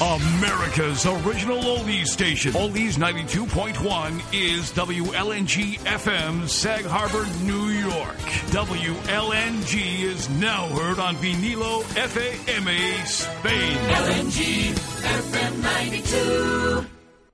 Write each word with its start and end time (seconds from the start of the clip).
America's 0.00 1.04
original 1.06 1.58
oldies 1.58 2.12
station. 2.12 2.54
Oldies 2.54 2.98
92.1 2.98 4.22
is 4.32 4.70
WLNG 4.70 5.76
FM, 5.80 6.46
Sag 6.46 6.86
Harbor, 6.86 7.26
New 7.42 7.70
York. 7.70 8.16
WLNG 8.54 10.04
is 10.04 10.30
now 10.38 10.68
heard 10.68 11.00
on 11.00 11.16
Vinilo 11.16 11.82
FAMA, 11.82 13.06
Spain. 13.06 13.76
LNG 13.90 14.70
FM 15.02 15.62
92. 15.62 16.86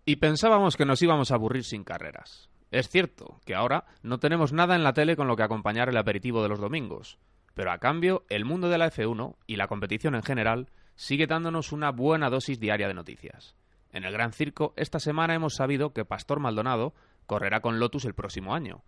Y 0.07 0.17
pensábamos 0.17 0.79
que 0.79 0.87
nos 0.87 1.03
íbamos 1.03 1.33
a 1.33 1.35
aburrir 1.35 1.65
sin 1.65 1.85
carreras. 1.85 2.49
Es 2.71 2.89
cierto 2.89 3.41
que 3.45 3.55
ahora 3.55 3.85
no 4.03 4.21
tenemos 4.21 4.55
nada 4.55 4.75
en 4.75 4.85
la 4.85 4.95
tele 4.95 5.17
con 5.17 5.29
lo 5.29 5.37
que 5.37 5.43
acompañar 5.43 5.91
el 5.91 5.99
aperitivo 5.99 6.43
de 6.43 6.49
los 6.49 6.61
domingos, 6.61 7.19
pero 7.53 7.73
a 7.73 7.79
cambio 7.79 8.25
el 8.31 8.47
mundo 8.47 8.71
de 8.71 8.79
la 8.79 8.91
F1 8.91 9.37
y 9.47 9.57
la 9.57 9.69
competición 9.69 10.15
en 10.15 10.23
general 10.23 10.71
sigue 10.97 11.27
dándonos 11.27 11.73
una 11.73 11.91
buena 11.91 12.31
dosis 12.31 12.61
diaria 12.61 12.89
de 12.89 12.95
noticias. 12.95 13.57
En 13.93 14.05
el 14.05 14.13
Gran 14.13 14.33
Circo, 14.33 14.75
esta 14.77 14.99
semana 14.99 15.35
hemos 15.35 15.55
sabido 15.55 15.93
que 15.93 16.05
Pastor 16.05 16.41
Maldonado 16.41 16.95
correrá 17.27 17.61
con 17.61 17.79
Lotus 17.79 18.05
el 18.05 18.15
próximo 18.15 18.55
año 18.55 18.83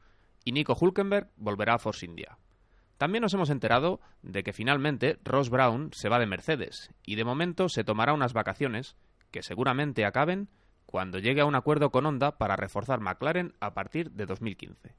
y 0.45 0.53
Nico 0.53 0.77
Hulkenberg 0.79 1.31
volverá 1.37 1.75
a 1.75 1.79
Force 1.79 2.05
India. 2.07 2.39
También 2.99 3.23
nos 3.23 3.35
hemos 3.35 3.51
enterado 3.51 4.01
de 4.23 4.43
que 4.43 4.53
finalmente 4.53 5.19
Ross 5.23 5.51
Brown 5.51 5.91
se 5.93 6.09
va 6.09 6.19
de 6.19 6.27
Mercedes 6.27 6.91
y 7.05 7.17
de 7.17 7.25
momento 7.25 7.69
se 7.69 7.85
tomará 7.85 8.15
unas 8.15 8.33
vacaciones 8.33 8.97
que 9.31 9.43
seguramente 9.43 10.05
acaben 10.05 10.49
cuando 10.87 11.19
llegue 11.19 11.43
a 11.43 11.47
un 11.47 11.57
acuerdo 11.57 11.91
con 11.91 12.07
Honda 12.07 12.39
para 12.39 12.57
reforzar 12.57 13.01
McLaren 13.01 13.55
a 13.61 13.75
partir 13.75 14.13
de 14.13 14.25
2015. 14.25 14.95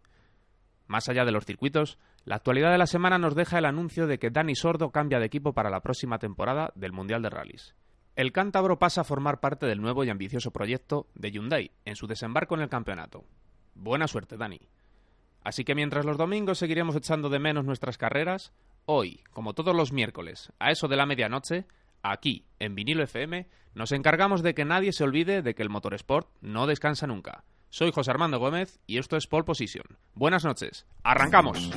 Más 0.88 1.10
allá 1.10 1.26
de 1.26 1.32
los 1.32 1.46
circuitos, 1.46 1.98
la 2.24 2.36
actualidad 2.36 2.72
de 2.72 2.78
la 2.78 2.88
semana 2.88 3.18
nos 3.18 3.36
deja 3.36 3.58
el 3.58 3.66
anuncio 3.66 4.08
de 4.08 4.20
que 4.20 4.30
Dani 4.30 4.56
Sordo 4.56 4.92
cambia 4.92 5.20
de 5.20 5.26
equipo 5.26 5.54
para 5.54 5.70
la 5.70 5.82
próxima 5.82 6.18
temporada 6.18 6.72
del 6.76 6.94
Mundial 6.94 7.22
de 7.22 7.30
Rallys. 7.30 7.76
El 8.16 8.32
cántabro 8.32 8.80
pasa 8.80 9.02
a 9.02 9.04
formar 9.04 9.40
parte 9.40 9.68
del 9.68 9.82
nuevo 9.82 10.04
y 10.04 10.10
ambicioso 10.10 10.52
proyecto 10.52 11.08
de 11.14 11.32
Hyundai 11.32 11.72
en 11.86 11.96
su 11.96 12.08
desembarco 12.08 12.56
en 12.56 12.62
el 12.62 12.70
campeonato. 12.70 13.26
Buena 13.76 14.08
suerte, 14.08 14.38
Dani. 14.38 14.60
Así 15.44 15.64
que 15.64 15.76
mientras 15.76 16.04
los 16.04 16.18
domingos 16.18 16.58
seguiremos 16.58 16.96
echando 16.96 17.30
de 17.30 17.40
menos 17.40 17.64
nuestras 17.64 17.98
carreras, 17.98 18.54
hoy, 18.86 19.22
como 19.32 19.54
todos 19.54 19.76
los 19.76 19.94
miércoles, 19.94 20.52
a 20.60 20.72
eso 20.72 20.88
de 20.88 20.98
la 20.98 21.06
medianoche, 21.06 21.66
aquí, 22.02 22.46
en 22.60 22.76
Vinilo 22.76 23.04
FM, 23.04 23.48
nos 23.76 23.92
encargamos 23.92 24.42
de 24.42 24.56
que 24.56 24.66
nadie 24.66 24.92
se 24.94 25.04
olvide 25.04 25.42
de 25.42 25.54
que 25.54 25.62
el 25.62 25.70
motorsport 25.70 26.28
no 26.42 26.66
descansa 26.66 27.06
nunca. 27.06 27.44
Soy 27.70 27.92
José 27.92 28.12
Armando 28.12 28.40
Gómez 28.40 28.80
y 28.88 28.98
esto 28.98 29.18
es 29.18 29.28
Pole 29.28 29.44
Position. 29.44 29.86
Buenas 30.16 30.46
noches. 30.46 30.86
¡Arrancamos! 31.04 31.70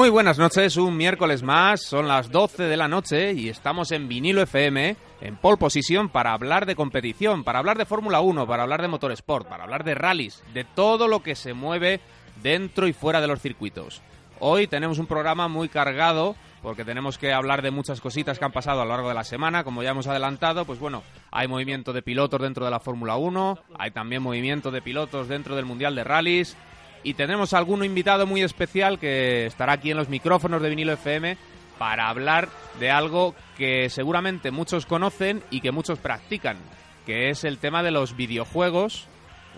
Muy 0.00 0.08
buenas 0.08 0.38
noches, 0.38 0.78
un 0.78 0.96
miércoles 0.96 1.42
más, 1.42 1.82
son 1.82 2.08
las 2.08 2.30
12 2.30 2.62
de 2.62 2.76
la 2.78 2.88
noche 2.88 3.34
y 3.34 3.50
estamos 3.50 3.92
en 3.92 4.08
Vinilo 4.08 4.40
FM, 4.40 4.96
en 5.20 5.36
pole 5.36 5.58
position, 5.58 6.08
para 6.08 6.32
hablar 6.32 6.64
de 6.64 6.74
competición, 6.74 7.44
para 7.44 7.58
hablar 7.58 7.76
de 7.76 7.84
Fórmula 7.84 8.22
1, 8.22 8.46
para 8.46 8.62
hablar 8.62 8.80
de 8.80 8.88
motorsport, 8.88 9.46
para 9.46 9.64
hablar 9.64 9.84
de 9.84 9.94
rallies, 9.94 10.42
de 10.54 10.64
todo 10.64 11.06
lo 11.06 11.22
que 11.22 11.34
se 11.34 11.52
mueve 11.52 12.00
dentro 12.42 12.88
y 12.88 12.94
fuera 12.94 13.20
de 13.20 13.26
los 13.26 13.42
circuitos. 13.42 14.00
Hoy 14.38 14.68
tenemos 14.68 14.98
un 14.98 15.06
programa 15.06 15.48
muy 15.48 15.68
cargado 15.68 16.34
porque 16.62 16.86
tenemos 16.86 17.18
que 17.18 17.34
hablar 17.34 17.60
de 17.60 17.70
muchas 17.70 18.00
cositas 18.00 18.38
que 18.38 18.44
han 18.46 18.52
pasado 18.52 18.80
a 18.80 18.84
lo 18.84 18.92
largo 18.92 19.08
de 19.08 19.14
la 19.14 19.24
semana, 19.24 19.64
como 19.64 19.82
ya 19.82 19.90
hemos 19.90 20.06
adelantado, 20.06 20.64
pues 20.64 20.78
bueno, 20.78 21.02
hay 21.30 21.46
movimiento 21.46 21.92
de 21.92 22.00
pilotos 22.00 22.40
dentro 22.40 22.64
de 22.64 22.70
la 22.70 22.80
Fórmula 22.80 23.16
1, 23.16 23.58
hay 23.78 23.90
también 23.90 24.22
movimiento 24.22 24.70
de 24.70 24.80
pilotos 24.80 25.28
dentro 25.28 25.56
del 25.56 25.66
Mundial 25.66 25.94
de 25.94 26.04
Rallys, 26.04 26.56
y 27.02 27.14
tenemos 27.14 27.54
algún 27.54 27.84
invitado 27.84 28.26
muy 28.26 28.42
especial 28.42 28.98
que 28.98 29.46
estará 29.46 29.74
aquí 29.74 29.90
en 29.90 29.96
los 29.96 30.08
micrófonos 30.08 30.60
de 30.62 30.68
vinilo 30.68 30.92
FM 30.92 31.36
para 31.78 32.08
hablar 32.08 32.48
de 32.78 32.90
algo 32.90 33.34
que 33.56 33.88
seguramente 33.88 34.50
muchos 34.50 34.84
conocen 34.84 35.42
y 35.50 35.60
que 35.60 35.72
muchos 35.72 35.98
practican, 35.98 36.58
que 37.06 37.30
es 37.30 37.44
el 37.44 37.58
tema 37.58 37.82
de 37.82 37.90
los 37.90 38.16
videojuegos, 38.16 39.08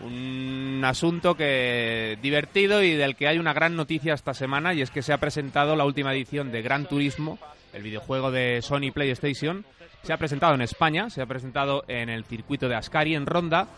un 0.02 0.82
asunto 0.84 1.34
que 1.34 2.18
divertido 2.22 2.82
y 2.82 2.94
del 2.94 3.16
que 3.16 3.28
hay 3.28 3.38
una 3.38 3.52
gran 3.52 3.76
noticia 3.76 4.14
esta 4.14 4.34
semana 4.34 4.72
y 4.72 4.82
es 4.82 4.90
que 4.90 5.02
se 5.02 5.12
ha 5.12 5.18
presentado 5.18 5.76
la 5.76 5.84
última 5.84 6.12
edición 6.12 6.52
de 6.52 6.62
Gran 6.62 6.86
Turismo, 6.86 7.38
el 7.72 7.82
videojuego 7.82 8.30
de 8.30 8.62
Sony 8.62 8.92
PlayStation. 8.92 9.64
Se 10.02 10.12
ha 10.12 10.16
presentado 10.16 10.54
en 10.54 10.62
España, 10.62 11.10
se 11.10 11.22
ha 11.22 11.26
presentado 11.26 11.84
en 11.86 12.08
el 12.08 12.24
circuito 12.24 12.68
de 12.68 12.74
Ascari 12.74 13.14
en 13.14 13.26
Ronda 13.26 13.68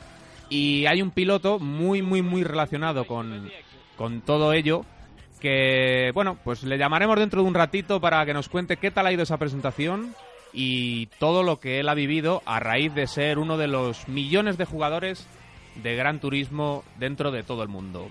y 0.54 0.86
hay 0.86 1.02
un 1.02 1.10
piloto 1.10 1.58
muy, 1.58 2.00
muy, 2.00 2.22
muy 2.22 2.44
relacionado 2.44 3.08
con, 3.08 3.50
con 3.96 4.20
todo 4.20 4.52
ello 4.52 4.86
que, 5.40 6.12
bueno, 6.14 6.38
pues 6.44 6.62
le 6.62 6.78
llamaremos 6.78 7.18
dentro 7.18 7.42
de 7.42 7.48
un 7.48 7.54
ratito 7.54 8.00
para 8.00 8.24
que 8.24 8.32
nos 8.32 8.48
cuente 8.48 8.76
qué 8.76 8.92
tal 8.92 9.08
ha 9.08 9.12
ido 9.12 9.24
esa 9.24 9.36
presentación 9.36 10.14
y 10.52 11.06
todo 11.18 11.42
lo 11.42 11.58
que 11.58 11.80
él 11.80 11.88
ha 11.88 11.94
vivido 11.94 12.40
a 12.46 12.60
raíz 12.60 12.94
de 12.94 13.08
ser 13.08 13.40
uno 13.40 13.58
de 13.58 13.66
los 13.66 14.06
millones 14.06 14.56
de 14.56 14.64
jugadores 14.64 15.26
de 15.82 15.96
Gran 15.96 16.20
Turismo 16.20 16.84
dentro 17.00 17.32
de 17.32 17.42
todo 17.42 17.64
el 17.64 17.68
mundo. 17.68 18.06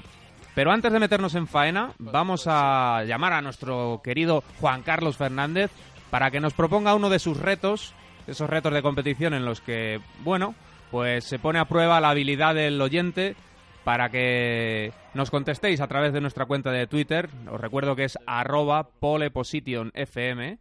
Pero 0.54 0.74
antes 0.74 0.92
de 0.92 1.00
meternos 1.00 1.36
en 1.36 1.48
faena, 1.48 1.94
vamos 1.98 2.44
a 2.48 3.06
llamar 3.06 3.32
a 3.32 3.42
nuestro 3.42 4.02
querido 4.04 4.44
Juan 4.60 4.84
Carlos 4.84 5.16
Fernández 5.16 5.72
para 6.10 6.30
que 6.30 6.42
nos 6.42 6.54
proponga 6.54 6.94
uno 6.94 7.10
de 7.10 7.20
sus 7.20 7.38
retos, 7.38 7.94
esos 8.28 8.50
retos 8.50 8.74
de 8.74 8.82
competición 8.82 9.34
en 9.34 9.46
los 9.46 9.62
que, 9.62 10.02
bueno, 10.26 10.56
pues 10.94 11.24
se 11.24 11.40
pone 11.40 11.58
a 11.58 11.66
prueba 11.66 12.00
la 12.00 12.12
habilidad 12.12 12.54
del 12.54 12.80
oyente 12.80 13.36
para 13.84 14.12
que 14.12 14.94
nos 15.16 15.32
contestéis 15.32 15.82
a 15.82 15.88
través 15.88 16.14
de 16.14 16.22
nuestra 16.22 16.46
cuenta 16.46 16.70
de 16.70 16.86
Twitter. 16.86 17.32
Os 17.52 17.60
recuerdo 17.60 17.96
que 17.96 18.04
es 18.04 18.20
arroba 18.28 18.90
polepositionfm. 19.00 20.60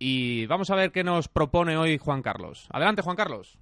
Y 0.00 0.46
vamos 0.46 0.70
a 0.70 0.74
ver 0.74 0.90
qué 0.90 1.04
nos 1.04 1.28
propone 1.28 1.76
hoy 1.76 1.96
Juan 1.96 2.22
Carlos. 2.22 2.66
Adelante, 2.72 3.02
Juan 3.02 3.14
Carlos. 3.14 3.56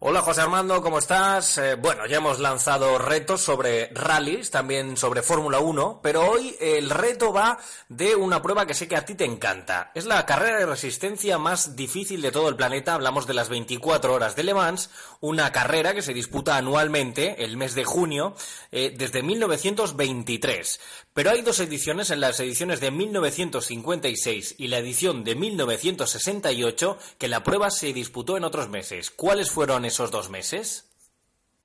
Hola 0.00 0.22
José 0.22 0.42
Armando, 0.42 0.80
¿cómo 0.80 1.00
estás? 1.00 1.58
Eh, 1.58 1.74
bueno, 1.74 2.06
ya 2.06 2.18
hemos 2.18 2.38
lanzado 2.38 2.98
retos 2.98 3.40
sobre 3.40 3.88
rallies, 3.92 4.48
también 4.48 4.96
sobre 4.96 5.22
Fórmula 5.22 5.58
1, 5.58 5.98
pero 6.00 6.22
hoy 6.22 6.54
el 6.60 6.88
reto 6.88 7.32
va 7.32 7.58
de 7.88 8.14
una 8.14 8.40
prueba 8.40 8.64
que 8.64 8.74
sé 8.74 8.86
que 8.86 8.94
a 8.94 9.04
ti 9.04 9.16
te 9.16 9.24
encanta. 9.24 9.90
Es 9.96 10.06
la 10.06 10.24
carrera 10.24 10.60
de 10.60 10.66
resistencia 10.66 11.36
más 11.38 11.74
difícil 11.74 12.22
de 12.22 12.30
todo 12.30 12.48
el 12.48 12.54
planeta, 12.54 12.94
hablamos 12.94 13.26
de 13.26 13.34
las 13.34 13.48
24 13.48 14.14
horas 14.14 14.36
de 14.36 14.44
Le 14.44 14.54
Mans, 14.54 14.88
una 15.20 15.52
carrera 15.52 15.94
que 15.94 16.02
se 16.02 16.14
disputa 16.14 16.56
anualmente, 16.56 17.44
el 17.44 17.56
mes 17.56 17.74
de 17.74 17.84
junio, 17.84 18.34
eh, 18.70 18.94
desde 18.96 19.22
1923. 19.22 20.80
Pero 21.14 21.30
hay 21.30 21.42
dos 21.42 21.60
ediciones, 21.60 22.10
en 22.10 22.20
las 22.20 22.38
ediciones 22.40 22.80
de 22.80 22.90
1956 22.90 24.56
y 24.58 24.68
la 24.68 24.78
edición 24.78 25.24
de 25.24 25.34
1968, 25.34 26.98
que 27.18 27.28
la 27.28 27.42
prueba 27.42 27.70
se 27.70 27.92
disputó 27.92 28.36
en 28.36 28.44
otros 28.44 28.68
meses. 28.68 29.10
¿Cuáles 29.10 29.50
fueron 29.50 29.84
esos 29.84 30.10
dos 30.10 30.30
meses? 30.30 30.88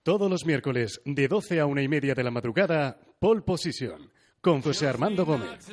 Todos 0.03 0.29
los 0.29 0.45
miércoles, 0.45 1.01
de 1.05 1.27
12 1.27 1.59
a 1.59 1.65
una 1.65 1.81
y 1.81 1.87
media 1.87 2.13
de 2.13 2.23
la 2.23 2.31
madrugada, 2.31 2.99
Pole 3.19 3.41
Position, 3.41 4.11
con 4.43 4.61
José 4.61 4.87
Armando 4.89 5.25
Gómez. 5.25 5.69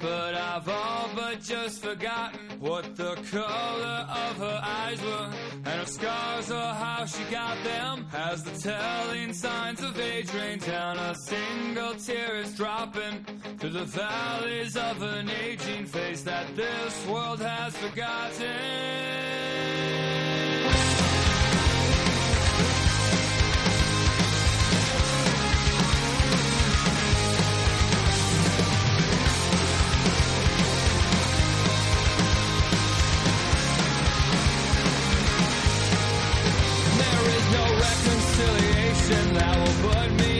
but 0.00 0.34
I've 0.34 0.68
all 0.68 1.08
but 1.14 1.40
just 1.40 1.80
forgotten 1.80 2.44
no 37.54 37.64
reconciliation 37.86 39.34
that 39.34 39.56
will 39.58 39.90
put 39.90 40.10
me 40.20 40.33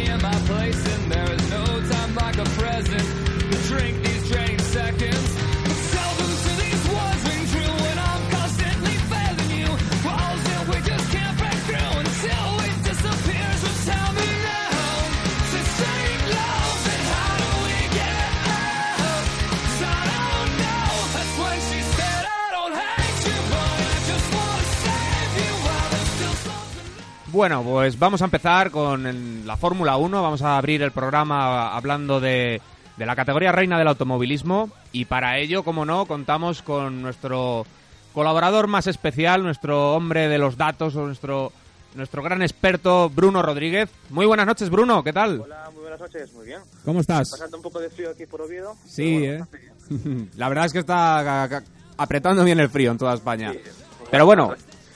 Bueno, 27.35 27.65
pues 27.65 27.99
vamos 27.99 28.23
a 28.23 28.27
empezar 28.27 28.71
con 28.71 29.45
la 29.45 29.57
Fórmula 29.57 29.97
1. 29.97 30.23
Vamos 30.23 30.41
a 30.43 30.57
abrir 30.57 30.83
el 30.83 30.93
programa 30.93 31.75
hablando 31.75 32.21
de, 32.21 32.63
de 32.97 33.07
la 33.07 33.17
categoría 33.17 33.51
reina 33.51 33.77
del 33.77 33.89
automovilismo. 33.89 34.71
Y 34.93 35.07
para 35.07 35.37
ello, 35.39 35.65
como 35.65 35.85
no, 35.85 36.07
contamos 36.07 36.63
con 36.63 37.03
nuestro 37.03 37.67
colaborador 38.13 38.69
más 38.69 38.87
especial, 38.87 39.43
nuestro 39.43 39.95
hombre 39.97 40.29
de 40.29 40.39
los 40.39 40.57
datos, 40.57 40.95
o 40.95 41.07
nuestro, 41.07 41.51
nuestro 41.97 42.23
gran 42.23 42.41
experto, 42.41 43.11
Bruno 43.11 43.43
Rodríguez. 43.43 43.91
Muy 44.11 44.27
buenas 44.27 44.47
noches, 44.47 44.71
Bruno, 44.71 45.03
¿qué 45.03 45.13
tal? 45.13 45.41
Hola, 45.41 45.71
muy 45.73 45.83
buenas 45.83 45.99
noches, 45.99 46.33
muy 46.35 46.47
bien. 46.47 46.61
¿Cómo 46.85 47.01
estás? 47.01 47.33
Pasando 47.33 47.57
un 47.57 47.65
poco 47.65 47.81
de 47.81 47.91
frío 47.91 48.11
aquí 48.11 48.27
por 48.27 48.43
Oviedo. 48.43 48.77
Sí, 48.87 49.25
¿eh? 49.25 49.45
La 50.37 50.49
verdad 50.49 50.67
es 50.67 50.73
que 50.73 50.79
está 50.79 51.49
apretando 51.97 52.45
bien 52.45 52.61
el 52.61 52.71
frío 52.71 52.93
en 52.93 52.99
toda 52.99 53.15
España. 53.15 53.53
Sí, 53.53 53.59
Pero 54.09 54.25
bueno, 54.25 54.55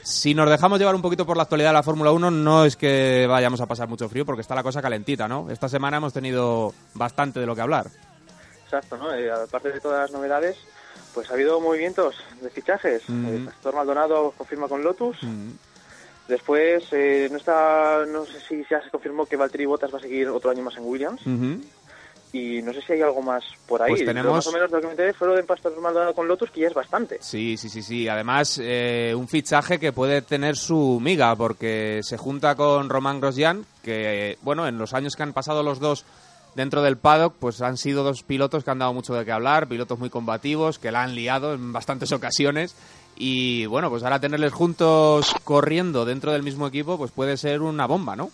si 0.09 0.35
nos 0.35 0.49
dejamos 0.49 0.79
llevar 0.79 0.95
un 0.95 1.03
poquito 1.03 1.27
por 1.27 1.37
la 1.37 1.43
actualidad 1.43 1.69
de 1.69 1.75
la 1.75 1.83
Fórmula 1.83 2.13
1, 2.13 2.31
no 2.31 2.65
es 2.65 2.77
que 2.77 3.27
vayamos 3.29 3.61
a 3.61 3.67
pasar 3.67 3.89
mucho 3.89 4.09
frío, 4.09 4.25
porque 4.25 4.41
está 4.41 4.55
la 4.55 4.63
cosa 4.63 4.81
calentita, 4.81 5.29
¿no? 5.29 5.51
Esta 5.51 5.69
semana 5.69 5.99
hemos 5.99 6.15
tenido 6.15 6.73
bastante 6.95 7.41
de 7.41 7.47
lo 7.47 7.55
que 7.55 7.61
hablar. 7.61 7.89
Exacto, 8.65 8.97
¿no? 8.97 9.13
Eh, 9.15 9.31
aparte 9.31 9.71
de 9.71 9.81
todas 9.81 10.01
las 10.01 10.11
novedades, 10.11 10.57
pues 11.13 11.31
ha 11.31 11.35
habido 11.35 11.61
movimientos 11.61 12.17
de 12.41 12.49
fichajes. 12.49 13.03
Mm. 13.07 13.27
El 13.27 13.45
Pastor 13.45 13.75
Maldonado 13.75 14.33
confirma 14.37 14.67
con 14.67 14.83
Lotus. 14.83 15.23
Mm. 15.23 15.51
Después, 16.27 16.85
eh, 16.93 17.29
no 17.31 17.37
está, 17.37 18.05
no 18.07 18.25
sé 18.25 18.41
si 18.41 18.65
ya 18.71 18.83
se 18.83 18.91
confirmó 18.91 19.27
que 19.27 19.37
Valtteri 19.37 19.67
Bottas 19.67 19.93
va 19.93 19.99
a 19.99 20.03
seguir 20.03 20.29
otro 20.29 20.51
año 20.51 20.63
más 20.63 20.77
en 20.77 20.85
Williams. 20.85 21.21
Ujú. 21.23 21.61
Y 22.33 22.61
no 22.63 22.73
sé 22.75 22.83
si 22.83 22.93
hay 22.93 23.01
algo 23.03 23.23
más 23.23 23.43
por 23.67 23.81
ahí. 23.81 23.91
Pues 23.91 24.05
tenemos- 24.05 24.33
más 24.35 24.47
o 24.47 24.53
menos 24.53 24.71
lo 24.71 24.81
que 24.81 24.87
me 24.87 24.91
enteré 24.93 25.15
fue 25.15 25.29
lo 25.29 25.35
de 25.35 25.45
Pastor 25.45 25.81
Maldonado 25.81 26.15
con 26.15 26.29
Lotus, 26.29 26.51
que 26.51 26.61
ya 26.61 26.67
es 26.69 26.75
bastante. 26.75 27.19
Sí, 27.21 27.57
sí, 27.57 27.69
sí, 27.71 27.81
sí. 27.83 28.07
Además, 28.09 28.61
eh, 28.63 29.15
un 29.17 29.29
fichaje 29.29 29.79
que 29.79 29.93
puede 29.93 30.21
tener 30.21 30.57
su 30.57 31.01
miga, 31.03 31.35
porque 31.37 32.01
se 32.03 32.19
junta 32.19 32.55
con 32.55 32.91
Román 32.91 33.21
Grosjean, 33.21 33.65
que, 33.83 34.37
bueno, 34.43 34.69
en 34.69 34.77
los 34.77 34.93
años 34.93 35.17
que 35.17 35.23
han 35.23 35.33
pasado 35.33 35.63
los 35.63 35.81
dos 35.81 36.05
dentro 36.55 36.83
del 36.83 36.97
paddock, 36.99 37.35
pues 37.39 37.63
han 37.63 37.77
sido 37.79 38.03
dos 38.05 38.23
pilotos 38.25 38.63
que 38.65 38.71
han 38.73 38.79
dado 38.81 38.93
mucho 38.93 39.15
de 39.15 39.25
qué 39.25 39.33
hablar, 39.33 39.67
pilotos 39.69 39.99
muy 39.99 40.11
combativos, 40.11 40.79
que 40.79 40.91
la 40.93 41.03
han 41.05 41.15
liado 41.15 41.55
en 41.55 41.73
bastantes 41.73 42.11
ocasiones. 42.13 42.75
Y 43.17 43.67
bueno, 43.67 43.89
pues 43.91 44.03
ahora 44.03 44.21
tenerles 44.21 44.53
juntos 44.53 45.35
corriendo 45.45 46.05
dentro 46.05 46.31
del 46.33 46.43
mismo 46.43 46.67
equipo, 46.67 46.99
pues 46.99 47.11
puede 47.11 47.37
ser 47.37 47.63
una 47.63 47.87
bomba, 47.87 48.15
¿no? 48.17 48.31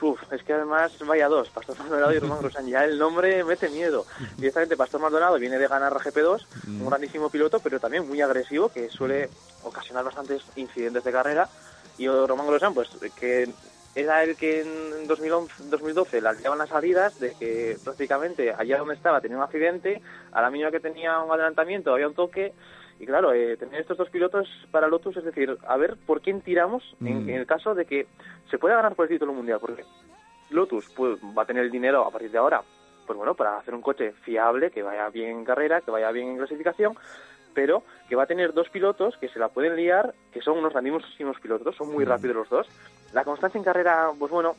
Uf, 0.00 0.20
es 0.30 0.42
que 0.42 0.52
además 0.52 0.92
vaya 1.06 1.26
dos, 1.28 1.48
Pastor 1.50 1.78
Maldonado 1.78 2.12
y 2.12 2.18
Román 2.18 2.40
Grosjean. 2.40 2.66
Ya 2.68 2.84
el 2.84 2.98
nombre 2.98 3.42
mete 3.44 3.70
miedo. 3.70 4.04
Directamente 4.36 4.76
Pastor 4.76 5.00
Maldonado 5.00 5.38
viene 5.38 5.58
de 5.58 5.66
ganar 5.66 5.92
la 5.92 6.00
GP2, 6.00 6.46
Mm. 6.66 6.82
un 6.82 6.88
grandísimo 6.90 7.30
piloto, 7.30 7.60
pero 7.60 7.80
también 7.80 8.06
muy 8.06 8.20
agresivo, 8.20 8.68
que 8.68 8.90
suele 8.90 9.30
ocasionar 9.62 10.04
bastantes 10.04 10.42
incidentes 10.56 11.02
de 11.02 11.12
carrera. 11.12 11.48
Y 11.96 12.08
Román 12.08 12.46
Grosjean, 12.46 12.74
pues 12.74 12.90
que 13.18 13.48
era 13.94 14.22
el 14.22 14.36
que 14.36 14.60
en 14.60 15.06
2011, 15.08 15.54
2012 15.70 16.20
las 16.20 16.36
llevaban 16.36 16.58
las 16.58 16.68
salidas, 16.68 17.18
de 17.18 17.32
que 17.34 17.78
prácticamente 17.82 18.52
allá 18.52 18.76
donde 18.76 18.94
estaba 18.94 19.22
tenía 19.22 19.38
un 19.38 19.42
accidente, 19.44 20.02
a 20.32 20.42
la 20.42 20.50
mínima 20.50 20.70
que 20.70 20.80
tenía 20.80 21.18
un 21.20 21.32
adelantamiento 21.32 21.94
había 21.94 22.06
un 22.06 22.14
toque. 22.14 22.52
Y 22.98 23.06
claro, 23.06 23.32
eh, 23.32 23.56
tener 23.56 23.80
estos 23.80 23.98
dos 23.98 24.08
pilotos 24.10 24.48
para 24.70 24.88
Lotus, 24.88 25.16
es 25.18 25.24
decir, 25.24 25.56
a 25.66 25.76
ver 25.76 25.96
por 26.06 26.20
quién 26.22 26.40
tiramos 26.40 26.82
en, 27.04 27.24
Mm. 27.26 27.28
en 27.28 27.34
el 27.36 27.46
caso 27.46 27.74
de 27.74 27.84
que 27.84 28.06
se 28.50 28.58
pueda 28.58 28.76
ganar 28.76 28.94
por 28.94 29.04
el 29.04 29.10
título 29.10 29.32
mundial, 29.34 29.58
porque 29.60 29.84
Lotus 30.50 30.88
pues, 30.96 31.18
va 31.36 31.42
a 31.42 31.46
tener 31.46 31.64
el 31.64 31.70
dinero 31.70 32.04
a 32.06 32.10
partir 32.10 32.30
de 32.30 32.38
ahora, 32.38 32.62
pues 33.06 33.16
bueno, 33.16 33.34
para 33.34 33.58
hacer 33.58 33.74
un 33.74 33.82
coche 33.82 34.12
fiable, 34.22 34.70
que 34.70 34.82
vaya 34.82 35.08
bien 35.10 35.30
en 35.30 35.44
carrera, 35.44 35.80
que 35.82 35.90
vaya 35.90 36.10
bien 36.10 36.28
en 36.28 36.36
clasificación, 36.38 36.94
pero 37.54 37.82
que 38.08 38.16
va 38.16 38.24
a 38.24 38.26
tener 38.26 38.52
dos 38.54 38.68
pilotos 38.70 39.16
que 39.18 39.28
se 39.28 39.38
la 39.38 39.48
pueden 39.48 39.76
liar, 39.76 40.14
que 40.32 40.40
son 40.40 40.58
unos 40.58 40.72
grandísimos 40.72 41.38
pilotos, 41.40 41.76
son 41.76 41.92
muy 41.92 42.04
Mm. 42.04 42.08
rápidos 42.08 42.36
los 42.36 42.48
dos. 42.48 42.66
La 43.12 43.24
constancia 43.24 43.58
en 43.58 43.64
carrera, 43.64 44.10
pues 44.18 44.30
bueno, 44.32 44.54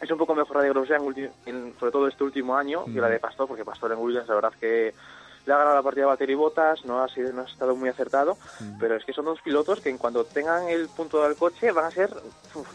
es 0.00 0.10
un 0.10 0.18
poco 0.18 0.34
mejor 0.34 0.56
la 0.58 0.62
de 0.62 0.68
Grosjean, 0.70 1.02
en- 1.46 1.74
sobre 1.78 1.92
todo 1.92 2.06
este 2.08 2.22
último 2.24 2.56
año, 2.56 2.84
que 2.84 3.00
la 3.00 3.08
de 3.08 3.18
Pastor, 3.20 3.48
porque 3.48 3.64
Pastor 3.64 3.92
en 3.92 3.98
Williams, 3.98 4.28
la 4.28 4.34
verdad 4.34 4.52
que 4.60 4.92
le 5.46 5.52
ha 5.52 5.58
ganado 5.58 5.76
la 5.76 5.82
partida 5.82 6.04
a 6.04 6.08
Valtteri 6.08 6.34
Bottas, 6.34 6.84
no 6.84 7.02
ha, 7.02 7.08
sido, 7.08 7.32
no 7.32 7.42
ha 7.42 7.44
estado 7.44 7.74
muy 7.76 7.88
acertado, 7.88 8.36
pero 8.78 8.96
es 8.96 9.04
que 9.04 9.12
son 9.12 9.26
dos 9.26 9.40
pilotos 9.42 9.80
que 9.80 9.90
en 9.90 9.98
cuanto 9.98 10.24
tengan 10.24 10.68
el 10.68 10.88
punto 10.88 11.22
del 11.22 11.36
coche 11.36 11.70
van 11.72 11.86
a 11.86 11.90
ser... 11.90 12.10
uf, 12.54 12.66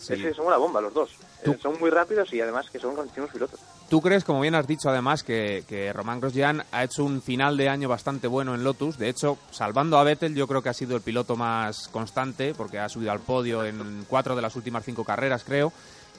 Sí. 0.00 0.12
es 0.14 0.22
que 0.22 0.32
son 0.32 0.46
una 0.46 0.56
bomba 0.58 0.80
los 0.80 0.94
dos. 0.94 1.10
Tú- 1.44 1.50
Eh, 1.54 1.58
son 1.60 1.76
muy 1.80 1.90
rápidos 1.90 2.32
y 2.32 2.40
además 2.40 2.70
que 2.70 2.78
son 2.78 2.94
grandísimos 2.94 3.30
pilotos. 3.30 3.58
¿Tú 3.90 4.00
crees, 4.00 4.22
como 4.22 4.40
bien 4.40 4.54
has 4.54 4.64
dicho 4.68 4.88
además, 4.88 5.24
que, 5.24 5.64
que 5.68 5.92
Román 5.92 6.20
Grosjean 6.20 6.62
ha 6.70 6.84
hecho 6.84 7.02
un 7.02 7.20
final 7.20 7.56
de 7.56 7.68
año 7.68 7.88
bastante 7.88 8.28
bueno 8.28 8.54
en 8.54 8.62
Lotus? 8.62 8.96
De 8.96 9.08
hecho, 9.08 9.38
salvando 9.50 9.98
a 9.98 10.04
Vettel, 10.04 10.36
yo 10.36 10.46
creo 10.46 10.62
que 10.62 10.68
ha 10.68 10.72
sido 10.72 10.94
el 10.94 11.02
piloto 11.02 11.34
más 11.34 11.88
constante, 11.88 12.54
porque 12.54 12.78
ha 12.78 12.88
subido 12.88 13.10
al 13.10 13.18
podio 13.18 13.64
en 13.64 14.04
cuatro 14.08 14.36
de 14.36 14.42
las 14.42 14.54
últimas 14.54 14.84
cinco 14.84 15.02
carreras, 15.02 15.42
creo. 15.42 15.72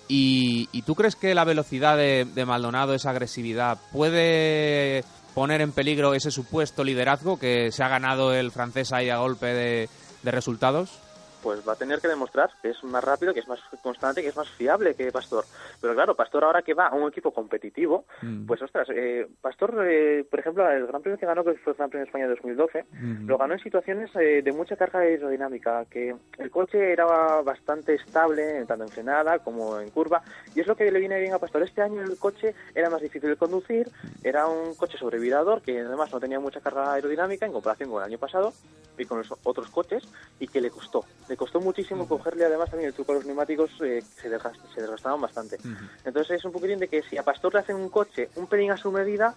¿Y, 0.09 0.67
y 0.73 0.81
tú 0.81 0.93
crees 0.93 1.15
que 1.15 1.33
la 1.33 1.45
velocidad 1.45 1.95
de, 1.95 2.25
de 2.25 2.45
Maldonado, 2.45 2.93
esa 2.93 3.11
agresividad, 3.11 3.77
puede 3.93 5.05
poner 5.33 5.61
en 5.61 5.71
peligro 5.71 6.13
ese 6.13 6.31
supuesto 6.31 6.83
liderazgo 6.83 7.39
que 7.39 7.71
se 7.71 7.83
ha 7.83 7.87
ganado 7.87 8.33
el 8.33 8.51
francés 8.51 8.91
ahí 8.91 9.09
a 9.09 9.17
golpe 9.17 9.47
de, 9.47 9.89
de 10.23 10.31
resultados? 10.31 10.99
Pues 11.41 11.67
va 11.67 11.73
a 11.73 11.75
tener 11.75 11.99
que 11.99 12.07
demostrar 12.07 12.49
que 12.61 12.69
es 12.69 12.83
más 12.83 13.03
rápido, 13.03 13.33
que 13.33 13.39
es 13.39 13.47
más 13.47 13.59
constante, 13.81 14.21
que 14.21 14.29
es 14.29 14.35
más 14.35 14.49
fiable 14.51 14.95
que 14.95 15.11
Pastor. 15.11 15.45
Pero 15.81 15.93
claro, 15.93 16.15
Pastor 16.15 16.43
ahora 16.43 16.61
que 16.61 16.73
va 16.73 16.87
a 16.87 16.95
un 16.95 17.07
equipo 17.09 17.31
competitivo, 17.31 18.05
Mm. 18.21 18.45
pues 18.45 18.61
ostras, 18.61 18.87
eh, 18.93 19.27
Pastor, 19.41 19.85
eh, 19.87 20.25
por 20.29 20.39
ejemplo, 20.39 20.69
el 20.69 20.87
Gran 20.87 21.01
Premio 21.01 21.17
que 21.19 21.25
ganó, 21.25 21.43
que 21.43 21.53
fue 21.55 21.71
el 21.73 21.77
Gran 21.77 21.89
Premio 21.89 22.03
de 22.05 22.09
España 22.09 22.23
de 22.25 22.31
2012, 22.35 22.85
Mm. 22.91 23.27
lo 23.27 23.37
ganó 23.37 23.53
en 23.53 23.59
situaciones 23.59 24.09
eh, 24.15 24.41
de 24.43 24.51
mucha 24.51 24.75
carga 24.75 24.99
aerodinámica, 24.99 25.85
que 25.85 26.15
el 26.37 26.51
coche 26.51 26.91
era 26.91 27.05
bastante 27.41 27.95
estable, 27.95 28.65
tanto 28.65 28.83
en 28.85 28.89
frenada 28.89 29.39
como 29.39 29.79
en 29.79 29.89
curva, 29.89 30.21
y 30.55 30.59
es 30.59 30.67
lo 30.67 30.75
que 30.75 30.91
le 30.91 30.99
viene 30.99 31.19
bien 31.19 31.33
a 31.33 31.39
Pastor. 31.39 31.63
Este 31.63 31.81
año 31.81 32.01
el 32.01 32.17
coche 32.17 32.53
era 32.75 32.89
más 32.89 33.01
difícil 33.01 33.29
de 33.29 33.35
conducir, 33.37 33.89
era 34.23 34.47
un 34.47 34.75
coche 34.75 34.97
sobrevirador, 34.97 35.61
que 35.61 35.79
además 35.79 36.11
no 36.11 36.19
tenía 36.19 36.39
mucha 36.39 36.59
carga 36.61 36.93
aerodinámica 36.93 37.45
en 37.45 37.53
comparación 37.53 37.89
con 37.89 37.99
el 38.01 38.09
año 38.09 38.17
pasado 38.17 38.53
y 38.97 39.05
con 39.05 39.19
los 39.19 39.33
otros 39.43 39.69
coches, 39.69 40.03
y 40.39 40.47
que 40.47 40.59
le 40.61 40.69
costó. 40.69 41.05
Le 41.29 41.37
costó 41.37 41.61
muchísimo 41.61 42.07
cogerle 42.07 42.43
además 42.45 42.69
también 42.71 42.87
el 42.89 42.93
truco 42.95 43.11
a 43.11 43.15
los 43.15 43.25
neumáticos, 43.25 43.69
eh, 43.81 44.03
que 44.15 44.21
se, 44.21 44.29
desgast- 44.35 44.59
se 44.73 44.81
desgastaban 44.81 45.21
bastante. 45.21 45.57
Entonces 46.03 46.37
es 46.39 46.43
un 46.45 46.51
poquitín 46.51 46.79
de 46.79 46.87
que 46.87 47.03
si 47.03 47.17
a 47.17 47.23
Pastor 47.23 47.53
le 47.53 47.59
hacen 47.59 47.75
un 47.75 47.89
coche 47.89 48.29
un 48.35 48.47
pelín 48.47 48.71
a 48.71 48.77
su 48.77 48.91
medida, 48.91 49.35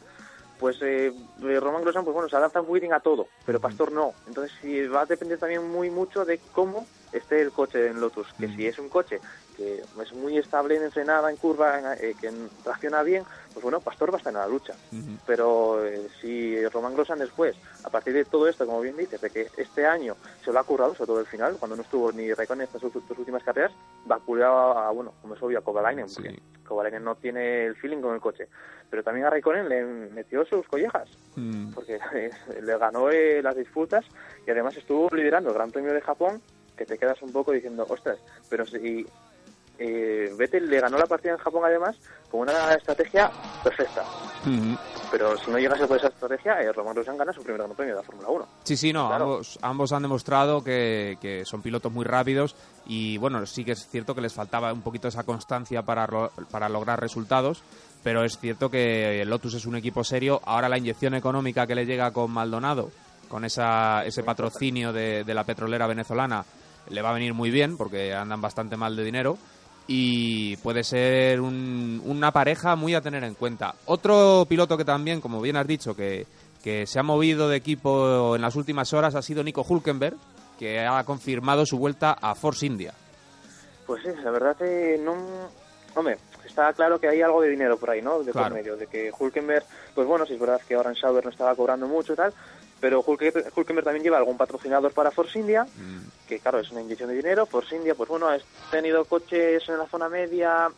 pues 0.59 0.81
eh, 0.81 1.13
eh, 1.43 1.61
Román 1.61 1.83
Grosjean, 1.83 2.05
pues 2.05 2.15
bueno, 2.15 2.29
se 2.31 2.37
adapta 2.37 2.61
un 2.63 2.67
poquitín 2.67 2.95
a 2.95 3.01
todo, 3.01 3.29
pero 3.45 3.61
Pastor 3.61 3.93
no. 3.93 4.15
Entonces 4.27 4.53
sí, 4.63 4.87
va 4.87 5.03
a 5.03 5.07
depender 5.07 5.39
también 5.39 5.69
muy 5.71 5.91
mucho 5.91 6.25
de 6.25 6.39
cómo 6.53 6.87
esté 7.13 7.43
el 7.43 7.53
coche 7.53 7.89
en 7.89 8.01
Lotus. 8.01 8.33
Que 8.39 8.47
si 8.57 8.67
es 8.67 8.79
un 8.79 8.89
coche 8.89 9.21
que 9.57 9.83
es 10.03 10.13
muy 10.13 10.39
estable 10.39 10.77
en 10.77 10.91
frenada, 10.91 11.31
en 11.31 11.37
curva, 11.37 11.79
en- 11.79 12.05
eh, 12.05 12.15
que 12.21 12.33
reacciona 12.65 13.03
bien, 13.03 13.25
pues 13.53 13.63
bueno, 13.63 13.81
Pastor 13.81 14.11
va 14.11 14.17
a 14.17 14.19
estar 14.19 14.33
en 14.33 14.39
la 14.39 14.47
lucha. 14.47 14.75
Pero 15.27 15.85
eh, 15.85 16.09
si 16.21 16.65
Román 16.69 16.95
Grosjean 16.95 17.19
después, 17.19 17.57
a 17.85 17.91
partir 17.91 18.13
de 18.15 18.25
todo 18.25 18.49
esto, 18.49 18.67
como 18.67 18.81
bien 18.81 18.97
dices, 18.97 19.21
de 19.21 19.31
que 19.31 19.49
este 19.57 19.87
año 19.87 20.17
se 20.45 20.53
lo 20.53 20.59
ha 20.59 20.65
currado, 20.65 20.95
sobre 20.95 21.07
todo 21.07 21.21
el 21.21 21.27
final, 21.27 21.57
cuando 21.59 21.77
no 21.77 21.83
estuvo 21.83 22.11
ni 22.13 22.33
Raikkonen 22.33 22.63
en 22.63 22.77
estas 22.77 22.93
dos 22.93 23.19
últimas 23.19 23.43
carreras, 23.43 23.73
vapuleado 24.07 24.79
a, 24.79 24.91
bueno, 24.91 25.13
como 25.21 25.35
es 25.35 25.43
obvio, 25.43 25.59
a 25.59 25.63
Kovalainen, 25.63 26.07
porque. 26.13 26.39
Kovalainen 26.67 27.05
no 27.05 27.17
tiene 27.17 27.67
el 27.67 27.77
feeling 27.77 28.01
con 28.01 28.15
el 28.15 28.21
coche. 28.21 28.49
Pero 28.89 29.03
también 29.03 29.27
a 29.27 29.31
Raikkonen 29.31 29.69
le 29.69 29.85
metió 29.85 30.45
sus 30.45 30.67
collejas, 30.67 31.09
Mm. 31.37 31.73
porque 31.73 31.99
le 32.63 32.79
ganó 32.79 33.09
eh, 33.11 33.41
las 33.43 33.57
disputas 33.57 34.05
y 34.47 34.51
además 34.51 34.77
estuvo 34.77 35.09
liderando 35.15 35.49
el 35.51 35.55
Gran 35.55 35.71
Premio 35.71 35.93
de 35.95 36.01
Japón, 36.03 36.43
que 36.77 36.85
te 36.87 36.99
quedas 36.99 37.21
un 37.23 37.33
poco 37.33 37.53
diciendo, 37.53 37.87
ostras, 37.89 38.19
pero 38.49 38.65
si 38.67 39.07
eh, 39.79 40.33
Vettel 40.37 40.69
le 40.69 40.81
ganó 40.81 40.99
la 40.99 41.07
partida 41.07 41.33
en 41.33 41.39
Japón 41.39 41.63
además 41.65 41.97
con 42.31 42.41
una 42.41 42.73
estrategia 42.75 43.31
perfecta. 43.63 44.05
Mm. 44.45 44.75
Pero 45.11 45.37
si 45.37 45.51
no 45.51 45.59
llegase 45.59 45.87
por 45.87 45.99
esa 45.99 46.09
estrategia, 46.09 46.61
eh, 46.63 46.73
Román 46.73 46.95
Grosjean 46.95 47.19
gana 47.19 47.33
su 47.33 47.43
primer 47.43 47.59
Gran 47.61 47.75
Premio 47.77 47.95
de 47.95 48.01
la 48.01 48.07
Fórmula 48.07 48.29
1. 48.29 48.49
Sí, 48.65 48.77
sí, 48.77 48.93
no, 48.93 49.09
Claro. 49.09 49.25
ambos, 49.25 49.59
ambos 49.61 49.93
han 49.93 50.03
demostrado 50.03 50.65
que, 50.65 51.19
que 51.21 51.45
son 51.45 51.61
pilotos 51.61 51.93
muy 51.93 52.05
rápidos 52.07 52.57
y 52.87 53.19
bueno, 53.19 53.45
sí 53.45 53.65
que 53.65 53.73
es 53.73 53.87
cierto 53.89 54.15
que 54.15 54.23
les 54.23 54.33
faltaba 54.33 54.73
un 54.73 54.81
poquito 54.83 55.09
esa 55.09 55.25
constancia 55.25 55.83
para, 55.83 56.07
para 56.51 56.69
lograr 56.71 56.99
resultados, 57.01 57.63
pero 58.03 58.25
es 58.25 58.39
cierto 58.39 58.71
que 58.71 59.23
Lotus 59.27 59.55
es 59.55 59.67
un 59.67 59.77
equipo 59.77 60.03
serio. 60.03 60.41
Ahora 60.47 60.69
la 60.71 60.79
inyección 60.79 61.15
económica 61.15 61.67
que 61.67 61.75
le 61.75 61.85
llega 61.85 62.11
con 62.11 62.31
Maldonado, 62.31 62.91
con 63.29 63.45
esa, 63.45 64.05
ese 64.07 64.23
patrocinio 64.23 64.93
de, 64.95 65.25
de 65.25 65.35
la 65.35 65.45
petrolera 65.45 65.87
venezolana, 65.87 66.45
le 66.89 67.03
va 67.03 67.11
a 67.11 67.15
venir 67.15 67.35
muy 67.35 67.51
bien 67.51 67.77
porque 67.77 68.15
andan 68.15 68.41
bastante 68.41 68.77
mal 68.79 68.97
de 68.97 69.05
dinero 69.05 69.37
y 69.87 70.57
puede 70.59 70.85
ser 70.85 71.41
un- 71.41 72.01
una 72.05 72.31
pareja 72.33 72.77
muy 72.77 72.95
a 72.95 73.01
tener 73.01 73.25
en 73.25 73.35
cuenta. 73.35 73.75
Otro 73.87 74.47
piloto 74.49 74.77
que 74.77 74.85
también, 74.85 75.21
como 75.21 75.41
bien 75.41 75.57
has 75.57 75.67
dicho, 75.67 75.95
que, 75.97 76.27
que 76.63 76.87
se 76.87 76.99
ha 76.99 77.03
movido 77.03 77.49
de 77.49 77.57
equipo 77.57 78.37
en 78.37 78.43
las 78.43 78.55
últimas 78.57 78.93
horas 78.93 79.15
ha 79.15 79.23
sido 79.23 79.43
Nico 79.43 79.65
Hulkenberg, 79.69 80.17
que 80.59 80.81
ha 80.81 81.03
confirmado 81.05 81.67
su 81.67 81.79
vuelta 81.79 82.13
a 82.21 82.35
Force 82.35 82.65
India. 82.67 82.95
Pues 83.87 84.03
sí, 84.03 84.11
la 84.23 84.31
verdad 84.31 84.57
que 84.57 85.01
no... 85.03 85.17
Hombre, 85.95 86.17
está 86.47 86.73
claro 86.73 86.99
que 87.01 87.09
hay 87.09 87.21
algo 87.21 87.43
de 87.43 87.51
dinero 87.51 87.77
por 87.77 87.91
ahí, 87.91 88.01
¿no? 88.01 88.23
De 88.23 88.33
Claro. 88.33 88.49
por 88.49 88.55
medio, 88.59 88.77
de 88.77 88.87
que 88.87 89.11
Hulkenberg, 89.19 89.65
pues 89.95 90.07
bueno, 90.07 90.25
si 90.25 90.35
es 90.35 90.41
verdad 90.41 90.61
que 90.67 90.75
ahora 90.75 90.91
en 90.91 90.97
Sauber 90.97 91.25
no 91.25 91.31
estaba 91.31 91.55
cobrando 91.55 91.87
mucho 91.89 92.13
y 92.13 92.17
tal, 92.17 92.33
pero 92.83 93.03
Hulk- 93.03 93.53
Hulkenberg 93.57 93.85
también 93.85 94.03
lleva 94.05 94.19
algún 94.19 94.37
patrocinador 94.37 94.93
para 94.93 95.11
Force 95.13 95.39
India, 95.39 95.65
Mm. 95.65 96.27
que 96.29 96.39
claro, 96.41 96.59
es 96.59 96.71
una 96.73 96.83
inyección 96.83 97.09
de 97.09 97.15
dinero. 97.17 97.47
Force 97.47 97.75
India, 97.77 97.95
pues 97.95 98.09
bueno, 98.11 98.29
ha 98.29 98.37
tenido 98.71 99.05
coches 99.07 99.63
en 99.69 99.79
la 99.79 99.87
zona 99.87 100.09
media 100.11 100.69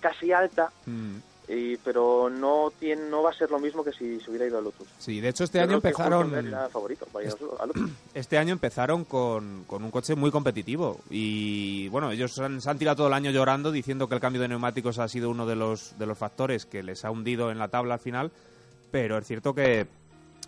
casi 0.00 0.32
alta, 0.32 0.70
Mm. 0.84 1.16
y, 1.48 1.76
pero 1.76 2.28
no 2.28 2.72
tiene, 2.78 3.08
no 3.08 3.22
va 3.22 3.30
a 3.30 3.34
ser 3.34 3.50
lo 3.50 3.58
mismo 3.58 3.84
que 3.84 3.92
si 3.92 4.18
se 4.20 4.30
hubiera 4.30 4.46
ido 4.46 4.58
a 4.58 4.62
Lotus. 4.62 4.88
Sí, 4.98 5.20
de 5.20 5.28
hecho 5.28 5.44
este 5.44 5.58
Yo 5.58 5.64
año 5.64 5.74
empezaron... 5.74 6.24
Hulkenberg 6.24 6.46
era 6.48 6.68
favorito 6.70 7.06
para 7.12 7.24
ir 7.26 7.32
a 7.60 7.66
Lotus. 7.66 7.90
Este 8.14 8.36
año 8.38 8.52
empezaron 8.52 9.04
con, 9.04 9.64
con 9.66 9.84
un 9.84 9.90
coche 9.90 10.14
muy 10.16 10.30
competitivo 10.32 11.00
y 11.10 11.88
bueno, 11.88 12.10
ellos 12.10 12.38
han- 12.40 12.60
se 12.60 12.68
han 12.70 12.78
tirado 12.78 12.96
todo 12.96 13.06
el 13.08 13.12
año 13.14 13.30
llorando 13.30 13.70
diciendo 13.70 14.08
que 14.08 14.14
el 14.16 14.20
cambio 14.20 14.42
de 14.42 14.48
neumáticos 14.48 14.98
ha 14.98 15.06
sido 15.08 15.30
uno 15.30 15.46
de 15.46 15.54
los, 15.56 15.96
de 15.98 16.06
los 16.06 16.18
factores 16.18 16.66
que 16.66 16.82
les 16.82 17.04
ha 17.04 17.10
hundido 17.10 17.50
en 17.50 17.58
la 17.58 17.68
tabla 17.68 17.94
al 17.94 18.00
final, 18.00 18.32
pero 18.90 19.18
es 19.18 19.26
cierto 19.26 19.54
que, 19.54 19.86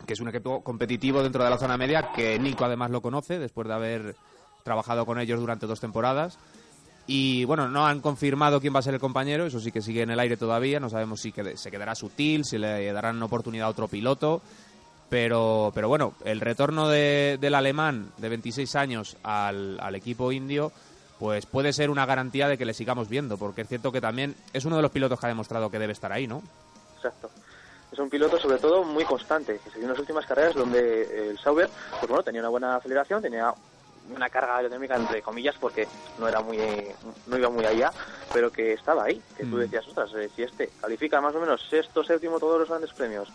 que 0.04 0.12
es 0.14 0.20
un 0.20 0.28
equipo 0.28 0.62
competitivo 0.62 1.22
dentro 1.22 1.42
de 1.44 1.50
la 1.50 1.58
zona 1.58 1.76
media, 1.76 2.10
que 2.14 2.38
Nico 2.38 2.64
además 2.64 2.90
lo 2.90 3.00
conoce 3.00 3.38
después 3.38 3.66
de 3.68 3.74
haber 3.74 4.16
trabajado 4.64 5.06
con 5.06 5.18
ellos 5.20 5.40
durante 5.40 5.66
dos 5.66 5.80
temporadas. 5.80 6.38
Y 7.06 7.44
bueno, 7.44 7.68
no 7.68 7.86
han 7.86 8.00
confirmado 8.00 8.60
quién 8.60 8.74
va 8.74 8.80
a 8.80 8.82
ser 8.82 8.94
el 8.94 9.00
compañero, 9.00 9.46
eso 9.46 9.60
sí 9.60 9.70
que 9.70 9.80
sigue 9.80 10.02
en 10.02 10.10
el 10.10 10.18
aire 10.18 10.36
todavía, 10.36 10.80
no 10.80 10.90
sabemos 10.90 11.20
si 11.20 11.30
quede- 11.30 11.56
se 11.56 11.70
quedará 11.70 11.94
sutil, 11.94 12.44
si 12.44 12.58
le 12.58 12.92
darán 12.92 13.22
oportunidad 13.22 13.68
a 13.68 13.70
otro 13.70 13.86
piloto. 13.86 14.42
Pero, 15.08 15.70
pero 15.72 15.88
bueno, 15.88 16.14
el 16.24 16.40
retorno 16.40 16.88
de- 16.88 17.38
del 17.40 17.54
alemán 17.54 18.10
de 18.18 18.28
26 18.28 18.74
años 18.74 19.16
al, 19.22 19.78
al 19.80 19.94
equipo 19.94 20.32
indio, 20.32 20.72
pues 21.20 21.46
puede 21.46 21.72
ser 21.72 21.90
una 21.90 22.04
garantía 22.06 22.48
de 22.48 22.58
que 22.58 22.64
le 22.64 22.74
sigamos 22.74 23.08
viendo, 23.08 23.38
porque 23.38 23.62
es 23.62 23.68
cierto 23.68 23.92
que 23.92 24.00
también 24.00 24.34
es 24.52 24.64
uno 24.64 24.74
de 24.76 24.82
los 24.82 24.90
pilotos 24.90 25.20
que 25.20 25.26
ha 25.26 25.28
demostrado 25.28 25.70
que 25.70 25.78
debe 25.78 25.92
estar 25.92 26.10
ahí, 26.12 26.26
¿no? 26.26 26.42
Exacto. 26.96 27.30
Es 27.92 27.98
un 27.98 28.10
piloto 28.10 28.38
sobre 28.38 28.58
todo 28.58 28.84
muy 28.84 29.04
constante, 29.04 29.60
que 29.60 29.70
se 29.70 29.78
en 29.78 29.88
las 29.88 29.98
últimas 29.98 30.26
carreras 30.26 30.54
donde 30.54 31.30
el 31.30 31.38
Sauber, 31.38 31.70
pues 32.00 32.08
bueno, 32.08 32.22
tenía 32.24 32.40
una 32.40 32.48
buena 32.50 32.76
aceleración, 32.76 33.22
tenía 33.22 33.52
una 34.08 34.28
carga 34.30 34.56
aerodinámica 34.56 34.94
entre 34.96 35.20
comillas 35.22 35.56
porque 35.60 35.88
no 36.18 36.28
era 36.28 36.40
muy 36.40 36.58
no 37.26 37.38
iba 37.38 37.48
muy 37.50 37.64
allá, 37.64 37.92
pero 38.32 38.50
que 38.52 38.72
estaba 38.72 39.04
ahí, 39.04 39.20
que 39.36 39.44
tú 39.46 39.56
Mm. 39.56 39.60
decías, 39.60 39.86
ostras, 39.88 40.12
eh, 40.14 40.30
si 40.34 40.42
este 40.42 40.70
califica 40.80 41.20
más 41.20 41.34
o 41.34 41.40
menos 41.40 41.60
sexto, 41.68 42.04
séptimo 42.04 42.38
todos 42.38 42.58
los 42.60 42.68
grandes 42.68 42.92
premios, 42.92 43.28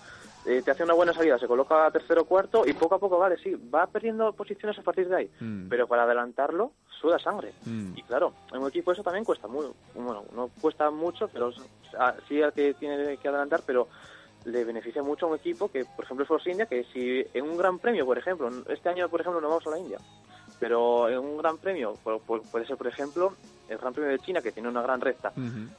eh, 0.46 0.62
te 0.64 0.72
hace 0.72 0.84
una 0.84 0.94
buena 0.94 1.14
salida, 1.14 1.38
se 1.38 1.48
coloca 1.48 1.90
tercero, 1.92 2.26
cuarto 2.26 2.66
y 2.66 2.74
poco 2.74 2.96
a 2.96 3.00
poco, 3.00 3.18
vale, 3.20 3.38
sí, 3.38 3.54
va 3.54 3.86
perdiendo 3.88 4.32
posiciones 4.34 4.78
a 4.80 4.82
partir 4.82 5.08
de 5.10 5.16
ahí, 5.16 5.32
Mm. 5.40 5.68
pero 5.70 5.88
para 5.88 6.04
adelantarlo 6.04 6.72
suda 7.02 7.20
sangre. 7.20 7.54
Mm. 7.66 7.94
Y 7.98 8.04
claro, 8.04 8.34
en 8.52 8.62
un 8.62 8.68
equipo 8.70 8.92
eso 8.92 9.04
también 9.04 9.26
cuesta 9.26 9.48
muy, 9.48 9.66
bueno, 9.94 10.24
no 10.34 10.50
cuesta 10.62 10.90
mucho, 10.90 11.28
pero 11.28 11.48
o 11.50 11.90
sea, 11.92 12.16
sí 12.30 12.42
al 12.42 12.54
que 12.54 12.74
tiene 12.76 13.18
que 13.18 13.28
adelantar, 13.28 13.64
pero 13.66 13.90
le 14.46 14.64
beneficia 14.64 15.04
mucho 15.04 15.26
a 15.26 15.30
un 15.30 15.36
equipo 15.36 15.70
que, 15.70 15.86
por 15.86 16.06
ejemplo, 16.06 16.24
es 16.24 16.28
Force 16.28 16.50
India, 16.50 16.66
que 16.66 16.84
si 16.86 17.26
en 17.34 17.44
un 17.50 17.58
gran 17.58 17.80
premio, 17.80 18.06
por 18.06 18.18
ejemplo, 18.18 18.50
este 18.70 18.90
año, 18.90 19.08
por 19.10 19.22
ejemplo, 19.22 19.40
no 19.42 19.50
vamos 19.50 19.68
a 19.68 19.72
la 19.72 19.80
India, 19.80 19.98
pero 20.60 21.10
en 21.10 21.18
un 21.20 21.38
gran 21.38 21.58
premio, 21.58 21.96
pu- 22.04 22.22
pu- 22.26 22.42
puede 22.52 22.66
ser, 22.66 22.78
por 22.78 22.88
ejemplo, 22.88 23.34
el 23.68 23.78
Gran 23.78 23.94
Premio 23.94 24.12
de 24.12 24.20
China, 24.20 24.42
que 24.42 24.52
tiene 24.52 24.68
una 24.68 24.82
gran 24.82 25.00
recta, 25.00 25.32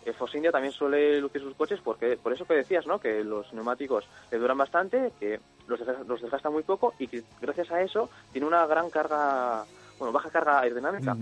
el 0.04 0.14
Force 0.14 0.37
India 0.37 0.50
también 0.50 0.73
suele 0.73 1.21
lucir 1.21 1.42
sus 1.42 1.54
coches 1.54 1.78
porque 1.85 2.16
por 2.16 2.33
eso 2.33 2.45
que 2.47 2.54
decías, 2.54 2.87
¿no? 2.87 2.99
Que 2.99 3.23
los 3.23 3.52
neumáticos 3.52 4.04
le 4.31 4.38
duran 4.38 4.57
bastante, 4.57 5.12
que 5.21 5.38
los, 5.66 5.78
desgasta- 5.78 6.04
los 6.07 6.23
desgasta 6.23 6.49
muy 6.50 6.62
poco 6.62 6.95
y 6.99 7.07
que 7.09 7.23
gracias 7.40 7.71
a 7.71 7.83
eso 7.83 8.09
tiene 8.33 8.47
una 8.47 8.66
gran 8.66 8.88
carga, 8.90 9.64
bueno, 9.99 10.11
baja 10.12 10.31
carga 10.31 10.61
aerodinámica. 10.61 11.12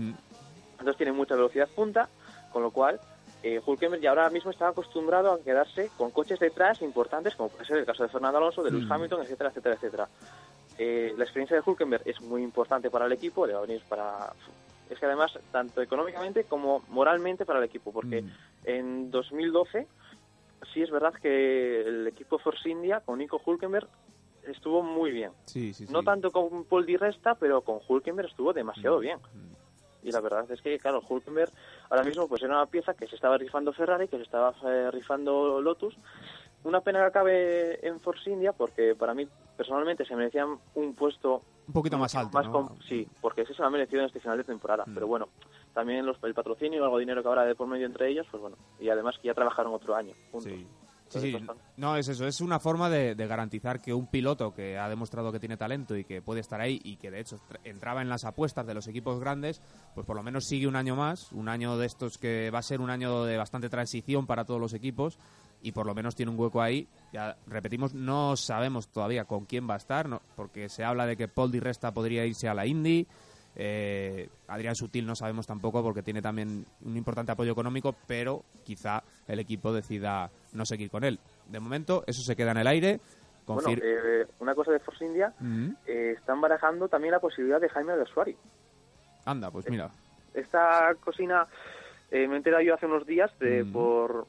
Entonces 0.71 0.97
tiene 0.97 1.11
mucha 1.11 1.35
velocidad 1.35 1.67
punta, 1.75 2.07
con 2.51 2.63
lo 2.63 2.71
cual 2.71 2.99
eh, 3.43 3.59
Hulkenberg 3.65 4.01
ya 4.01 4.09
ahora 4.09 4.29
mismo 4.29 4.51
está 4.51 4.67
acostumbrado 4.67 5.31
a 5.31 5.41
quedarse 5.41 5.89
con 5.97 6.11
coches 6.11 6.39
detrás 6.39 6.81
importantes, 6.81 7.35
como 7.35 7.49
puede 7.49 7.65
ser 7.65 7.77
el 7.77 7.85
caso 7.85 8.03
de 8.03 8.09
Fernando 8.09 8.37
Alonso, 8.37 8.61
de 8.63 8.71
Lewis 8.71 8.87
Mm. 8.87 8.91
Hamilton, 8.93 9.21
etcétera, 9.23 9.49
etcétera, 9.49 9.75
etcétera. 9.75 10.09
Eh, 10.77 11.13
la 11.17 11.23
experiencia 11.23 11.55
de 11.57 11.63
Hulkenberg 11.65 12.03
es 12.07 12.21
muy 12.21 12.43
importante 12.43 12.89
para 12.89 13.05
el 13.05 13.11
equipo, 13.11 13.45
le 13.45 13.53
va 13.53 13.59
a 13.59 13.65
venir 13.65 13.81
para... 13.89 14.33
Es 14.89 14.99
que 14.99 15.05
además, 15.05 15.31
tanto 15.51 15.81
económicamente 15.81 16.43
como 16.43 16.83
moralmente 16.89 17.45
para 17.45 17.59
el 17.59 17.65
equipo, 17.65 17.91
porque 17.91 18.21
Mm. 18.21 18.29
en 18.65 19.11
2012 19.11 19.87
sí 20.73 20.81
es 20.83 20.91
verdad 20.91 21.13
que 21.13 21.81
el 21.81 22.07
equipo 22.07 22.37
Force 22.39 22.69
India 22.69 22.99
con 23.01 23.17
Nico 23.19 23.41
Hulkenberg 23.43 23.87
estuvo 24.47 24.81
muy 24.83 25.11
bien. 25.11 25.31
Sí, 25.45 25.73
sí, 25.73 25.85
sí. 25.87 25.93
No 25.93 26.03
tanto 26.03 26.31
con 26.31 26.65
Paul 26.65 26.85
Di 26.85 26.97
Resta, 26.97 27.35
pero 27.35 27.61
con 27.61 27.79
Hulkenberg 27.87 28.29
estuvo 28.29 28.53
demasiado 28.53 28.97
Mm. 28.97 29.01
bien. 29.01 29.19
Y 30.03 30.11
la 30.11 30.19
verdad 30.19 30.49
es 30.51 30.59
que, 30.61 30.79
claro, 30.79 31.01
Hulkenberg 31.07 31.51
ahora 31.91 32.03
mismo 32.03 32.27
pues 32.27 32.41
era 32.41 32.55
una 32.55 32.65
pieza 32.65 32.93
que 32.93 33.05
se 33.05 33.15
estaba 33.15 33.37
rifando 33.37 33.73
Ferrari, 33.73 34.07
que 34.07 34.17
se 34.17 34.23
estaba 34.23 34.55
eh, 34.65 34.89
rifando 34.91 35.61
Lotus. 35.61 35.95
Una 36.63 36.79
pena 36.81 36.99
que 36.99 37.05
acabe 37.05 37.87
en 37.87 37.99
Force 37.99 38.29
India, 38.29 38.53
porque 38.53 38.95
para 38.95 39.13
mí 39.13 39.27
personalmente 39.57 40.05
se 40.05 40.15
merecían 40.15 40.57
un 40.75 40.93
puesto 40.93 41.41
Un 41.67 41.73
poquito 41.73 41.97
más 41.97 42.15
alto, 42.15 42.37
más 42.37 42.47
¿no? 42.47 42.77
sí, 42.87 43.07
porque 43.19 43.41
ese 43.41 43.53
se 43.53 43.61
lo 43.61 43.65
han 43.65 43.73
merecido 43.73 44.01
en 44.01 44.07
este 44.07 44.19
final 44.19 44.37
de 44.37 44.43
temporada. 44.43 44.85
Mm. 44.87 44.93
Pero 44.93 45.07
bueno, 45.07 45.27
también 45.73 46.05
los, 46.05 46.17
el 46.23 46.33
patrocinio, 46.33 46.83
algo 46.83 46.97
de 46.97 47.01
dinero 47.01 47.21
que 47.21 47.27
habrá 47.27 47.45
de 47.45 47.55
por 47.55 47.67
medio 47.67 47.87
entre 47.87 48.09
ellos, 48.09 48.27
pues 48.31 48.41
bueno. 48.41 48.57
Y 48.79 48.89
además 48.89 49.17
que 49.19 49.27
ya 49.27 49.33
trabajaron 49.33 49.73
otro 49.73 49.95
año. 49.95 50.13
juntos. 50.31 50.51
Sí. 50.51 50.67
Sí, 51.19 51.31
sí. 51.31 51.45
No, 51.77 51.95
es 51.97 52.07
eso. 52.07 52.25
Es 52.25 52.41
una 52.41 52.59
forma 52.59 52.89
de, 52.89 53.15
de 53.15 53.27
garantizar 53.27 53.81
que 53.81 53.93
un 53.93 54.07
piloto 54.07 54.53
que 54.53 54.77
ha 54.77 54.87
demostrado 54.89 55.31
que 55.31 55.39
tiene 55.39 55.57
talento 55.57 55.95
y 55.97 56.03
que 56.03 56.21
puede 56.21 56.39
estar 56.41 56.61
ahí 56.61 56.79
y 56.83 56.95
que 56.97 57.11
de 57.11 57.19
hecho 57.19 57.37
tra- 57.49 57.59
entraba 57.63 58.01
en 58.01 58.09
las 58.09 58.23
apuestas 58.25 58.65
de 58.65 58.73
los 58.73 58.87
equipos 58.87 59.19
grandes, 59.19 59.61
pues 59.93 60.05
por 60.05 60.15
lo 60.15 60.23
menos 60.23 60.45
sigue 60.45 60.67
un 60.67 60.75
año 60.75 60.95
más. 60.95 61.31
Un 61.31 61.49
año 61.49 61.77
de 61.77 61.85
estos 61.87 62.17
que 62.17 62.49
va 62.51 62.59
a 62.59 62.63
ser 62.63 62.81
un 62.81 62.89
año 62.89 63.23
de 63.25 63.37
bastante 63.37 63.69
transición 63.69 64.25
para 64.27 64.45
todos 64.45 64.59
los 64.61 64.73
equipos 64.73 65.17
y 65.63 65.73
por 65.73 65.85
lo 65.85 65.93
menos 65.93 66.15
tiene 66.15 66.31
un 66.31 66.39
hueco 66.39 66.61
ahí. 66.61 66.87
Ya 67.13 67.37
repetimos, 67.45 67.93
no 67.93 68.35
sabemos 68.37 68.87
todavía 68.87 69.25
con 69.25 69.45
quién 69.45 69.69
va 69.69 69.75
a 69.75 69.77
estar, 69.77 70.07
no- 70.09 70.21
porque 70.35 70.69
se 70.69 70.83
habla 70.83 71.05
de 71.05 71.17
que 71.17 71.27
Paul 71.27 71.51
Di 71.51 71.59
Resta 71.59 71.93
podría 71.93 72.25
irse 72.25 72.47
a 72.47 72.53
la 72.53 72.65
Indy. 72.65 73.05
Eh, 73.55 74.29
Adrián 74.47 74.75
Sutil 74.75 75.05
no 75.05 75.15
sabemos 75.15 75.45
tampoco 75.45 75.83
porque 75.83 76.01
tiene 76.03 76.21
también 76.21 76.65
un 76.85 76.97
importante 76.97 77.31
apoyo 77.33 77.51
económico, 77.51 77.95
pero 78.07 78.43
quizá 78.63 79.03
el 79.27 79.39
equipo 79.39 79.73
decida 79.73 80.29
no 80.53 80.65
seguir 80.65 80.89
con 80.89 81.03
él. 81.03 81.19
De 81.49 81.59
momento, 81.59 82.03
eso 82.07 82.21
se 82.21 82.35
queda 82.35 82.51
en 82.51 82.57
el 82.59 82.67
aire. 82.67 82.99
Bueno, 83.45 83.61
Confir- 83.63 83.81
eh, 83.83 84.27
una 84.39 84.55
cosa 84.55 84.71
de 84.71 84.79
Force 84.79 85.03
India, 85.05 85.33
Mm, 85.39 85.69
eh, 85.85 86.15
están 86.17 86.39
barajando 86.39 86.87
también 86.87 87.11
la 87.11 87.19
posibilidad 87.19 87.59
de 87.59 87.67
Jaime 87.69 87.93
Gersuari. 87.95 88.37
Anda, 89.25 89.51
pues 89.51 89.69
mira. 89.69 89.89
esta 90.33 90.95
cocina 91.03 91.45
eh, 92.09 92.27
me 92.27 92.35
he 92.35 92.37
enterado 92.37 92.63
yo 92.63 92.73
hace 92.75 92.85
unos 92.85 93.05
días 93.05 93.31
de 93.39 93.63
Mm. 93.65 93.71
por 93.73 94.27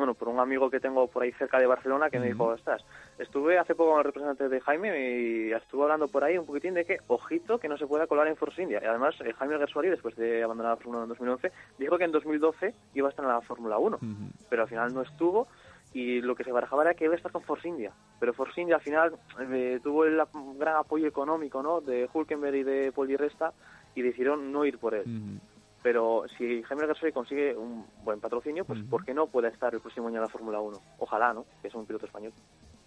bueno 0.00 0.14
por 0.14 0.28
un 0.28 0.40
amigo 0.40 0.70
que 0.70 0.80
tengo 0.80 1.06
por 1.08 1.22
ahí 1.22 1.32
cerca 1.32 1.58
de 1.58 1.66
Barcelona 1.66 2.08
que 2.08 2.18
me 2.18 2.28
dijo 2.28 2.54
estás 2.54 2.82
estuve 3.18 3.58
hace 3.58 3.74
poco 3.74 3.90
con 3.90 3.98
el 3.98 4.04
representante 4.04 4.48
de 4.48 4.60
Jaime 4.60 5.10
y 5.10 5.52
estuvo 5.52 5.82
hablando 5.82 6.08
por 6.08 6.24
ahí 6.24 6.38
un 6.38 6.46
poquitín 6.46 6.74
de 6.74 6.86
que 6.86 6.98
ojito 7.06 7.58
que 7.58 7.68
no 7.68 7.76
se 7.76 7.86
pueda 7.86 8.06
colar 8.06 8.26
en 8.28 8.36
Force 8.36 8.62
India 8.62 8.80
y 8.82 8.86
además 8.86 9.14
eh, 9.24 9.32
Jaime 9.34 9.58
Gersuari 9.58 9.90
después 9.90 10.16
de 10.16 10.42
abandonar 10.42 10.72
la 10.72 10.76
Fórmula 10.76 10.98
1 10.98 11.04
en 11.04 11.08
2011 11.10 11.52
dijo 11.78 11.98
que 11.98 12.04
en 12.04 12.12
2012 12.12 12.74
iba 12.94 13.08
a 13.08 13.10
estar 13.10 13.24
en 13.24 13.30
la 13.30 13.40
Fórmula 13.42 13.78
1 13.78 13.96
Ujú. 13.96 14.06
pero 14.48 14.62
al 14.62 14.68
final 14.68 14.94
no 14.94 15.02
estuvo 15.02 15.46
y 15.92 16.20
lo 16.20 16.34
que 16.34 16.44
se 16.44 16.52
barajaba 16.52 16.82
era 16.82 16.94
que 16.94 17.04
iba 17.04 17.14
a 17.14 17.16
estar 17.16 17.32
con 17.32 17.42
Force 17.42 17.66
India. 17.66 17.92
Pero 18.20 18.32
Force 18.32 18.60
India 18.60 18.76
al 18.76 18.82
final 18.82 19.12
eh, 19.50 19.80
tuvo 19.82 20.04
el 20.04 20.22
gran 20.56 20.76
apoyo 20.76 21.06
económico 21.06 21.62
¿no? 21.62 21.80
de 21.80 22.08
Hulkenberg 22.12 22.54
y 22.54 22.62
de 22.62 22.92
Paul 22.92 23.08
Di 23.08 23.16
Resta 23.16 23.52
y 23.94 24.02
decidieron 24.02 24.52
no 24.52 24.64
ir 24.64 24.78
por 24.78 24.94
él. 24.94 25.40
Pero 25.82 26.24
si 26.36 26.62
Jaime 26.62 26.86
Gasly 26.86 27.12
consigue 27.12 27.56
un 27.56 27.86
buen 28.04 28.20
patrocinio, 28.20 28.64
pues. 28.64 28.82
¿por 28.84 29.04
qué 29.04 29.14
no 29.14 29.26
puede 29.26 29.48
estar 29.48 29.74
el 29.74 29.80
próximo 29.80 30.08
año 30.08 30.16
en 30.16 30.22
la 30.22 30.28
Fórmula 30.28 30.60
1? 30.60 30.78
Ojalá, 30.98 31.32
¿no? 31.32 31.44
Que 31.62 31.68
es 31.68 31.74
un 31.74 31.86
piloto 31.86 32.06
español. 32.06 32.32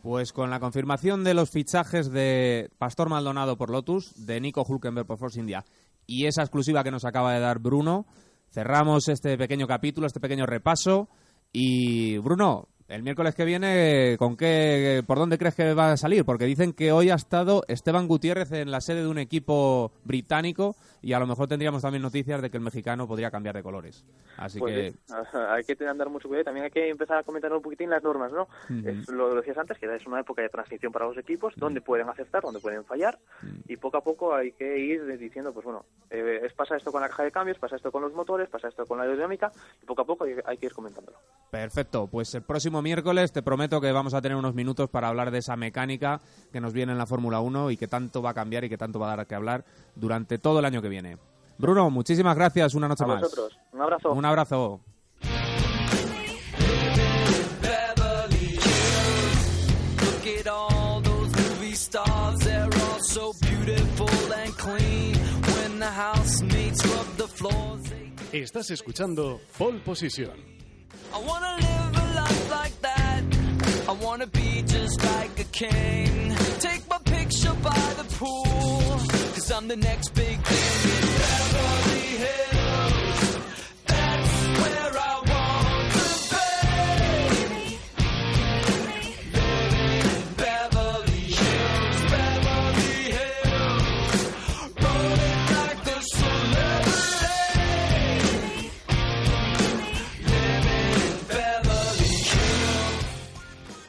Pues 0.04 0.34
con 0.34 0.50
la 0.50 0.60
confirmación 0.60 1.24
de 1.24 1.34
los 1.34 1.50
fichajes 1.50 2.12
de 2.12 2.70
Pastor 2.78 3.10
Maldonado 3.10 3.58
por 3.58 3.70
Lotus, 3.70 4.26
de 4.26 4.40
Nico 4.42 4.64
Hulkenberg 4.68 5.08
por 5.08 5.18
Force 5.18 5.40
India 5.40 5.64
y 6.06 6.26
esa 6.26 6.42
exclusiva 6.42 6.84
que 6.84 6.92
nos 6.92 7.06
acaba 7.06 7.34
de 7.34 7.40
dar 7.40 7.60
Bruno, 7.60 8.06
cerramos 8.50 9.08
este 9.08 9.38
pequeño 9.38 9.68
capítulo, 9.68 10.08
este 10.08 10.20
pequeño 10.20 10.46
repaso. 10.46 11.10
Y 11.52 12.18
Bruno, 12.18 12.68
el 12.94 13.02
miércoles 13.02 13.34
que 13.34 13.44
viene, 13.44 14.18
¿con 14.20 14.38
qué, 14.38 15.04
por 15.08 15.18
dónde 15.18 15.40
crees 15.40 15.56
que 15.56 15.74
va 15.74 15.94
a 15.94 15.98
salir? 15.98 16.24
Porque 16.26 16.46
dicen 16.46 16.74
que 16.74 16.92
hoy 16.92 17.10
ha 17.10 17.16
estado 17.16 17.64
Esteban 17.68 18.08
Gutiérrez 18.08 18.52
en 18.52 18.70
la 18.70 18.82
sede 18.82 19.02
de 19.02 19.08
un 19.08 19.18
equipo 19.18 19.92
británico 20.04 20.76
y 21.02 21.14
a 21.14 21.20
lo 21.20 21.26
mejor 21.26 21.48
tendríamos 21.48 21.82
también 21.82 22.04
noticias 22.04 22.40
de 22.40 22.52
que 22.52 22.58
el 22.58 22.64
mexicano 22.64 23.08
podría 23.08 23.32
cambiar 23.32 23.56
de 23.56 23.64
colores. 23.64 24.06
Así 24.38 24.60
Pues 24.60 24.94
que 24.94 25.14
hay 25.50 25.64
que 25.64 25.88
andar 25.88 26.10
mucho 26.10 26.28
cuidado 26.28 26.44
y 26.44 26.46
también 26.46 26.66
hay 26.66 26.72
que 26.72 26.88
empezar 26.88 27.18
a 27.18 27.24
comentar 27.24 27.52
un 27.52 27.64
poquitín 27.64 27.90
las 27.90 28.04
normas, 28.04 28.32
¿no? 28.32 28.48
Es 28.86 29.10
lo 29.10 29.34
decías 29.34 29.58
antes, 29.58 29.80
que 29.80 29.94
es 29.94 30.06
una 30.06 30.20
época 30.20 30.44
de 30.44 30.50
transición 30.50 30.92
para 30.92 31.08
los 31.08 31.18
equipos, 31.18 31.56
donde 31.58 31.82
pueden 31.82 32.08
aceptar, 32.10 32.44
donde 32.44 32.60
pueden 32.60 32.86
fallar, 32.86 33.18
y 33.68 33.76
poco 33.76 33.98
a 33.98 34.04
poco 34.04 34.36
hay 34.36 34.52
que 34.52 34.78
ir 34.78 35.18
diciendo, 35.18 35.52
pues 35.52 35.66
bueno, 35.66 35.86
eh, 36.12 36.42
es 36.44 36.54
pasa 36.54 36.78
esto 36.78 36.92
con 36.92 37.02
la 37.02 37.10
caja 37.10 37.24
de 37.24 37.32
cambios, 37.32 37.58
pasa 37.58 37.76
esto 37.76 37.92
con 37.92 38.04
los 38.04 38.14
motores, 38.14 38.50
pasa 38.50 38.68
esto 38.68 38.86
con 38.86 39.00
la 39.00 39.06
aerodinámica, 39.06 39.52
y 39.82 39.86
poco 39.86 40.04
a 40.04 40.06
poco 40.06 40.26
hay, 40.26 40.36
hay 40.46 40.58
que 40.58 40.68
ir 40.68 40.74
comentándolo. 40.74 41.18
Perfecto, 41.50 42.08
pues 42.08 42.34
el 42.36 42.44
próximo 42.44 42.83
miércoles 42.84 43.32
te 43.32 43.42
prometo 43.42 43.82
que 43.82 43.92
vamos 43.92 44.14
a 44.14 44.22
tener 44.22 44.38
unos 44.38 44.54
minutos 44.54 44.90
para 44.90 45.08
hablar 45.08 45.32
de 45.32 45.40
esa 45.40 45.56
mecánica 45.56 46.22
que 46.52 46.62
nos 46.62 46.74
viene 46.74 46.92
en 46.92 47.00
la 47.00 47.08
Fórmula 47.08 47.40
1 47.40 47.72
y 47.72 47.78
que 47.78 47.88
tanto 47.88 48.22
va 48.22 48.32
a 48.32 48.34
cambiar 48.36 48.64
y 48.66 48.70
que 48.70 48.78
tanto 48.78 49.00
va 49.00 49.12
a 49.12 49.16
dar 49.16 49.26
que 49.26 49.34
hablar 49.34 49.66
durante 49.96 50.38
todo 50.38 50.60
el 50.60 50.66
año 50.66 50.82
que 50.82 50.90
viene. 50.90 51.18
Bruno, 51.58 51.90
muchísimas 51.90 52.36
gracias, 52.36 52.76
una 52.76 52.88
noche 52.88 53.06
más. 53.06 53.24
Un 53.72 53.82
abrazo. 53.82 54.12
Un 54.12 54.26
abrazo. 54.26 54.82
Estás 68.32 68.72
escuchando 68.72 69.40
Pole 69.58 69.80
Position. 69.80 70.32
Life 72.16 72.52
like 72.52 72.82
that. 72.82 73.24
I 73.88 73.92
wanna 73.92 74.28
be 74.28 74.64
just 74.66 75.04
like 75.04 75.40
a 75.40 75.44
king. 75.46 76.36
Take 76.60 76.88
my 76.90 77.00
picture 77.00 77.56
by 77.64 77.94
the 77.98 78.06
pool. 78.18 79.00
Cause 79.34 79.52
I'm 79.52 79.68
the 79.68 79.76
next 79.78 80.10
big 80.16 80.40
thing 80.44 81.13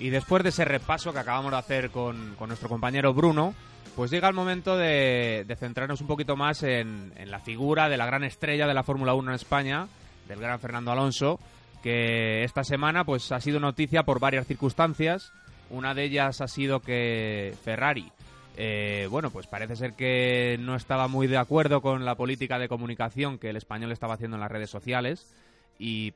Y 0.04 0.10
después 0.10 0.42
de 0.42 0.50
ese 0.50 0.66
repaso 0.66 1.14
que 1.14 1.20
acabamos 1.20 1.50
de 1.50 1.56
hacer 1.56 1.88
con, 1.88 2.34
con 2.38 2.48
nuestro 2.48 2.68
compañero 2.68 3.14
Bruno, 3.14 3.54
pues 3.96 4.10
llega 4.10 4.28
el 4.28 4.34
momento 4.34 4.76
de, 4.76 5.46
de 5.48 5.56
centrarnos 5.56 6.02
un 6.02 6.06
poquito 6.06 6.36
más 6.36 6.62
en, 6.62 7.10
en 7.16 7.30
la 7.30 7.40
figura 7.40 7.88
de 7.88 7.96
la 7.96 8.04
gran 8.04 8.22
estrella 8.22 8.66
de 8.66 8.74
la 8.74 8.82
Fórmula 8.82 9.14
1 9.14 9.30
en 9.30 9.34
España, 9.34 9.88
del 10.28 10.40
gran 10.40 10.60
Fernando 10.60 10.92
Alonso, 10.92 11.40
que 11.82 12.44
esta 12.44 12.64
semana 12.64 13.04
pues 13.04 13.32
ha 13.32 13.40
sido 13.40 13.60
noticia 13.60 14.02
por 14.02 14.20
varias 14.20 14.46
circunstancias. 14.46 15.32
Una 15.70 15.94
de 15.94 16.04
ellas 16.04 16.42
ha 16.42 16.48
sido 16.48 16.80
que 16.80 17.54
Ferrari, 17.64 18.12
eh, 18.58 19.08
bueno, 19.10 19.30
pues 19.30 19.46
parece 19.46 19.74
ser 19.74 19.94
que 19.94 20.58
no 20.60 20.76
estaba 20.76 21.08
muy 21.08 21.28
de 21.28 21.38
acuerdo 21.38 21.80
con 21.80 22.04
la 22.04 22.14
política 22.14 22.58
de 22.58 22.68
comunicación 22.68 23.38
que 23.38 23.48
el 23.48 23.56
español 23.56 23.90
estaba 23.90 24.12
haciendo 24.12 24.36
en 24.36 24.42
las 24.42 24.52
redes 24.52 24.68
sociales 24.68 25.34
y, 25.78 26.12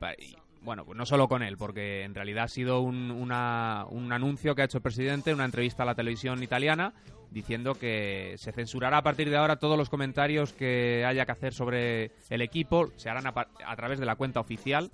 bueno, 0.62 0.84
pues 0.84 0.96
no 0.98 1.06
solo 1.06 1.28
con 1.28 1.42
él, 1.42 1.56
porque 1.56 2.02
en 2.04 2.14
realidad 2.14 2.44
ha 2.44 2.48
sido 2.48 2.80
un, 2.80 3.10
una- 3.10 3.84
un 3.90 4.12
anuncio 4.12 4.54
que 4.54 4.62
ha 4.62 4.64
hecho 4.64 4.78
el 4.78 4.82
presidente 4.82 5.30
en 5.30 5.36
una 5.36 5.44
entrevista 5.44 5.82
a 5.82 5.86
la 5.86 5.94
televisión 5.94 6.42
italiana 6.42 6.92
diciendo 7.30 7.74
que 7.74 8.34
se 8.38 8.52
censurará 8.52 8.98
a 8.98 9.02
partir 9.02 9.28
de 9.28 9.36
ahora 9.36 9.56
todos 9.56 9.76
los 9.76 9.90
comentarios 9.90 10.52
que 10.54 11.04
haya 11.04 11.26
que 11.26 11.32
hacer 11.32 11.52
sobre 11.52 12.10
el 12.30 12.40
equipo, 12.40 12.88
se 12.96 13.10
harán 13.10 13.26
a, 13.26 13.76
través 13.76 13.98
de 14.00 14.06
la 14.06 14.16
cuenta 14.16 14.40
oficial 14.40 14.90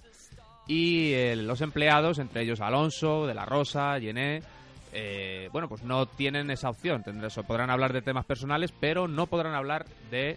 y 0.66 1.12
eh, 1.12 1.37
los 1.37 1.61
empleados, 1.61 2.18
entre 2.18 2.42
ellos 2.42 2.61
Alonso, 2.61 3.26
De 3.26 3.35
La 3.35 3.44
Rosa, 3.44 4.00
Gené, 4.00 4.42
eh, 4.92 5.49
bueno, 5.52 5.68
pues 5.68 5.83
no 5.83 6.06
tienen 6.06 6.50
esa 6.50 6.71
opción. 6.71 7.02
Tendrán, 7.04 7.30
podrán 7.47 7.71
hablar 7.71 7.92
de 7.92 8.02
temas 8.02 8.25
personales, 8.25 8.73
pero 8.80 9.06
no 9.09 9.26
podrán 9.26 9.54
hablar 9.54 9.87
de 10.11 10.37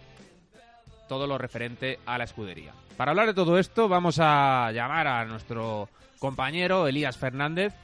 todo 1.08 1.26
lo 1.26 1.38
referente 1.38 1.98
a 2.06 2.18
la 2.18 2.24
escudería. 2.24 2.72
Para 2.96 3.12
hablar 3.12 3.26
de 3.26 3.34
todo 3.34 3.58
esto, 3.58 3.88
vamos 3.88 4.18
a 4.20 4.70
llamar 4.72 5.06
a 5.06 5.24
nuestro 5.24 5.88
compañero 6.18 6.86
Elías 6.86 7.16
Fernández, 7.16 7.74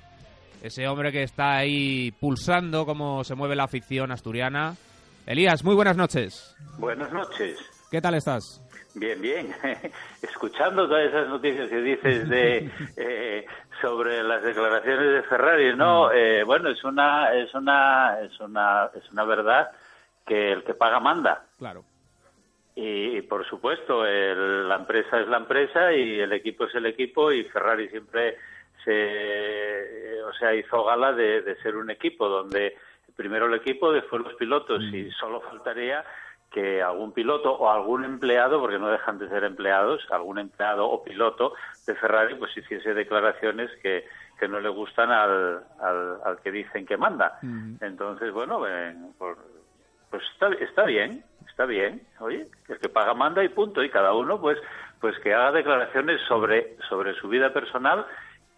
ese 0.63 0.87
hombre 0.89 1.13
que 1.13 1.23
está 1.23 1.57
ahí 1.57 2.13
pulsando 2.13 2.87
cómo 2.87 3.25
se 3.25 3.35
mueve 3.35 3.57
la 3.57 3.65
afición 3.65 4.13
asturiana. 4.13 4.75
Elías, 5.27 5.65
muy 5.65 5.75
buenas 5.75 5.97
noches. 5.97 6.57
Buenas 6.79 7.13
noches. 7.13 7.59
¿Qué 7.91 8.01
tal 8.01 8.15
estás? 8.15 8.61
Bien, 8.95 9.21
bien. 9.21 9.55
Escuchando 10.23 10.87
todas 10.87 11.09
esas 11.09 11.29
noticias 11.29 11.69
que 11.69 11.81
dices 11.81 12.29
de 12.29 12.71
eh, 12.97 13.47
sobre 13.81 14.23
las 14.23 14.43
declaraciones 14.43 15.13
de 15.13 15.23
Ferrari, 15.29 15.77
no, 15.77 16.13
eh, 16.13 16.45
bueno, 16.45 16.71
es 16.71 16.83
una 16.85 17.33
es 17.35 17.53
una 17.55 18.21
es 18.21 18.39
una 18.41 18.91
es 18.95 19.11
una 19.11 19.25
verdad 19.25 19.71
que 20.27 20.53
el 20.53 20.65
que 20.65 20.75
paga 20.75 21.01
manda. 21.01 21.45
Claro. 21.59 21.85
Y, 22.77 23.19
y, 23.19 23.23
por 23.23 23.47
supuesto, 23.47 24.05
el- 24.07 24.69
la 24.69 24.77
empresa 24.77 25.21
es 25.21 25.29
la 25.29 25.37
empresa 25.37 25.93
y 25.93 26.19
el 26.21 26.33
equipo 26.33 26.65
es 26.65 26.75
el 26.75 26.87
equipo 26.87 27.31
y 27.31 27.45
Ferrari 27.45 27.89
siempre 27.89 28.37
se, 28.85 30.23
o 30.23 30.33
sea, 30.35 30.55
hizo 30.55 30.85
gala 30.85 31.13
de, 31.13 31.43
de 31.43 31.57
ser 31.57 31.77
un 31.77 31.91
equipo 31.91 32.29
donde 32.29 32.77
primero 33.17 33.47
el 33.47 33.55
equipo, 33.55 33.93
después 33.93 34.23
los 34.23 34.35
pilotos. 34.35 34.83
Y 34.83 35.11
solo 35.13 35.41
faltaría 35.41 36.05
que 36.51 36.83
algún 36.83 37.13
piloto 37.13 37.53
o 37.53 37.71
algún 37.71 38.05
empleado, 38.05 38.61
porque 38.61 38.79
no 38.79 38.89
dejan 38.89 39.19
de 39.19 39.29
ser 39.29 39.45
empleados, 39.45 40.07
algún 40.11 40.39
empleado 40.39 40.89
o 40.89 41.03
piloto 41.03 41.55
de 41.87 41.95
Ferrari 41.97 42.35
pues 42.37 42.57
hiciese 42.57 42.95
declaraciones 42.95 43.71
que, 43.83 44.05
que 44.39 44.47
no 44.49 44.61
le 44.61 44.69
gustan 44.69 45.11
al, 45.11 45.65
al, 45.81 46.19
al 46.25 46.39
que 46.43 46.51
dicen 46.53 46.87
que 46.87 46.97
manda. 46.97 47.39
Entonces, 47.81 48.33
bueno, 48.33 48.65
eh, 48.69 48.95
por- 49.19 49.39
pues 50.11 50.23
está, 50.33 50.49
está 50.65 50.85
bien, 50.85 51.25
está 51.55 51.67
bien. 51.67 52.03
Oye, 52.19 52.49
el 52.69 52.79
que 52.81 52.89
paga 52.89 53.15
manda 53.15 53.45
y 53.45 53.49
punto. 53.49 53.85
Y 53.85 53.89
cada 53.89 54.13
uno, 54.13 54.41
pues, 54.41 54.59
pues 55.01 55.15
que 55.23 55.33
haga 55.33 55.53
declaraciones 55.53 56.21
sobre, 56.27 56.77
sobre 56.89 57.15
su 57.15 57.29
vida 57.29 57.53
personal 57.53 58.05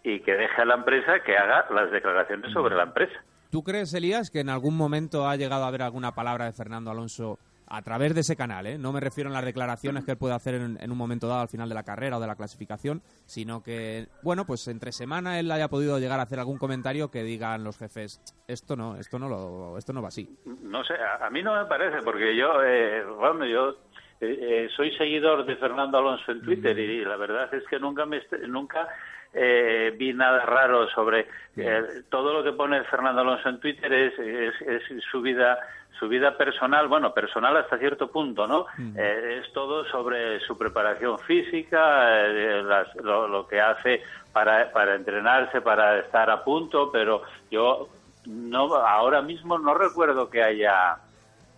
y 0.02 0.20
que 0.20 0.32
deje 0.32 0.62
a 0.62 0.64
la 0.64 0.76
empresa 0.76 1.20
que 1.20 1.36
haga 1.36 1.66
las 1.70 1.90
declaraciones 1.90 2.50
sobre 2.52 2.74
la 2.74 2.84
empresa. 2.84 3.22
¿Tú 3.50 3.62
crees, 3.62 3.92
Elías, 3.92 4.30
que 4.30 4.40
en 4.40 4.48
algún 4.48 4.78
momento 4.78 5.28
ha 5.28 5.36
llegado 5.36 5.64
a 5.64 5.68
haber 5.68 5.82
alguna 5.82 6.14
palabra 6.14 6.46
de 6.46 6.52
Fernando 6.52 6.90
Alonso 6.90 7.38
a 7.66 7.82
través 7.82 8.14
de 8.14 8.20
ese 8.20 8.36
canal? 8.36 8.66
¿eh? 8.66 8.78
No 8.78 8.92
me 8.92 9.00
refiero 9.00 9.30
a 9.30 9.32
las 9.32 9.44
declaraciones 9.44 10.04
que 10.04 10.12
él 10.12 10.18
puede 10.18 10.34
hacer 10.34 10.54
en, 10.54 10.78
en 10.80 10.90
un 10.90 10.98
momento 10.98 11.28
dado 11.28 11.42
al 11.42 11.48
final 11.48 11.68
de 11.68 11.74
la 11.74 11.82
carrera 11.82 12.16
o 12.16 12.20
de 12.20 12.26
la 12.26 12.36
clasificación, 12.36 13.02
sino 13.26 13.62
que, 13.62 14.06
bueno, 14.22 14.44
pues 14.46 14.66
entre 14.68 14.92
semana 14.92 15.38
él 15.38 15.50
haya 15.50 15.68
podido 15.68 15.98
llegar 15.98 16.20
a 16.20 16.24
hacer 16.24 16.38
algún 16.38 16.58
comentario 16.58 17.10
que 17.10 17.22
digan 17.22 17.64
los 17.64 17.78
jefes, 17.78 18.20
esto 18.48 18.76
no, 18.76 18.96
esto 18.96 19.18
no, 19.18 19.28
lo, 19.28 19.78
esto 19.78 19.92
no 19.92 20.02
va 20.02 20.08
así. 20.08 20.28
No 20.62 20.84
sé, 20.84 20.94
a, 20.94 21.26
a 21.26 21.30
mí 21.30 21.42
no 21.42 21.54
me 21.54 21.66
parece, 21.66 22.02
porque 22.02 22.36
yo, 22.36 22.62
eh, 22.62 23.04
bueno, 23.04 23.46
yo 23.46 23.76
eh, 24.20 24.38
eh, 24.40 24.68
soy 24.74 24.96
seguidor 24.96 25.44
de 25.44 25.56
Fernando 25.56 25.98
Alonso 25.98 26.32
en 26.32 26.40
Twitter 26.40 26.78
y, 26.78 27.04
la 27.04 27.16
verdad 27.16 27.52
es 27.52 27.64
que 27.68 27.78
nunca 27.78 28.06
me 28.06 28.22
nunca 28.48 28.88
eh, 29.34 29.94
vi 29.98 30.14
nada 30.14 30.46
raro 30.46 30.88
sobre 30.88 31.26
eh, 31.56 31.82
todo 32.08 32.32
lo 32.32 32.42
que 32.42 32.56
pone 32.56 32.82
Fernando 32.84 33.20
Alonso 33.20 33.50
en 33.50 33.60
Twitter 33.60 33.92
es, 33.92 34.18
es, 34.18 34.54
es 34.62 35.04
su 35.10 35.20
vida 35.20 35.58
su 35.98 36.08
vida 36.08 36.36
personal, 36.36 36.88
bueno, 36.88 37.12
personal 37.14 37.56
hasta 37.56 37.78
cierto 37.78 38.08
punto, 38.10 38.46
¿no? 38.46 38.66
Eh, 38.96 39.40
es 39.42 39.52
todo 39.52 39.84
sobre 39.86 40.40
su 40.40 40.56
preparación 40.58 41.18
física, 41.20 42.26
eh, 42.26 42.62
las- 42.62 42.94
lo, 42.96 43.26
lo 43.28 43.46
que 43.48 43.60
hace 43.60 44.02
para, 44.32 44.70
para 44.72 44.94
entrenarse, 44.94 45.60
para 45.60 45.98
estar 45.98 46.28
a 46.30 46.44
punto, 46.44 46.90
pero 46.92 47.22
yo 47.50 47.88
no 48.26 48.74
ahora 48.74 49.22
mismo 49.22 49.58
no 49.58 49.74
recuerdo 49.74 50.28
que 50.28 50.42
haya 50.42 50.96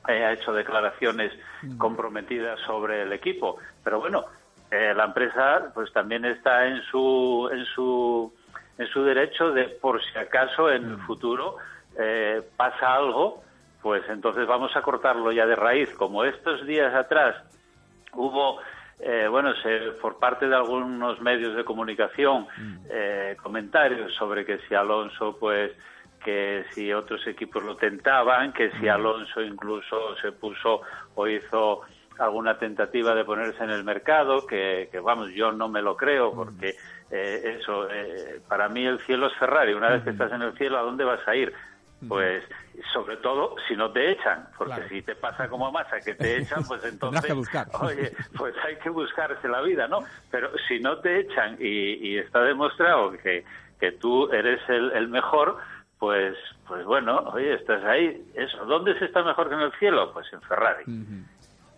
haya 0.05 0.33
hecho 0.33 0.53
declaraciones 0.53 1.33
comprometidas 1.77 2.59
sobre 2.61 3.03
el 3.03 3.13
equipo. 3.13 3.59
Pero 3.85 4.01
bueno, 4.01 4.25
eh, 4.71 4.95
la 4.97 5.05
empresa 5.05 5.71
pues 5.75 5.93
también 5.93 6.25
está 6.25 6.67
en 6.67 6.81
su 6.85 7.49
en 7.53 7.65
su 7.67 8.33
en 8.79 8.87
su 8.87 9.03
derecho 9.03 9.51
de 9.51 9.65
por 9.65 10.01
si 10.03 10.17
acaso 10.19 10.71
en 10.71 10.85
el 10.93 10.99
futuro 10.99 11.57
eh, 11.99 12.41
pasa 12.57 12.95
algo, 12.95 13.43
pues 13.83 14.03
entonces 14.09 14.47
vamos 14.47 14.75
a 14.77 14.83
cortarlo 14.83 15.33
ya 15.33 15.47
de 15.47 15.57
raíz. 15.57 15.93
Como 15.95 16.25
estos 16.25 16.67
días 16.67 16.95
atrás 16.95 17.37
hubo 18.13 18.59
eh, 19.01 19.29
bueno, 19.31 19.55
se, 19.63 19.93
por 20.01 20.19
parte 20.19 20.49
de 20.49 20.57
algunos 20.57 21.21
medios 21.21 21.55
de 21.55 21.65
comunicación 21.65 22.49
eh, 22.91 23.37
comentarios 23.41 24.13
sobre 24.15 24.45
que 24.45 24.59
si 24.67 24.75
Alonso, 24.75 25.37
pues, 25.39 25.73
que 26.25 26.65
si 26.73 26.93
otros 26.93 27.25
equipos 27.29 27.63
lo 27.63 27.77
tentaban, 27.77 28.53
que 28.53 28.73
si 28.73 28.89
Alonso 28.89 29.41
incluso 29.41 30.17
se 30.17 30.33
puso 30.33 30.83
o 31.15 31.29
hizo 31.29 31.83
alguna 32.19 32.59
tentativa 32.59 33.15
de 33.15 33.25
ponerse 33.25 33.63
en 33.63 33.71
el 33.71 33.85
mercado, 33.85 34.45
que, 34.47 34.89
que, 34.91 34.99
vamos, 34.99 35.31
yo 35.31 35.53
no 35.53 35.69
me 35.69 35.81
lo 35.81 35.97
creo, 35.97 36.33
porque 36.33 36.75
eh, 37.11 37.57
eso, 37.61 37.89
eh, 37.89 38.41
para 38.49 38.69
mí 38.69 38.85
el 38.85 38.99
cielo 39.01 39.29
es 39.29 39.35
Ferrari. 39.35 39.75
Una 39.75 39.91
vez 39.91 40.03
que 40.03 40.11
estás 40.11 40.33
en 40.33 40.43
el 40.43 40.57
cielo, 40.59 40.79
¿a 40.79 40.83
dónde 40.83 41.05
vas 41.05 41.27
a 41.29 41.37
ir? 41.37 41.53
Pues 42.09 42.45
sobre 42.93 43.17
todo 43.19 43.55
si 43.69 43.75
no 43.77 43.91
te 43.93 44.13
echan, 44.13 44.49
porque 44.57 44.75
Claro. 44.75 44.89
si 44.89 45.03
te 45.03 45.15
pasa 45.17 45.49
como 45.49 45.71
Massa 45.73 46.01
que 46.01 46.15
te 46.15 46.39
echan, 46.39 46.65
pues 46.67 46.85
entonces, 46.85 47.25
que 47.25 47.33
buscar. 47.33 47.69
oye, 47.81 48.13
pues 48.37 48.55
hay 48.65 48.77
que 48.77 48.91
buscarse 48.91 49.49
la 49.49 49.61
vida, 49.63 49.89
¿no? 49.89 50.01
Pero 50.31 50.51
si 50.69 50.79
no 50.81 50.99
te 50.99 51.21
echan 51.21 51.57
y, 51.61 52.09
y 52.09 52.19
está 52.19 52.41
demostrado 52.43 53.13
que, 53.13 53.45
que 53.81 53.93
tú 53.93 54.31
eres 54.33 54.61
el, 54.69 54.93
el 54.93 55.09
mejor, 55.09 55.57
pues, 55.99 56.37
pues 56.67 56.85
bueno, 56.85 57.19
oye, 57.33 57.55
estás 57.55 57.83
ahí. 57.85 58.31
Eso, 58.35 58.65
¿dónde 58.67 58.99
se 58.99 59.07
está 59.07 59.23
mejor 59.23 59.49
que 59.49 59.55
en 59.57 59.61
el 59.63 59.73
cielo? 59.79 60.13
Pues 60.13 60.27
en 60.33 60.41
Ferrari. 60.43 60.85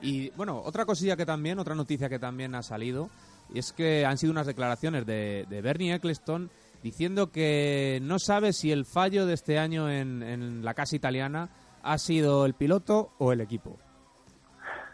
Y 0.02 0.30
bueno, 0.30 0.58
otra 0.64 0.84
cosilla 0.86 1.16
que 1.16 1.26
también, 1.26 1.58
otra 1.58 1.74
noticia 1.74 2.08
que 2.08 2.18
también 2.18 2.54
ha 2.54 2.62
salido, 2.62 3.10
y 3.52 3.58
es 3.58 3.72
que 3.72 4.06
han 4.06 4.16
sido 4.18 4.32
unas 4.32 4.46
declaraciones 4.46 5.04
de, 5.06 5.44
de 5.48 5.60
Bernie 5.62 5.94
Eccleston 5.94 6.50
diciendo 6.82 7.30
que 7.30 7.98
no 8.02 8.18
sabe 8.18 8.52
si 8.52 8.72
el 8.72 8.84
fallo 8.86 9.26
de 9.26 9.34
este 9.34 9.58
año 9.58 9.90
en, 9.90 10.22
en 10.22 10.64
la 10.64 10.74
casa 10.74 10.96
italiana 10.96 11.48
ha 11.82 11.98
sido 11.98 12.46
el 12.46 12.54
piloto 12.54 13.12
o 13.18 13.32
el 13.32 13.40
equipo. 13.40 13.78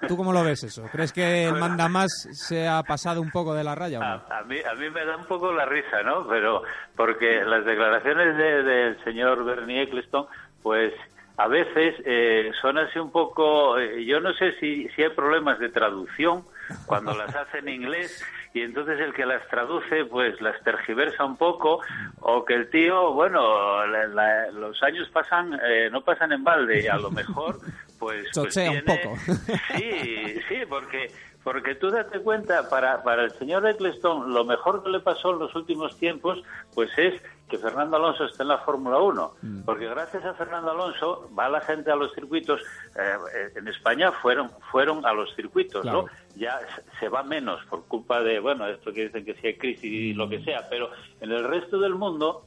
¿Tú 0.06 0.16
cómo 0.16 0.32
lo 0.32 0.44
ves 0.44 0.62
eso? 0.62 0.84
¿Crees 0.92 1.12
que 1.12 1.46
el 1.46 1.54
manda 1.54 1.88
más 1.88 2.10
se 2.32 2.68
ha 2.68 2.82
pasado 2.82 3.20
un 3.22 3.30
poco 3.30 3.54
de 3.54 3.64
la 3.64 3.74
raya 3.74 3.98
o 3.98 4.02
no? 4.02 4.06
A, 4.06 4.38
a 4.40 4.44
mí, 4.44 4.58
a 4.60 4.74
mí 4.74 4.90
me 4.90 5.04
da 5.04 5.16
un 5.16 5.24
poco 5.24 5.52
la 5.52 5.64
risa, 5.64 6.02
¿no? 6.04 6.26
Pero 6.28 6.62
porque 6.94 7.42
las 7.44 7.64
declaraciones 7.64 8.36
de- 8.36 8.62
del 8.62 9.04
señor 9.04 9.42
Bernie 9.44 9.82
Eccleston, 9.82 10.26
pues 10.62 10.92
a 11.38 11.48
veces 11.48 11.94
eh, 12.04 12.50
son 12.60 12.76
así 12.78 12.98
un 12.98 13.10
poco, 13.10 13.78
eh, 13.78 14.04
yo 14.04 14.20
no 14.20 14.32
sé 14.34 14.52
si, 14.60 14.86
si 14.94 15.02
hay 15.02 15.10
problemas 15.10 15.58
de 15.58 15.70
traducción 15.70 16.44
cuando 16.86 17.14
las 17.16 17.34
hace 17.34 17.58
en 17.58 17.68
inglés 17.70 18.22
y 18.56 18.62
entonces 18.62 18.98
el 19.00 19.12
que 19.12 19.26
las 19.26 19.46
traduce 19.48 20.06
pues 20.06 20.40
las 20.40 20.58
tergiversa 20.62 21.26
un 21.26 21.36
poco 21.36 21.80
o 22.20 22.42
que 22.42 22.54
el 22.54 22.70
tío, 22.70 23.12
bueno, 23.12 23.84
los 23.86 24.82
años 24.82 25.10
pasan, 25.10 25.60
eh, 25.62 25.90
no 25.92 26.00
pasan 26.00 26.32
en 26.32 26.42
balde 26.42 26.82
y 26.82 26.86
a 26.86 26.96
lo 26.96 27.10
mejor 27.10 27.58
pues, 27.98 28.28
pues 28.32 28.54
tiene... 28.54 28.78
un 28.78 28.84
poco. 28.84 29.16
Sí, 29.76 30.40
sí, 30.48 30.56
porque 30.70 31.10
porque 31.44 31.74
tú 31.74 31.90
date 31.90 32.18
cuenta, 32.20 32.70
para, 32.70 33.02
para 33.02 33.24
el 33.24 33.30
señor 33.32 33.68
Eccleston, 33.68 34.32
lo 34.32 34.44
mejor 34.46 34.82
que 34.82 34.88
le 34.88 35.00
pasó 35.00 35.32
en 35.32 35.38
los 35.38 35.54
últimos 35.54 35.96
tiempos, 35.98 36.42
pues 36.74 36.90
es 36.96 37.22
que 37.48 37.58
Fernando 37.58 37.96
Alonso 37.96 38.24
esté 38.24 38.42
en 38.42 38.48
la 38.48 38.58
Fórmula 38.58 38.98
1. 38.98 39.34
Mm. 39.42 39.62
Porque 39.62 39.86
gracias 39.88 40.24
a 40.24 40.34
Fernando 40.34 40.70
Alonso 40.70 41.30
va 41.38 41.48
la 41.48 41.60
gente 41.60 41.90
a 41.90 41.96
los 41.96 42.12
circuitos. 42.12 42.60
Eh, 42.96 43.52
en 43.54 43.68
España 43.68 44.12
fueron 44.12 44.50
fueron 44.70 45.04
a 45.06 45.12
los 45.12 45.34
circuitos, 45.34 45.84
¿no? 45.84 46.06
Ya 46.34 46.58
se 46.98 47.08
va 47.08 47.22
menos 47.22 47.64
por 47.66 47.84
culpa 47.84 48.20
de, 48.22 48.40
bueno, 48.40 48.66
esto 48.66 48.92
que 48.92 49.04
dicen 49.04 49.24
que 49.24 49.34
si 49.34 49.46
hay 49.48 49.56
crisis 49.56 49.84
y 49.84 50.12
lo 50.12 50.28
que 50.28 50.42
sea. 50.42 50.66
Pero 50.68 50.90
en 51.20 51.30
el 51.30 51.44
resto 51.44 51.78
del 51.78 51.94
mundo 51.94 52.46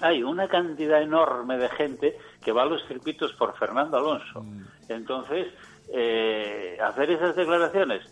hay 0.00 0.22
una 0.22 0.48
cantidad 0.48 1.00
enorme 1.00 1.58
de 1.58 1.68
gente 1.68 2.18
que 2.42 2.50
va 2.52 2.62
a 2.62 2.66
los 2.66 2.84
circuitos 2.88 3.32
por 3.34 3.56
Fernando 3.56 3.96
Alonso. 3.96 4.42
Mm. 4.42 4.64
Entonces, 4.88 5.48
eh, 5.92 6.78
hacer 6.82 7.10
esas 7.10 7.36
declaraciones 7.36 8.02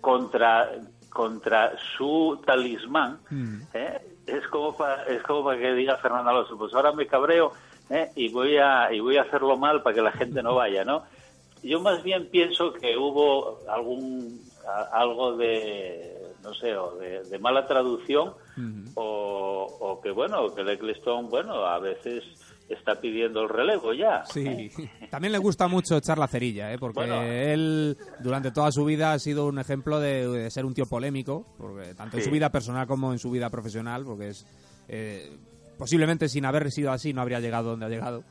contra 0.00 0.70
contra 1.10 1.72
su 1.96 2.42
talismán 2.44 3.18
mm. 3.30 3.60
¿eh? 3.72 4.15
Es 4.26 4.46
como 4.48 4.76
para 4.76 5.04
es 5.04 5.22
como 5.22 5.44
para 5.44 5.58
que 5.58 5.72
diga 5.74 5.96
Fernando 5.96 6.30
Alonso 6.30 6.58
pues 6.58 6.74
ahora 6.74 6.92
me 6.92 7.06
cabreo 7.06 7.52
¿eh? 7.90 8.10
y 8.16 8.28
voy 8.28 8.56
a 8.56 8.92
y 8.92 9.00
voy 9.00 9.16
a 9.16 9.22
hacerlo 9.22 9.56
mal 9.56 9.82
para 9.82 9.94
que 9.94 10.02
la 10.02 10.12
gente 10.12 10.42
no 10.42 10.54
vaya 10.54 10.84
no 10.84 11.04
yo 11.62 11.80
más 11.80 12.02
bien 12.02 12.26
pienso 12.26 12.72
que 12.72 12.96
hubo 12.96 13.60
algún 13.68 14.40
algo 14.92 15.36
de 15.36 16.16
no 16.42 16.52
sé 16.54 16.76
o 16.76 16.96
de, 16.96 17.38
mala 17.38 17.66
traducción 17.66 18.34
o, 18.94 19.76
o, 19.80 20.00
que 20.00 20.10
bueno 20.10 20.54
que 20.54 20.62
el 20.62 20.70
Eccleston 20.70 21.28
bueno 21.28 21.66
a 21.66 21.78
veces 21.78 22.24
está 22.68 23.00
pidiendo 23.00 23.42
el 23.42 23.48
relevo 23.48 23.92
ya. 23.92 24.24
Sí, 24.26 24.70
también 25.10 25.32
le 25.32 25.38
gusta 25.38 25.68
mucho 25.68 25.96
echar 25.96 26.18
la 26.18 26.26
cerilla, 26.26 26.72
¿eh? 26.72 26.78
porque 26.78 27.52
él 27.52 27.96
durante 28.20 28.50
toda 28.50 28.72
su 28.72 28.84
vida 28.84 29.12
ha 29.12 29.18
sido 29.18 29.46
un 29.46 29.58
ejemplo 29.58 30.00
de, 30.00 30.50
ser 30.50 30.64
un 30.64 30.74
tío 30.74 30.86
polémico, 30.86 31.46
porque 31.58 31.94
tanto 31.94 32.16
en 32.16 32.24
su 32.24 32.30
vida 32.30 32.50
personal 32.50 32.86
como 32.86 33.12
en 33.12 33.18
su 33.18 33.30
vida 33.30 33.50
profesional, 33.50 34.04
porque 34.04 34.28
es 34.28 34.46
eh, 34.88 35.36
posiblemente 35.78 36.28
sin 36.28 36.44
haber 36.44 36.70
sido 36.70 36.90
así 36.90 37.12
no 37.12 37.22
habría 37.22 37.40
llegado 37.40 37.70
donde 37.70 37.86
ha 37.86 37.90
llegado. 37.90 38.24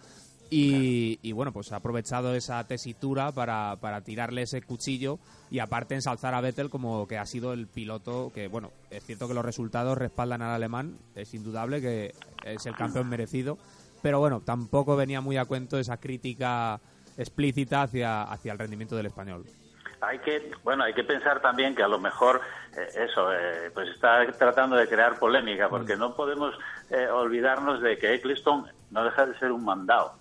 Y, 0.51 1.31
bueno, 1.33 1.51
pues 1.51 1.71
ha 1.71 1.77
aprovechado 1.77 2.35
esa 2.35 2.63
tesitura 2.65 3.31
para, 3.31 3.77
para 3.81 4.01
tirarle 4.01 4.43
ese 4.43 4.61
cuchillo 4.61 5.19
y 5.49 5.59
aparte 5.59 5.95
ensalzar 5.95 6.33
a 6.33 6.39
Vettel 6.39 6.69
como 6.69 7.07
que 7.07 7.17
ha 7.17 7.25
sido 7.25 7.51
el 7.51 7.67
piloto 7.67 8.31
que, 8.33 8.47
bueno, 8.47 8.71
es 8.89 9.03
cierto 9.03 9.27
que 9.27 9.33
los 9.33 9.43
resultados 9.43 9.97
respaldan 9.97 10.43
al 10.43 10.51
alemán, 10.51 10.97
es 11.15 11.33
indudable 11.33 11.81
que 11.81 12.13
es 12.45 12.65
el 12.67 12.75
campeón 12.75 13.09
merecido, 13.09 13.57
pero 14.05 14.19
bueno, 14.19 14.39
tampoco 14.45 14.95
venía 14.95 15.19
muy 15.19 15.35
a 15.37 15.45
cuento 15.45 15.79
esa 15.79 15.97
crítica 15.97 16.79
explícita 17.17 17.81
hacia, 17.81 18.21
hacia 18.21 18.51
el 18.51 18.59
rendimiento 18.59 18.95
del 18.95 19.07
español. 19.07 19.45
Hay 19.99 20.19
que, 20.19 20.51
bueno, 20.63 20.83
hay 20.83 20.93
que 20.93 21.03
pensar 21.03 21.41
también 21.41 21.73
que 21.73 21.81
a 21.81 21.87
lo 21.87 21.97
mejor 21.97 22.39
eh, 22.77 22.87
eso, 23.09 23.33
eh, 23.33 23.71
pues 23.73 23.89
está 23.89 24.23
tratando 24.33 24.75
de 24.75 24.87
crear 24.87 25.17
polémica, 25.17 25.69
porque 25.69 25.95
mm. 25.95 25.99
no 25.99 26.15
podemos 26.15 26.53
eh, 26.91 27.07
olvidarnos 27.07 27.81
de 27.81 27.97
que 27.97 28.13
Eccleston 28.13 28.67
no 28.91 29.03
deja 29.05 29.25
de 29.25 29.39
ser 29.39 29.51
un 29.51 29.65
mandado. 29.65 30.13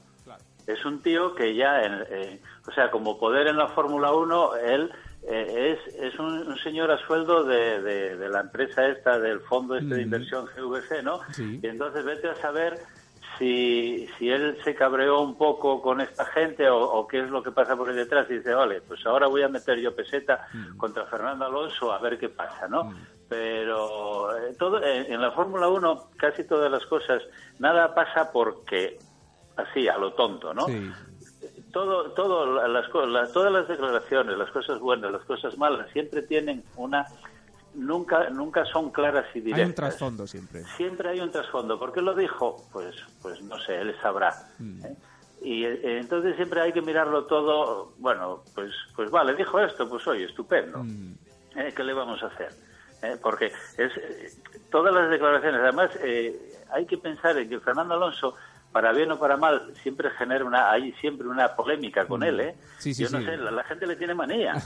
Es 0.67 0.83
un 0.87 1.03
tío 1.03 1.35
que 1.35 1.55
ya, 1.55 1.83
o 2.67 2.73
sea, 2.73 2.91
como 2.91 3.19
poder 3.19 3.49
en 3.49 3.59
la 3.59 3.69
Fórmula 3.69 4.15
1, 4.15 4.57
él 4.65 4.91
es, 5.29 5.79
es 6.01 6.19
un, 6.19 6.57
señor 6.61 6.91
a 6.91 6.97
sueldo 7.07 7.45
de, 7.45 7.83
de, 7.83 8.29
la 8.31 8.41
empresa 8.41 8.87
esta, 8.87 9.19
del 9.19 9.41
fondo 9.41 9.77
este 9.77 9.97
de 9.97 10.01
mm. 10.01 10.05
inversión 10.05 10.47
GVC, 10.47 11.03
¿no? 11.03 11.21
Y 11.37 11.67
entonces 11.67 12.03
vete 12.03 12.31
a 12.31 12.37
saber 12.37 12.81
si, 13.39 14.09
si 14.19 14.31
él 14.31 14.59
se 14.65 14.75
cabreó 14.75 15.21
un 15.21 15.37
poco 15.37 15.81
con 15.83 16.01
esta 16.01 16.25
gente 16.27 16.69
o, 16.69 17.07
qué 17.07 17.21
es 17.21 17.31
lo 17.31 17.43
que 17.43 17.51
pasa 17.51 17.77
por 17.77 17.89
ahí 17.89 17.97
detrás 17.97 18.29
y 18.31 18.35
dice, 18.35 18.55
vale, 18.55 18.81
pues 18.83 19.05
ahora 19.07 19.27
voy 19.27 19.43
a 19.43 19.49
meter 19.49 19.79
yo 19.79 19.95
peseta 19.95 20.47
mm. 20.53 20.77
contra 20.77 21.07
Fernando 21.07 21.47
Alonso 21.47 21.93
a 21.93 21.99
ver 21.99 22.19
qué 22.19 22.29
pasa, 22.29 22.69
¿no? 22.69 22.85
Mm. 22.85 23.07
Pero 23.29 24.37
eh, 24.37 24.55
todo 24.59 24.83
en, 24.83 25.21
la 25.21 25.31
Fórmula 25.33 25.69
1 25.69 26.11
casi 26.17 26.45
todas 26.45 26.71
las 26.71 26.85
cosas, 26.87 27.23
nada 27.59 27.95
pasa 27.95 28.31
porque 28.31 28.99
así, 29.57 29.89
a 29.89 29.97
lo 29.99 30.13
tonto, 30.13 30.53
¿no? 30.53 30.67
Todo, 31.73 32.13
todo 32.13 32.69
las, 32.69 32.91
todas 32.91 33.53
las 33.53 33.67
declaraciones, 33.67 34.39
las 34.39 34.51
cosas 34.51 34.79
buenas, 34.79 35.11
las 35.11 35.25
cosas 35.25 35.59
malas, 35.59 35.91
siempre 35.91 36.23
tienen 36.23 36.63
una 36.77 37.07
nunca 37.75 38.31
nunca 38.31 38.65
son 38.67 38.91
claras 38.91 39.27
y 39.35 39.41
directas. 39.41 39.61
Hay 39.61 39.69
un 39.69 39.75
trasfondo 39.75 40.27
siempre. 40.27 40.65
Siempre 40.77 41.09
hay 41.11 41.21
un 41.21 41.31
trasfondo. 41.31 41.79
¿Por 41.79 41.93
qué 41.93 42.01
lo 42.01 42.15
dijo? 42.15 42.65
Pues 42.73 42.97
pues 43.23 43.43
no 43.43 43.59
sé, 43.61 43.77
él 43.81 43.95
sabrá. 44.01 44.35
Mm. 44.59 44.85
¿eh? 44.85 44.97
Y 45.43 45.65
eh, 45.65 45.99
entonces 45.99 46.37
siempre 46.37 46.61
hay 46.61 46.73
que 46.73 46.81
mirarlo 46.81 47.25
todo, 47.27 47.93
bueno, 47.99 48.43
pues 48.55 48.73
pues 48.97 49.11
vale, 49.11 49.35
dijo 49.35 49.61
esto, 49.61 49.89
pues 49.89 50.07
oye, 50.07 50.25
estupendo. 50.25 50.83
Mm. 50.83 51.15
¿Eh? 51.57 51.73
¿Qué 51.75 51.85
le 51.85 51.93
vamos 51.93 52.23
a 52.23 52.27
hacer? 52.27 52.51
Porque 53.21 53.53
es 53.77 54.41
todas 54.71 54.95
las 54.95 55.11
declaraciones, 55.11 55.61
además 55.61 55.91
hay 56.71 56.87
que 56.87 56.97
pensar 56.97 57.37
en 57.37 57.51
que 57.51 57.61
Fernando 57.61 57.93
Alonso 57.93 58.35
para 58.75 58.91
bien 58.91 59.13
o 59.13 59.21
para 59.21 59.37
mal, 59.37 59.73
siempre 59.85 60.11
genera 60.19 60.45
una, 60.45 60.73
hay 60.73 60.91
siempre 60.95 61.29
una 61.29 61.55
polémica 61.55 62.07
con 62.07 62.25
él, 62.25 62.41
¿eh? 62.41 62.57
Sí, 62.79 62.93
sí, 62.93 63.05
Yo 63.05 63.11
no 63.11 63.25
sé, 63.25 63.37
la, 63.37 63.63
gente 63.63 63.87
le 63.87 63.95
tiene 63.95 64.15
manía. 64.15 64.55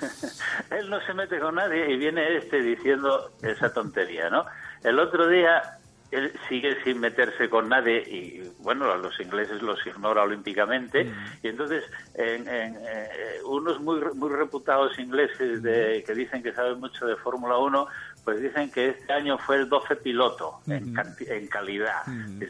él 0.70 0.90
no 0.90 1.00
se 1.06 1.14
mete 1.14 1.38
con 1.38 1.54
nadie 1.54 1.88
y 1.88 1.96
viene 1.98 2.38
este 2.38 2.60
diciendo 2.60 3.30
esa 3.40 3.72
tontería, 3.72 4.28
¿no? 4.28 4.44
El 4.82 4.98
otro 4.98 5.28
día 5.28 5.62
él 6.10 6.32
sigue 6.48 6.82
sin 6.82 6.98
meterse 6.98 7.48
con 7.48 7.68
nadie 7.68 8.02
y 8.06 8.52
bueno 8.58 8.94
los 8.96 9.18
ingleses 9.18 9.62
los 9.62 9.78
ignora 9.86 10.22
olímpicamente 10.22 11.04
mm. 11.04 11.12
y 11.42 11.48
entonces 11.48 11.84
en, 12.14 12.46
eh, 12.48 13.38
unos 13.46 13.80
muy 13.80 13.98
muy 14.14 14.28
reputados 14.28 14.98
ingleses 14.98 15.62
de, 15.62 16.04
que 16.06 16.14
dicen 16.14 16.42
que 16.42 16.52
saben 16.52 16.80
mucho 16.80 17.06
de 17.06 17.16
Fórmula 17.16 17.56
1 17.56 17.86
pues 18.24 18.40
dicen 18.40 18.70
que 18.70 18.90
este 18.90 19.12
año 19.12 19.38
fue 19.38 19.56
el 19.56 19.68
12 19.68 19.96
piloto 19.96 20.60
en, 20.66 20.96
en, 21.20 21.48
calidad. 21.48 22.02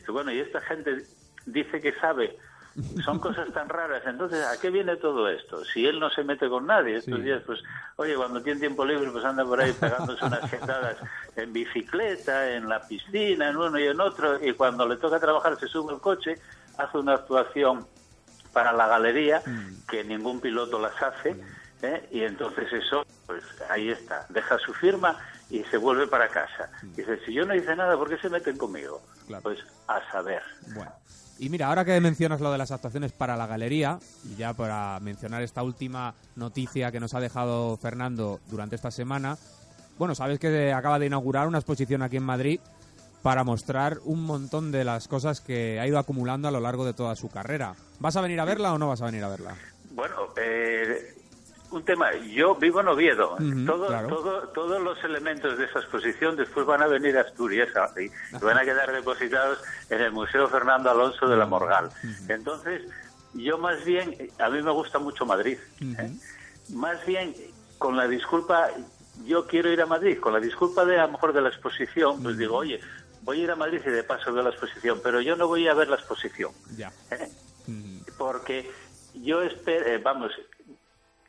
bueno, 0.08 0.32
y 0.32 0.40
esta 0.40 0.60
gente 0.60 1.04
dice 1.46 1.80
que 1.80 1.92
sabe. 1.94 2.36
Son 3.04 3.18
cosas 3.18 3.52
tan 3.52 3.68
raras. 3.68 4.02
Entonces, 4.06 4.42
¿a 4.46 4.58
qué 4.58 4.70
viene 4.70 4.96
todo 4.96 5.28
esto? 5.28 5.62
Si 5.62 5.86
él 5.86 6.00
no 6.00 6.08
se 6.08 6.24
mete 6.24 6.48
con 6.48 6.66
nadie 6.66 6.96
estos 6.96 7.22
días, 7.22 7.42
pues, 7.44 7.60
oye, 7.96 8.14
cuando 8.16 8.42
tiene 8.42 8.60
tiempo 8.60 8.84
libre, 8.86 9.10
pues 9.10 9.24
anda 9.26 9.44
por 9.44 9.60
ahí 9.60 9.72
pegándose 9.72 10.24
unas 10.24 10.48
sentadas 10.48 10.96
en 11.36 11.52
bicicleta, 11.52 12.50
en 12.54 12.70
la 12.70 12.80
piscina, 12.80 13.50
en 13.50 13.56
uno 13.58 13.78
y 13.78 13.86
en 13.86 14.00
otro, 14.00 14.42
y 14.42 14.54
cuando 14.54 14.88
le 14.88 14.96
toca 14.96 15.20
trabajar 15.20 15.58
se 15.60 15.68
sube 15.68 15.92
al 15.92 16.00
coche, 16.00 16.36
hace 16.78 16.96
una 16.96 17.14
actuación 17.14 17.86
para 18.54 18.72
la 18.72 18.86
galería 18.86 19.42
que 19.88 20.04
ningún 20.04 20.40
piloto 20.40 20.78
las 20.78 21.00
hace, 21.02 21.36
¿eh? 21.82 22.08
y 22.10 22.22
entonces 22.22 22.72
eso, 22.72 23.04
pues 23.26 23.42
ahí 23.68 23.90
está, 23.90 24.26
deja 24.30 24.58
su 24.58 24.72
firma 24.74 25.18
y 25.52 25.62
se 25.64 25.76
vuelve 25.76 26.06
para 26.06 26.28
casa. 26.28 26.70
Y 26.82 27.02
dice, 27.02 27.20
si 27.26 27.34
yo 27.34 27.44
no 27.44 27.54
hice 27.54 27.76
nada, 27.76 27.94
¿por 27.96 28.08
qué 28.08 28.16
se 28.16 28.30
meten 28.30 28.56
conmigo? 28.56 29.02
Pues 29.42 29.58
a 29.86 30.00
saber. 30.10 30.42
Bueno. 30.74 30.90
Y 31.38 31.50
mira, 31.50 31.66
ahora 31.66 31.84
que 31.84 32.00
mencionas 32.00 32.40
lo 32.40 32.50
de 32.50 32.56
las 32.56 32.70
actuaciones 32.70 33.12
para 33.12 33.36
la 33.36 33.46
galería, 33.46 33.98
y 34.24 34.36
ya 34.36 34.54
para 34.54 34.98
mencionar 35.00 35.42
esta 35.42 35.62
última 35.62 36.14
noticia 36.36 36.90
que 36.90 37.00
nos 37.00 37.12
ha 37.12 37.20
dejado 37.20 37.76
Fernando 37.76 38.40
durante 38.48 38.76
esta 38.76 38.90
semana, 38.90 39.36
bueno, 39.98 40.14
sabes 40.14 40.38
que 40.38 40.72
acaba 40.72 40.98
de 40.98 41.06
inaugurar 41.06 41.46
una 41.46 41.58
exposición 41.58 42.00
aquí 42.00 42.16
en 42.16 42.24
Madrid 42.24 42.58
para 43.22 43.44
mostrar 43.44 43.98
un 44.04 44.24
montón 44.24 44.72
de 44.72 44.84
las 44.84 45.06
cosas 45.06 45.42
que 45.42 45.78
ha 45.78 45.86
ido 45.86 45.98
acumulando 45.98 46.48
a 46.48 46.50
lo 46.50 46.60
largo 46.60 46.86
de 46.86 46.94
toda 46.94 47.14
su 47.14 47.28
carrera. 47.28 47.74
¿Vas 48.00 48.16
a 48.16 48.22
venir 48.22 48.40
a 48.40 48.46
verla 48.46 48.72
o 48.72 48.78
no 48.78 48.88
vas 48.88 49.02
a 49.02 49.06
venir 49.06 49.22
a 49.22 49.28
verla? 49.28 49.54
Bueno, 49.90 50.32
eh, 50.36 51.21
un 51.72 51.84
tema. 51.84 52.14
Yo 52.14 52.54
vivo 52.54 52.80
en 52.80 52.88
Oviedo. 52.88 53.36
todo, 53.66 53.88
todo, 54.08 54.48
todos 54.48 54.82
los 54.82 55.02
elementos 55.04 55.58
de 55.58 55.64
esa 55.64 55.80
exposición 55.80 56.36
después 56.36 56.66
van 56.66 56.82
a 56.82 56.86
venir 56.86 57.16
a 57.18 57.22
Asturias 57.22 57.68
y 57.98 58.10
van 58.38 58.58
a 58.58 58.62
quedar 58.62 58.92
depositados 58.92 59.58
en 59.90 60.00
el 60.00 60.12
Museo 60.12 60.48
Fernando 60.48 60.90
Alonso 60.90 61.26
de 61.26 61.36
la 61.36 61.46
Morgal. 61.46 61.90
Entonces, 62.28 62.82
yo 63.34 63.58
más 63.58 63.84
bien, 63.84 64.14
a 64.38 64.48
mí 64.50 64.62
me 64.62 64.70
gusta 64.70 64.98
mucho 64.98 65.24
Madrid. 65.26 65.58
¿eh? 65.80 66.10
Más 66.70 67.04
bien, 67.06 67.34
con 67.78 67.96
la 67.96 68.06
disculpa, 68.06 68.68
yo 69.24 69.46
quiero 69.46 69.72
ir 69.72 69.80
a 69.80 69.86
Madrid, 69.86 70.18
con 70.20 70.32
la 70.32 70.40
disculpa 70.40 70.84
de 70.84 70.98
a 70.98 71.06
lo 71.06 71.12
mejor 71.12 71.32
de 71.32 71.40
la 71.40 71.48
exposición, 71.48 72.22
pues 72.22 72.36
digo, 72.36 72.56
oye, 72.56 72.80
voy 73.22 73.40
a 73.40 73.44
ir 73.44 73.50
a 73.50 73.56
Madrid 73.56 73.80
y 73.84 73.90
de 73.90 74.04
paso 74.04 74.32
veo 74.32 74.42
la 74.42 74.50
exposición, 74.50 75.00
pero 75.02 75.20
yo 75.20 75.36
no 75.36 75.48
voy 75.48 75.68
a 75.68 75.74
ver 75.74 75.88
la 75.88 75.96
exposición. 75.96 76.52
Ya. 76.76 76.92
¿eh? 77.10 77.28
Porque 78.18 78.70
yo 79.14 79.42
espero, 79.42 79.86
eh, 79.86 79.98
vamos, 79.98 80.32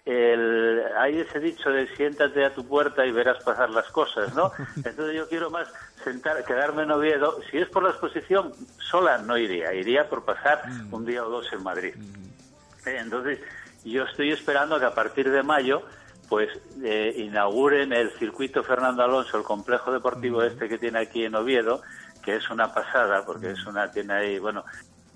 el, 0.06 0.82
hay 0.98 1.20
ese 1.20 1.40
dicho 1.40 1.70
de 1.70 1.88
siéntate 1.96 2.44
a 2.44 2.54
tu 2.54 2.68
puerta 2.68 3.06
y 3.06 3.12
verás 3.12 3.42
pasar 3.44 3.70
las 3.70 3.90
cosas, 3.90 4.34
¿no? 4.36 4.52
Entonces 4.76 5.16
yo 5.16 5.28
quiero 5.30 5.50
más 5.50 5.68
sentar, 6.04 6.44
quedarme 6.44 6.84
en 6.84 6.92
Oviedo. 6.92 7.40
Si 7.50 7.58
es 7.58 7.70
por 7.70 7.84
la 7.84 7.90
exposición, 7.90 8.54
sola 8.80 9.18
no 9.20 9.38
iría, 9.38 9.74
iría 9.74 10.10
por 10.10 10.26
pasar 10.26 10.68
mm. 10.68 10.94
un 10.94 11.06
día 11.06 11.26
o 11.26 11.30
dos 11.30 11.52
en 11.54 11.64
Madrid. 11.64 11.96
Mm. 11.96 12.90
Eh, 12.90 12.98
entonces 13.00 13.40
yo 13.86 14.04
estoy 14.04 14.32
esperando 14.32 14.80
que 14.80 14.86
a 14.86 14.94
partir 14.94 15.30
de 15.30 15.44
mayo 15.44 15.84
pues 16.28 16.50
eh, 16.84 17.14
inauguren 17.18 17.94
el 17.94 18.12
circuito 18.18 18.64
Fernando 18.64 19.04
Alonso, 19.04 19.38
el 19.38 19.44
complejo 19.44 19.92
deportivo 19.92 20.42
este 20.42 20.68
que 20.68 20.78
tiene 20.78 21.00
aquí 21.00 21.26
en 21.26 21.36
Oviedo, 21.36 21.82
que 22.24 22.36
es 22.36 22.50
una 22.50 22.74
pasada, 22.74 23.26
porque 23.26 23.52
es 23.52 23.66
una, 23.66 23.92
tiene 23.92 24.14
ahí, 24.14 24.40
bueno, 24.40 24.64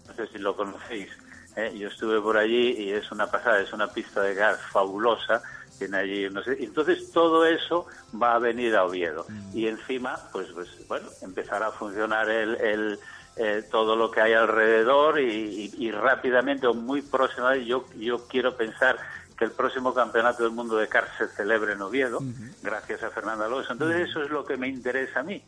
no 0.07 0.13
sé 0.13 0.27
si 0.27 0.37
lo 0.37 0.55
conocéis, 0.55 1.09
¿eh? 1.57 1.73
yo 1.77 1.89
estuve 1.89 2.21
por 2.21 2.37
allí 2.37 2.75
y 2.77 2.91
es 2.91 3.11
una 3.11 3.27
pasada, 3.29 3.59
es 3.59 3.73
una 3.73 3.87
pista 3.91 4.21
de 4.21 4.33
gas 4.33 4.59
fabulosa, 4.71 5.41
tiene 5.77 5.97
allí, 5.97 6.29
no 6.29 6.41
sé, 6.41 6.55
entonces 6.63 7.11
todo 7.11 7.45
eso 7.45 7.85
va 8.19 8.35
a 8.35 8.39
venir 8.39 8.75
a 8.75 8.85
Oviedo 8.85 9.25
y 9.53 9.67
encima, 9.67 10.17
pues, 10.31 10.47
pues 10.53 10.69
bueno, 10.87 11.09
empezará 11.21 11.67
a 11.67 11.71
funcionar 11.71 12.29
el, 12.29 12.55
el 12.55 12.99
eh, 13.35 13.63
todo 13.69 13.95
lo 13.95 14.09
que 14.09 14.21
hay 14.21 14.33
alrededor 14.33 15.19
y, 15.19 15.71
y- 15.75 15.85
y 15.87 15.91
rápidamente 15.91 16.65
o 16.65 16.73
muy 16.73 17.01
próximamente 17.03 17.65
yo, 17.67 17.85
yo 17.95 18.27
quiero 18.27 18.55
pensar 18.57 18.97
que 19.37 19.45
el 19.45 19.51
próximo 19.51 19.93
campeonato 19.93 20.41
del 20.41 20.51
mundo 20.53 20.77
de 20.77 20.87
kart 20.87 21.09
se 21.19 21.27
celebre 21.27 21.73
en 21.73 21.81
Oviedo, 21.83 22.19
gracias 22.63 23.03
a 23.03 23.11
Fernando 23.11 23.43
Alonso. 23.45 23.71
Entonces 23.73 24.09
eso 24.09 24.23
es 24.23 24.31
lo 24.31 24.43
que 24.43 24.57
me 24.57 24.67
interesa 24.67 25.19
a 25.19 25.23
mí, 25.23 25.43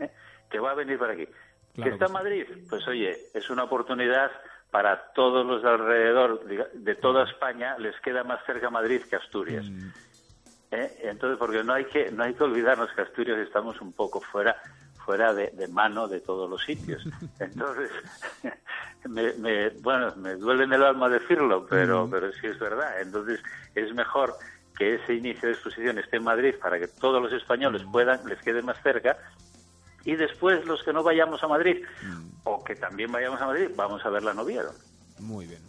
¿eh? 0.00 0.10
que 0.50 0.58
va 0.58 0.70
a 0.70 0.74
venir 0.74 0.96
por 0.98 1.10
aquí. 1.10 1.26
Claro 1.26 1.90
que 1.90 1.90
está 1.90 2.06
que 2.06 2.12
Madrid, 2.12 2.46
pues 2.70 2.88
oye, 2.88 3.26
es 3.34 3.50
una 3.50 3.64
oportunidad 3.64 4.30
para 4.70 5.12
todos 5.14 5.46
los 5.46 5.62
de 5.62 5.68
alrededor 5.68 6.44
de 6.44 6.94
toda 6.96 7.24
España, 7.24 7.76
les 7.78 7.98
queda 8.00 8.22
más 8.24 8.44
cerca 8.44 8.68
Madrid 8.70 9.02
que 9.08 9.16
Asturias. 9.16 9.64
¿eh? 10.70 10.98
Entonces, 11.04 11.38
porque 11.38 11.64
no 11.64 11.72
hay 11.72 11.86
que 11.86 12.10
no 12.10 12.24
hay 12.24 12.34
que 12.34 12.44
olvidarnos 12.44 12.90
que 12.92 13.00
Asturias 13.02 13.38
estamos 13.38 13.80
un 13.80 13.92
poco 13.92 14.20
fuera 14.20 14.56
fuera 15.06 15.32
de, 15.32 15.46
de 15.54 15.68
mano 15.68 16.06
de 16.06 16.20
todos 16.20 16.50
los 16.50 16.62
sitios. 16.62 17.02
Entonces, 17.38 17.90
me, 19.08 19.32
me- 19.34 19.70
bueno, 19.70 20.14
me 20.16 20.34
duele 20.36 20.64
en 20.64 20.72
el 20.74 20.82
alma 20.84 21.08
decirlo, 21.08 21.66
pero, 21.68 22.06
pero 22.10 22.30
sí 22.32 22.46
es 22.48 22.58
verdad. 22.58 23.00
Entonces, 23.00 23.40
es 23.74 23.94
mejor 23.94 24.36
que 24.76 24.96
ese 24.96 25.14
inicio 25.14 25.48
de 25.48 25.54
exposición 25.54 25.98
esté 25.98 26.18
en 26.18 26.24
Madrid 26.24 26.54
para 26.60 26.78
que 26.78 26.88
todos 26.88 27.22
los 27.22 27.32
españoles 27.32 27.82
puedan, 27.90 28.20
les 28.28 28.38
quede 28.42 28.60
más 28.62 28.76
cerca. 28.82 29.16
Y 30.08 30.16
después, 30.16 30.64
los 30.64 30.82
que 30.82 30.94
no 30.94 31.02
vayamos 31.02 31.42
a 31.42 31.48
Madrid, 31.48 31.84
o 32.44 32.64
que 32.64 32.74
también 32.74 33.12
vayamos 33.12 33.42
a 33.42 33.46
Madrid, 33.46 33.68
vamos 33.76 34.02
a 34.06 34.08
ver 34.08 34.22
la 34.22 34.32
Oviedo. 34.32 34.72
Muy 35.18 35.44
bien. 35.44 35.60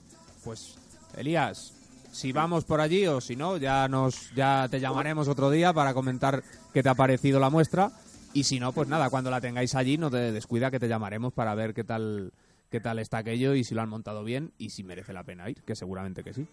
Pues, 0.45 0.78
Elías, 1.17 1.73
si 2.13 2.32
vamos 2.32 2.63
por 2.63 2.80
allí 2.80 3.06
o 3.06 3.19
si 3.19 3.36
no, 3.36 3.58
ya 3.58 3.89
nos 3.89 4.34
ya 4.34 4.69
te 4.71 4.80
llamaremos 4.80 5.28
otro 5.28 5.49
día 5.49 5.73
para 5.73 5.93
comentar 5.93 6.41
qué 6.73 6.82
te 6.82 6.88
ha 6.88 6.95
parecido 6.95 7.38
la 7.41 7.49
muestra. 7.49 7.91
Y 8.34 8.45
si 8.45 8.62
no, 8.62 8.71
pues 8.71 8.88
nada, 8.88 9.10
cuando 9.10 9.30
la 9.30 9.41
tengáis 9.41 9.75
allí, 9.75 9.97
no 9.97 10.10
te 10.10 10.32
descuida 10.32 10.71
que 10.71 10.80
te 10.80 10.88
llamaremos 10.88 11.34
para 11.34 11.54
ver 11.54 11.73
qué 11.73 11.84
tal 11.84 12.32
qué 12.71 12.80
tal 12.80 12.99
está 12.99 13.17
aquello 13.17 13.56
y 13.56 13.65
si 13.65 13.75
lo 13.75 13.82
han 13.82 13.89
montado 13.89 14.23
bien 14.23 14.54
y 14.58 14.69
si 14.69 14.86
merece 14.86 15.12
la 15.12 15.23
pena 15.25 15.49
ir, 15.49 15.62
que 15.63 15.75
seguramente 15.75 16.23
que 16.23 16.34
sí. 16.34 16.47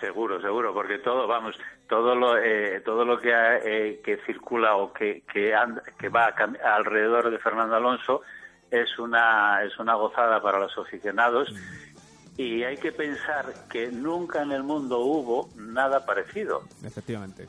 Seguro, 0.00 0.40
seguro, 0.40 0.74
porque 0.74 0.98
todo, 0.98 1.26
vamos, 1.26 1.56
todo 1.88 2.14
lo, 2.14 2.36
eh, 2.36 2.80
todo 2.84 3.04
lo 3.04 3.18
que, 3.20 3.30
eh, 3.32 4.00
que 4.04 4.18
circula 4.26 4.76
o 4.76 4.92
que, 4.92 5.22
que, 5.32 5.54
anda- 5.54 5.82
que 5.98 6.08
va 6.08 6.34
cam- 6.34 6.58
alrededor 6.62 7.30
de 7.30 7.38
Fernando 7.38 7.76
Alonso 7.76 8.22
es 8.70 8.98
una, 8.98 9.62
es 9.62 9.78
una 9.78 9.94
gozada 9.94 10.42
para 10.42 10.58
los 10.58 10.76
aficionados 10.76 11.54
y 12.36 12.64
hay 12.64 12.76
que 12.76 12.90
pensar 12.92 13.46
que 13.70 13.88
nunca 13.92 14.42
en 14.42 14.52
el 14.52 14.62
mundo 14.64 14.98
hubo 14.98 15.48
nada 15.56 16.04
parecido. 16.04 16.64
Efectivamente. 16.84 17.46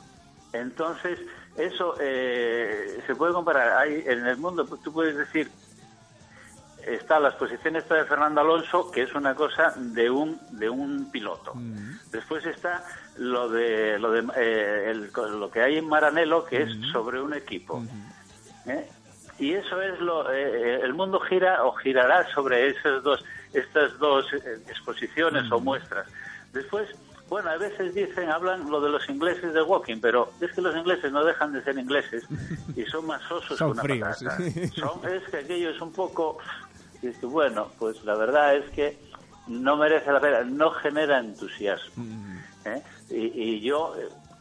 Entonces, 0.53 1.19
eso 1.57 1.95
eh, 1.99 3.01
se 3.05 3.15
puede 3.15 3.33
comparar. 3.33 3.77
Hay, 3.79 4.03
en 4.05 4.25
el 4.25 4.37
mundo, 4.37 4.65
tú 4.83 4.93
puedes 4.93 5.17
decir, 5.17 5.49
está 6.87 7.19
la 7.19 7.29
exposición 7.29 7.75
esta 7.75 7.95
de 7.95 8.05
Fernando 8.05 8.41
Alonso, 8.41 8.91
que 8.91 9.01
es 9.03 9.13
una 9.15 9.33
cosa 9.35 9.73
de 9.75 10.09
un, 10.09 10.39
de 10.51 10.69
un 10.69 11.09
piloto. 11.11 11.53
Después 12.11 12.45
está 12.45 12.83
lo 13.17 13.49
de, 13.49 13.97
lo, 13.99 14.11
de 14.11 14.23
eh, 14.37 14.91
el- 14.91 15.11
lo 15.39 15.49
que 15.49 15.61
hay 15.61 15.77
en 15.77 15.87
Maranello, 15.87 16.45
que 16.45 16.63
es 16.63 16.71
sobre 16.91 17.21
un 17.21 17.33
equipo. 17.33 17.83
¿eh? 18.67 18.89
Y 19.39 19.53
eso 19.53 19.81
es 19.81 19.99
lo. 19.99 20.31
eh, 20.31 20.79
el 20.81 20.93
mundo 20.93 21.19
gira 21.19 21.63
o 21.65 21.73
girará 21.73 22.25
sobre 22.33 22.67
esas 22.69 23.03
dos, 23.03 23.23
estas 23.53 23.97
dos 23.99 24.25
eh, 24.33 24.59
exposiciones 24.69 25.51
o 25.51 25.59
muestras. 25.59 26.07
Después, 26.53 26.87
bueno, 27.27 27.49
a 27.49 27.57
veces 27.57 27.93
dicen, 27.93 28.29
hablan 28.29 28.69
lo 28.69 28.79
de 28.79 28.89
los 28.89 29.09
ingleses 29.09 29.53
de 29.53 29.61
walking, 29.61 29.99
pero 29.99 30.31
es 30.39 30.51
que 30.53 30.61
los 30.61 30.73
ingleses 30.75 31.11
no 31.11 31.23
dejan 31.25 31.51
de 31.51 31.61
ser 31.63 31.77
ingleses 31.77 32.23
y 32.77 32.83
son 32.85 33.07
más 33.07 33.29
osos 33.29 33.57
Son 33.57 33.69
que 33.69 33.73
una 33.73 33.81
fríos, 33.81 34.23
patata. 34.23 34.37
sí. 34.37 34.67
Son- 34.69 35.01
es 35.11 35.23
que 35.29 35.37
aquello 35.37 35.69
es 35.71 35.81
un 35.81 35.91
poco. 35.91 36.37
Dices 37.01 37.19
tú, 37.19 37.29
bueno, 37.29 37.69
pues 37.79 38.03
la 38.03 38.15
verdad 38.15 38.55
es 38.55 38.69
que 38.71 38.97
no 39.47 39.77
merece 39.77 40.11
la 40.11 40.19
pena, 40.19 40.43
no 40.43 40.71
genera 40.71 41.19
entusiasmo. 41.19 42.03
¿eh? 42.65 42.81
Y, 43.09 43.41
y 43.41 43.61
yo 43.61 43.93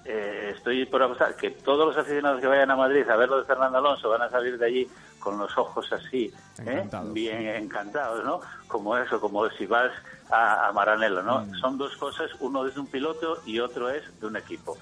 eh, 0.04 0.52
estoy 0.54 0.84
por 0.86 1.02
apostar 1.02 1.36
que 1.36 1.50
todos 1.50 1.86
los 1.86 1.96
aficionados 1.96 2.40
que 2.40 2.46
vayan 2.46 2.70
a 2.70 2.76
Madrid 2.76 3.08
a 3.08 3.16
ver 3.16 3.28
lo 3.28 3.38
de 3.38 3.44
Fernando 3.44 3.78
Alonso 3.78 4.10
van 4.10 4.22
a 4.22 4.30
salir 4.30 4.58
de 4.58 4.66
allí 4.66 4.88
con 5.18 5.38
los 5.38 5.56
ojos 5.56 5.90
así, 5.90 6.30
¿eh? 6.66 6.86
Bien 7.12 7.46
encantados, 7.48 8.22
¿no? 8.24 8.40
Como 8.68 8.96
eso, 8.98 9.18
como 9.18 9.48
si 9.50 9.64
vas 9.64 9.90
a, 10.30 10.68
a 10.68 10.72
Maranello, 10.72 11.22
¿no? 11.22 11.40
Mm. 11.40 11.54
Son 11.54 11.78
dos 11.78 11.96
cosas, 11.96 12.30
uno 12.40 12.66
es 12.66 12.74
de 12.74 12.80
un 12.80 12.86
piloto 12.86 13.40
y 13.46 13.58
otro 13.58 13.88
es 13.88 14.02
de 14.20 14.26
un 14.26 14.36
equipo. 14.36 14.76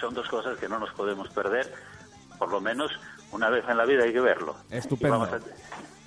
Son 0.00 0.12
dos 0.14 0.28
cosas 0.28 0.58
que 0.58 0.68
no 0.68 0.80
nos 0.80 0.90
podemos 0.90 1.28
perder, 1.28 1.72
por 2.38 2.50
lo 2.50 2.60
menos 2.60 2.90
una 3.30 3.48
vez 3.50 3.64
en 3.68 3.76
la 3.76 3.84
vida 3.84 4.02
hay 4.02 4.12
que 4.12 4.20
verlo. 4.20 4.56
Estupendo. 4.68 5.28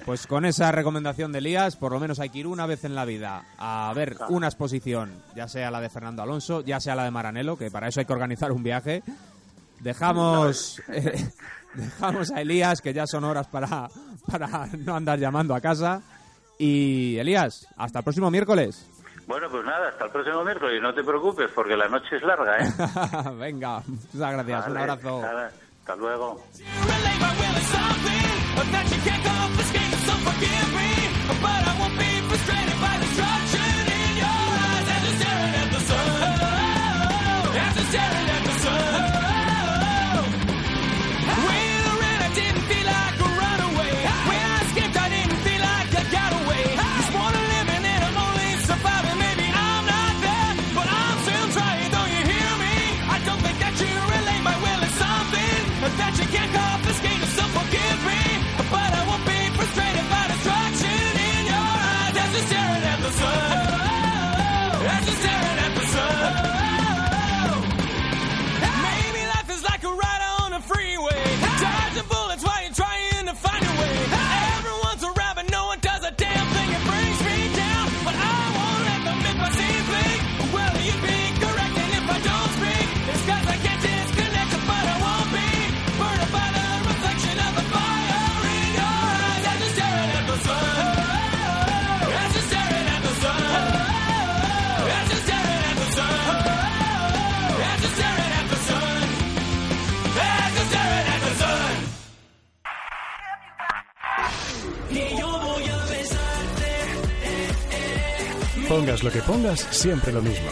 Pues 0.06 0.28
con 0.28 0.46
esa 0.46 0.72
recomendación 0.72 1.32
de 1.32 1.40
Elías, 1.40 1.76
por 1.78 1.92
lo 1.92 2.00
menos 2.00 2.20
hay 2.20 2.30
que 2.30 2.40
ir 2.40 2.48
una 2.48 2.66
vez 2.66 2.84
en 2.84 2.94
la 2.96 3.06
vida 3.06 3.44
a 3.58 3.92
ver 3.96 4.18
una 4.30 4.48
exposición, 4.48 5.12
ya 5.36 5.48
sea 5.48 5.72
la 5.72 5.82
de 5.82 5.90
Fernando 5.90 6.22
Alonso, 6.22 6.62
ya 6.62 6.80
sea 6.80 6.96
la 6.96 7.04
de 7.06 7.12
Maranello, 7.12 7.58
que 7.58 7.72
para 7.72 7.88
eso 7.88 8.00
hay 8.02 8.06
que 8.06 8.14
organizar 8.14 8.52
un 8.52 8.62
viaje. 8.62 9.02
Dejamos, 9.80 10.82
eh, 10.90 11.28
dejamos 11.74 12.32
a 12.32 12.42
Elías, 12.42 12.82
que 12.82 12.94
ya 12.94 13.08
son 13.08 13.24
horas 13.24 13.48
para, 13.48 13.90
para 14.30 14.68
no 14.78 14.96
andar 14.96 15.18
llamando 15.20 15.56
a 15.56 15.62
casa. 15.62 16.02
Y 16.60 17.18
Elías, 17.18 17.68
hasta 17.76 18.00
el 18.00 18.04
próximo 18.04 18.30
miércoles. 18.32 18.88
Bueno, 19.28 19.48
pues 19.50 19.66
nada, 19.66 19.90
hasta 19.90 20.06
el 20.06 20.12
próximo 20.12 20.44
miércoles 20.44 20.78
y 20.78 20.82
no 20.82 20.94
te 20.94 21.04
preocupes 21.04 21.50
porque 21.56 21.76
la 21.76 21.88
noche 21.88 22.16
es 22.18 22.22
larga, 22.22 22.60
¿eh? 22.60 23.32
Venga, 23.40 23.82
muchas 23.88 24.32
gracias, 24.34 24.68
un 24.68 24.74
Vale, 24.76 24.92
abrazo. 24.92 25.22
nada, 25.22 25.52
hasta 25.80 25.96
luego. 25.96 26.44
forget. 30.26 30.55
Lo 109.04 109.12
que 109.12 109.22
pongas, 109.22 109.60
siempre 109.72 110.12
lo 110.12 110.22
mismo. 110.22 110.50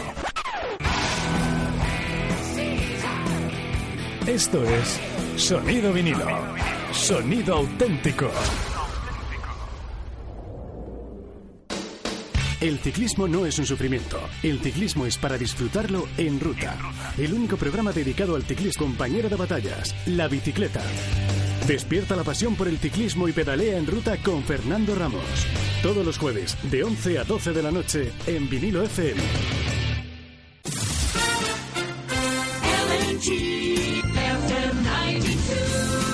Esto 4.26 4.62
es 4.64 5.00
Sonido 5.36 5.92
Vinilo. 5.92 6.26
Sonido 6.92 7.56
auténtico. 7.56 8.30
El 12.60 12.78
ciclismo 12.78 13.26
no 13.26 13.44
es 13.46 13.58
un 13.58 13.66
sufrimiento. 13.66 14.20
El 14.42 14.60
ciclismo 14.60 15.06
es 15.06 15.18
para 15.18 15.36
disfrutarlo 15.36 16.06
en 16.16 16.38
ruta. 16.38 16.76
El 17.18 17.32
único 17.32 17.56
programa 17.56 17.92
dedicado 17.92 18.36
al 18.36 18.44
ciclismo 18.44 18.86
compañero 18.86 19.28
de 19.28 19.36
batallas, 19.36 19.94
la 20.06 20.28
bicicleta. 20.28 20.82
Despierta 21.66 22.14
la 22.14 22.24
pasión 22.24 22.54
por 22.54 22.68
el 22.68 22.78
ciclismo 22.78 23.26
y 23.26 23.32
pedalea 23.32 23.78
en 23.78 23.86
ruta 23.86 24.16
con 24.18 24.44
Fernando 24.44 24.94
Ramos. 24.94 25.46
Todos 25.84 26.04
los 26.06 26.16
jueves, 26.16 26.56
de 26.70 26.82
11 26.82 27.18
a 27.18 27.24
12 27.24 27.52
de 27.52 27.62
la 27.62 27.70
noche, 27.70 28.10
en 28.26 28.48
vinilo 28.48 28.82
FM. 28.84 29.20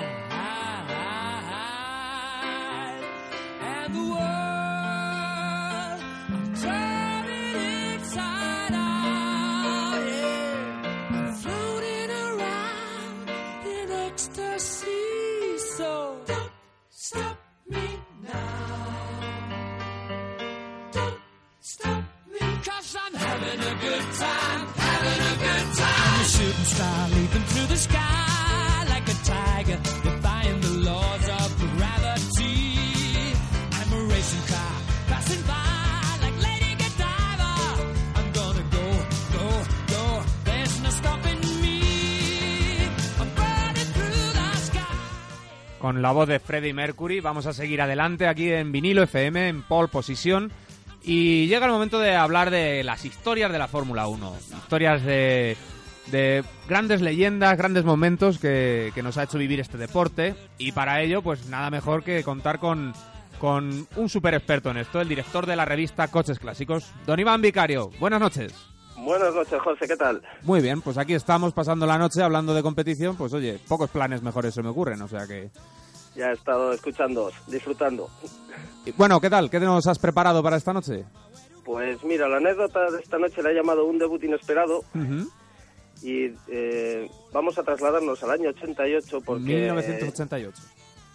Con 45.87 46.03
la 46.03 46.11
voz 46.11 46.27
de 46.27 46.40
Freddie 46.40 46.75
Mercury 46.75 47.20
vamos 47.20 47.46
a 47.46 47.53
seguir 47.53 47.81
adelante 47.81 48.27
aquí 48.27 48.51
en 48.51 48.72
vinilo 48.72 49.05
FM, 49.05 49.49
en 49.49 49.62
pole 49.62 49.87
position. 49.87 50.51
Y 51.05 51.46
llega 51.46 51.66
el 51.66 51.70
momento 51.70 52.01
de 52.01 52.16
hablar 52.16 52.51
de 52.51 52.83
las 52.83 53.05
historias 53.05 53.53
de 53.53 53.59
la 53.61 53.68
Fórmula 53.68 54.09
1. 54.09 54.37
Historias 54.57 55.05
de, 55.05 55.57
de 56.11 56.42
grandes 56.68 57.03
leyendas, 57.03 57.57
grandes 57.57 57.85
momentos 57.85 58.40
que, 58.40 58.90
que 58.96 59.03
nos 59.05 59.16
ha 59.16 59.22
hecho 59.22 59.38
vivir 59.38 59.61
este 59.61 59.79
deporte. 59.79 60.35
Y 60.59 60.72
para 60.72 61.03
ello, 61.03 61.22
pues 61.22 61.46
nada 61.46 61.70
mejor 61.70 62.03
que 62.03 62.25
contar 62.25 62.59
con, 62.59 62.92
con 63.38 63.87
un 63.94 64.09
super 64.09 64.35
experto 64.35 64.72
en 64.72 64.79
esto, 64.79 65.01
el 65.01 65.09
director 65.09 65.46
de 65.46 65.55
la 65.55 65.66
revista 65.66 66.09
Coches 66.09 66.40
Clásicos, 66.40 66.90
don 67.07 67.20
Iván 67.20 67.42
Vicario. 67.42 67.92
Buenas 68.01 68.18
noches. 68.18 68.76
Buenas 68.96 69.35
noches, 69.35 69.61
José, 69.61 69.87
¿qué 69.87 69.96
tal? 69.96 70.22
Muy 70.42 70.61
bien, 70.61 70.80
pues 70.80 70.96
aquí 70.98 71.14
estamos 71.14 71.52
pasando 71.52 71.87
la 71.87 71.98
noche 71.98 72.22
hablando 72.22 72.54
de 72.54 72.62
competición. 72.62 73.16
Pues 73.16 73.32
oye, 73.35 73.59
pocos 73.68 73.90
planes 73.90 74.22
mejores 74.22 74.54
se 74.54 74.62
me 74.62 74.70
ocurren, 74.70 75.00
o 75.02 75.09
sea 75.09 75.26
que... 75.26 75.50
Ya 76.14 76.30
he 76.30 76.32
estado 76.32 76.72
escuchándoos, 76.72 77.35
disfrutando. 77.46 78.09
Y, 78.87 78.92
Bueno, 78.92 79.20
¿qué 79.20 79.28
tal? 79.28 79.50
¿Qué 79.50 79.61
nos 79.61 79.87
has 79.87 79.98
preparado 79.98 80.42
para 80.42 80.56
esta 80.56 80.72
noche? 80.72 81.04
Pues 81.64 82.02
mira, 82.04 82.26
la 82.28 82.38
anécdota 82.38 82.90
de 82.90 83.00
esta 83.02 83.18
noche 83.18 83.42
la 83.42 83.50
he 83.50 83.54
llamado 83.54 83.85
un 83.85 83.98
debut 83.98 84.22
inesperado 84.24 84.82
y 86.02 86.32
eh, 86.48 87.11
vamos 87.32 87.59
a 87.59 87.62
trasladarnos 87.64 88.22
al 88.22 88.30
año 88.30 88.48
88 88.50 89.20
porque 89.26 89.42
1988. 89.42 90.62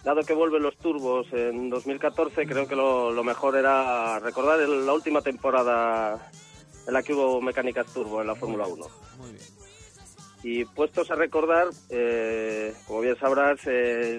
dado 0.04 0.20
que 0.22 0.34
vuelven 0.34 0.62
los 0.62 0.76
turbos 0.76 1.26
en 1.32 1.70
2014, 1.70 2.46
creo 2.46 2.68
que 2.68 2.76
lo, 2.76 3.10
lo 3.12 3.24
mejor 3.24 3.56
era 3.56 4.18
recordar 4.20 4.60
el- 4.60 4.84
la 4.86 4.92
última 4.92 5.20
temporada 5.22 6.30
en 6.86 6.92
la 6.92 7.02
que 7.02 7.14
hubo 7.14 7.40
mecánicas 7.40 7.86
turbo 7.92 8.20
en 8.20 8.26
la 8.26 8.34
Fórmula 8.34 8.66
1. 8.66 8.86
Muy 9.18 9.30
bien. 9.30 9.44
Y 10.44 10.64
puestos 10.64 11.10
a 11.10 11.14
recordar, 11.14 11.68
eh, 11.88 12.74
como 12.86 13.00
bien 13.00 13.16
sabrás, 13.16 13.60
eh, 13.66 14.18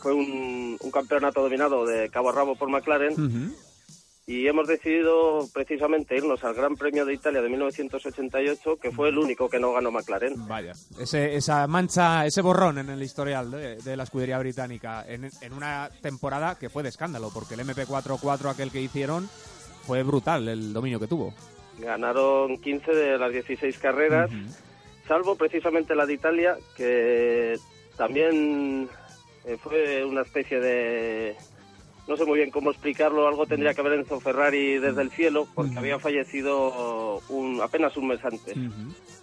fue 0.00 0.12
un, 0.14 0.76
un 0.80 0.90
campeonato 0.90 1.42
dominado 1.42 1.84
de 1.84 2.08
cabo 2.08 2.30
a 2.30 2.32
rabo 2.32 2.54
por 2.54 2.68
McLaren 2.68 3.54
y 4.28 4.46
hemos 4.48 4.66
decidido 4.66 5.48
precisamente 5.52 6.16
irnos 6.16 6.42
al 6.42 6.54
Gran 6.54 6.76
Premio 6.76 7.04
de 7.04 7.14
Italia 7.14 7.40
de 7.40 7.48
1988, 7.48 8.76
que 8.80 8.90
fue 8.90 9.08
el 9.08 9.18
único 9.18 9.48
que 9.48 9.60
no 9.60 9.72
ganó 9.72 9.92
McLaren. 9.92 10.46
Vaya, 10.48 10.72
ese, 10.98 11.36
esa 11.36 11.66
mancha, 11.68 12.26
ese 12.26 12.42
borrón 12.42 12.78
en 12.78 12.90
el 12.90 13.02
historial 13.02 13.50
de, 13.50 13.76
de 13.76 13.96
la 13.96 14.02
escudería 14.02 14.38
británica 14.38 15.04
en, 15.08 15.30
en 15.40 15.52
una 15.52 15.90
temporada 16.02 16.56
que 16.58 16.68
fue 16.70 16.82
de 16.82 16.88
escándalo, 16.88 17.30
porque 17.32 17.54
el 17.54 17.60
MP4-4 17.60 18.50
aquel 18.50 18.70
que 18.72 18.80
hicieron 18.80 19.28
fue 19.86 20.02
brutal 20.02 20.48
el 20.48 20.72
dominio 20.72 20.98
que 20.98 21.06
tuvo. 21.06 21.32
Ganaron 21.78 22.58
15 22.58 22.90
de 22.92 23.18
las 23.18 23.32
16 23.32 23.78
carreras, 23.78 24.30
salvo 25.06 25.36
precisamente 25.36 25.94
la 25.94 26.06
de 26.06 26.14
Italia, 26.14 26.56
que 26.76 27.58
también 27.96 28.88
eh, 29.44 29.56
fue 29.62 30.04
una 30.04 30.22
especie 30.22 30.60
de... 30.60 31.36
No 32.08 32.16
sé 32.16 32.24
muy 32.24 32.38
bien 32.38 32.50
cómo 32.52 32.70
explicarlo, 32.70 33.26
algo 33.26 33.46
tendría 33.46 33.74
que 33.74 33.82
ver 33.82 33.94
Enzo 33.94 34.20
Ferrari 34.20 34.78
desde 34.78 35.02
el 35.02 35.10
cielo, 35.10 35.48
porque 35.52 35.76
había 35.76 35.98
fallecido 35.98 37.20
un, 37.28 37.60
apenas 37.60 37.96
un 37.96 38.06
mes 38.06 38.24
antes, 38.24 38.56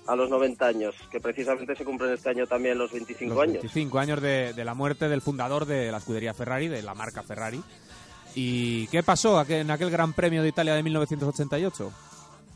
a 0.06 0.16
los 0.18 0.30
90 0.30 0.68
años, 0.68 0.94
que 1.10 1.22
precisamente 1.22 1.78
se 1.78 1.86
cumplen 1.86 2.12
este 2.12 2.30
año 2.30 2.46
también 2.46 2.78
los 2.78 2.92
25 2.92 3.34
Los 3.34 3.44
años. 3.44 3.62
25 3.62 4.00
años 4.00 4.22
de, 4.22 4.52
de 4.52 4.66
la 4.66 4.74
muerte 4.74 5.08
del 5.08 5.22
fundador 5.22 5.66
de 5.66 5.94
la 5.94 6.00
escudería 6.00 6.34
Ferrari, 6.34 6.68
de 6.68 6.82
la 6.82 6.94
marca 6.94 7.24
Ferrari. 7.24 7.64
¿Y 8.36 8.88
qué 8.88 9.02
pasó 9.02 9.42
en 9.48 9.72
aquel 9.72 9.90
Gran 9.90 10.12
Premio 10.12 10.42
de 10.42 10.50
Italia 10.50 10.74
de 10.74 10.84
1988? 10.84 11.92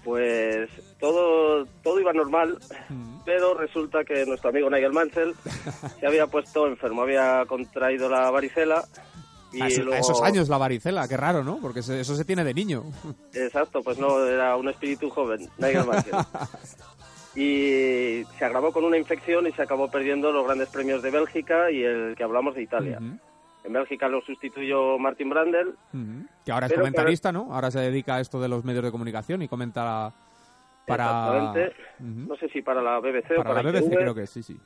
Pues 0.07 0.69
todo, 1.01 1.65
todo 1.83 1.99
iba 1.99 2.13
normal, 2.13 2.57
pero 3.25 3.53
resulta 3.55 4.05
que 4.05 4.25
nuestro 4.25 4.51
amigo 4.51 4.69
Nigel 4.69 4.93
Mansell 4.93 5.35
se 5.99 6.07
había 6.07 6.27
puesto 6.27 6.65
enfermo, 6.65 7.01
había 7.01 7.43
contraído 7.45 8.07
la 8.07 8.31
varicela 8.31 8.85
y 9.51 9.61
a, 9.61 9.67
luego... 9.83 9.95
esos 9.95 10.21
años 10.21 10.47
la 10.47 10.57
varicela, 10.57 11.09
qué 11.09 11.17
raro, 11.17 11.43
¿no? 11.43 11.59
Porque 11.61 11.83
se- 11.83 11.99
eso 11.99 12.15
se 12.15 12.23
tiene 12.23 12.45
de 12.45 12.53
niño. 12.53 12.83
Exacto, 13.33 13.81
pues 13.83 13.97
no, 13.99 14.25
era 14.25 14.55
un 14.55 14.69
espíritu 14.69 15.09
joven, 15.09 15.49
Nigel 15.57 15.85
Mansell. 15.85 16.13
y 17.35 18.23
se 18.39 18.45
agravó 18.45 18.71
con 18.71 18.85
una 18.85 18.97
infección 18.97 19.45
y 19.45 19.51
se 19.51 19.61
acabó 19.61 19.91
perdiendo 19.91 20.31
los 20.31 20.45
grandes 20.45 20.69
premios 20.69 21.01
de 21.01 21.11
Bélgica 21.11 21.69
y 21.69 21.83
el 21.83 22.15
que 22.15 22.23
hablamos 22.23 22.55
de 22.55 22.61
Italia. 22.63 22.99
En 23.67 23.73
Bélgica 23.73 24.07
lo 24.07 24.21
sustituyó 24.21 24.97
Martin 24.97 25.29
Brandel. 25.29 25.73
Que 26.45 26.51
ahora 26.53 26.67
es 26.67 26.71
Pero, 26.71 26.83
comentarista, 26.83 27.33
¿no? 27.33 27.53
Ahora 27.53 27.69
se 27.69 27.79
dedica 27.79 28.15
a 28.15 28.21
esto 28.21 28.39
de 28.39 28.47
los 28.47 28.63
medios 28.63 28.83
de 28.85 28.91
comunicación 28.91 29.41
y 29.41 29.49
comenta 29.49 30.13
para... 30.87 31.53
no 31.99 32.35
sé 32.37 32.47
si 32.47 32.61
para 32.61 32.81
la 32.81 32.99
BBC 32.99 33.31
o 33.31 33.43
Para 33.43 33.55
la 33.55 33.61
para 33.61 33.71
BBC 33.71 33.89
creo 33.89 34.15
que 34.15 34.25
sí, 34.25 34.41
sí. 34.41 34.57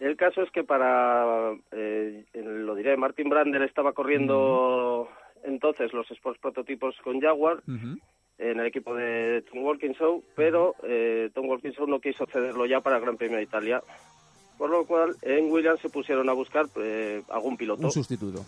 El 0.00 0.16
caso 0.16 0.42
es 0.42 0.50
que 0.50 0.64
para, 0.64 1.52
eh, 1.70 2.26
lo 2.34 2.74
diré, 2.74 2.96
Martin 2.96 3.30
Brandel 3.30 3.62
estaba 3.62 3.92
corriendo 3.92 5.08
entonces 5.42 5.92
los 5.94 6.10
Sports 6.10 6.40
prototipos 6.40 6.94
con 7.02 7.20
Jaguar 7.20 7.62
en 7.66 8.60
el 8.60 8.66
equipo 8.66 8.94
de 8.94 9.44
Tom 9.50 9.64
Wilkinson, 9.64 10.22
pero 10.34 10.74
eh, 10.82 11.30
Tom 11.32 11.48
Wilkinson 11.48 11.88
no 11.88 12.00
quiso 12.00 12.26
cederlo 12.26 12.66
ya 12.66 12.80
para 12.80 12.96
el 12.96 13.02
Gran 13.02 13.16
Premio 13.16 13.38
de 13.38 13.44
Italia. 13.44 13.82
Por 14.62 14.70
lo 14.70 14.86
cual, 14.86 15.16
en 15.22 15.50
Williams 15.50 15.80
se 15.80 15.88
pusieron 15.88 16.28
a 16.28 16.32
buscar 16.34 16.68
eh, 16.76 17.20
algún 17.30 17.56
piloto. 17.56 17.82
Un 17.82 17.90
sustituto. 17.90 18.44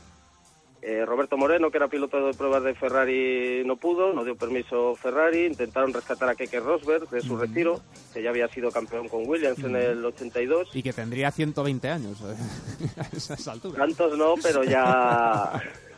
Eh, 0.80 1.04
Roberto 1.04 1.36
Moreno, 1.36 1.72
que 1.72 1.78
era 1.78 1.88
piloto 1.88 2.24
de 2.24 2.34
pruebas 2.34 2.62
de 2.62 2.72
Ferrari, 2.76 3.64
no 3.66 3.74
pudo, 3.74 4.12
no 4.12 4.22
dio 4.22 4.36
permiso 4.36 4.94
Ferrari. 4.94 5.46
Intentaron 5.46 5.92
rescatar 5.92 6.28
a 6.28 6.36
Keke 6.36 6.60
Rosberg 6.60 7.10
de 7.10 7.20
su 7.20 7.36
retiro, 7.36 7.80
que 8.12 8.22
ya 8.22 8.30
había 8.30 8.46
sido 8.46 8.70
campeón 8.70 9.08
con 9.08 9.28
Williams 9.28 9.58
en 9.58 9.74
el 9.74 10.04
82. 10.04 10.68
Y 10.72 10.84
que 10.84 10.92
tendría 10.92 11.32
120 11.32 11.88
años 11.88 12.20
eh, 12.20 12.86
a 12.96 13.16
esas 13.16 13.48
alturas. 13.48 13.76
Tantos 13.76 14.16
no, 14.16 14.34
pero 14.40 14.62
ya, 14.62 15.50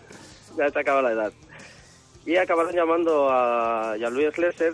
ya 0.56 0.70
te 0.70 0.80
acaba 0.80 1.02
la 1.02 1.12
edad. 1.12 1.32
Y 2.24 2.36
acabaron 2.36 2.74
llamando 2.74 3.28
a 3.28 3.98
Jean-Louis 3.98 4.32
Slesser, 4.32 4.72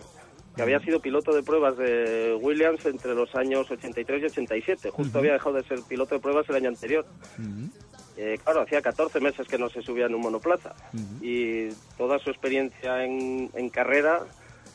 que 0.54 0.62
había 0.62 0.80
sido 0.80 1.00
piloto 1.00 1.32
de 1.32 1.42
pruebas 1.42 1.76
de 1.78 2.36
Williams 2.40 2.84
entre 2.86 3.14
los 3.14 3.34
años 3.34 3.70
83 3.70 4.22
y 4.22 4.24
87. 4.26 4.90
Justo 4.90 5.18
había 5.18 5.32
dejado 5.32 5.56
de 5.56 5.64
ser 5.64 5.80
piloto 5.88 6.14
de 6.14 6.20
pruebas 6.20 6.48
el 6.48 6.56
año 6.56 6.68
anterior. 6.68 7.06
Eh, 8.16 8.38
claro, 8.44 8.60
hacía 8.60 8.82
14 8.82 9.20
meses 9.20 9.48
que 9.48 9.56
no 9.56 9.70
se 9.70 9.80
subía 9.80 10.06
en 10.06 10.14
un 10.14 10.20
monoplaza 10.20 10.74
y 11.22 11.68
toda 11.96 12.18
su 12.18 12.28
experiencia 12.30 13.04
en, 13.04 13.50
en 13.54 13.70
carrera 13.70 14.20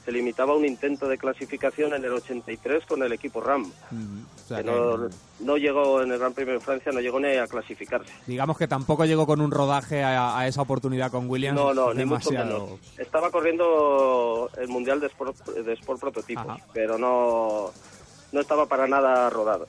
se 0.03 0.11
limitaba 0.11 0.53
a 0.53 0.55
un 0.55 0.65
intento 0.65 1.07
de 1.07 1.17
clasificación 1.17 1.93
en 1.93 2.03
el 2.03 2.13
83 2.13 2.85
con 2.85 3.03
el 3.03 3.11
equipo 3.11 3.41
RAM. 3.41 3.71
O 4.47 4.49
sea 4.49 4.63
que 4.63 4.63
no, 4.63 5.09
no 5.41 5.57
llegó 5.57 6.01
en 6.01 6.09
el 6.09 6.19
Gran 6.19 6.31
Premio 6.31 6.53
de 6.53 6.61
Francia, 6.61 6.89
no 6.93 7.01
llegó 7.01 7.19
ni 7.19 7.35
a 7.35 7.45
clasificarse. 7.47 8.13
Digamos 8.25 8.57
que 8.57 8.65
tampoco 8.65 9.03
llegó 9.03 9.27
con 9.27 9.41
un 9.41 9.51
rodaje 9.51 10.01
a, 10.05 10.39
a 10.39 10.47
esa 10.47 10.61
oportunidad 10.61 11.11
con 11.11 11.29
Williams. 11.29 11.59
No, 11.59 11.73
no, 11.73 11.93
ni 11.93 12.05
mucho 12.05 12.31
menos. 12.31 12.79
Estaba 12.97 13.29
corriendo 13.29 14.49
el 14.57 14.69
Mundial 14.69 15.01
de 15.01 15.07
Sport, 15.07 15.45
de 15.47 15.73
sport 15.73 15.99
Prototipos, 15.99 16.45
Ajá. 16.47 16.65
pero 16.71 16.97
no, 16.97 17.71
no 18.31 18.39
estaba 18.39 18.65
para 18.67 18.87
nada 18.87 19.29
rodado. 19.29 19.67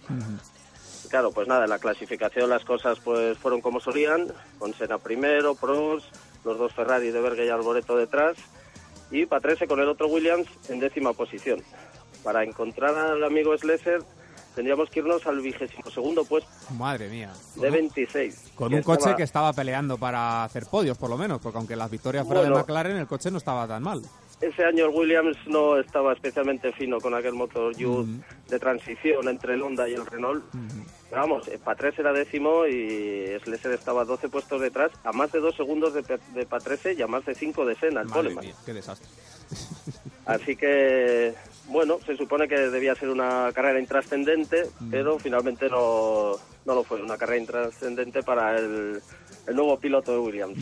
Claro, 1.09 1.33
pues 1.33 1.49
nada, 1.49 1.65
en 1.65 1.71
la 1.71 1.81
clasificación 1.81 2.49
las 2.49 2.65
cosas 2.65 3.01
pues 3.01 3.37
fueron 3.39 3.61
como 3.61 3.81
solían, 3.81 4.33
con 4.61 4.75
Senna 4.75 4.99
primero, 4.99 5.57
Prost, 5.57 6.07
los 6.45 6.57
dos 6.57 6.73
Ferrari 6.73 7.11
de 7.11 7.21
Berger 7.21 7.47
y 7.47 7.51
Alboreto 7.51 7.97
detrás, 7.97 8.37
y 9.11 9.27
Patrese 9.27 9.67
con 9.67 9.81
el 9.81 9.89
otro 9.89 10.07
Williams 10.07 10.47
en 10.69 10.79
décima 10.79 11.15
posición. 11.15 11.65
Para 12.23 12.45
encontrar 12.45 12.95
al 12.95 13.25
amigo 13.25 13.57
Slesser 13.59 14.03
tendríamos 14.59 14.91
que 14.91 14.99
irnos 14.99 15.25
al 15.25 15.41
vigésimo 15.41 15.89
segundo 15.89 16.25
puesto, 16.25 16.51
Madre 16.77 17.09
mía. 17.09 17.33
de 17.55 17.71
26. 17.71 18.51
Con 18.57 18.75
un 18.75 18.83
coche 18.83 18.99
estaba- 19.03 19.17
que 19.17 19.23
estaba 19.23 19.53
peleando 19.53 19.97
para 19.99 20.43
hacer 20.43 20.67
podios, 20.67 20.99
por 20.99 21.09
lo 21.11 21.17
menos, 21.17 21.41
porque 21.41 21.59
aunque 21.59 21.77
las 21.77 21.89
victorias 21.89 22.27
fueran 22.27 22.45
de. 22.53 22.59
McLaren, 22.59 22.97
el 22.97 23.07
coche 23.07 23.31
no 23.31 23.39
estaba 23.39 23.69
tan 23.69 23.85
mal. 23.85 24.03
Ese 24.41 24.65
año 24.65 24.87
el 24.87 24.91
Williams 24.95 25.37
no 25.47 25.79
estaba 25.79 26.13
especialmente 26.13 26.73
fino 26.73 26.99
con 27.01 27.15
aquel 27.15 27.35
motor 27.35 27.73
Youth 27.77 28.09
de 28.49 28.59
transición 28.59 29.29
entre 29.29 29.55
el 29.55 29.63
Honda 29.63 29.89
y 29.89 29.95
el 29.95 30.05
Renault. 30.05 30.45
Pero 31.09 31.23
vamos, 31.23 31.47
eh, 31.49 31.59
Patrese 31.63 32.01
era 32.03 32.13
décimo 32.13 32.67
y 32.67 33.27
Slesser 33.45 33.73
estaba 33.73 34.05
12 34.05 34.29
puestos 34.29 34.61
detrás, 34.61 34.91
a 35.05 35.13
más 35.13 35.31
de 35.31 35.39
dos 35.39 35.55
segundos 35.57 35.95
de, 35.95 36.03
de 36.35 36.47
Patrese 36.47 36.95
y 36.95 37.03
a 37.03 37.07
más 37.07 37.25
de 37.27 37.35
cinco 37.37 37.65
de 37.65 37.77
Senna, 37.77 38.01
el 38.01 38.09
Madre 38.09 38.35
mía, 38.35 38.55
qué 38.67 38.73
desastre. 38.75 39.09
Así 40.27 40.57
que, 40.57 41.35
bueno, 41.69 41.99
se 42.05 42.17
supone 42.17 42.49
que 42.49 42.57
debía 42.57 42.95
ser 42.95 43.11
una 43.11 43.51
carrera 43.55 43.79
intrascendente, 43.79 44.69
pero 44.91 45.19
finalmente 45.19 45.69
no, 45.69 46.33
no 46.65 46.75
lo 46.75 46.83
fue. 46.83 47.03
Una 47.03 47.17
carrera 47.17 47.41
intrascendente 47.41 48.23
para 48.23 48.59
el, 48.59 49.01
el 49.47 49.57
nuevo 49.57 49.79
piloto 49.79 50.13
de 50.13 50.19
Williams. 50.19 50.59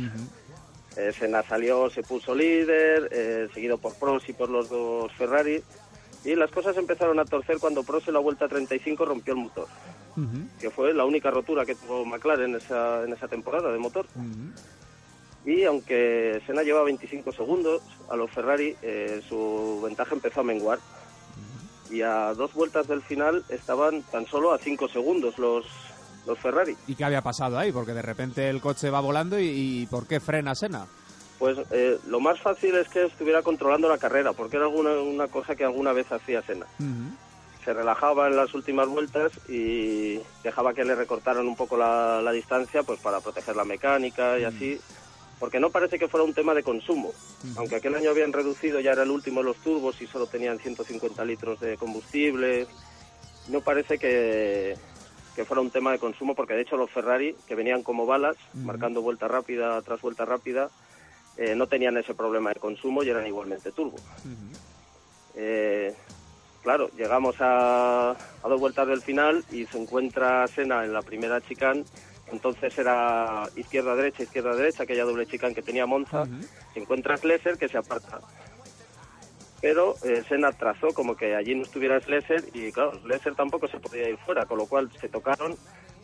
Eh, 0.96 1.12
Senna 1.12 1.42
salió, 1.42 1.90
se 1.90 2.02
puso 2.02 2.34
líder, 2.34 3.08
eh, 3.12 3.48
seguido 3.52 3.76
por 3.78 3.94
Prost 3.96 4.28
y 4.30 4.32
por 4.32 4.48
los 4.48 4.68
dos 4.68 5.12
Ferrari. 5.12 5.62
Y 6.24 6.34
las 6.34 6.50
cosas 6.50 6.76
empezaron 6.76 7.18
a 7.20 7.24
torcer 7.24 7.58
cuando 7.58 7.84
Prost 7.84 8.08
en 8.08 8.14
la 8.14 8.20
vuelta 8.20 8.48
35 8.48 9.04
rompió 9.04 9.34
el 9.34 9.40
motor, 9.40 9.68
que 10.58 10.70
fue 10.70 10.92
la 10.92 11.04
única 11.04 11.30
rotura 11.30 11.64
que 11.64 11.74
tuvo 11.74 12.04
McLaren 12.04 12.50
en 12.50 12.56
esa, 12.56 13.04
en 13.04 13.12
esa 13.12 13.28
temporada 13.28 13.70
de 13.70 13.78
motor. 13.78 14.06
Y 15.44 15.62
aunque 15.62 16.42
Senna 16.46 16.62
lleva 16.64 16.82
25 16.82 17.30
segundos 17.30 17.80
a 18.10 18.16
los 18.16 18.28
Ferrari, 18.30 18.74
eh, 18.82 19.22
su 19.28 19.80
ventaja 19.84 20.14
empezó 20.14 20.40
a 20.40 20.44
menguar. 20.44 20.80
Y 21.90 22.02
a 22.02 22.34
dos 22.34 22.52
vueltas 22.54 22.88
del 22.88 23.02
final 23.02 23.44
estaban 23.48 24.02
tan 24.02 24.26
solo 24.26 24.52
a 24.52 24.58
5 24.58 24.88
segundos 24.88 25.38
los, 25.38 25.64
los 26.26 26.38
Ferrari. 26.38 26.76
¿Y 26.86 26.94
qué 26.94 27.04
había 27.04 27.22
pasado 27.22 27.58
ahí? 27.58 27.72
Porque 27.72 27.94
de 27.94 28.02
repente 28.02 28.48
el 28.48 28.60
coche 28.60 28.90
va 28.90 29.00
volando 29.00 29.38
y, 29.38 29.46
y 29.46 29.86
¿por 29.86 30.06
qué 30.06 30.20
frena 30.20 30.54
Senna? 30.54 30.86
Pues 31.38 31.58
eh, 31.70 31.98
lo 32.06 32.20
más 32.20 32.40
fácil 32.40 32.74
es 32.76 32.88
que 32.88 33.04
estuviera 33.04 33.42
controlando 33.42 33.88
la 33.88 33.98
carrera, 33.98 34.32
porque 34.32 34.56
era 34.56 34.66
alguna, 34.66 34.92
una 34.92 35.28
cosa 35.28 35.54
que 35.54 35.64
alguna 35.64 35.92
vez 35.92 36.10
hacía 36.10 36.42
Senna. 36.42 36.66
Se 37.64 37.74
relajaba 37.74 38.28
en 38.28 38.36
las 38.36 38.54
últimas 38.54 38.88
vueltas 38.88 39.32
y 39.48 40.20
dejaba 40.42 40.72
que 40.72 40.84
le 40.84 40.94
recortaran 40.94 41.46
un 41.46 41.56
poco 41.56 41.76
la, 41.76 42.22
la 42.22 42.30
distancia 42.32 42.84
pues 42.84 43.00
para 43.00 43.20
proteger 43.20 43.56
la 43.56 43.64
mecánica 43.64 44.38
y 44.38 44.44
así, 44.44 44.80
porque 45.38 45.60
no 45.60 45.70
parece 45.70 45.98
que 45.98 46.08
fuera 46.08 46.24
un 46.24 46.34
tema 46.34 46.54
de 46.54 46.62
consumo. 46.62 47.12
Aunque 47.56 47.76
aquel 47.76 47.94
año 47.94 48.10
habían 48.10 48.32
reducido, 48.32 48.80
ya 48.80 48.92
era 48.92 49.02
el 49.02 49.10
último 49.10 49.40
de 49.40 49.46
los 49.46 49.56
turbos 49.58 50.00
y 50.00 50.06
solo 50.06 50.26
tenían 50.26 50.58
150 50.58 51.24
litros 51.24 51.60
de 51.60 51.76
combustible, 51.76 52.66
no 53.48 53.60
parece 53.60 53.98
que, 53.98 54.76
que 55.34 55.44
fuera 55.44 55.60
un 55.60 55.70
tema 55.70 55.92
de 55.92 55.98
consumo, 55.98 56.34
porque 56.34 56.54
de 56.54 56.62
hecho 56.62 56.76
los 56.76 56.90
Ferrari, 56.90 57.36
que 57.46 57.54
venían 57.54 57.82
como 57.82 58.06
balas, 58.06 58.36
marcando 58.54 59.02
vuelta 59.02 59.28
rápida 59.28 59.80
tras 59.82 60.00
vuelta 60.00 60.24
rápida, 60.24 60.70
eh, 61.36 61.54
no 61.54 61.66
tenían 61.66 61.96
ese 61.98 62.14
problema 62.14 62.50
de 62.50 62.60
consumo 62.60 63.02
y 63.02 63.10
eran 63.10 63.26
igualmente 63.26 63.70
turbo. 63.70 63.98
Eh, 65.34 65.94
claro, 66.62 66.90
llegamos 66.96 67.36
a, 67.40 68.10
a 68.10 68.48
dos 68.48 68.58
vueltas 68.58 68.88
del 68.88 69.02
final 69.02 69.44
y 69.52 69.66
se 69.66 69.78
encuentra 69.78 70.48
Senna 70.48 70.84
en 70.84 70.94
la 70.94 71.02
primera 71.02 71.42
chicane. 71.42 71.84
Entonces 72.32 72.76
era 72.76 73.44
izquierda-derecha, 73.54 74.24
izquierda-derecha, 74.24 74.82
aquella 74.82 75.04
doble 75.04 75.26
chicane 75.26 75.54
que 75.54 75.62
tenía 75.62 75.86
Monza. 75.86 76.26
Se 76.74 76.80
encuentra 76.80 77.16
Slesser 77.16 77.56
que 77.56 77.68
se 77.68 77.78
aparta. 77.78 78.20
Pero 79.60 79.94
eh, 80.04 80.22
Senna 80.28 80.52
trazó 80.52 80.88
como 80.88 81.16
que 81.16 81.34
allí 81.34 81.54
no 81.54 81.62
estuviera 81.62 82.00
Slesser 82.00 82.44
y 82.52 82.72
claro, 82.72 82.98
Slesser 83.00 83.34
tampoco 83.34 83.68
se 83.68 83.78
podía 83.78 84.08
ir 84.08 84.18
fuera, 84.18 84.44
con 84.44 84.58
lo 84.58 84.66
cual 84.66 84.90
se 85.00 85.08
tocaron 85.08 85.56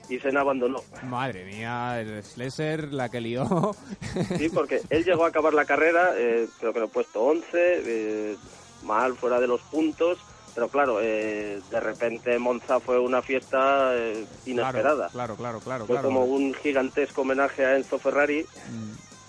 y 0.09 0.19
Senna 0.19 0.41
abandonó. 0.41 0.81
Madre 1.05 1.45
mía, 1.45 2.01
el 2.01 2.23
Slesser, 2.23 2.93
la 2.93 3.09
que 3.09 3.21
lió. 3.21 3.75
Sí, 4.37 4.49
porque 4.49 4.81
él 4.91 5.05
llegó 5.05 5.25
a 5.25 5.29
acabar 5.29 5.55
la 5.55 5.65
carrera, 5.65 6.13
eh, 6.17 6.47
creo 6.61 6.73
que 6.73 6.81
lo 6.81 6.87
he 6.87 6.89
puesto 6.89 7.23
11, 7.23 7.47
eh, 7.55 8.37
mal 8.83 9.15
fuera 9.17 9.41
de 9.41 9.47
los 9.47 9.61
puntos, 9.63 10.19
pero 10.55 10.69
claro, 10.69 10.99
eh, 11.01 11.61
de 11.71 11.81
repente 11.81 12.39
Monza 12.39 12.79
fue 12.81 12.99
una 12.99 13.23
fiesta 13.23 13.91
eh, 13.95 14.27
inesperada. 14.47 15.09
Claro, 15.09 15.37
claro, 15.37 15.61
claro. 15.61 15.87
fue 15.87 15.95
claro. 15.97 16.09
como 16.09 16.25
un 16.25 16.53
gigantesco 16.55 17.23
homenaje 17.23 17.65
a 17.65 17.77
Enzo 17.77 17.99
Ferrari, 17.99 18.45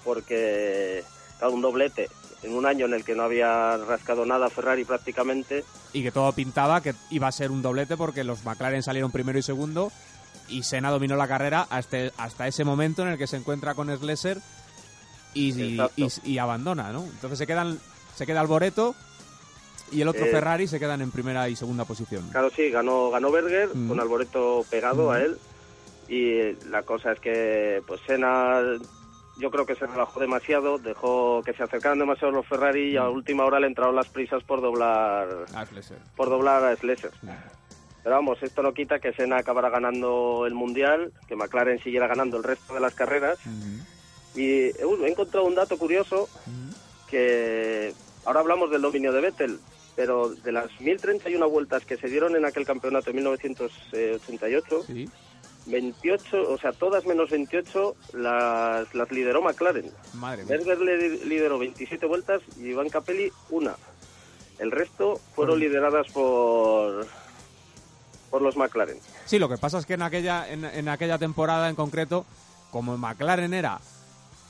porque, 0.04 1.04
claro, 1.40 1.54
un 1.54 1.62
doblete 1.62 2.10
en 2.44 2.54
un 2.56 2.66
año 2.66 2.86
en 2.88 2.94
el 2.94 3.06
que 3.06 3.16
no 3.16 3.24
había 3.24 3.78
rascado 3.78 4.26
nada 4.26 4.50
Ferrari 4.50 4.84
prácticamente. 4.84 5.64
Y 5.94 6.04
que 6.04 6.12
todo 6.12 6.32
pintaba 6.34 6.82
que 6.82 6.94
iba 7.10 7.28
a 7.28 7.32
ser 7.32 7.52
un 7.52 7.62
doblete 7.62 7.96
porque 7.96 8.24
los 8.26 8.44
McLaren 8.44 8.84
salieron 8.84 9.12
primero 9.12 9.40
y 9.40 9.44
segundo 9.44 9.92
y 10.50 10.64
Senna 10.64 10.92
dominó 10.92 11.16
la 11.16 11.28
carrera 11.28 11.66
hasta, 11.70 11.98
hasta 12.18 12.48
ese 12.48 12.66
momento 12.66 13.02
en 13.02 13.08
el 13.10 13.18
que 13.18 13.28
se 13.28 13.38
encuentra 13.38 13.76
con 13.76 13.96
Slesser 13.98 14.40
y, 15.34 15.54
y, 15.54 15.74
Exacto. 15.80 15.94
y- 16.26 16.32
y 16.34 16.38
abandona, 16.38 16.92
¿no? 16.92 17.04
Entonces 17.04 17.40
se 17.40 17.48
quedan 17.48 17.80
se 18.16 18.26
queda 18.28 18.42
Alboreto 18.42 18.94
y 19.92 20.02
el 20.02 20.08
otro 20.08 20.26
Eh, 20.26 20.32
Ferrari 20.32 20.68
se 20.68 20.80
quedan 20.80 21.02
en 21.02 21.12
primera 21.12 21.48
y 21.50 21.56
segunda 21.56 21.86
posición. 21.86 22.28
Claro, 22.32 22.50
sí, 22.50 22.70
ganó, 22.70 23.10
ganó 23.12 23.32
Berger 23.32 23.70
Mm. 23.74 23.88
con 23.90 24.00
Alboreto 24.00 24.66
pegado 24.70 25.12
a 25.12 25.22
él. 25.22 25.38
Y 26.10 26.54
la 26.70 26.84
cosa 26.84 27.14
es 27.14 27.20
que, 27.20 27.82
pues 27.88 28.02
Senna, 28.06 28.62
yo 29.40 29.50
creo 29.52 29.66
que 29.66 29.76
se 29.76 29.88
relajó 29.88 30.20
demasiado, 30.20 30.78
dejó 30.78 31.42
que 31.44 31.54
se 31.54 31.64
acercaran 31.64 31.98
demasiado 32.00 32.32
los 32.34 32.46
Ferrari 32.46 32.92
y 32.92 32.98
a 32.98 33.10
última 33.10 33.46
hora 33.46 33.60
le 33.60 33.68
entraron 33.68 33.96
las 33.96 34.08
prisas 34.10 34.44
por 34.44 34.62
doblar, 34.62 35.28
A 35.56 35.66
Slesser. 35.66 35.98
por 36.16 36.30
doblar 36.30 36.64
a 36.66 36.76
Slesser. 36.76 37.12
Pero 38.04 38.16
vamos, 38.16 38.44
esto 38.44 38.62
no 38.62 38.74
quita 38.74 39.00
que 39.00 39.14
Senna 39.14 39.38
acabara 39.38 39.70
ganando 39.70 40.44
el 40.46 40.54
Mundial, 40.54 41.14
que 41.28 41.38
McLaren 41.38 41.80
siguiera 41.82 42.06
ganando 42.08 42.36
el 42.38 42.44
resto 42.44 42.74
de 42.74 42.82
las 42.82 42.94
carreras. 42.94 43.40
Y 44.36 44.50
eh, 44.50 44.76
he 45.06 45.10
encontrado 45.10 45.46
un 45.46 45.56
dato 45.56 45.78
curioso 45.78 46.28
que 47.10 47.94
ahora 48.26 48.40
hablamos 48.40 48.72
del 48.72 48.82
dominio 48.82 49.12
de 49.12 49.22
Vettel, 49.22 49.60
pero 49.96 50.30
de 50.30 50.52
las 50.52 50.70
1031 50.80 51.50
vueltas 51.50 51.86
que 51.86 51.98
se 51.98 52.08
dieron 52.08 52.36
en 52.36 52.46
aquel 52.46 52.66
campeonato 52.66 53.10
en 53.10 53.18
1988, 53.18 54.86
28, 55.66 56.52
o 56.52 56.58
sea, 56.58 56.72
todas 56.74 57.06
menos 57.06 57.30
28 57.30 57.96
las, 58.14 58.94
las 58.94 59.12
lideró 59.12 59.42
McLaren. 59.42 59.92
Madre 60.14 60.44
mía. 60.44 60.58
Berger 60.58 60.80
lideró 61.26 61.60
27 61.60 62.06
vueltas 62.06 62.42
y 62.58 62.68
Iván 62.68 62.90
Capelli 62.90 63.32
una. 63.50 63.76
El 64.60 64.72
resto 64.72 65.20
fueron 65.36 65.60
lideradas 65.60 66.08
por 66.12 67.08
por 68.30 68.42
los 68.42 68.58
McLaren. 68.58 68.98
Sí, 69.26 69.38
lo 69.38 69.48
que 69.48 69.58
pasa 69.58 69.78
es 69.78 69.86
que 69.86 69.94
en 69.94 70.02
aquella, 70.02 70.50
en, 70.50 70.66
en 70.66 70.90
aquella 70.90 71.20
temporada 71.20 71.70
en 71.70 71.76
concreto, 71.76 72.26
como 72.72 72.98
McLaren 72.98 73.54
era 73.54 73.80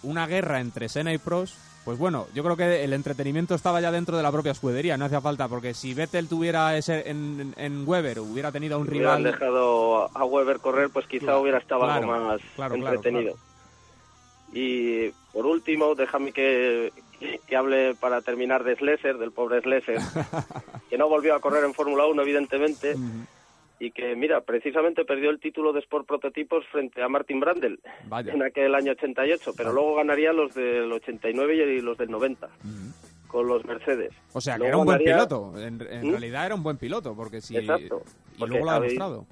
una 0.04 0.26
guerra 0.26 0.62
entre 0.62 0.88
Senna 0.88 1.12
y 1.12 1.18
Prost, 1.18 1.56
pues 1.86 1.98
bueno, 1.98 2.28
yo 2.34 2.44
creo 2.44 2.56
que 2.56 2.84
el 2.84 2.94
entretenimiento 2.94 3.56
estaba 3.56 3.82
ya 3.82 3.92
dentro 3.92 4.16
de 4.16 4.24
la 4.24 4.32
propia 4.32 4.54
escudería, 4.54 4.98
no 4.98 5.06
hacía 5.06 5.22
falta, 5.22 5.48
porque 5.48 5.74
si 5.74 5.94
Vettel 5.94 6.30
tuviera 6.30 6.78
ese 6.78 7.10
en, 7.10 7.54
en 7.58 7.88
Weber, 7.88 8.20
hubiera 8.20 8.52
tenido 8.52 8.80
un 8.80 8.88
hubieran 8.88 9.18
rival... 9.18 9.34
dejado 9.34 10.10
a 10.18 10.24
Weber 10.24 10.60
correr, 10.60 10.90
pues 10.90 11.08
quizá 11.08 11.38
hubiera 11.38 11.58
estado 11.58 11.82
Claro, 11.82 12.14
algo 12.14 12.28
más 12.28 12.42
claro, 12.56 12.76
entretenido. 12.76 13.36
Y 14.54 15.10
por 15.34 15.46
último, 15.46 15.96
déjame 15.96 16.32
que, 16.32 16.94
que 17.48 17.56
hable 17.56 17.96
para 17.96 18.22
terminar 18.22 18.64
de 18.64 18.76
Slesser, 18.76 19.18
del 19.18 19.32
pobre 19.32 19.62
Slesser, 19.62 20.00
que 20.90 20.98
no 20.98 21.10
volvió 21.10 21.36
a 21.36 21.40
correr 21.42 21.64
en 21.66 21.74
Fórmula 21.74 22.06
1, 22.06 22.22
evidentemente, 22.22 22.96
y 23.86 23.92
que, 23.92 24.16
mira, 24.16 24.42
precisamente 24.42 25.04
perdió 25.04 25.30
el 25.30 25.40
título 25.40 25.74
de 25.74 25.80
Sport 25.80 26.08
Prototipos 26.08 26.64
frente 26.72 27.02
a 27.02 27.10
Martin 27.10 27.40
Brandel 27.42 27.80
en 28.28 28.42
aquel 28.44 28.74
año 28.76 28.92
88, 28.94 29.52
pero 29.58 29.74
luego 29.74 29.96
ganaría 29.96 30.32
los 30.32 30.54
del 30.54 30.92
89 30.92 31.56
y 31.78 31.82
los 31.82 31.98
del 31.98 32.10
90. 32.10 32.48
Con 33.28 33.48
los 33.48 33.66
Mercedes. 33.66 34.12
O 34.34 34.40
sea, 34.40 34.58
que 34.60 34.68
era 34.68 34.78
un 34.78 34.86
buen 34.86 35.00
piloto. 35.00 35.54
En, 35.58 35.82
en 35.82 36.08
¿Mm? 36.08 36.12
realidad 36.12 36.46
era 36.46 36.56
un 36.56 36.62
buen 36.64 36.78
piloto, 36.78 37.16
porque 37.16 37.42
si... 37.42 37.58
Exacto, 37.58 38.04
Y 38.36 38.40
porque 38.40 38.50
luego 38.52 38.66
lo 38.66 38.72
ha 38.72 38.80
demostrado. 38.80 39.26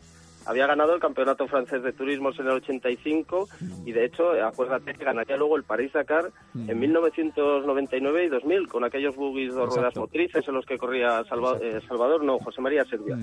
Había 0.47 0.65
ganado 0.65 0.95
el 0.95 0.99
campeonato 0.99 1.47
francés 1.47 1.83
de 1.83 1.93
turismos 1.93 2.37
en 2.39 2.47
el 2.47 2.53
85 2.53 3.47
y 3.85 3.91
de 3.91 4.05
hecho, 4.05 4.31
acuérdate 4.43 4.95
que 4.95 5.05
ganaría 5.05 5.37
luego 5.37 5.55
el 5.55 5.63
París-Dakar 5.63 6.31
en 6.55 6.79
1999 6.79 8.25
y 8.25 8.27
2000 8.29 8.67
con 8.67 8.83
aquellos 8.83 9.15
buggies 9.15 9.53
de 9.53 9.59
ruedas 9.61 9.75
Exacto. 9.77 9.99
motrices 10.01 10.47
en 10.47 10.55
los 10.55 10.65
que 10.65 10.79
corría 10.79 11.23
Salva- 11.25 11.59
eh, 11.61 11.79
Salvador, 11.87 12.23
no, 12.23 12.39
José 12.39 12.59
María 12.59 12.83
Servia. 12.85 13.15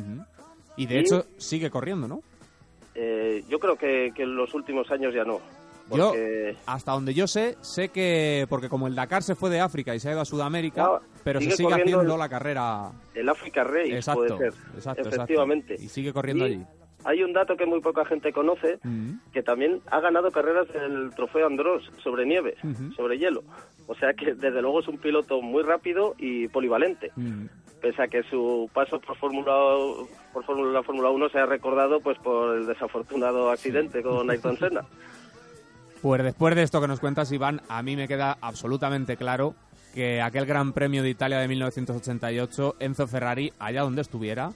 Y 0.78 0.86
de 0.86 0.94
Y- 0.94 0.98
hecho 1.00 1.26
sigue 1.36 1.68
corriendo, 1.70 2.08
¿no? 2.08 2.22
Eh, 2.94 3.44
yo 3.48 3.58
creo 3.58 3.76
que, 3.76 4.12
que 4.14 4.22
en 4.22 4.34
los 4.34 4.54
últimos 4.54 4.90
años 4.90 5.12
ya 5.14 5.24
no. 5.24 5.40
Yo, 5.90 6.12
hasta 6.66 6.92
donde 6.92 7.14
yo 7.14 7.26
sé, 7.26 7.56
sé 7.62 7.88
que... 7.88 8.44
Porque 8.50 8.68
como 8.68 8.88
el 8.88 8.94
Dakar 8.94 9.22
se 9.22 9.34
fue 9.34 9.48
de 9.48 9.60
África 9.60 9.94
y 9.94 10.00
se 10.00 10.08
ha 10.08 10.12
ido 10.12 10.20
a 10.20 10.24
Sudamérica, 10.26 10.84
Ah, 10.84 11.00
pero 11.24 11.38
se 11.40 11.44
sigue 11.44 11.56
sigue 11.56 11.68
corriendo 11.70 11.96
haciendo 12.00 12.14
el- 12.14 12.18
la 12.18 12.28
carrera... 12.28 12.92
el 13.14 13.26
Africa 13.28 13.64
Race 13.64 13.94
Exacto, 13.96 14.20
puede 14.36 14.38
ser. 14.50 14.60
exacto, 14.76 14.78
exacto. 15.02 15.08
efectivamente. 15.08 15.76
Y 15.78 15.88
sigue 15.88 16.12
corriendo 16.12 16.46
Y 16.46 16.52
allí. 16.54 16.66
Hay 17.04 17.22
un 17.22 17.32
dato 17.32 17.56
que 17.56 17.64
muy 17.64 17.80
poca 17.80 18.04
gente 18.04 18.32
conoce, 18.32 18.78
que 19.32 19.42
también 19.42 19.80
ha 19.86 20.00
ganado 20.00 20.30
carreras 20.30 20.66
del 20.72 21.10
trofeo 21.14 21.46
Andros 21.46 21.90
sobre 22.02 22.26
nieve, 22.26 22.56
sobre 22.96 23.16
hielo. 23.18 23.44
O 23.86 23.94
sea 23.94 24.12
que 24.12 24.34
desde 24.34 24.60
luego 24.60 24.80
es 24.80 24.88
un 24.88 24.98
piloto 24.98 25.40
muy 25.40 25.62
rápido 25.62 26.14
y 26.18 26.48
polivalente. 26.48 27.12
Pese 27.80 28.02
a 28.02 28.08
que 28.08 28.22
su 28.24 28.68
paso 28.72 29.00
por 29.00 29.16
Fórmula 29.16 29.52
por 30.32 30.44
Fórmula 30.44 30.82
Fórmula 30.82 31.10
1 31.10 31.28
se 31.28 31.38
ha 31.38 31.46
recordado 31.46 32.00
pues 32.00 32.18
por 32.18 32.56
el 32.56 32.66
desafortunado 32.66 33.50
accidente 33.50 34.02
con 34.02 34.28
Ayrton 34.30 34.56
Senna. 34.58 34.84
Pues 36.02 36.22
después 36.22 36.54
de 36.54 36.62
esto 36.62 36.80
que 36.80 36.88
nos 36.88 37.00
cuentas, 37.00 37.30
Iván, 37.32 37.60
a 37.68 37.82
mí 37.82 37.96
me 37.96 38.08
queda 38.08 38.36
absolutamente 38.40 39.16
claro 39.16 39.54
que 39.94 40.20
aquel 40.22 40.46
Gran 40.46 40.72
Premio 40.72 41.02
de 41.02 41.08
Italia 41.10 41.38
de 41.38 41.48
1988, 41.48 42.76
Enzo 42.78 43.06
Ferrari, 43.08 43.52
allá 43.58 43.82
donde 43.82 44.02
estuviera, 44.02 44.50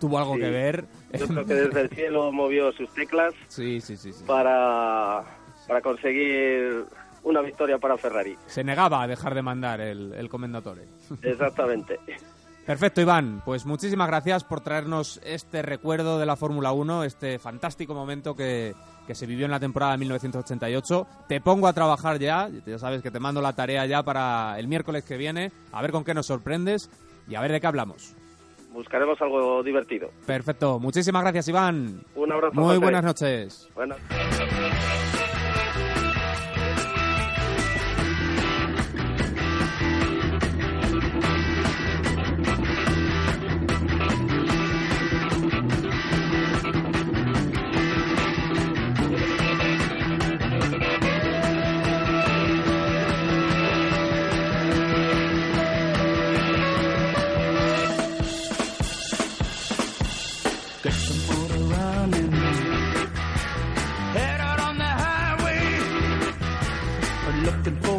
tuvo 0.00 0.18
algo 0.18 0.34
Sí. 0.34 0.40
que 0.40 0.50
ver. 0.50 0.84
Yo 1.18 1.26
creo 1.28 1.44
que 1.46 1.54
desde 1.54 1.80
el 1.82 1.90
cielo 1.90 2.32
movió 2.32 2.72
sus 2.72 2.92
teclas 2.94 3.32
Sí, 3.48 3.80
sí, 3.80 3.96
para, 4.26 5.22
para 5.68 5.80
conseguir 5.82 6.84
una 7.22 7.42
victoria 7.42 7.78
para 7.78 7.96
Ferrari. 7.98 8.36
Se 8.46 8.64
negaba 8.64 9.02
a 9.02 9.06
dejar 9.06 9.34
de 9.34 9.42
mandar 9.42 9.80
el, 9.80 10.14
el 10.14 10.28
comendatore. 10.28 10.82
Exactamente. 11.22 11.98
Perfecto, 12.68 13.00
Iván. 13.00 13.40
Pues 13.46 13.64
muchísimas 13.64 14.08
gracias 14.08 14.44
por 14.44 14.60
traernos 14.60 15.22
este 15.24 15.62
recuerdo 15.62 16.18
de 16.18 16.26
la 16.26 16.36
Fórmula 16.36 16.70
1, 16.72 17.04
este 17.04 17.38
fantástico 17.38 17.94
momento 17.94 18.36
que, 18.36 18.74
que 19.06 19.14
se 19.14 19.24
vivió 19.24 19.46
en 19.46 19.52
la 19.52 19.58
temporada 19.58 19.92
de 19.92 19.98
1988. 20.00 21.06
Te 21.28 21.40
pongo 21.40 21.66
a 21.66 21.72
trabajar 21.72 22.18
ya, 22.18 22.50
ya 22.66 22.78
sabes 22.78 23.00
que 23.00 23.10
te 23.10 23.20
mando 23.20 23.40
la 23.40 23.54
tarea 23.54 23.86
ya 23.86 24.02
para 24.02 24.58
el 24.58 24.68
miércoles 24.68 25.02
que 25.02 25.16
viene, 25.16 25.50
a 25.72 25.80
ver 25.80 25.92
con 25.92 26.04
qué 26.04 26.12
nos 26.12 26.26
sorprendes 26.26 26.90
y 27.26 27.36
a 27.36 27.40
ver 27.40 27.52
de 27.52 27.60
qué 27.62 27.68
hablamos. 27.68 28.14
Buscaremos 28.74 29.18
algo 29.22 29.62
divertido. 29.62 30.10
Perfecto, 30.26 30.78
muchísimas 30.78 31.22
gracias, 31.22 31.48
Iván. 31.48 32.02
Un 32.16 32.32
abrazo. 32.32 32.54
Muy 32.54 32.76
buenas 32.76 33.02
noches. 33.02 33.66
Buenas. 33.74 33.96
Looking 67.48 67.80
for 67.80 67.97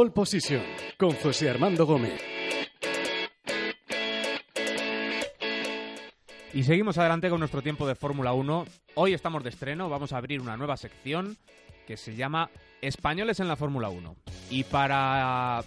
Pole 0.00 0.12
Position 0.12 0.62
con 0.96 1.10
José 1.10 1.50
Armando 1.50 1.84
Gómez. 1.84 2.18
Y 6.54 6.62
seguimos 6.62 6.96
adelante 6.96 7.28
con 7.28 7.38
nuestro 7.38 7.60
tiempo 7.60 7.86
de 7.86 7.94
Fórmula 7.94 8.32
1. 8.32 8.64
Hoy 8.94 9.12
estamos 9.12 9.44
de 9.44 9.50
estreno, 9.50 9.90
vamos 9.90 10.14
a 10.14 10.16
abrir 10.16 10.40
una 10.40 10.56
nueva 10.56 10.78
sección 10.78 11.36
que 11.86 11.98
se 11.98 12.16
llama 12.16 12.48
Españoles 12.80 13.40
en 13.40 13.48
la 13.48 13.56
Fórmula 13.56 13.90
1. 13.90 14.16
Y 14.48 14.64
para 14.64 15.64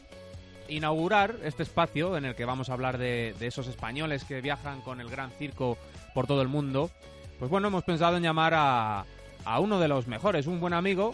inaugurar 0.68 1.36
este 1.44 1.62
espacio 1.62 2.18
en 2.18 2.26
el 2.26 2.34
que 2.34 2.46
vamos 2.46 2.72
a 2.72 2.74
hablar 2.74 2.98
de, 2.98 3.36
de 3.40 3.46
esos 3.46 3.68
españoles 3.68 4.24
que 4.24 4.42
viajan 4.42 4.82
con 4.82 5.00
el 5.00 5.12
gran 5.12 5.30
circo 5.30 5.78
por 6.16 6.26
todo 6.26 6.42
el 6.42 6.48
mundo, 6.48 6.90
pues 7.38 7.52
bueno, 7.52 7.68
hemos 7.68 7.84
pensado 7.84 8.18
en 8.18 8.24
llamar 8.24 8.56
a, 8.56 9.06
a 9.46 9.60
uno 9.60 9.80
de 9.80 9.90
los 9.90 10.08
mejores, 10.08 10.48
un 10.48 10.60
buen 10.60 10.74
amigo, 10.74 11.14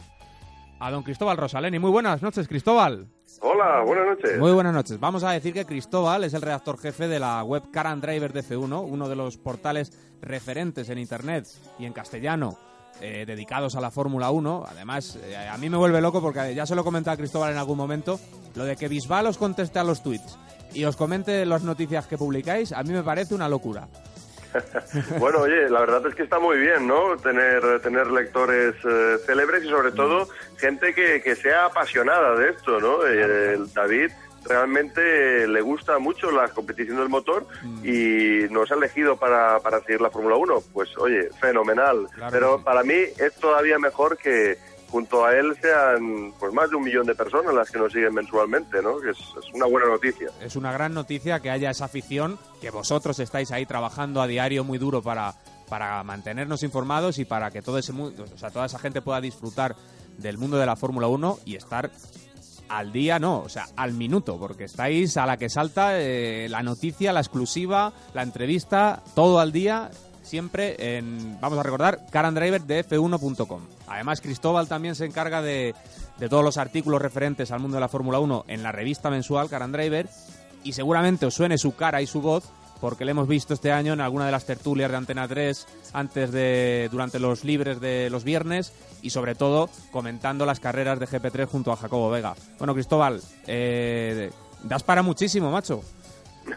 a 0.80 0.92
don 0.92 1.04
Cristóbal 1.04 1.38
Rosaleni. 1.38 1.80
Muy 1.80 1.92
buenas 1.92 2.22
noches, 2.22 2.48
Cristóbal. 2.48 3.08
Hola, 3.42 3.84
buenas 3.86 4.08
noches. 4.08 4.40
Muy 4.40 4.52
buenas 4.52 4.74
noches. 4.74 5.00
Vamos 5.00 5.24
a 5.24 5.32
decir 5.32 5.54
que 5.54 5.66
Cristóbal 5.66 6.24
es 6.24 6.34
el 6.34 6.42
redactor 6.42 6.80
jefe 6.80 7.08
de 7.08 7.20
la 7.20 7.44
web 7.44 7.70
Car 7.72 7.88
and 7.88 8.04
Driver 8.04 8.34
de 8.34 8.44
F1, 8.44 8.86
uno 8.88 9.10
de 9.10 9.16
los 9.16 9.38
portales 9.38 9.92
referentes 10.22 10.90
en 10.90 10.98
Internet 10.98 11.48
y 11.78 11.86
en 11.86 11.94
castellano 11.94 12.58
eh, 13.02 13.26
dedicados 13.26 13.76
a 13.76 13.82
la 13.82 13.92
Fórmula 13.92 14.32
1. 14.32 14.66
Además, 14.68 15.18
eh, 15.24 15.38
a 15.38 15.58
mí 15.58 15.70
me 15.70 15.78
vuelve 15.78 16.02
loco 16.02 16.22
porque 16.22 16.56
ya 16.56 16.66
se 16.66 16.76
lo 16.76 16.82
he 16.82 16.84
comentado 16.84 17.14
a 17.14 17.18
Cristóbal 17.18 17.52
en 17.52 17.58
algún 17.58 17.78
momento, 17.78 18.20
lo 18.56 18.64
de 18.64 18.76
que 18.76 18.88
Bisbal 18.88 19.28
os 19.28 19.38
conteste 19.38 19.80
a 19.80 19.84
los 19.84 20.02
tweets 20.02 20.38
y 20.74 20.86
os 20.86 20.96
comente 20.96 21.46
las 21.46 21.64
noticias 21.64 22.08
que 22.08 22.18
publicáis, 22.18 22.72
a 22.72 22.84
mí 22.84 22.92
me 22.94 23.04
parece 23.04 23.36
una 23.36 23.50
locura. 23.50 23.88
bueno, 25.20 25.40
oye, 25.40 25.70
la 25.70 25.82
verdad 25.82 26.06
es 26.08 26.16
que 26.16 26.24
está 26.24 26.40
muy 26.40 26.58
bien, 26.58 26.88
¿no? 26.88 27.18
Tener, 27.18 27.82
tener 27.82 28.08
lectores 28.08 28.76
eh, 28.84 29.18
célebres 29.26 29.64
y 29.64 29.70
sobre 29.70 29.92
todo 29.92 30.28
gente 30.58 30.94
que, 30.94 31.22
que 31.22 31.36
sea 31.36 31.66
apasionada 31.66 32.36
de 32.36 32.50
esto, 32.52 32.80
¿no? 32.80 33.06
Eh, 33.06 33.54
el 33.54 33.74
David 33.74 34.12
realmente 34.46 35.48
le 35.48 35.62
gusta 35.62 36.00
mucho 36.00 36.32
la 36.32 36.48
competición 36.50 36.98
del 36.98 37.10
motor 37.10 37.46
y 37.84 38.48
nos 38.50 38.72
ha 38.72 38.76
elegido 38.76 39.18
para, 39.18 39.60
para 39.60 39.82
seguir 39.82 40.02
la 40.02 40.10
Fórmula 40.10 40.36
1. 40.38 40.64
Pues 40.74 40.98
oye, 40.98 41.30
fenomenal. 41.40 42.08
Claro 42.14 42.32
Pero 42.32 42.58
sí. 42.58 42.64
para 42.64 42.84
mí 42.84 42.96
es 42.96 43.36
todavía 43.40 43.78
mejor 43.80 44.18
que, 44.18 44.58
junto 44.90 45.26
a 45.26 45.36
él 45.36 45.56
sean 45.62 46.34
pues 46.40 46.54
más 46.54 46.70
de 46.70 46.76
un 46.76 46.84
millón 46.84 47.06
de 47.06 47.16
personas 47.16 47.54
las 47.54 47.70
que 47.70 47.80
nos 47.80 47.92
siguen 47.92 48.14
mensualmente, 48.14 48.82
¿no? 48.82 49.00
Que 49.00 49.12
es, 49.12 49.20
una 49.54 49.66
buena 49.66 49.88
noticia. 49.88 50.30
Es 50.42 50.56
una 50.56 50.72
gran 50.72 50.94
noticia 50.94 51.40
que 51.40 51.50
haya 51.50 51.70
esa 51.70 51.86
afición, 51.86 52.38
que 52.62 52.72
vosotros 52.72 53.20
estáis 53.20 53.52
ahí 53.52 53.66
trabajando 53.66 54.22
a 54.22 54.28
diario 54.28 54.64
muy 54.64 54.78
duro 54.78 55.02
para, 55.02 55.36
para 55.70 56.04
mantenernos 56.04 56.64
informados 56.64 57.20
y 57.20 57.26
para 57.26 57.52
que 57.52 57.62
todo 57.62 57.78
ese 57.78 57.92
o 57.92 58.38
sea, 58.38 58.50
toda 58.50 58.66
esa 58.66 58.80
gente 58.80 59.02
pueda 59.02 59.22
disfrutar 59.22 59.76
del 60.18 60.38
mundo 60.38 60.58
de 60.58 60.66
la 60.66 60.76
Fórmula 60.76 61.08
1 61.08 61.40
y 61.46 61.56
estar 61.56 61.92
al 62.68 62.92
día, 62.92 63.18
no, 63.20 63.40
o 63.40 63.50
sea, 63.50 63.68
al 63.76 63.94
minuto, 63.94 64.38
porque 64.38 64.66
estáis 64.66 65.18
a 65.18 65.26
la 65.26 65.38
que 65.38 65.50
salta 65.50 66.00
eh, 66.00 66.48
la 66.50 66.62
noticia, 66.62 67.12
la 67.12 67.20
exclusiva, 67.20 67.94
la 68.14 68.22
entrevista, 68.22 69.02
todo 69.16 69.40
al 69.40 69.52
día 69.52 69.90
siempre 70.30 70.98
en, 70.98 71.40
vamos 71.42 71.60
a 71.60 71.64
recordar, 71.64 72.00
Driver 72.12 72.62
de 72.62 72.86
F1.com. 72.86 73.62
Además, 73.88 74.22
Cristóbal 74.22 74.68
también 74.68 74.96
se 74.96 75.06
encarga 75.06 75.42
de, 75.42 75.76
de 76.18 76.30
todos 76.30 76.44
los 76.44 76.58
artículos 76.58 77.02
referentes 77.02 77.52
al 77.52 77.60
mundo 77.60 77.76
de 77.76 77.82
la 77.82 77.90
Fórmula 77.90 78.20
1 78.20 78.46
en 78.48 78.64
la 78.64 78.72
revista 78.72 79.10
mensual 79.10 79.50
Driver 79.50 80.08
y 80.64 80.74
seguramente 80.74 81.26
os 81.26 81.34
suene 81.34 81.58
su 81.58 81.76
cara 81.76 82.02
y 82.02 82.08
su 82.08 82.22
voz 82.22 82.50
porque 82.80 83.06
le 83.06 83.12
hemos 83.12 83.28
visto 83.28 83.54
este 83.54 83.72
año 83.72 83.94
en 83.94 84.02
alguna 84.02 84.26
de 84.26 84.32
las 84.32 84.46
tertulias 84.46 84.90
de 84.90 84.98
Antena 84.98 85.28
3 85.28 85.68
antes 85.94 86.32
de 86.32 86.88
durante 86.92 87.20
los 87.20 87.44
libres 87.44 87.80
de 87.82 88.10
los 88.10 88.24
viernes 88.24 88.74
y 89.02 89.10
sobre 89.10 89.36
todo 89.36 89.70
comentando 89.92 90.46
las 90.46 90.60
carreras 90.60 91.00
de 91.00 91.08
GP3 91.08 91.48
junto 91.48 91.72
a 91.72 91.78
Jacobo 91.78 92.10
Vega. 92.10 92.36
Bueno, 92.58 92.74
Cristóbal, 92.74 93.22
eh, 93.48 94.32
das 94.64 94.84
para 94.84 95.04
muchísimo, 95.04 95.52
macho. 95.52 95.82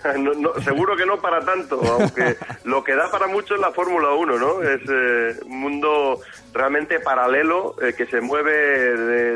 No, 0.18 0.54
seguro 0.62 0.96
que 0.96 1.06
no 1.06 1.20
para 1.20 1.40
tanto, 1.40 1.80
aunque 1.82 2.36
lo 2.64 2.82
que 2.84 2.94
da 2.94 3.10
para 3.10 3.26
mucho 3.26 3.54
es 3.54 3.60
la 3.60 3.72
Fórmula 3.72 4.12
1, 4.12 4.38
¿no? 4.38 4.62
Es 4.62 4.80
eh, 4.88 5.40
un 5.44 5.60
mundo 5.60 6.20
realmente 6.52 7.00
paralelo 7.00 7.74
eh, 7.80 7.94
que 7.96 8.06
se 8.06 8.20
mueve 8.20 8.52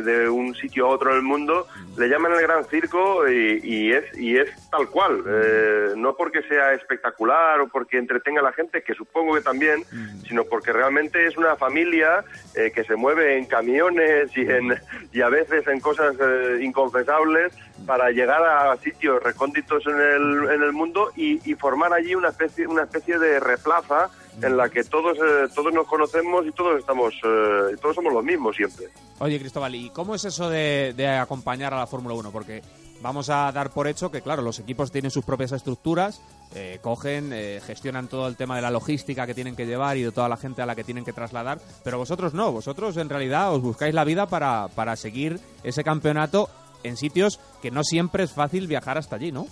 de, 0.03 0.29
un 0.29 0.55
sitio 0.55 0.87
a 0.87 0.91
otro 0.91 1.11
en 1.11 1.17
el 1.17 1.23
mundo. 1.23 1.67
Le 1.97 2.09
llaman 2.09 2.33
el 2.33 2.43
gran 2.43 2.65
circo 2.67 3.29
y, 3.29 3.93
es, 3.93 4.05
y 4.19 4.37
es 4.37 4.51
tal 4.71 4.89
cual. 4.91 5.23
Eh, 5.27 5.93
no 5.97 6.17
porque 6.17 6.43
sea 6.43 6.73
espectacular 6.73 7.61
o 7.61 7.69
porque 7.69 7.99
entretenga 7.99 8.41
a 8.41 8.45
la 8.45 8.53
gente, 8.53 8.83
que 8.83 8.95
supongo 8.95 9.35
que 9.35 9.41
también, 9.41 9.85
sino 10.29 10.45
porque 10.45 10.73
realmente 10.73 11.27
es 11.27 11.37
una 11.37 11.57
familia 11.57 12.25
que 12.55 12.85
se 12.85 12.97
mueve 12.97 13.39
en 13.39 13.47
camiones 13.47 14.37
y, 14.37 14.43
en, 14.43 14.75
y 15.13 15.21
a 15.21 15.29
veces 15.29 15.67
en 15.67 15.81
cosas 15.81 16.15
inconfesables 16.61 17.53
para 17.87 18.11
llegar 18.11 18.43
a 18.43 18.77
sitios 18.79 19.23
recónditos 19.23 19.87
en 19.87 20.01
el, 20.01 20.51
en 20.51 20.63
el 20.63 20.73
mundo 20.73 21.13
y, 21.17 21.37
formar 21.57 21.93
allí 21.93 22.15
una 22.15 22.29
especie, 22.29 22.67
una 22.67 22.83
especie 22.83 23.19
de 23.19 23.41
replaza 23.41 24.11
en 24.43 24.57
la 24.57 24.69
que 24.69 24.85
todos 24.85 25.17
eh, 25.19 25.49
todos 25.55 25.73
nos 25.73 25.87
conocemos 25.87 26.47
y 26.47 26.53
todos 26.53 26.79
estamos 26.79 27.15
eh, 27.25 27.77
todos 27.81 27.95
somos 27.95 28.13
los 28.13 28.25
mismos 28.25 28.57
siempre. 28.57 28.87
Oye, 29.19 29.39
Cristóbal, 29.39 29.75
¿y 29.75 29.91
cómo 29.91 30.15
es 30.15 30.25
eso 30.25 30.51
de, 30.51 31.19
acompañar 31.21 31.73
a 31.73 31.79
la 31.79 31.87
Fórmula 31.87 32.15
1? 32.15 32.31
Porque 32.31 32.63
vamos 33.01 33.31
a 33.31 33.51
dar 33.53 33.71
por 33.71 33.87
hecho 33.87 34.11
que, 34.11 34.21
claro, 34.21 34.43
los 34.43 34.59
equipos 34.59 34.93
tienen 34.93 35.11
sus 35.11 35.25
propias 35.25 35.53
estructuras, 35.53 36.21
eh, 36.55 36.79
cogen, 36.83 37.31
gestionan 37.63 38.09
todo 38.09 38.29
el 38.29 38.37
tema 38.37 38.57
de 38.57 38.63
la 38.63 38.71
logística 38.71 39.27
que 39.27 39.35
tienen 39.35 39.57
que 39.57 39.67
llevar 39.67 39.97
y 39.97 40.03
de 40.03 40.13
toda 40.13 40.29
la 40.29 40.37
gente 40.37 40.61
a 40.61 40.67
la 40.67 40.75
que 40.75 40.85
tienen 40.85 41.05
que 41.05 41.15
trasladar, 41.15 41.59
pero 41.83 41.97
vosotros 41.97 42.35
no, 42.35 42.53
vosotros 42.53 42.97
en 42.99 43.09
realidad 43.09 43.55
os 43.55 43.63
buscáis 43.63 43.95
la 43.95 44.05
vida 44.05 44.27
para, 44.27 44.69
para 44.69 44.97
seguir 44.97 45.41
ese 45.63 45.83
campeonato 45.83 46.51
en 46.83 46.97
sitios 46.97 47.41
que 47.63 47.71
no 47.71 47.83
siempre 47.85 48.25
es 48.25 48.33
fácil 48.33 48.67
viajar 48.67 48.99
hasta 48.99 49.17
allí, 49.17 49.33
¿no? 49.33 49.47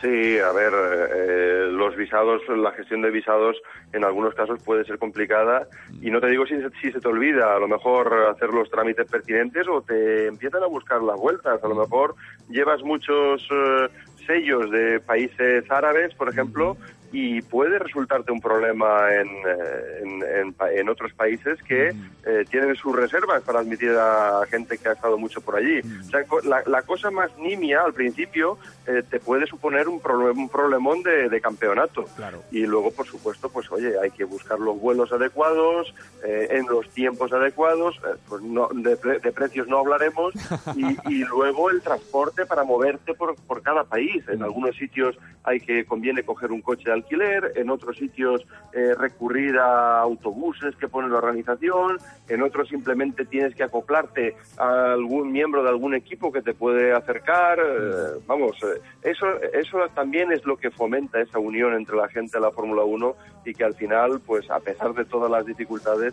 Sí, 0.00 0.38
a 0.38 0.52
ver, 0.52 0.72
eh, 1.12 1.66
los 1.72 1.96
visados, 1.96 2.40
la 2.48 2.70
gestión 2.70 3.02
de 3.02 3.10
visados 3.10 3.56
en 3.92 4.04
algunos 4.04 4.32
casos 4.32 4.62
puede 4.62 4.84
ser 4.84 4.96
complicada 4.96 5.66
y 6.00 6.10
no 6.12 6.20
te 6.20 6.28
digo 6.28 6.46
si, 6.46 6.54
si, 6.80 6.92
se 6.92 7.00
te 7.00 7.08
olvida 7.08 7.56
a 7.56 7.58
lo 7.58 7.66
mejor 7.66 8.14
hacer 8.30 8.50
los 8.50 8.70
trámites 8.70 9.10
pertinentes 9.10 9.66
o 9.66 9.82
te 9.82 10.28
empiezan 10.28 10.62
a 10.62 10.66
buscar 10.66 11.02
las 11.02 11.18
vueltas. 11.18 11.62
A 11.64 11.68
lo 11.68 11.74
mejor 11.74 12.14
llevas 12.48 12.80
muchos 12.84 13.42
eh, 13.50 13.88
sellos 14.24 14.70
de 14.70 15.00
países 15.00 15.68
árabes, 15.68 16.14
por 16.14 16.28
ejemplo, 16.28 16.76
y 17.12 17.40
puede 17.42 17.78
resultarte 17.78 18.32
un 18.32 18.40
problema 18.40 19.14
en, 19.14 19.28
eh, 19.28 20.52
en, 20.74 20.88
otros 20.88 21.12
países 21.14 21.62
que 21.62 21.88
eh, 21.88 22.44
tienen 22.50 22.74
sus 22.76 22.94
reservas 22.94 23.42
para 23.42 23.60
admitir 23.60 23.90
a 23.90 24.42
gente 24.50 24.76
que 24.78 24.88
ha 24.88 24.92
estado 24.92 25.16
mucho 25.16 25.40
por 25.40 25.56
allí. 25.56 25.80
O 25.80 26.10
sea, 26.10 26.24
la, 26.66 26.82
cosa 26.82 27.10
más 27.10 27.30
nimia 27.38 27.82
al 27.82 27.94
principio 27.94 28.58
eh, 28.86 29.02
te 29.08 29.20
puede 29.20 29.46
suponer 29.46 29.88
un, 29.88 30.00
un 30.04 30.48
problemón 30.48 31.02
de, 31.02 31.38
campeonato. 31.40 32.04
Claro. 32.16 32.42
Y 32.50 32.66
luego, 32.66 32.90
por 32.90 33.06
supuesto, 33.06 33.48
pues 33.48 33.70
oye, 33.70 33.98
hay 34.02 34.10
que 34.10 34.24
buscar 34.24 34.58
los 34.58 34.78
vuelos 34.80 35.12
adecuados, 35.12 35.94
en 36.24 36.66
los 36.66 36.88
tiempos 36.90 37.32
adecuados, 37.32 38.00
pues 38.28 38.42
no, 38.42 38.68
de, 38.72 38.96
precios 39.32 39.68
no 39.68 39.78
hablaremos, 39.78 40.34
y, 40.74 40.96
y, 41.14 41.24
luego 41.24 41.70
el 41.70 41.80
transporte 41.80 42.44
para 42.44 42.64
moverte 42.64 43.14
por, 43.14 43.36
por 43.36 43.62
cada 43.62 43.84
país. 43.84 44.24
En 44.28 44.42
algunos 44.42 44.74
sitios 44.76 45.16
hay 45.44 45.60
que 45.60 45.84
conviene 45.84 46.24
coger 46.24 46.50
un 46.50 46.60
coche 46.60 46.90
alquiler, 46.98 47.52
en 47.56 47.70
otros 47.70 47.96
sitios 47.96 48.42
eh, 48.72 48.94
recurrir 48.94 49.58
a 49.58 50.00
autobuses 50.00 50.76
que 50.76 50.88
pone 50.88 51.08
la 51.08 51.18
organización, 51.18 51.98
en 52.28 52.42
otros 52.42 52.68
simplemente 52.68 53.24
tienes 53.24 53.54
que 53.54 53.64
acoplarte 53.64 54.36
a 54.58 54.92
algún 54.92 55.32
miembro 55.32 55.62
de 55.62 55.70
algún 55.70 55.94
equipo 55.94 56.30
que 56.30 56.42
te 56.42 56.54
puede 56.54 56.92
acercar. 56.92 57.58
Eh, 57.58 58.20
vamos, 58.26 58.56
eh, 58.62 58.80
eso, 59.02 59.26
eso 59.52 59.78
también 59.94 60.32
es 60.32 60.44
lo 60.44 60.56
que 60.56 60.70
fomenta 60.70 61.20
esa 61.20 61.38
unión 61.38 61.74
entre 61.74 61.96
la 61.96 62.08
gente 62.08 62.38
de 62.38 62.42
la 62.42 62.50
Fórmula 62.50 62.84
1 62.84 63.14
y 63.44 63.54
que 63.54 63.64
al 63.64 63.74
final, 63.74 64.20
pues 64.26 64.50
a 64.50 64.60
pesar 64.60 64.92
de 64.92 65.04
todas 65.06 65.30
las 65.30 65.46
dificultades, 65.46 66.12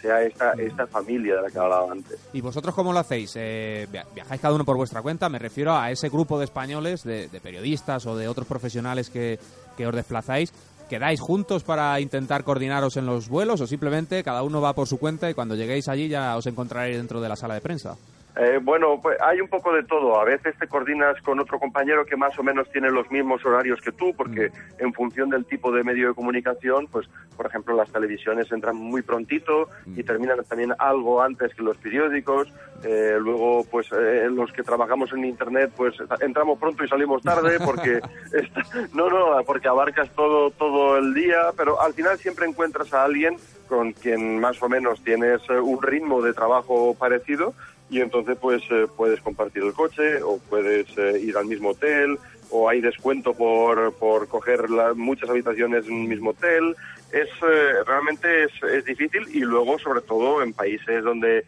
sea 0.00 0.22
esta, 0.22 0.52
esta 0.52 0.86
familia 0.86 1.36
de 1.36 1.42
la 1.42 1.50
que 1.50 1.58
hablaba 1.58 1.92
antes. 1.92 2.28
¿Y 2.32 2.40
vosotros 2.40 2.74
cómo 2.74 2.92
lo 2.92 2.98
hacéis? 3.00 3.34
¿Viajáis 3.34 4.40
cada 4.40 4.54
uno 4.54 4.64
por 4.64 4.76
vuestra 4.76 5.02
cuenta? 5.02 5.28
Me 5.28 5.38
refiero 5.38 5.74
a 5.74 5.90
ese 5.90 6.08
grupo 6.08 6.38
de 6.38 6.46
españoles, 6.46 7.04
de, 7.04 7.28
de 7.28 7.40
periodistas 7.40 8.06
o 8.06 8.16
de 8.16 8.28
otros 8.28 8.46
profesionales 8.46 9.10
que, 9.10 9.38
que 9.76 9.86
os 9.86 9.94
desplazáis, 9.94 10.52
¿quedáis 10.88 11.20
juntos 11.20 11.64
para 11.64 11.98
intentar 12.00 12.44
coordinaros 12.44 12.96
en 12.96 13.06
los 13.06 13.28
vuelos 13.28 13.60
o 13.60 13.66
simplemente 13.66 14.22
cada 14.22 14.42
uno 14.42 14.60
va 14.60 14.74
por 14.74 14.88
su 14.88 14.98
cuenta 14.98 15.30
y 15.30 15.34
cuando 15.34 15.54
lleguéis 15.54 15.88
allí 15.88 16.08
ya 16.08 16.36
os 16.36 16.46
encontraréis 16.46 16.96
dentro 16.96 17.20
de 17.20 17.28
la 17.28 17.36
sala 17.36 17.54
de 17.54 17.60
prensa? 17.60 17.96
Eh, 18.36 18.58
bueno, 18.62 18.98
pues 19.00 19.18
hay 19.20 19.40
un 19.40 19.48
poco 19.48 19.72
de 19.74 19.82
todo. 19.82 20.18
A 20.18 20.24
veces 20.24 20.56
te 20.58 20.66
coordinas 20.66 21.20
con 21.22 21.38
otro 21.38 21.58
compañero 21.58 22.06
que 22.06 22.16
más 22.16 22.38
o 22.38 22.42
menos 22.42 22.70
tiene 22.70 22.90
los 22.90 23.10
mismos 23.10 23.44
horarios 23.44 23.80
que 23.80 23.92
tú, 23.92 24.14
porque 24.16 24.48
mm. 24.48 24.84
en 24.84 24.92
función 24.94 25.28
del 25.28 25.44
tipo 25.44 25.70
de 25.70 25.84
medio 25.84 26.08
de 26.08 26.14
comunicación, 26.14 26.86
pues, 26.86 27.08
por 27.36 27.46
ejemplo, 27.46 27.76
las 27.76 27.92
televisiones 27.92 28.50
entran 28.50 28.76
muy 28.76 29.02
prontito 29.02 29.68
y 29.86 30.02
mm. 30.02 30.06
terminan 30.06 30.44
también 30.44 30.72
algo 30.78 31.20
antes 31.20 31.54
que 31.54 31.62
los 31.62 31.76
periódicos. 31.76 32.48
Eh, 32.84 33.16
luego, 33.20 33.64
pues, 33.70 33.88
eh, 33.92 34.28
los 34.30 34.50
que 34.52 34.62
trabajamos 34.62 35.12
en 35.12 35.24
Internet, 35.24 35.70
pues, 35.76 35.94
entramos 36.20 36.58
pronto 36.58 36.84
y 36.84 36.88
salimos 36.88 37.22
tarde 37.22 37.58
porque, 37.64 38.00
no, 38.94 39.10
no, 39.10 39.44
porque 39.44 39.68
abarcas 39.68 40.10
todo, 40.16 40.50
todo 40.50 40.96
el 40.96 41.12
día, 41.12 41.50
pero 41.56 41.80
al 41.80 41.92
final 41.92 42.18
siempre 42.18 42.46
encuentras 42.46 42.92
a 42.94 43.04
alguien 43.04 43.36
con 43.68 43.92
quien 43.92 44.38
más 44.38 44.62
o 44.62 44.68
menos 44.68 45.02
tienes 45.02 45.40
un 45.48 45.80
ritmo 45.80 46.20
de 46.20 46.34
trabajo 46.34 46.94
parecido 46.98 47.54
y 47.92 48.00
entonces 48.00 48.38
pues 48.40 48.62
eh, 48.70 48.86
puedes 48.96 49.20
compartir 49.20 49.62
el 49.62 49.74
coche 49.74 50.22
o 50.22 50.38
puedes 50.48 50.86
eh, 50.96 51.20
ir 51.20 51.36
al 51.36 51.44
mismo 51.44 51.70
hotel 51.70 52.18
o 52.50 52.68
hay 52.68 52.80
descuento 52.80 53.34
por, 53.34 53.92
por 53.98 54.28
coger 54.28 54.66
muchas 54.96 55.28
habitaciones 55.28 55.86
en 55.86 55.92
un 55.92 56.08
mismo 56.08 56.30
hotel. 56.30 56.74
Es 57.12 57.28
eh, 57.28 57.84
realmente 57.86 58.44
es, 58.44 58.50
es, 58.62 58.84
difícil 58.86 59.26
y 59.30 59.40
luego 59.40 59.78
sobre 59.78 60.00
todo 60.00 60.42
en 60.42 60.54
países 60.54 61.04
donde 61.04 61.44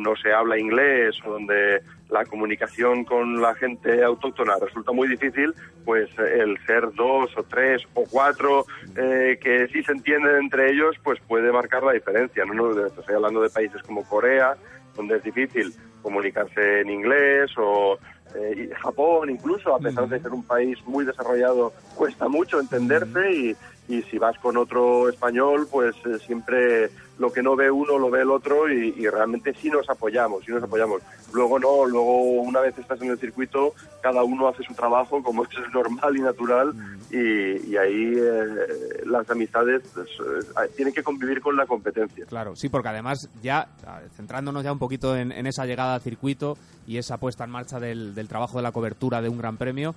no 0.00 0.16
se 0.16 0.32
habla 0.32 0.58
inglés 0.58 1.16
o 1.24 1.30
donde 1.30 1.80
la 2.08 2.24
comunicación 2.24 3.04
con 3.04 3.40
la 3.40 3.54
gente 3.54 4.02
autóctona 4.02 4.54
resulta 4.60 4.90
muy 4.90 5.06
difícil, 5.06 5.54
pues 5.84 6.10
el 6.18 6.58
ser 6.66 6.92
dos 6.94 7.30
o 7.36 7.44
tres 7.44 7.80
o 7.94 8.02
cuatro 8.10 8.66
que 8.96 9.68
sí 9.72 9.84
se 9.84 9.92
entienden 9.92 10.38
entre 10.38 10.72
ellos, 10.72 10.96
pues 11.04 11.20
puede 11.20 11.52
marcar 11.52 11.84
la 11.84 11.92
diferencia. 11.92 12.44
No 12.44 12.84
estoy 12.84 13.14
hablando 13.14 13.42
de 13.42 13.50
países 13.50 13.80
como 13.84 14.02
Corea, 14.08 14.56
donde 15.00 15.16
es 15.16 15.22
difícil 15.22 15.74
comunicarse 16.02 16.82
en 16.82 16.90
inglés 16.90 17.50
o 17.56 17.98
eh, 18.34 18.70
Japón 18.82 19.30
incluso, 19.30 19.74
a 19.74 19.78
pesar 19.78 20.06
de 20.08 20.20
ser 20.20 20.30
un 20.30 20.44
país 20.44 20.78
muy 20.84 21.06
desarrollado, 21.06 21.72
cuesta 21.96 22.28
mucho 22.28 22.60
entenderse 22.60 23.32
y, 23.32 23.56
y 23.90 24.02
si 24.02 24.18
vas 24.18 24.38
con 24.38 24.56
otro 24.56 25.08
español, 25.08 25.66
pues 25.68 25.96
eh, 26.06 26.18
siempre 26.24 26.90
lo 27.18 27.32
que 27.32 27.42
no 27.42 27.56
ve 27.56 27.70
uno 27.70 27.98
lo 27.98 28.08
ve 28.08 28.22
el 28.22 28.30
otro 28.30 28.72
y, 28.72 28.92
realmente 29.08 29.52
sí 29.54 29.68
nos 29.68 29.88
apoyamos, 29.90 30.44
sí 30.44 30.52
nos 30.52 30.62
apoyamos. 30.62 31.02
Luego 31.34 31.58
no, 31.58 31.84
luego 31.84 32.22
una 32.40 32.60
vez 32.60 32.78
estás 32.78 33.02
en 33.02 33.10
el 33.10 33.18
circuito, 33.18 33.74
cada 34.00 34.22
uno 34.22 34.48
hace 34.48 34.62
su 34.62 34.72
trabajo 34.74 35.22
como 35.22 35.42
es 35.44 35.50
normal 35.74 36.16
y 36.16 36.20
natural 36.20 36.72
y, 37.10 37.76
ahí 37.76 38.12
eh, 38.16 39.04
las 39.06 39.28
amistades 39.28 39.82
pues, 39.92 40.08
eh, 40.08 40.70
tienen 40.76 40.94
que 40.94 41.02
convivir 41.02 41.40
con 41.40 41.56
la 41.56 41.66
competencia. 41.66 42.24
Claro, 42.26 42.54
sí, 42.54 42.68
porque 42.68 42.88
además 42.88 43.28
ya, 43.42 43.68
centrándonos 44.16 44.62
ya 44.62 44.72
un 44.72 44.78
poquito 44.78 45.16
en, 45.16 45.32
esa 45.46 45.66
llegada 45.66 45.96
al 45.96 46.00
circuito 46.00 46.56
y 46.86 46.96
esa 46.96 47.18
puesta 47.18 47.44
en 47.44 47.50
marcha 47.50 47.80
del, 47.80 48.14
del 48.14 48.28
trabajo 48.28 48.58
de 48.58 48.62
la 48.62 48.72
cobertura 48.72 49.20
de 49.20 49.28
un 49.28 49.38
gran 49.38 49.56
premio, 49.56 49.94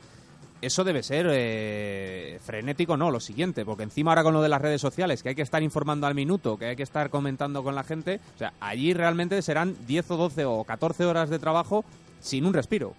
eso 0.66 0.84
debe 0.84 1.04
ser 1.04 1.28
eh, 1.32 2.40
frenético, 2.44 2.98
no, 2.98 3.12
lo 3.12 3.20
siguiente, 3.20 3.66
porque 3.66 3.84
encima 3.84 4.12
ahora 4.12 4.24
con 4.24 4.34
lo 4.34 4.42
de 4.42 4.50
las 4.50 4.62
redes 4.62 4.82
sociales, 4.82 5.22
que 5.22 5.30
hay 5.30 5.36
que 5.36 5.42
estar 5.42 5.62
informando 5.62 6.08
al 6.08 6.16
minuto, 6.16 6.58
que 6.58 6.66
hay 6.66 6.76
que 6.76 6.84
estar 6.84 7.10
comentando 7.10 7.64
con 7.64 7.76
la 7.76 7.84
gente, 7.84 8.20
o 8.36 8.38
sea, 8.38 8.54
allí 8.60 8.94
realmente 8.94 9.42
serán 9.42 9.76
10 9.86 10.12
o 10.12 10.18
12 10.18 10.46
o 10.46 10.64
14 10.64 11.06
horas 11.06 11.30
de 11.30 11.40
trabajo 11.40 11.84
sin 12.20 12.46
un 12.46 12.54
respiro. 12.54 12.94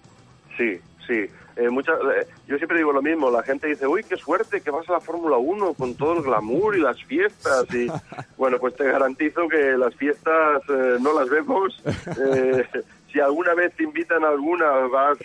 Sí, 0.57 0.79
sí. 1.07 1.29
Eh, 1.57 1.69
eh, 1.69 2.27
yo 2.47 2.57
siempre 2.57 2.77
digo 2.77 2.91
lo 2.91 3.01
mismo, 3.01 3.31
la 3.31 3.41
gente 3.41 3.67
dice, 3.67 3.87
uy, 3.87 4.03
qué 4.03 4.17
suerte 4.17 4.61
que 4.61 4.71
vas 4.71 4.87
a 4.89 4.93
la 4.93 4.99
Fórmula 4.99 5.37
1 5.37 5.73
con 5.75 5.95
todo 5.95 6.17
el 6.17 6.23
glamour 6.23 6.75
y 6.75 6.81
las 6.81 7.01
fiestas. 7.03 7.65
Y 7.73 7.87
bueno, 8.37 8.57
pues 8.59 8.75
te 8.75 8.83
garantizo 8.85 9.47
que 9.47 9.77
las 9.77 9.95
fiestas 9.95 10.61
no 10.99 11.17
las 11.17 11.29
vemos. 11.29 11.81
si 13.11 13.19
alguna 13.19 13.53
vez 13.53 13.73
te 13.75 13.83
invitan 13.83 14.23
a 14.25 14.29
alguna, 14.29 14.65
vas 14.87 15.17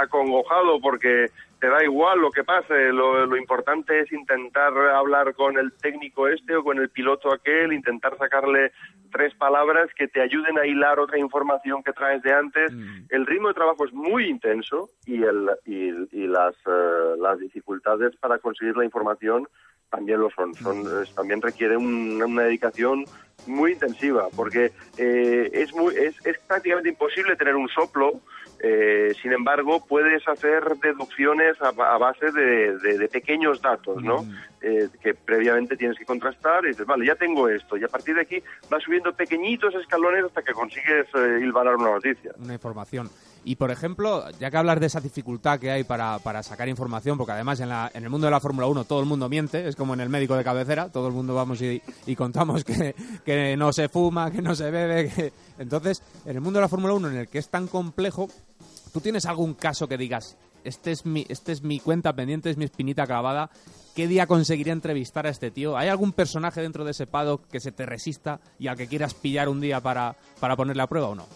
acongojado 0.00 0.80
porque 0.80 1.30
te 1.60 1.68
da 1.68 1.82
igual 1.82 2.20
lo 2.20 2.30
que 2.30 2.44
pase, 2.44 2.92
lo, 2.92 3.36
importante 3.36 4.00
es 4.00 4.12
intentar 4.12 4.76
hablar 4.76 5.34
con 5.34 5.56
el 5.58 5.72
técnico 5.72 6.28
este 6.28 6.56
o 6.56 6.62
con 6.62 6.78
el 6.78 6.90
piloto 6.90 7.32
aquel, 7.32 7.72
intentar 7.72 8.16
sacarle 8.18 8.72
tres 9.10 9.34
palabras 9.34 9.88
que 9.96 10.08
te 10.08 10.20
ayuden 10.20 10.58
a 10.58 10.66
hilar 10.66 10.98
otra 10.98 11.18
información 11.18 11.82
que 11.82 11.92
traes 11.92 12.22
de 12.22 12.32
antes. 12.32 12.72
Mm. 12.72 13.06
El 13.08 13.26
ritmo 13.26 13.48
de 13.48 13.54
trabajo 13.54 13.86
es 13.86 13.92
muy 13.92 14.28
intenso 14.28 14.90
y, 15.06 15.22
el, 15.22 15.50
y, 15.64 16.26
las, 16.26 16.54
eh, 16.66 17.16
las 17.18 17.38
dificultades 17.38 18.14
para 18.16 18.38
conseguir 18.38 18.76
la 18.76 18.84
información 18.84 19.48
también 19.90 20.20
lo 20.20 20.30
son. 20.30 20.54
son 20.54 20.82
mm. 20.82 21.14
también 21.14 21.40
requiere 21.40 21.76
una 21.78 22.42
dedicación 22.42 23.04
muy 23.46 23.72
intensiva 23.72 24.28
porque 24.34 24.72
eh, 24.98 25.50
es, 25.52 25.74
muy, 25.74 25.94
es, 25.94 26.14
es 26.26 26.38
prácticamente 26.40 26.90
imposible 26.90 27.36
tener 27.36 27.56
un 27.56 27.68
soplo 27.68 28.20
eh, 28.60 29.12
sin 29.20 29.32
embargo, 29.32 29.84
puedes 29.86 30.26
hacer 30.26 30.62
deducciones 30.82 31.56
a, 31.60 31.72
base 31.98 32.32
de, 32.32 33.08
pequeños 33.12 33.60
datos, 33.60 34.02
¿no? 34.02 34.22
Mm. 34.22 34.34
Eh, 34.62 34.88
que 35.02 35.14
previamente 35.14 35.76
tienes 35.76 35.98
que 35.98 36.04
contrastar 36.04 36.64
y 36.64 36.68
dices, 36.68 36.86
vale, 36.86 37.06
ya 37.06 37.14
tengo 37.14 37.48
esto. 37.48 37.76
Y 37.76 37.84
a 37.84 37.88
partir 37.88 38.14
de 38.14 38.22
aquí 38.22 38.42
vas 38.70 38.82
subiendo 38.82 39.12
pequeñitos 39.12 39.74
escalones 39.74 40.24
hasta 40.24 40.42
que 40.42 40.52
consigues 40.52 41.06
eh, 41.14 41.40
hilvanar 41.40 41.76
una 41.76 41.90
noticia. 41.90 42.32
Una 42.38 42.54
información. 42.54 43.10
Y, 43.44 43.54
por 43.54 43.70
ejemplo, 43.70 44.28
ya 44.40 44.50
que 44.50 44.56
hablas 44.56 44.80
de 44.80 44.86
esa 44.86 45.00
dificultad 45.00 45.60
que 45.60 45.70
hay 45.70 45.84
para, 45.84 46.18
para 46.18 46.42
sacar 46.42 46.68
información, 46.68 47.16
porque 47.16 47.32
además 47.32 47.60
en, 47.60 47.68
la, 47.68 47.88
en 47.94 48.02
el 48.02 48.10
mundo 48.10 48.26
de 48.26 48.32
la 48.32 48.40
Fórmula 48.40 48.66
1 48.66 48.84
todo 48.86 48.98
el 48.98 49.06
mundo 49.06 49.28
miente, 49.28 49.68
es 49.68 49.76
como 49.76 49.94
en 49.94 50.00
el 50.00 50.08
médico 50.08 50.34
de 50.34 50.42
cabecera, 50.42 50.90
todo 50.90 51.06
el 51.06 51.14
mundo 51.14 51.32
vamos 51.32 51.62
y, 51.62 51.80
y 52.06 52.16
contamos 52.16 52.64
que, 52.64 52.96
que, 53.24 53.56
no 53.56 53.72
se 53.72 53.88
fuma, 53.88 54.32
que 54.32 54.42
no 54.42 54.56
se 54.56 54.68
bebe. 54.72 55.10
Que... 55.10 55.32
Entonces, 55.60 56.02
en 56.24 56.34
el 56.34 56.40
mundo 56.40 56.58
de 56.58 56.62
la 56.62 56.68
Fórmula 56.68 56.94
1, 56.94 57.08
en 57.10 57.16
el 57.18 57.28
que 57.28 57.38
es 57.38 57.48
tan 57.48 57.68
complejo, 57.68 58.28
¿tú 58.96 59.02
tienes 59.02 59.26
algún 59.26 59.52
caso 59.52 59.88
que 59.88 59.98
digas, 59.98 60.38
este 60.64 60.90
es 60.90 61.04
mi, 61.04 61.26
este 61.28 61.52
es 61.52 61.60
mi 61.60 61.80
cuenta 61.80 62.14
pendiente, 62.14 62.48
es 62.48 62.56
mi 62.56 62.64
espinita 62.64 63.06
clavada, 63.06 63.50
¿qué 63.94 64.08
día 64.08 64.26
conseguiré 64.26 64.70
entrevistar 64.70 65.26
a 65.26 65.28
este 65.28 65.50
tío? 65.50 65.76
¿Hay 65.76 65.88
algún 65.88 66.14
personaje 66.14 66.62
dentro 66.62 66.82
de 66.82 66.92
ese 66.92 67.06
paddock 67.06 67.46
que 67.46 67.60
se 67.60 67.72
te 67.72 67.84
resista 67.84 68.40
y 68.58 68.68
al 68.68 68.76
que 68.78 68.86
quieras 68.86 69.12
pillar 69.12 69.50
un 69.50 69.60
día 69.60 69.82
para, 69.82 70.16
para 70.40 70.56
ponerle 70.56 70.82
a 70.82 70.86
prueba 70.86 71.08
o 71.08 71.14
no? 71.14 71.26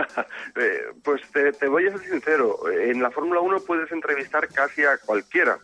Eh, 0.56 0.92
pues 1.04 1.22
te, 1.32 1.68
voy 1.68 1.86
a 1.86 1.92
ser 1.92 2.00
sincero, 2.00 2.68
en 2.70 3.00
la 3.00 3.10
Fórmula 3.10 3.40
1 3.40 3.60
puedes 3.60 3.90
entrevistar 3.92 4.48
casi 4.48 4.82
a 4.82 4.98
cualquiera. 4.98 5.58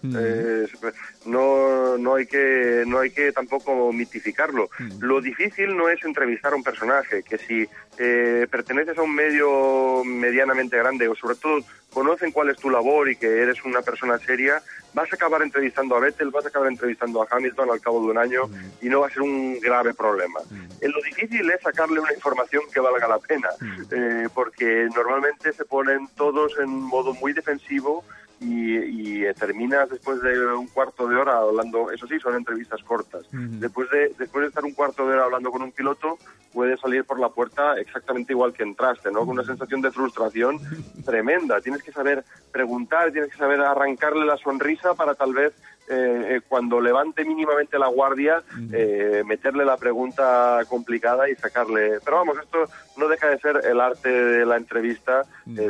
no, 1.25 1.99
no, 1.99 2.15
hay 2.15 2.27
que, 2.27 2.85
no 2.87 3.01
hay 3.01 3.11
que 3.11 3.33
tampoco 3.33 3.93
mitificarlo. 3.93 4.69
Lo 5.01 5.21
difícil 5.21 5.77
no 5.77 5.89
es 5.89 6.03
entrevistar 6.05 6.53
a 6.53 6.57
un 6.57 6.63
personaje, 6.63 7.23
que 7.25 7.39
si 7.39 7.67
eh, 7.99 8.47
perteneces 8.51 8.97
a 8.97 9.03
un 9.03 9.15
medio 9.15 10.05
medianamente 10.05 10.77
grande 10.77 11.09
o 11.09 11.15
sobre 11.15 11.37
todo 11.37 11.59
conocen 11.93 12.31
cuál 12.31 12.51
es 12.51 12.59
tu 12.59 12.71
labor 12.71 13.11
y 13.11 13.17
que 13.17 13.41
eres 13.41 13.65
una 13.65 13.83
persona 13.83 14.19
seria, 14.19 14.63
vas 14.95 15.13
a 15.13 15.17
acabar 15.17 15.43
entrevistando 15.43 15.97
a 15.97 16.01
Vettel, 16.01 16.31
vas 16.31 16.45
a 16.45 16.49
acabar 16.49 16.69
entrevistando 16.69 17.23
a 17.23 17.27
Hamilton 17.31 17.71
al 17.71 17.81
cabo 17.81 18.01
de 18.01 18.11
un 18.11 18.19
año 18.19 18.43
y 18.81 18.89
no 18.89 19.01
va 19.01 19.09
a 19.09 19.11
ser 19.11 19.23
un 19.23 19.59
grave 19.61 19.95
problema. 19.95 20.41
lo 20.81 21.03
difícil 21.03 21.51
es 21.51 21.61
sacarle 21.63 22.01
una 22.01 22.13
información 22.13 22.63
que 22.73 22.81
valga 22.81 23.09
la 23.09 23.19
pena, 23.19 23.49
eh, 23.91 24.29
porque 24.35 24.89
normalmente 24.95 25.53
se 25.53 25.65
ponen 25.65 26.09
todos 26.17 26.59
en 26.59 26.71
modo 26.71 27.13
muy 27.15 27.33
defensivo 27.33 28.05
y, 28.41 29.25
terminas 29.35 29.91
después 29.91 30.21
de 30.23 30.47
un 30.55 30.69
cuarto 30.69 31.09
de 31.09 31.17
hora 31.17 31.39
hablando, 31.39 31.91
eso 31.91 32.07
sí, 32.07 32.19
son 32.21 32.37
entrevistas 32.37 32.83
cortas. 32.83 33.27
Después 33.33 33.91
de 33.91 34.15
después 34.19 34.43
de 34.43 34.49
estar 34.49 34.65
un 34.65 34.73
cuarto 34.73 35.07
de 35.07 35.15
hora 35.15 35.25
hablando 35.25 35.51
con 35.51 35.63
un 35.63 35.73
piloto, 35.73 36.19
puedes 36.53 36.81
salir 36.81 37.05
por 37.05 37.19
la 37.19 37.29
puerta 37.29 37.75
exactamente 37.79 38.33
igual 38.33 38.53
que 38.53 38.63
entraste, 38.63 39.11
¿no? 39.11 39.21
Con 39.21 39.31
una 39.31 39.45
sensación 39.45 39.81
de 39.81 39.91
frustración 39.91 40.59
tremenda. 41.05 41.61
Tienes 41.61 41.83
que 41.83 41.93
saber 41.93 42.25
preguntar, 42.53 43.13
tienes 43.13 43.31
que 43.31 43.39
saber 43.39 43.61
arrancarle 43.61 44.25
la 44.25 44.37
sonrisa 44.37 44.95
para 44.95 45.15
tal 45.15 45.35
vez 45.35 45.53
eh, 45.89 46.37
eh, 46.37 46.41
cuando 46.49 46.81
levante 46.81 47.25
mínimamente 47.25 47.79
la 47.79 47.87
guardia, 47.87 48.43
eh, 48.73 49.23
meterle 49.25 49.65
la 49.65 49.77
pregunta 49.77 50.61
complicada 50.69 51.29
y 51.31 51.37
sacarle. 51.37 52.01
Pero 52.05 52.17
vamos, 52.17 52.39
esto 52.43 52.65
no 52.97 53.07
deja 53.07 53.29
de 53.29 53.39
ser 53.39 53.61
el 53.65 53.81
arte 53.81 54.09
de 54.09 54.45
la 54.45 54.57
entrevista, 54.57 55.23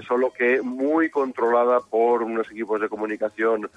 solo 0.06 0.32
que 0.32 0.62
muy 0.62 1.10
controlada 1.10 1.80
por 1.80 2.22
unos 2.22 2.50
equipos 2.50 2.80
de 2.80 2.88
comunicación 2.88 3.68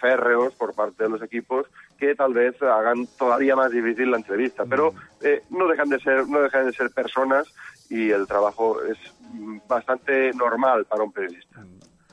férreos 0.00 0.54
por 0.54 0.74
parte 0.74 1.04
de 1.04 1.10
los 1.10 1.22
equipos 1.22 1.66
que 1.98 2.14
tal 2.14 2.32
vez 2.34 2.60
hagan 2.62 3.06
todavía 3.18 3.54
más 3.54 3.70
difícil 3.70 4.10
la 4.10 4.16
entrevista. 4.16 4.64
Pero 4.64 4.92
no 5.50 5.68
dejan 5.68 5.88
de 5.88 6.00
ser, 6.00 6.26
no 6.28 6.40
dejan 6.40 6.66
de 6.66 6.72
ser 6.72 6.90
personas 6.90 7.46
y 7.88 8.10
el 8.10 8.26
trabajo 8.26 8.82
es 8.82 8.98
bastante 9.68 10.32
normal 10.32 10.84
para 10.86 11.04
un 11.04 11.12
periodista. 11.12 11.64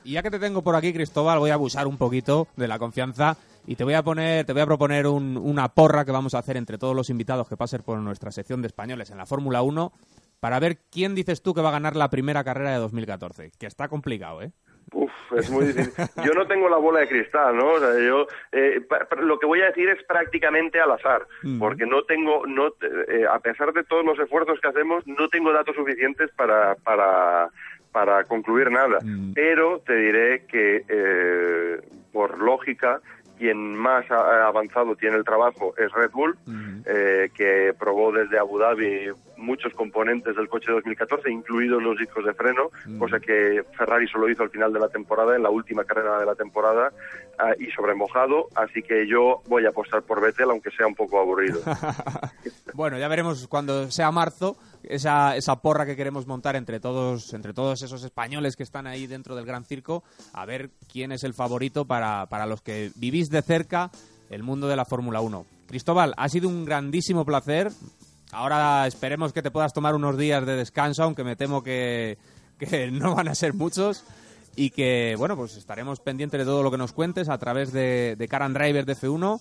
Y 0.04 0.12
ya 0.12 0.22
que 0.22 0.30
te 0.30 0.38
tengo 0.38 0.62
por 0.62 0.76
aquí, 0.76 0.92
Cristóbal, 0.92 1.38
voy 1.38 1.50
a 1.50 1.54
abusar 1.54 1.86
un 1.86 1.96
poquito 1.96 2.46
de 2.56 2.68
la 2.68 2.78
confianza 2.78 3.38
y 3.66 3.74
te 3.74 3.84
voy 3.84 3.94
a 3.94 4.02
poner, 4.02 4.44
te 4.44 4.52
voy 4.52 4.60
a 4.60 4.66
proponer 4.66 5.06
una 5.06 5.68
porra 5.68 6.04
que 6.04 6.12
vamos 6.12 6.34
a 6.34 6.38
hacer 6.38 6.58
entre 6.58 6.76
todos 6.76 6.94
los 6.94 7.08
invitados 7.08 7.48
que 7.48 7.56
pasen 7.56 7.82
por 7.82 7.98
nuestra 7.98 8.30
sección 8.30 8.60
de 8.60 8.66
españoles 8.66 9.10
en 9.10 9.16
la 9.16 9.24
Fórmula 9.24 9.62
1 9.62 9.92
para 10.40 10.60
ver 10.60 10.76
quién 10.92 11.14
dices 11.14 11.42
tú 11.42 11.54
que 11.54 11.62
va 11.62 11.70
a 11.70 11.72
ganar 11.72 11.96
la 11.96 12.10
primera 12.10 12.44
carrera 12.44 12.72
de 12.72 12.78
2014, 12.78 13.52
que 13.58 13.66
está 13.66 13.88
complicado, 13.88 14.42
¿eh? 14.42 14.52
Uf, 14.92 15.10
es 15.34 15.50
muy 15.50 15.64
difícil. 15.64 15.94
Yo 16.22 16.34
no 16.34 16.46
tengo 16.46 16.68
la 16.68 16.76
bola 16.76 17.00
de 17.00 17.08
cristal, 17.08 17.56
¿no? 17.56 17.72
O 17.72 17.80
sea, 17.80 17.98
yo 17.98 18.26
eh, 18.52 18.86
lo 19.22 19.38
que 19.38 19.46
voy 19.46 19.62
a 19.62 19.66
decir 19.66 19.88
es 19.88 20.04
prácticamente 20.04 20.78
al 20.78 20.92
azar, 20.92 21.26
porque 21.58 21.86
no 21.86 22.04
tengo, 22.04 22.46
no, 22.46 22.66
eh, 23.08 23.24
a 23.30 23.38
pesar 23.38 23.72
de 23.72 23.84
todos 23.84 24.04
los 24.04 24.18
esfuerzos 24.18 24.60
que 24.60 24.68
hacemos, 24.68 25.06
no 25.06 25.28
tengo 25.30 25.50
datos 25.50 25.74
suficientes 25.74 26.30
para 26.36 26.74
para 26.74 27.48
para 27.94 28.24
concluir 28.24 28.72
nada. 28.72 28.98
Pero 29.36 29.78
te 29.78 29.94
diré 29.94 30.46
que 30.46 30.84
eh, 30.88 31.80
por 32.12 32.38
lógica 32.42 33.00
quien 33.38 33.76
más 33.76 34.10
ha 34.10 34.48
avanzado 34.48 34.96
tiene 34.96 35.16
el 35.16 35.24
trabajo 35.24 35.74
es 35.78 35.92
Red 35.92 36.10
Bull, 36.10 36.36
eh, 36.86 37.30
que 37.36 37.72
probó 37.78 38.10
desde 38.10 38.36
Abu 38.36 38.58
Dhabi 38.58 39.10
muchos 39.36 39.72
componentes 39.74 40.36
del 40.36 40.48
coche 40.48 40.72
2014, 40.72 41.30
incluidos 41.30 41.82
los 41.82 41.98
discos 41.98 42.24
de 42.24 42.34
freno, 42.34 42.70
cosa 42.98 43.20
que 43.20 43.64
Ferrari 43.76 44.06
solo 44.08 44.28
hizo 44.28 44.42
al 44.42 44.50
final 44.50 44.72
de 44.72 44.80
la 44.80 44.88
temporada, 44.88 45.36
en 45.36 45.42
la 45.42 45.50
última 45.50 45.84
carrera 45.84 46.18
de 46.18 46.26
la 46.26 46.34
temporada, 46.34 46.92
ah, 47.38 47.52
y 47.58 47.70
sobre 47.72 47.94
mojado, 47.94 48.48
así 48.54 48.82
que 48.82 49.06
yo 49.06 49.42
voy 49.46 49.66
a 49.66 49.70
apostar 49.70 50.02
por 50.02 50.20
Vettel, 50.20 50.50
aunque 50.50 50.70
sea 50.70 50.86
un 50.86 50.94
poco 50.94 51.20
aburrido. 51.20 51.60
bueno, 52.74 52.98
ya 52.98 53.08
veremos 53.08 53.46
cuando 53.48 53.90
sea 53.90 54.10
marzo 54.10 54.56
esa, 54.82 55.36
esa 55.36 55.56
porra 55.56 55.86
que 55.86 55.96
queremos 55.96 56.26
montar 56.26 56.56
entre 56.56 56.80
todos, 56.80 57.32
entre 57.34 57.52
todos 57.52 57.82
esos 57.82 58.04
españoles 58.04 58.56
que 58.56 58.62
están 58.62 58.86
ahí 58.86 59.06
dentro 59.06 59.34
del 59.34 59.46
Gran 59.46 59.64
Circo, 59.64 60.04
a 60.32 60.44
ver 60.46 60.70
quién 60.90 61.12
es 61.12 61.24
el 61.24 61.34
favorito 61.34 61.86
para, 61.86 62.26
para 62.26 62.46
los 62.46 62.62
que 62.62 62.90
vivís 62.96 63.30
de 63.30 63.42
cerca 63.42 63.90
el 64.30 64.42
mundo 64.42 64.68
de 64.68 64.76
la 64.76 64.84
Fórmula 64.84 65.20
1. 65.20 65.46
Cristóbal, 65.66 66.14
ha 66.16 66.28
sido 66.28 66.48
un 66.48 66.64
grandísimo 66.64 67.24
placer. 67.24 67.70
Ahora 68.34 68.86
esperemos 68.86 69.32
que 69.32 69.42
te 69.42 69.52
puedas 69.52 69.72
tomar 69.72 69.94
unos 69.94 70.18
días 70.18 70.44
de 70.44 70.56
descanso, 70.56 71.04
aunque 71.04 71.22
me 71.22 71.36
temo 71.36 71.62
que, 71.62 72.18
que 72.58 72.90
no 72.92 73.14
van 73.14 73.28
a 73.28 73.34
ser 73.34 73.54
muchos. 73.54 74.04
Y 74.56 74.70
que, 74.70 75.16
bueno, 75.18 75.36
pues 75.36 75.56
estaremos 75.56 75.98
pendientes 75.98 76.38
de 76.38 76.44
todo 76.44 76.62
lo 76.62 76.70
que 76.70 76.78
nos 76.78 76.92
cuentes 76.92 77.28
a 77.28 77.38
través 77.38 77.72
de, 77.72 78.14
de 78.16 78.28
Car 78.28 78.52
Driver 78.52 78.84
de 78.84 78.96
F1 78.96 79.40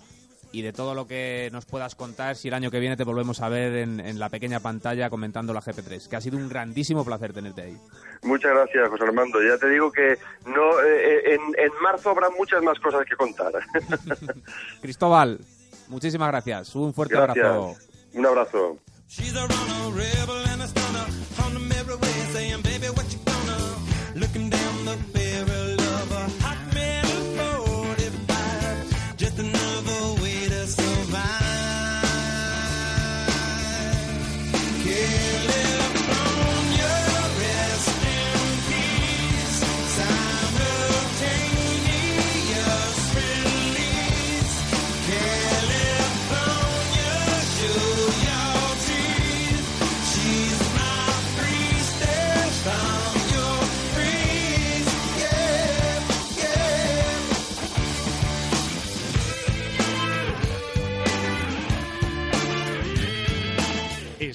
y 0.51 0.61
de 0.61 0.71
todo 0.71 0.93
lo 0.93 1.07
que 1.07 1.49
nos 1.51 1.65
puedas 1.65 1.95
contar 1.95 2.35
si 2.35 2.47
el 2.47 2.53
año 2.53 2.69
que 2.71 2.79
viene 2.79 2.95
te 2.95 3.03
volvemos 3.03 3.41
a 3.41 3.49
ver 3.49 3.75
en, 3.75 4.19
la 4.19 4.29
pequeña 4.29 4.59
pantalla 4.59 5.09
comentando 5.09 5.53
la 5.53 5.61
GP3, 5.61 6.07
que 6.07 6.15
ha 6.15 6.21
sido 6.21 6.37
un 6.37 6.47
grandísimo 6.47 7.03
placer 7.03 7.33
tenerte 7.33 7.63
ahí. 7.63 7.77
Muchas 8.21 8.51
gracias, 8.51 8.89
José 8.89 9.03
Armando. 9.03 9.41
Ya 9.41 9.57
te 9.57 9.67
digo 9.69 9.91
que 9.91 10.17
no 10.45 10.79
eh, 10.81 11.35
en, 11.35 11.71
marzo 11.81 12.11
habrá 12.11 12.29
muchas 12.29 12.61
más 12.61 12.79
cosas 12.79 13.03
que 13.05 13.15
contar. 13.15 13.51
Cristóbal, 14.81 15.39
muchísimas 15.87 16.29
gracias. 16.29 16.75
Un 16.75 16.93
fuerte 16.93 17.17
abrazo. 17.17 17.75
Un 18.13 18.25
abrazo. 18.25 18.77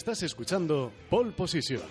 Estás 0.08 0.22
escuchando 0.22 0.90
Pole 1.10 1.32
Position. 1.32 1.82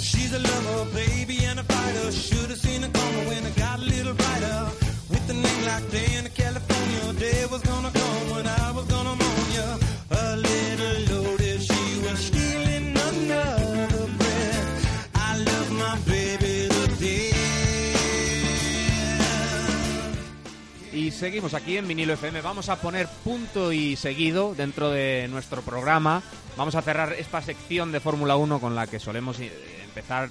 She's 0.00 0.32
a 0.32 0.38
lover, 0.38 0.92
baby, 0.94 1.44
and 1.44 1.58
a 1.58 1.64
fighter. 1.64 2.12
Should 2.12 2.50
have 2.50 2.60
seen 2.60 2.82
her 2.82 2.88
coming 2.88 3.26
when 3.26 3.44
it 3.44 3.56
got 3.56 3.80
a 3.80 3.82
little 3.82 4.14
brighter. 4.14 4.68
With 5.10 5.28
a 5.28 5.32
name 5.32 5.64
like 5.66 5.90
day 5.90 6.06
in 6.18 6.28
California, 6.30 7.18
day 7.18 7.46
was 7.50 7.62
gonna 7.62 7.90
seguimos 21.22 21.54
aquí 21.54 21.76
en 21.76 21.86
Vinilo 21.86 22.14
FM. 22.14 22.40
Vamos 22.40 22.68
a 22.68 22.80
poner 22.80 23.06
punto 23.22 23.72
y 23.72 23.94
seguido 23.94 24.56
dentro 24.56 24.90
de 24.90 25.28
nuestro 25.30 25.62
programa. 25.62 26.20
Vamos 26.56 26.74
a 26.74 26.82
cerrar 26.82 27.12
esta 27.12 27.40
sección 27.40 27.92
de 27.92 28.00
Fórmula 28.00 28.34
1 28.34 28.58
con 28.58 28.74
la 28.74 28.88
que 28.88 28.98
solemos 28.98 29.38
eh, 29.38 29.52
empezar 29.84 30.30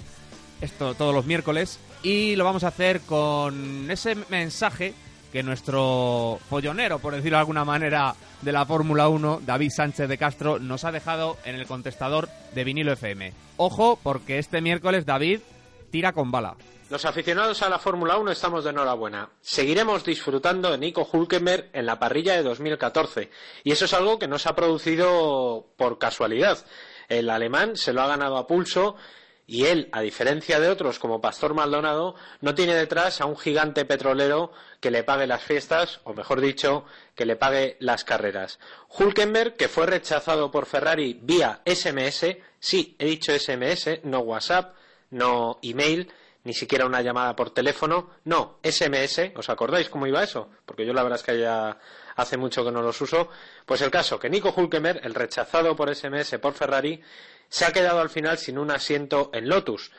esto 0.60 0.92
todos 0.92 1.14
los 1.14 1.24
miércoles. 1.24 1.78
Y 2.02 2.36
lo 2.36 2.44
vamos 2.44 2.62
a 2.62 2.68
hacer 2.68 3.00
con 3.00 3.90
ese 3.90 4.16
mensaje 4.28 4.92
que 5.32 5.42
nuestro 5.42 6.38
pollonero, 6.50 6.98
por 6.98 7.14
decirlo 7.14 7.38
de 7.38 7.40
alguna 7.40 7.64
manera, 7.64 8.14
de 8.42 8.52
la 8.52 8.66
Fórmula 8.66 9.08
1, 9.08 9.40
David 9.46 9.70
Sánchez 9.74 10.10
de 10.10 10.18
Castro, 10.18 10.58
nos 10.58 10.84
ha 10.84 10.92
dejado 10.92 11.38
en 11.46 11.54
el 11.54 11.66
contestador 11.66 12.28
de 12.54 12.64
Vinilo 12.64 12.92
FM. 12.92 13.32
Ojo, 13.56 13.98
porque 14.02 14.38
este 14.38 14.60
miércoles 14.60 15.06
David 15.06 15.40
tira 15.90 16.12
con 16.12 16.30
bala. 16.30 16.54
Los 16.92 17.06
aficionados 17.06 17.62
a 17.62 17.70
la 17.70 17.78
Fórmula 17.78 18.18
1 18.18 18.32
estamos 18.32 18.64
de 18.64 18.68
enhorabuena. 18.68 19.30
Seguiremos 19.40 20.04
disfrutando 20.04 20.70
de 20.70 20.76
Nico 20.76 21.08
Hulkenberg 21.10 21.70
en 21.72 21.86
la 21.86 21.98
parrilla 21.98 22.34
de 22.34 22.42
2014. 22.42 23.30
Y 23.64 23.72
eso 23.72 23.86
es 23.86 23.94
algo 23.94 24.18
que 24.18 24.28
no 24.28 24.38
se 24.38 24.50
ha 24.50 24.54
producido 24.54 25.68
por 25.78 25.98
casualidad. 25.98 26.58
El 27.08 27.30
alemán 27.30 27.78
se 27.78 27.94
lo 27.94 28.02
ha 28.02 28.08
ganado 28.08 28.36
a 28.36 28.46
pulso 28.46 28.96
y 29.46 29.64
él, 29.64 29.88
a 29.92 30.02
diferencia 30.02 30.60
de 30.60 30.68
otros 30.68 30.98
como 30.98 31.22
Pastor 31.22 31.54
Maldonado, 31.54 32.14
no 32.42 32.54
tiene 32.54 32.74
detrás 32.74 33.22
a 33.22 33.24
un 33.24 33.38
gigante 33.38 33.86
petrolero 33.86 34.52
que 34.78 34.90
le 34.90 35.02
pague 35.02 35.26
las 35.26 35.42
fiestas, 35.42 36.00
o 36.04 36.12
mejor 36.12 36.42
dicho, 36.42 36.84
que 37.14 37.24
le 37.24 37.36
pague 37.36 37.78
las 37.80 38.04
carreras. 38.04 38.58
Hulkenberg, 38.90 39.56
que 39.56 39.68
fue 39.68 39.86
rechazado 39.86 40.50
por 40.50 40.66
Ferrari 40.66 41.18
vía 41.22 41.62
SMS, 41.64 42.36
sí, 42.60 42.96
he 42.98 43.06
dicho 43.06 43.32
SMS, 43.32 44.00
no 44.02 44.18
WhatsApp, 44.18 44.74
no 45.08 45.58
email, 45.62 46.12
ni 46.44 46.52
siquiera 46.52 46.86
una 46.86 47.02
llamada 47.02 47.36
por 47.36 47.50
teléfono, 47.50 48.10
no, 48.24 48.58
SMS, 48.62 49.32
¿os 49.36 49.48
acordáis 49.48 49.88
cómo 49.88 50.06
iba 50.06 50.22
eso? 50.22 50.50
Porque 50.66 50.84
yo 50.84 50.92
la 50.92 51.02
verdad 51.02 51.18
es 51.20 51.24
que 51.24 51.38
ya 51.38 51.78
hace 52.16 52.36
mucho 52.36 52.64
que 52.64 52.72
no 52.72 52.82
los 52.82 53.00
uso. 53.00 53.28
Pues 53.64 53.80
el 53.82 53.90
caso, 53.90 54.18
que 54.18 54.28
Nico 54.28 54.52
Hulkenberg, 54.56 55.04
el 55.04 55.14
rechazado 55.14 55.76
por 55.76 55.94
SMS 55.94 56.38
por 56.40 56.54
Ferrari, 56.54 57.00
se 57.48 57.64
ha 57.64 57.72
quedado 57.72 58.00
al 58.00 58.10
final 58.10 58.38
sin 58.38 58.58
un 58.58 58.70
asiento 58.70 59.30
en 59.32 59.48
Lotus. 59.48 59.92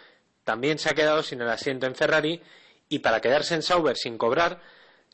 También 0.44 0.80
se 0.80 0.90
ha 0.90 0.96
quedado 0.96 1.24
sin 1.24 1.42
el 1.42 1.50
asiento 1.50 1.86
en 1.86 1.96
Ferrari 1.96 2.42
y 2.90 3.00
para 3.00 3.22
quedarse 3.22 3.56
en 3.56 3.62
Sauber 3.62 3.96
sin 3.96 4.18
cobrar, 4.18 4.60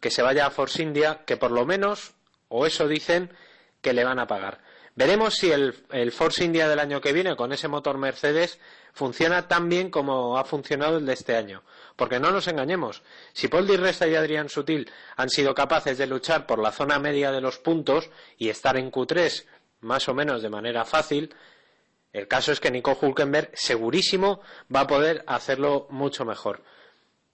que 0.02 0.10
se 0.10 0.22
vaya 0.22 0.48
a 0.48 0.52
Force 0.52 0.82
India, 0.82 1.24
que 1.26 1.38
por 1.38 1.52
lo 1.52 1.66
menos, 1.66 2.16
o 2.48 2.66
eso 2.66 2.88
dicen, 2.88 3.32
que 3.82 3.94
le 3.94 4.04
van 4.04 4.20
a 4.20 4.28
pagar. 4.28 4.62
Veremos 4.96 5.36
si 5.36 5.52
el, 5.52 5.74
Force 6.12 6.44
India 6.44 6.68
del 6.68 6.80
año 6.80 7.02
que 7.02 7.14
viene 7.14 7.36
con 7.36 7.52
ese 7.54 7.68
motor 7.68 7.98
Mercedes 7.98 8.60
funciona 8.94 9.48
tan 9.48 9.70
bien 9.70 9.90
como 9.90 10.38
ha 10.38 10.44
funcionado 10.44 10.98
el 10.98 11.06
de 11.06 11.14
este 11.14 11.36
año. 11.36 11.64
Porque 11.96 12.20
no 12.20 12.32
nos 12.32 12.48
engañemos, 12.48 13.04
si 13.34 13.48
Paul 13.48 13.68
Di 13.68 13.78
Resta 13.78 14.08
y 14.08 14.16
Adrián 14.16 14.50
Sutil 14.50 14.92
han 15.16 15.30
sido 15.30 15.54
capaces 15.54 15.98
de 15.98 16.08
luchar 16.08 16.46
por 16.46 16.60
la 16.60 16.72
zona 16.72 17.00
media 17.00 17.32
de 17.32 17.42
los 17.42 17.60
puntos 17.60 18.10
y 18.38 18.50
estar 18.50 18.78
en 18.78 18.92
Q3 18.92 19.46
más 19.82 20.10
o 20.10 20.14
menos 20.14 20.42
de 20.42 20.50
manera 20.50 20.86
fácil, 20.86 21.34
el 22.12 22.28
caso 22.28 22.52
es 22.52 22.60
que 22.60 22.72
Nico 22.72 22.98
Hulkenberg 23.00 23.52
segurísimo 23.54 24.42
va 24.74 24.82
a 24.82 24.88
poder 24.88 25.24
hacerlo 25.28 25.88
mucho 25.90 26.26
mejor. 26.26 26.64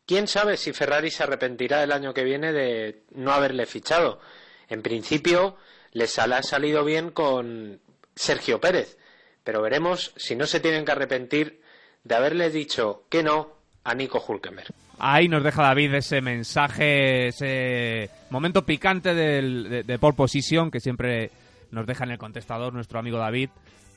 ¿Quién 0.06 0.28
sabe 0.28 0.58
si 0.58 0.74
Ferrari 0.74 1.10
se 1.10 1.24
arrepentirá 1.24 1.82
el 1.82 1.92
año 1.92 2.14
que 2.14 2.24
viene 2.24 2.54
de 2.54 3.06
no 3.12 3.32
haberle 3.32 3.66
fichado? 3.66 4.20
En 4.68 4.82
principio 4.82 5.58
les 5.96 6.20
ha 6.20 6.44
salido 6.44 6.84
bien 6.84 7.10
con 7.10 7.80
Sergio 8.16 8.60
Pérez, 8.60 8.98
pero 9.46 9.62
veremos 9.62 10.12
si 10.18 10.36
no 10.36 10.46
se 10.46 10.60
tienen 10.60 10.84
que 10.84 10.92
arrepentir 10.92 11.62
de 12.04 12.16
haberle 12.16 12.50
dicho 12.52 13.04
que 13.10 13.24
no 13.24 13.54
a 13.86 13.96
Nico 13.96 14.22
Hulkenberg. 14.28 14.74
Ahí 15.00 15.30
nos 15.30 15.42
deja 15.42 15.64
David 15.64 15.94
ese 15.94 16.20
mensaje, 16.20 17.28
ese 17.28 18.10
momento 18.30 18.66
picante 18.66 19.14
del, 19.14 19.70
de, 19.70 19.84
de 19.84 20.00
pole 20.00 20.18
position 20.18 20.70
que 20.70 20.82
siempre 20.82 21.32
nos 21.72 21.88
deja 21.88 22.04
en 22.04 22.12
el 22.12 22.18
contestador 22.18 22.74
nuestro 22.74 23.00
amigo 23.00 23.18
David, 23.18 23.50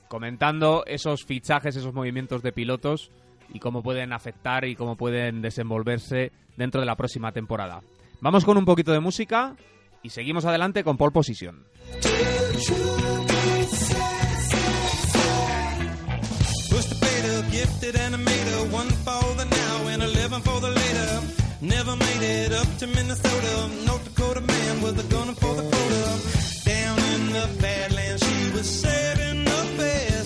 comentando 0.06 0.84
esos 0.86 1.24
fichajes, 1.24 1.74
esos 1.74 1.94
movimientos 1.94 2.42
de 2.42 2.52
pilotos 2.52 3.10
y 3.52 3.58
cómo 3.58 3.82
pueden 3.82 4.12
afectar 4.12 4.64
y 4.64 4.76
cómo 4.76 4.96
pueden 4.96 5.42
desenvolverse 5.42 6.30
dentro 6.56 6.80
de 6.80 6.86
la 6.86 6.94
próxima 6.94 7.32
temporada. 7.32 7.80
Vamos 8.20 8.44
con 8.44 8.56
un 8.56 8.64
poquito 8.64 8.92
de 8.92 9.00
música 9.00 9.56
y 10.02 10.10
seguimos 10.10 10.44
adelante 10.44 10.84
con 10.84 10.96
pole 10.96 11.12
position. 11.12 11.64
Never 21.60 21.96
made 21.96 22.22
it 22.22 22.52
up 22.52 22.68
to 22.78 22.86
Minnesota. 22.86 23.68
North 23.84 24.04
Dakota 24.04 24.40
man 24.40 24.80
with 24.80 25.00
a 25.00 25.02
gun 25.12 25.34
for 25.34 25.54
the 25.56 25.62
quota. 25.62 26.04
Down 26.64 26.98
in 27.14 27.32
the 27.32 27.48
Badlands, 27.60 28.22
she 28.22 28.50
was 28.52 28.66
saving 28.82 29.44
the 29.44 29.74
best 29.76 30.17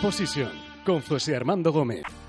Pole 0.00 0.12
Position 0.12 0.50
con 0.84 1.00
José 1.00 1.36
Armando 1.36 1.72
Gómez. 1.72 2.19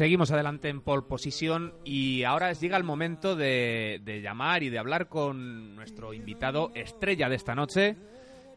Seguimos 0.00 0.30
adelante 0.30 0.70
en 0.70 0.80
pole 0.80 1.02
position 1.02 1.74
y 1.84 2.22
ahora 2.24 2.50
llega 2.54 2.78
el 2.78 2.84
momento 2.84 3.36
de, 3.36 4.00
de, 4.02 4.22
llamar 4.22 4.62
y 4.62 4.70
de 4.70 4.78
hablar 4.78 5.08
con 5.08 5.76
nuestro 5.76 6.14
invitado 6.14 6.70
estrella 6.74 7.28
de 7.28 7.36
esta 7.36 7.54
noche. 7.54 7.96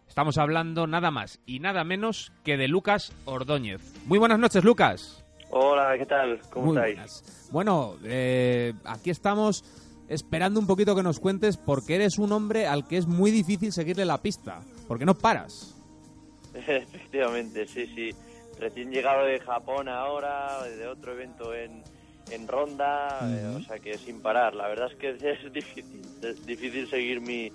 Estamos 0.08 0.38
hablando 0.38 0.88
nada 0.88 1.12
más 1.12 1.42
y 1.46 1.60
nada 1.60 1.84
menos 1.84 2.32
que 2.46 2.56
de 2.56 2.70
Lucas 2.70 3.12
Ordóñez. 3.26 3.82
Muy 4.06 4.20
buenas 4.20 4.40
noches, 4.40 4.64
Lucas. 4.64 5.26
Hola, 5.50 5.98
¿qué 5.98 6.06
tal? 6.06 6.40
¿Cómo 6.50 6.68
Muy 6.68 6.78
estáis? 6.78 6.96
buenas. 6.96 7.50
Bueno, 7.52 7.98
eh, 8.06 8.72
aquí 8.86 9.10
estamos 9.10 9.66
esperando 10.08 10.62
un 10.62 10.66
poquito 10.66 10.96
que 10.96 11.04
nos 11.04 11.20
cuentes 11.20 11.58
porque 11.58 11.96
eres 11.96 12.20
un 12.20 12.32
hombre 12.32 12.68
al 12.68 12.88
que 12.88 12.96
es 12.96 13.06
muy 13.06 13.32
difícil 13.32 13.74
seguirle 13.74 14.06
la 14.06 14.22
pista, 14.22 14.62
porque 14.88 15.04
no 15.04 15.14
paras. 15.14 15.76
Efectivamente, 16.54 17.68
sí, 17.68 17.86
sí. 17.88 18.12
Recién 18.60 18.92
llegado 18.92 19.26
de 19.26 19.40
Japón 19.40 19.90
ahora, 19.90 20.64
de 20.64 20.88
otro 20.88 21.14
evento 21.14 21.54
en, 21.54 21.84
en 22.32 22.48
Ronda, 22.48 23.20
eh, 23.24 23.58
o 23.58 23.62
sea 23.62 23.80
que 23.80 23.98
sin 23.98 24.22
parar. 24.22 24.56
La 24.56 24.68
verdad 24.68 24.92
es 24.92 24.98
que 24.98 25.10
es 25.32 25.54
difícil, 25.54 26.02
es 26.22 26.46
difícil 26.46 26.90
seguir 26.90 27.22
mi, 27.22 27.52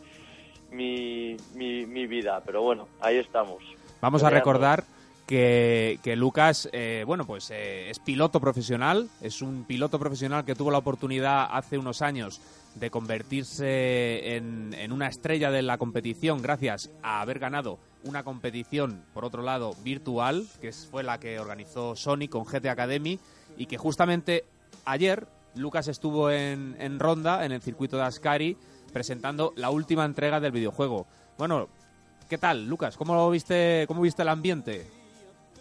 mi, 0.71 1.37
mi, 1.55 1.87
mi 1.87 2.07
vida, 2.07 2.43
pero 2.45 2.63
bueno, 2.63 2.89
ahí 3.01 3.17
estamos. 3.17 3.63
Vamos 4.01 4.23
a 4.23 4.31
recordar 4.31 4.85
que, 5.27 5.99
que 6.03 6.17
Lucas, 6.17 6.69
eh, 6.73 7.05
bueno, 7.07 7.27
pues 7.27 7.51
eh, 7.51 7.91
es 7.91 7.99
piloto 7.99 8.41
profesional, 8.41 9.09
es 9.21 9.43
un 9.43 9.65
piloto 9.65 9.99
profesional 9.99 10.45
que 10.45 10.55
tuvo 10.55 10.71
la 10.71 10.79
oportunidad 10.79 11.49
hace 11.51 11.79
unos 11.79 12.01
años 12.03 12.41
de 12.79 12.91
convertirse 12.91 14.37
en, 14.37 14.75
en 14.75 14.93
una 14.93 15.09
estrella 15.09 15.51
de 15.51 15.63
la 15.63 15.79
competición 15.79 16.43
gracias 16.43 16.91
a 17.03 17.21
haber 17.21 17.39
ganado 17.39 17.79
una 18.05 18.23
competición, 18.23 19.05
por 19.13 19.25
otro 19.25 19.43
lado, 19.43 19.75
virtual, 19.83 20.47
que 20.61 20.73
fue 20.73 21.03
la 21.03 21.19
que 21.19 21.39
organizó 21.39 21.97
Sony 21.97 22.29
con 22.31 22.45
GT 22.45 22.67
Academy 22.67 23.19
y 23.57 23.67
que 23.67 23.77
justamente 23.77 24.45
ayer 24.85 25.27
Lucas 25.55 25.89
estuvo 25.89 26.31
en, 26.31 26.77
en 26.79 26.99
Ronda, 26.99 27.45
en 27.45 27.53
el 27.53 27.61
circuito 27.61 27.97
de 27.97 28.05
Ascari, 28.05 28.57
presentando 28.93 29.53
la 29.57 29.71
última 29.71 30.05
entrega 30.05 30.41
del 30.41 30.53
videojuego. 30.53 31.07
Bueno, 31.37 31.69
¿qué 32.29 32.39
tal, 32.39 32.67
Lucas? 32.67 32.97
¿Cómo 32.97 33.31
viste, 33.31 33.85
cómo 33.89 34.03
viste 34.03 34.23
el 34.23 34.29
ambiente? 34.29 34.87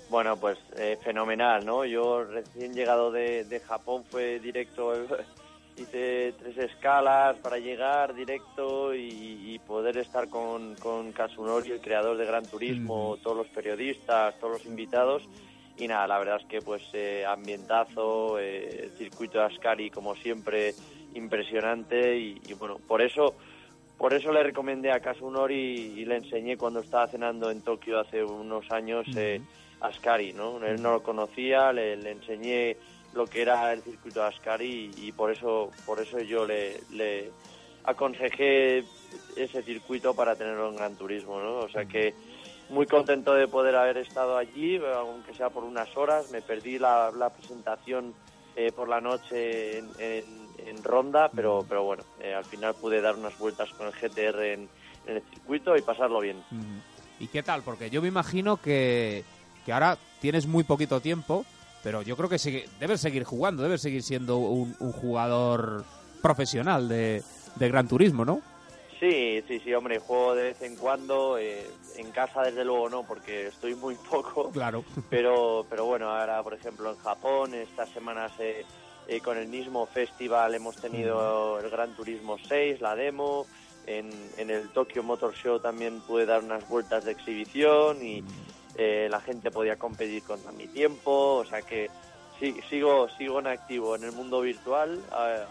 Bueno, 0.10 0.38
pues 0.38 0.58
eh, 0.78 0.98
fenomenal, 1.04 1.66
¿no? 1.66 1.84
Yo 1.84 2.24
recién 2.24 2.74
llegado 2.74 3.12
de, 3.12 3.44
de 3.44 3.60
Japón 3.60 4.06
fue 4.10 4.40
directo, 4.40 4.94
hice 5.78 6.34
tres 6.38 6.58
escalas 6.58 7.38
para 7.38 7.60
llegar 7.60 8.14
directo 8.14 8.94
y, 8.94 9.54
y 9.54 9.60
poder 9.60 9.98
estar 9.98 10.28
con, 10.30 10.76
con 10.76 11.12
Kasunori, 11.12 11.72
el 11.72 11.82
creador 11.82 12.18
de 12.18 12.26
Gran 12.26 12.46
Turismo, 12.46 13.18
todos 13.22 13.38
los 13.38 13.48
periodistas, 13.48 14.38
todos 14.40 14.54
los 14.54 14.66
invitados. 14.66 15.24
Y 15.78 15.88
nada, 15.88 16.08
la 16.08 16.18
verdad 16.18 16.40
es 16.42 16.48
que 16.48 16.62
pues 16.62 16.82
eh, 16.94 17.24
ambientazo, 17.26 18.40
eh, 18.40 18.86
el 18.86 18.98
circuito 18.98 19.38
de 19.38 19.46
Ascari 19.46 19.92
como 19.92 20.16
siempre 20.16 20.74
impresionante 21.14 22.18
y, 22.18 22.42
y 22.48 22.54
bueno, 22.54 22.80
por 22.88 23.02
eso 23.02 23.36
por 23.98 24.14
eso 24.14 24.32
le 24.32 24.44
recomendé 24.44 24.92
a 24.92 25.00
Kasunori 25.00 25.56
y 25.56 26.06
le 26.06 26.18
enseñé 26.18 26.56
cuando 26.56 26.82
estaba 26.82 27.08
cenando 27.08 27.50
en 27.50 27.62
Tokio 27.62 28.00
hace 28.00 28.24
unos 28.24 28.72
años 28.72 29.08
eh, 29.16 29.42
Ascari, 29.82 30.34
¿no? 30.34 30.64
Él 30.64 30.82
no 30.82 30.92
lo 30.92 31.04
conocía, 31.04 31.74
le, 31.74 31.98
le 31.98 32.12
enseñé 32.12 32.78
lo 33.14 33.26
que 33.26 33.42
era 33.42 33.72
el 33.74 33.82
circuito 33.82 34.20
de 34.22 34.28
Ascari 34.28 34.92
y, 34.98 35.08
y 35.08 35.12
por 35.12 35.32
eso 35.32 35.72
por 35.86 36.00
eso 36.00 36.20
yo 36.20 36.46
le, 36.46 36.82
le 36.92 37.32
aconsejé 37.84 38.84
ese 39.36 39.64
circuito 39.64 40.14
para 40.14 40.36
tenerlo 40.36 40.70
en 40.70 40.76
Gran 40.76 40.96
Turismo, 40.96 41.40
¿no? 41.40 41.60
O 41.60 41.70
sea 41.70 41.86
que 41.86 42.14
muy 42.70 42.86
contento 42.86 43.34
de 43.34 43.48
poder 43.48 43.76
haber 43.76 43.98
estado 43.98 44.38
allí, 44.38 44.78
aunque 44.96 45.34
sea 45.34 45.50
por 45.50 45.64
unas 45.64 45.96
horas. 45.96 46.30
Me 46.32 46.42
perdí 46.42 46.78
la, 46.78 47.12
la 47.18 47.30
presentación 47.30 48.14
eh, 48.58 48.72
por 48.74 48.90
la 48.90 49.00
noche 49.00 49.78
en, 49.78 49.90
en- 50.00 50.48
en 50.68 50.84
Ronda, 50.84 51.30
pero, 51.34 51.66
pero 51.70 51.84
bueno, 51.84 52.04
eh, 52.20 52.34
al 52.34 52.44
final 52.44 52.74
pude 52.76 53.00
dar 53.00 53.16
unas 53.16 53.38
vueltas 53.38 53.70
con 53.78 53.88
el 53.88 53.94
GTR 53.94 54.54
en, 54.54 54.68
en 55.06 55.16
el 55.16 55.24
circuito 55.30 55.78
y 55.78 55.82
pasarlo 55.82 56.20
bien. 56.20 56.44
¿Y 57.20 57.28
qué 57.28 57.42
tal? 57.42 57.62
Porque 57.64 57.90
yo 57.90 58.02
me 58.02 58.10
imagino 58.10 58.58
que, 58.58 59.24
que 59.66 59.72
ahora 59.72 59.98
tienes 60.20 60.46
muy 60.46 60.66
poquito 60.66 61.00
tiempo, 61.00 61.46
pero 61.84 62.02
yo 62.02 62.16
creo 62.18 62.30
que 62.30 62.40
sigue, 62.40 62.68
debes 62.80 63.02
seguir 63.02 63.24
jugando, 63.24 63.64
debes 63.64 63.82
seguir 63.82 64.04
siendo 64.04 64.38
un, 64.38 64.76
un 64.80 64.92
jugador 64.92 65.86
profesional 66.22 66.90
de, 66.90 67.24
de 67.56 67.70
Gran 67.70 67.88
Turismo, 67.88 68.26
¿no? 68.26 68.42
Sí, 69.00 69.44
sí, 69.48 69.60
sí, 69.60 69.74
hombre, 69.74 70.00
juego 70.00 70.34
de 70.34 70.44
vez 70.44 70.62
en 70.64 70.76
cuando, 70.76 71.38
eh, 71.38 71.70
en 71.98 72.10
casa 72.12 72.42
desde 72.42 72.66
luego 72.66 72.90
no, 72.90 73.04
porque 73.04 73.48
estoy 73.48 73.76
muy 73.76 73.96
poco. 74.10 74.50
Claro. 74.52 74.84
Pero, 75.10 75.66
pero 75.70 75.86
bueno, 75.86 76.10
ahora 76.10 76.42
por 76.44 76.54
ejemplo 76.54 76.92
en 76.92 76.98
Japón, 76.98 77.54
estas 77.54 77.90
semanas 77.90 78.32
eh, 78.40 78.66
eh, 79.08 79.20
con 79.22 79.38
el 79.38 79.48
mismo 79.48 79.86
festival 79.86 80.56
hemos 80.56 80.78
tenido 80.78 81.60
el 81.60 81.70
Gran 81.70 81.96
Turismo 81.96 82.38
6, 82.48 82.82
la 82.82 82.96
demo, 82.96 83.46
en, 83.86 84.10
en 84.38 84.50
el 84.50 84.70
Tokyo 84.70 85.04
Motor 85.04 85.34
Show 85.36 85.60
también 85.60 86.02
pude 86.02 86.26
dar 86.26 86.44
unas 86.44 86.68
vueltas 86.68 87.06
de 87.06 87.12
exhibición 87.12 88.04
y 88.04 88.24
eh, 88.78 89.08
la 89.10 89.20
gente 89.22 89.52
podía 89.52 89.76
competir 89.76 90.24
contra 90.24 90.52
mi 90.52 90.68
tiempo, 90.68 91.38
o 91.38 91.46
sea 91.46 91.62
que 91.64 91.90
sí, 92.40 92.56
sigo, 92.70 93.10
sigo 93.18 93.40
en 93.40 93.48
activo 93.48 93.96
en 93.96 94.04
el 94.04 94.12
mundo 94.12 94.42
virtual, 94.42 95.00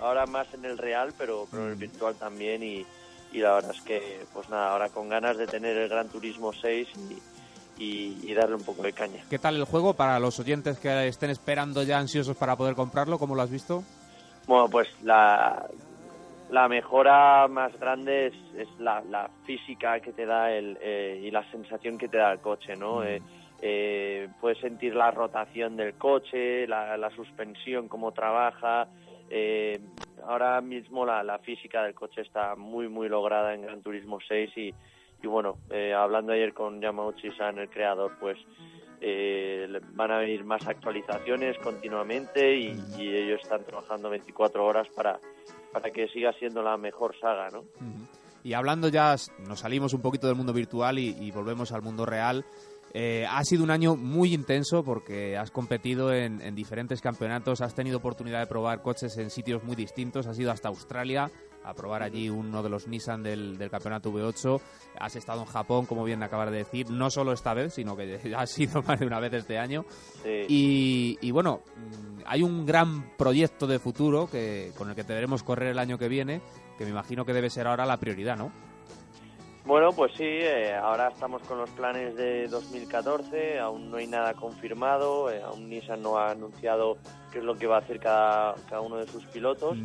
ahora 0.01 0.27
más 0.27 0.47
en 0.55 0.65
el 0.65 0.79
real, 0.79 1.13
pero, 1.19 1.47
pero 1.51 1.65
en 1.65 1.71
el 1.73 1.77
virtual 1.77 2.15
también 2.17 2.63
y, 2.63 2.87
y 3.33 3.39
la 3.39 3.55
verdad 3.57 3.73
es 3.77 3.83
que 3.83 4.25
pues 4.33 4.49
nada, 4.49 4.71
ahora 4.73 4.89
con 4.91 5.09
ganas 5.09 5.37
de 5.37 5.47
tener 5.49 5.77
el 5.77 5.89
Gran 5.89 6.09
Turismo 6.09 6.53
6 6.53 6.89
y, 7.79 7.83
y- 7.83 8.19
y 8.23 8.33
darle 8.35 8.55
un 8.55 8.63
poco 8.63 8.83
de 8.83 8.93
caña. 8.93 9.23
¿Qué 9.29 9.39
tal 9.39 9.57
el 9.57 9.65
juego 9.65 9.95
para 9.95 10.19
los 10.21 10.39
oyentes 10.41 10.79
que 10.79 11.09
estén 11.09 11.31
esperando 11.31 11.83
ya 11.83 11.99
ansiosos 11.99 12.37
para 12.37 12.57
poder 12.57 12.75
comprarlo? 12.75 13.19
¿Cómo 13.19 13.35
lo 13.35 13.43
has 13.43 13.51
visto? 13.51 13.83
Bueno, 14.47 14.69
pues 14.71 14.87
la, 15.03 15.67
la 16.51 16.69
mejora 16.69 17.49
más 17.49 17.79
grande 17.79 18.27
es, 18.29 18.35
es 18.57 18.69
la, 18.79 19.03
la 19.03 19.31
física 19.45 20.01
que 20.01 20.13
te 20.13 20.27
da 20.27 20.53
el, 20.53 20.79
eh, 20.81 21.21
y 21.25 21.31
la 21.31 21.49
sensación 21.51 21.99
que 21.99 22.09
te 22.09 22.19
da 22.19 22.33
el 22.33 22.41
coche, 22.41 22.77
¿no? 22.77 23.03
Eh, 23.05 23.21
eh, 23.63 24.29
puedes 24.41 24.59
sentir 24.59 24.95
la 24.95 25.11
rotación 25.11 25.77
del 25.77 25.95
coche, 25.95 26.67
la, 26.67 26.97
la 26.97 27.11
suspensión, 27.11 27.89
cómo 27.89 28.13
trabaja. 28.13 28.89
eh, 29.31 29.81
ahora 30.27 30.61
mismo 30.61 31.05
la, 31.07 31.23
la 31.23 31.39
física 31.39 31.83
del 31.85 31.95
coche 31.95 32.21
está 32.23 32.55
muy, 32.57 32.89
muy 32.89 33.09
lograda 33.09 33.55
en 33.55 33.63
Gran 33.63 33.83
Turismo 33.83 34.19
6 34.27 34.51
y, 34.57 34.75
y 35.23 35.27
bueno, 35.27 35.57
eh, 35.71 35.95
hablando 35.95 36.33
ayer 36.33 36.53
con 36.53 36.81
Yamauchi-san, 36.81 37.59
el 37.59 37.69
creador, 37.71 38.13
pues 38.21 38.37
eh, 39.01 39.69
van 39.95 40.11
a 40.11 40.19
venir 40.19 40.45
más 40.45 40.67
actualizaciones 40.67 41.57
continuamente 41.59 42.57
y, 42.57 42.77
y 42.99 43.15
ellos 43.15 43.41
están 43.43 43.65
trabajando 43.65 44.11
24 44.11 44.65
horas 44.65 44.89
para, 44.97 45.19
para 45.77 45.91
que 45.91 46.09
siga 46.09 46.33
siendo 46.33 46.63
la 46.63 46.79
mejor 46.79 47.15
saga, 47.21 47.51
¿no? 47.51 47.67
Y 48.43 48.55
hablando 48.55 48.89
ya, 48.89 49.15
nos 49.47 49.61
salimos 49.61 49.93
un 49.93 50.01
poquito 50.01 50.27
del 50.27 50.35
mundo 50.35 50.55
virtual 50.55 50.99
y, 50.99 51.15
y 51.21 51.31
volvemos 51.33 51.71
al 51.71 51.83
mundo 51.83 52.07
real. 52.07 52.47
Eh, 52.95 53.27
ha 53.29 53.45
sido 53.45 53.63
un 53.63 53.71
año 53.71 53.95
muy 53.95 54.33
intenso 54.33 54.83
porque 54.83 55.37
has 55.37 55.51
competido 55.51 56.15
en, 56.15 56.41
en 56.41 56.55
diferentes 56.55 57.03
campeonatos, 57.03 57.61
has 57.61 57.75
tenido 57.75 57.99
oportunidad 57.99 58.41
de 58.41 58.47
probar 58.47 58.81
coches 58.81 59.19
en 59.19 59.29
sitios 59.29 59.65
muy 59.65 59.77
distintos, 59.77 60.27
has 60.27 60.39
ido 60.39 60.51
hasta 60.51 60.69
Australia 60.69 61.31
a 61.67 61.75
probar 61.75 62.03
allí 62.03 62.31
uno 62.31 62.63
de 62.63 62.69
los 62.69 62.87
Nissan 62.87 63.23
del, 63.23 63.59
del 63.59 63.71
campeonato 63.71 64.13
V8, 64.13 64.61
has 65.01 65.17
estado 65.17 65.41
en 65.41 65.47
Japón, 65.47 65.85
como 65.87 66.05
bien 66.05 66.23
acabas 66.23 66.51
de 66.51 66.59
decir, 66.59 66.91
no 66.91 67.11
solo 67.11 67.33
esta 67.33 67.55
vez, 67.55 67.75
sino 67.75 67.97
que 67.97 68.19
ya 68.31 68.41
has 68.41 68.51
sido 68.51 68.83
más 68.83 69.01
de 69.01 69.07
una 69.07 69.21
vez 69.21 69.33
este 69.33 69.59
año. 69.59 69.85
Sí. 70.23 70.47
Y, 70.49 71.19
y 71.21 71.31
bueno, 71.33 71.63
mm, 71.77 72.23
hay 72.25 72.43
un 72.43 72.65
gran 72.65 73.17
proyecto 73.17 73.67
de 73.67 73.79
futuro 73.79 74.29
que, 74.31 74.73
con 74.79 74.89
el 74.89 74.95
que 74.95 75.03
deberemos 75.03 75.43
correr 75.43 75.69
el 75.69 75.79
año 75.79 75.99
que 75.99 76.09
viene, 76.09 76.41
que 76.79 76.85
me 76.85 76.91
imagino 76.91 77.25
que 77.25 77.33
debe 77.33 77.51
ser 77.51 77.67
ahora 77.67 77.85
la 77.85 77.97
prioridad, 77.97 78.37
¿no? 78.37 78.53
Bueno, 79.67 79.91
pues 79.91 80.13
sí, 80.13 80.23
eh, 80.23 80.77
ahora 80.77 81.09
estamos 81.09 81.43
con 81.43 81.59
los 81.59 81.69
planes 81.71 82.15
de 82.15 82.47
2014, 82.47 83.59
aún 83.59 83.91
no 83.91 83.97
hay 83.97 84.07
nada 84.07 84.33
confirmado, 84.35 85.29
eh, 85.29 85.43
aún 85.43 85.69
Nissan 85.69 86.03
no 86.03 86.19
ha 86.19 86.31
anunciado 86.31 86.99
qué 87.33 87.39
es 87.39 87.45
lo 87.45 87.57
que 87.57 87.67
va 87.67 87.79
a 87.79 87.81
hacer 87.81 87.99
cada, 87.99 88.55
cada 88.71 88.81
uno 88.81 88.99
de 88.99 89.09
sus 89.09 89.25
pilotos, 89.27 89.77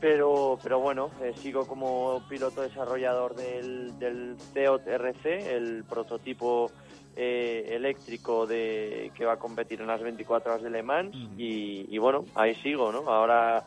pero, 0.00 0.58
pero 0.62 0.80
bueno, 0.80 1.10
eh, 1.22 1.32
sigo 1.36 1.66
como 1.66 2.22
piloto 2.28 2.62
desarrollador 2.62 3.34
del, 3.34 3.98
del 3.98 4.36
Ceot 4.52 4.86
RC, 4.86 5.54
el 5.54 5.84
prototipo 5.84 6.70
eh, 7.16 7.66
eléctrico 7.70 8.46
de 8.46 9.12
que 9.14 9.24
va 9.24 9.34
a 9.34 9.38
competir 9.38 9.80
en 9.80 9.88
las 9.88 10.00
24 10.00 10.52
horas 10.52 10.62
de 10.62 10.70
Le 10.70 10.82
Mans 10.82 11.14
y, 11.36 11.86
y 11.94 11.98
bueno, 11.98 12.24
ahí 12.34 12.54
sigo, 12.56 12.90
¿no? 12.92 13.10
Ahora 13.10 13.64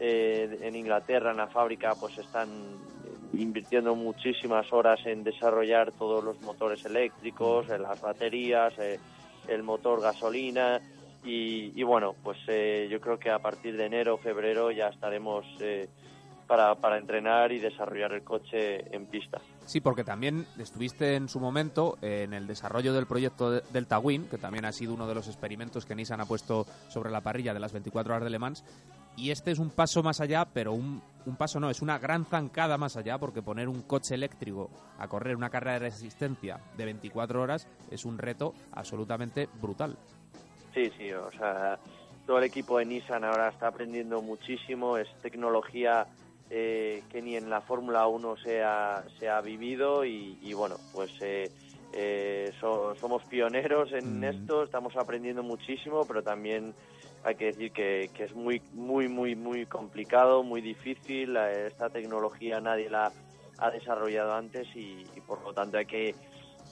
eh, 0.00 0.58
en 0.62 0.76
Inglaterra, 0.76 1.32
en 1.32 1.36
la 1.36 1.48
fábrica, 1.48 1.94
pues 1.98 2.16
están 2.18 2.48
invirtiendo 3.34 3.94
muchísimas 3.94 4.72
horas 4.72 5.00
en 5.04 5.24
desarrollar 5.24 5.92
todos 5.92 6.24
los 6.24 6.40
motores 6.42 6.84
eléctricos, 6.84 7.68
en 7.68 7.82
las 7.82 8.00
baterías, 8.00 8.72
eh, 8.78 8.98
el 9.48 9.62
motor 9.62 10.00
gasolina 10.00 10.80
Y, 11.24 11.72
y 11.78 11.82
bueno, 11.82 12.14
pues 12.22 12.38
eh, 12.48 12.88
yo 12.90 13.00
creo 13.00 13.18
que 13.18 13.30
a 13.30 13.38
partir 13.40 13.76
de 13.76 13.86
enero 13.86 14.18
febrero 14.18 14.70
ya 14.70 14.88
estaremos 14.88 15.44
eh, 15.60 15.88
para, 16.46 16.74
para 16.76 16.96
entrenar 16.98 17.52
y 17.52 17.58
desarrollar 17.58 18.12
el 18.12 18.22
coche 18.22 18.94
en 18.94 19.06
pista. 19.06 19.38
Sí, 19.66 19.80
porque 19.80 20.04
también 20.04 20.46
estuviste 20.58 21.16
en 21.16 21.28
su 21.28 21.40
momento 21.40 21.98
en 22.00 22.32
el 22.32 22.46
desarrollo 22.46 22.94
del 22.94 23.06
proyecto 23.06 23.50
de- 23.50 23.62
Delta 23.70 23.98
Win, 23.98 24.28
que 24.28 24.38
también 24.38 24.64
ha 24.64 24.72
sido 24.72 24.94
uno 24.94 25.06
de 25.06 25.14
los 25.14 25.26
experimentos 25.28 25.84
que 25.84 25.94
Nissan 25.94 26.20
ha 26.22 26.26
puesto 26.26 26.64
sobre 26.88 27.10
la 27.10 27.20
parrilla 27.20 27.52
de 27.52 27.60
las 27.60 27.72
24 27.72 28.14
horas 28.14 28.24
de 28.24 28.30
Le 28.30 28.38
Mans. 28.38 28.64
Y 29.16 29.30
este 29.32 29.50
es 29.50 29.58
un 29.58 29.70
paso 29.70 30.02
más 30.02 30.20
allá, 30.20 30.46
pero 30.46 30.72
un, 30.72 31.02
un 31.26 31.36
paso 31.36 31.58
no, 31.60 31.68
es 31.68 31.82
una 31.82 31.98
gran 31.98 32.24
zancada 32.24 32.78
más 32.78 32.96
allá, 32.96 33.18
porque 33.18 33.42
poner 33.42 33.68
un 33.68 33.82
coche 33.82 34.14
eléctrico 34.14 34.70
a 34.98 35.08
correr 35.08 35.34
una 35.36 35.50
carrera 35.50 35.72
de 35.74 35.78
resistencia 35.90 36.60
de 36.76 36.84
24 36.84 37.42
horas 37.42 37.66
es 37.90 38.04
un 38.06 38.16
reto 38.16 38.54
absolutamente 38.72 39.48
brutal. 39.60 39.98
Sí, 40.78 40.92
sí, 40.96 41.12
o 41.12 41.32
sea, 41.32 41.76
todo 42.24 42.38
el 42.38 42.44
equipo 42.44 42.78
de 42.78 42.84
Nissan 42.84 43.24
ahora 43.24 43.48
está 43.48 43.66
aprendiendo 43.66 44.22
muchísimo, 44.22 44.96
es 44.96 45.08
tecnología 45.20 46.06
eh, 46.50 47.02
que 47.10 47.20
ni 47.20 47.34
en 47.36 47.50
la 47.50 47.62
Fórmula 47.62 48.06
1 48.06 48.36
se 48.36 48.62
ha, 48.62 49.04
se 49.18 49.28
ha 49.28 49.40
vivido 49.40 50.04
y, 50.04 50.38
y 50.40 50.52
bueno, 50.52 50.78
pues 50.92 51.10
eh, 51.20 51.50
eh, 51.92 52.52
so- 52.60 52.94
somos 53.00 53.24
pioneros 53.24 53.90
en 53.92 54.22
esto, 54.22 54.62
estamos 54.62 54.94
aprendiendo 54.94 55.42
muchísimo, 55.42 56.06
pero 56.06 56.22
también 56.22 56.76
hay 57.24 57.34
que 57.34 57.46
decir 57.46 57.72
que, 57.72 58.12
que 58.14 58.26
es 58.26 58.34
muy, 58.36 58.62
muy, 58.70 59.08
muy, 59.08 59.34
muy 59.34 59.66
complicado, 59.66 60.44
muy 60.44 60.60
difícil, 60.60 61.36
esta 61.36 61.90
tecnología 61.90 62.60
nadie 62.60 62.88
la 62.88 63.12
ha 63.56 63.70
desarrollado 63.72 64.32
antes 64.34 64.68
y, 64.76 65.08
y 65.16 65.20
por 65.22 65.42
lo 65.42 65.52
tanto 65.52 65.76
hay 65.76 65.86
que 65.86 66.14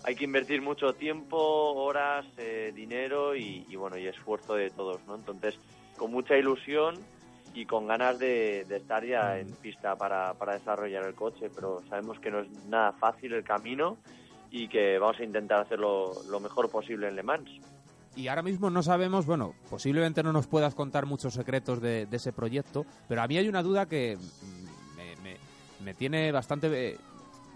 hay 0.07 0.15
que 0.15 0.25
invertir 0.25 0.63
mucho 0.63 0.93
tiempo, 0.95 1.37
horas, 1.75 2.25
eh, 2.39 2.73
dinero 2.75 3.35
y, 3.35 3.67
y, 3.69 3.75
bueno 3.75 3.99
y 3.99 4.07
esfuerzo 4.07 4.55
de 4.55 4.71
todos, 4.71 5.01
¿no? 5.09 5.17
Entonces, 5.17 5.57
con 5.99 6.13
mucha 6.13 6.37
ilusión 6.37 6.95
y 7.53 7.67
con 7.67 7.89
ganas 7.89 8.17
de, 8.19 8.65
de 8.69 8.77
estar 8.77 9.05
ya 9.05 9.37
en 9.39 9.49
pista 9.55 9.97
para, 9.97 10.35
para 10.35 10.53
desarrollar 10.55 11.05
el 11.05 11.15
coche, 11.17 11.51
pero 11.53 11.83
sabemos 11.89 12.21
que 12.21 12.31
no 12.31 12.39
es 12.41 12.49
nada 12.69 12.93
fácil 12.93 13.33
el 13.33 13.43
camino 13.43 13.97
y 14.53 14.69
que 14.69 14.97
vamos 14.99 15.19
a 15.19 15.25
intentar 15.25 15.61
hacerlo 15.63 16.23
lo 16.29 16.39
mejor 16.39 16.71
posible 16.71 17.09
en 17.09 17.17
Le 17.17 17.25
Mans. 17.25 17.51
Y 18.15 18.29
ahora 18.29 18.43
mismo 18.43 18.71
no 18.71 18.85
sabemos, 18.85 19.27
bueno, 19.27 19.55
posiblemente 19.69 20.23
no 20.23 20.33
nos 20.33 20.47
puedas 20.47 20.77
contar 20.77 21.05
muchos 21.05 21.35
secretos 21.35 21.81
de, 21.83 22.07
de 22.07 22.17
ese 22.17 22.33
proyecto, 22.33 22.87
pero 23.09 23.23
a 23.23 23.27
mí 23.27 23.37
hay 23.39 23.49
una 23.49 23.63
duda 23.65 23.87
que 23.87 24.17
mm, 24.17 24.97
me, 24.97 25.17
me- 25.17 25.37
me 25.85 25.95
tiene 25.95 26.31
bastante, 26.31 26.91
eh, 26.93 26.97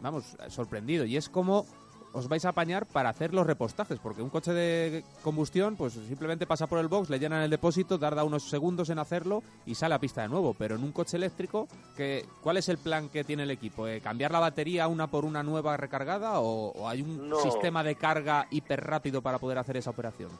vamos, 0.01 0.37
sorprendido, 0.49 1.05
y 1.05 1.17
es 1.17 1.29
cómo 1.29 1.65
os 2.13 2.29
vais 2.29 2.45
a 2.45 2.51
apañar 2.51 2.87
para 2.87 3.09
hacer 3.11 3.33
los 3.35 3.47
repostajes, 3.47 3.99
porque 4.01 4.23
un 4.23 4.31
coche 4.31 4.53
de 4.53 5.05
combustión, 5.23 5.77
pues 5.77 5.93
simplemente 5.95 6.47
pasa 6.47 6.67
por 6.67 6.79
el 6.79 6.89
box, 6.89 7.09
le 7.11 7.19
llenan 7.19 7.43
el 7.43 7.51
depósito, 7.51 7.99
tarda 7.99 8.25
unos 8.25 8.45
segundos 8.51 8.91
en 8.91 8.99
hacerlo 8.99 9.43
y 9.67 9.75
sale 9.75 9.95
a 9.95 9.99
pista 9.99 10.23
de 10.23 10.29
nuevo. 10.29 10.55
Pero 10.59 10.75
en 10.75 10.83
un 10.83 10.93
coche 10.93 11.17
eléctrico, 11.17 11.69
¿qué, 11.97 12.25
¿cuál 12.43 12.57
es 12.57 12.69
el 12.69 12.79
plan 12.79 13.09
que 13.09 13.25
tiene 13.25 13.45
el 13.45 13.51
equipo? 13.51 13.87
Eh, 13.87 14.01
¿Cambiar 14.01 14.33
la 14.33 14.41
batería 14.41 14.89
una 14.89 15.07
por 15.07 15.25
una 15.25 15.43
nueva 15.43 15.77
recargada 15.77 16.41
o, 16.41 16.73
o 16.73 16.89
hay 16.89 17.03
un 17.03 17.29
No. 17.29 17.37
sistema 17.37 17.85
de 17.85 17.95
carga 17.95 18.47
hiper 18.51 18.81
rápido 18.85 19.23
para 19.23 19.39
poder 19.39 19.59
hacer 19.59 19.77
esa 19.77 19.91
operación? 19.91 20.31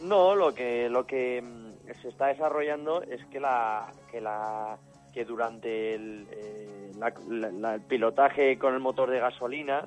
No, 0.00 0.34
lo 0.34 0.52
que 0.54 0.88
lo 0.90 1.06
que 1.06 1.40
mm, 1.40 2.00
se 2.02 2.08
está 2.08 2.26
desarrollando 2.26 3.02
es 3.02 3.24
que 3.26 3.40
la 3.40 3.90
que 4.10 4.20
la 4.20 4.76
que 5.14 5.24
durante 5.24 5.94
el, 5.94 6.26
eh, 6.32 6.90
la- 6.98 7.14
la- 7.28 7.50
la- 7.52 7.74
el 7.76 7.80
pilotaje 7.82 8.58
con 8.58 8.74
el 8.74 8.80
motor 8.80 9.08
de 9.10 9.20
gasolina 9.20 9.84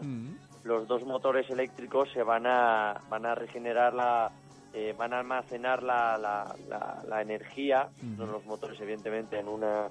los 0.68 0.88
dos 0.88 1.04
motores 1.06 1.50
eléctricos 1.50 2.10
se 2.14 2.22
van 2.24 2.46
a 2.46 3.02
van 3.10 3.26
a 3.26 3.34
regenerar 3.36 3.94
la 3.94 4.32
eh, 4.74 4.94
van 4.98 5.14
a 5.14 5.20
almacenar 5.20 5.82
la, 5.82 6.18
la, 6.18 6.54
la- 6.68 7.02
la 7.08 7.22
energía 7.22 7.90
no 8.02 8.26
los 8.28 8.46
motores 8.46 8.80
evidentemente 8.82 9.40
en 9.40 9.48
una 9.48 9.90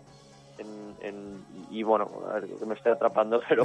en, 0.59 0.95
en- 1.01 1.45
y 1.71 1.83
bueno 1.83 2.09
a 2.31 2.35
ver, 2.39 2.47
que 2.59 2.65
me 2.67 2.75
estoy 2.75 2.93
atrapando 2.93 3.41
pero 3.49 3.65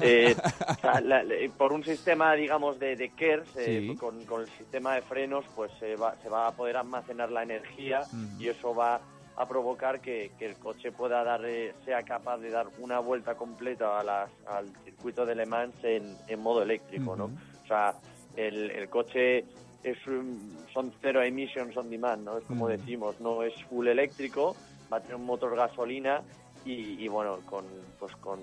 eh, 0.00 0.34
o 0.68 0.74
sea, 0.80 1.00
la- 1.00 1.24
por 1.56 1.72
un 1.72 1.84
sistema 1.84 2.32
digamos 2.34 2.78
de, 2.78 2.96
de 2.96 3.10
KERS 3.10 3.48
eh, 3.56 3.80
Sí. 3.90 3.96
con, 3.96 4.24
con 4.24 4.40
el 4.42 4.50
sistema 4.56 4.94
de 4.94 5.02
frenos 5.02 5.44
pues 5.54 5.70
se 5.80 5.96
va, 5.96 6.14
se 6.22 6.28
va 6.28 6.46
a 6.48 6.52
poder 6.52 6.76
almacenar 6.76 7.30
la 7.30 7.42
energía 7.42 8.06
y 8.38 8.48
eso 8.48 8.74
va 8.74 9.00
a 9.36 9.46
provocar 9.48 10.00
que, 10.00 10.32
que 10.38 10.46
el 10.46 10.56
coche 10.56 10.92
pueda 10.92 11.24
dar 11.24 11.44
eh, 11.44 11.74
sea 11.84 12.02
capaz 12.02 12.38
de 12.38 12.50
dar 12.50 12.66
una 12.78 12.98
vuelta 12.98 13.34
completa 13.34 13.98
a 13.98 14.04
las- 14.04 14.30
al 14.46 14.66
circuito 14.84 15.24
de 15.24 15.34
Le 15.34 15.46
Mans 15.46 15.74
en, 15.82 16.16
en 16.28 16.40
modo 16.40 16.62
eléctrico 16.62 17.16
no 17.16 17.24
o 17.64 17.66
sea 17.66 17.94
el, 18.36 18.70
el 18.70 18.88
coche 18.88 19.44
es 19.82 20.06
un- 20.06 20.58
son 20.72 20.92
cero 21.00 21.22
emissions 21.22 21.76
on 21.76 21.88
demand 21.90 22.24
no 22.24 22.38
es 22.38 22.44
como 22.44 22.68
decimos 22.68 23.18
no 23.20 23.42
es 23.42 23.54
full 23.64 23.88
eléctrico 23.88 24.54
va 24.92 24.98
a 24.98 25.00
tener 25.00 25.16
un 25.16 25.24
motor 25.24 25.56
gasolina 25.56 26.20
y, 26.64 27.02
y, 27.02 27.08
bueno 27.08 27.38
con 27.46 27.64
pues 27.98 28.14
con, 28.16 28.38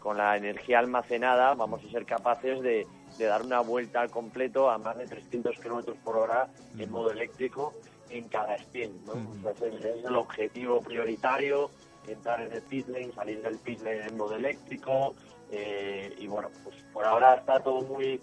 con 0.00 0.18
la 0.18 0.36
energía 0.36 0.80
almacenada 0.80 1.54
vamos 1.54 1.82
a 1.84 1.90
ser 1.90 2.04
capaces 2.04 2.60
de, 2.60 2.86
de 3.18 3.24
dar 3.24 3.42
una 3.42 3.60
vuelta 3.60 4.00
al 4.00 4.10
completo 4.10 4.68
a 4.68 4.78
más 4.78 4.98
de 4.98 5.06
300 5.06 5.56
kilómetros 5.58 5.96
por 6.04 6.16
hora 6.16 6.48
en 6.76 6.90
modo 6.90 7.10
eléctrico 7.12 7.72
en 8.14 8.28
cada 8.28 8.54
spin 8.56 9.04
¿no? 9.06 9.12
Es 9.50 10.04
el 10.04 10.16
objetivo 10.16 10.80
prioritario 10.82 11.70
entrar 12.06 12.40
en 12.42 12.52
el 12.52 12.62
pit 12.62 12.86
lane 12.88 13.12
salir 13.12 13.42
del 13.42 13.58
pit 13.58 13.80
lane 13.82 14.06
en 14.06 14.16
modo 14.16 14.36
eléctrico 14.36 15.14
eh, 15.50 16.14
y 16.18 16.26
bueno 16.26 16.50
pues 16.62 16.76
por 16.92 17.04
ahora 17.04 17.34
está 17.34 17.60
todo 17.60 17.82
muy 17.82 18.20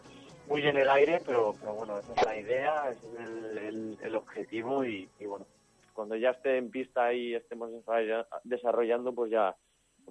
muy 0.48 0.66
en 0.68 0.78
el 0.78 0.90
aire 0.90 1.22
pero 1.26 1.56
pero 1.60 1.74
bueno 1.74 2.00
esa 2.00 2.14
es 2.14 2.22
la 2.22 2.38
idea 2.38 2.90
ese 2.92 3.08
es 3.08 3.20
el, 3.20 3.58
el- 3.58 3.98
el 4.02 4.16
objetivo 4.16 4.84
y, 4.86 5.10
y 5.20 5.26
bueno 5.26 5.46
cuando 5.94 6.16
ya 6.16 6.30
esté 6.32 6.58
en 6.58 6.72
pista 6.72 7.14
y 7.14 7.36
estemos 7.36 7.70
desarrolla- 7.72 8.28
desarrollando 8.44 9.14
pues 9.14 9.30
ya 9.32 9.56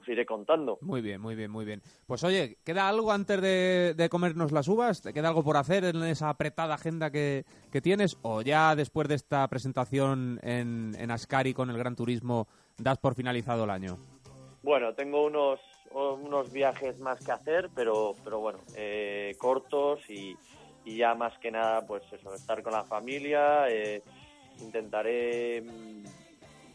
os 0.01 0.09
iré 0.09 0.25
contando 0.27 0.79
Muy 0.81 1.01
bien, 1.01 1.21
muy 1.21 1.35
bien, 1.35 1.51
muy 1.51 1.65
bien. 1.65 1.83
Pues 2.07 2.25
oye, 2.25 2.57
¿queda 2.65 2.89
algo 2.89 3.13
antes 3.13 3.41
de, 3.41 3.95
de 3.97 4.09
comernos 4.09 4.53
las 4.53 4.69
uvas? 4.69 5.03
¿Te 5.03 5.13
queda 5.13 5.29
algo 5.29 5.43
por 5.45 5.57
hacer 5.57 5.85
en 5.85 6.03
esa 6.05 6.29
apretada 6.31 6.75
agenda 6.75 7.11
que, 7.11 7.45
que 7.71 7.81
tienes? 7.81 8.17
¿O 8.23 8.43
ya 8.43 8.75
después 8.75 9.09
de 9.09 9.15
esta 9.15 9.47
presentación 9.49 10.41
en, 10.43 10.95
en 10.99 11.11
Ascari 11.11 11.55
con 11.55 11.71
el 11.71 11.79
Gran 11.79 11.97
Turismo 11.97 12.49
das 12.79 12.99
por 12.99 13.15
finalizado 13.15 13.65
el 13.65 13.71
año? 13.71 13.99
Bueno, 14.63 14.95
tengo 14.95 15.25
unos 15.25 15.61
unos 15.93 16.53
viajes 16.53 16.99
más 17.01 17.19
que 17.25 17.33
hacer, 17.33 17.69
pero 17.75 18.15
pero 18.23 18.39
bueno, 18.41 18.61
eh, 18.77 19.35
cortos 19.39 19.99
y, 20.09 20.37
y 20.85 20.97
ya 20.97 21.15
más 21.15 21.37
que 21.39 21.51
nada, 21.51 21.85
pues 21.87 22.03
eso, 22.13 22.33
estar 22.35 22.63
con 22.63 22.73
la 22.73 22.85
familia. 22.85 23.69
eh, 23.69 24.03
intentaré, 24.61 25.63
mm, 25.63 26.05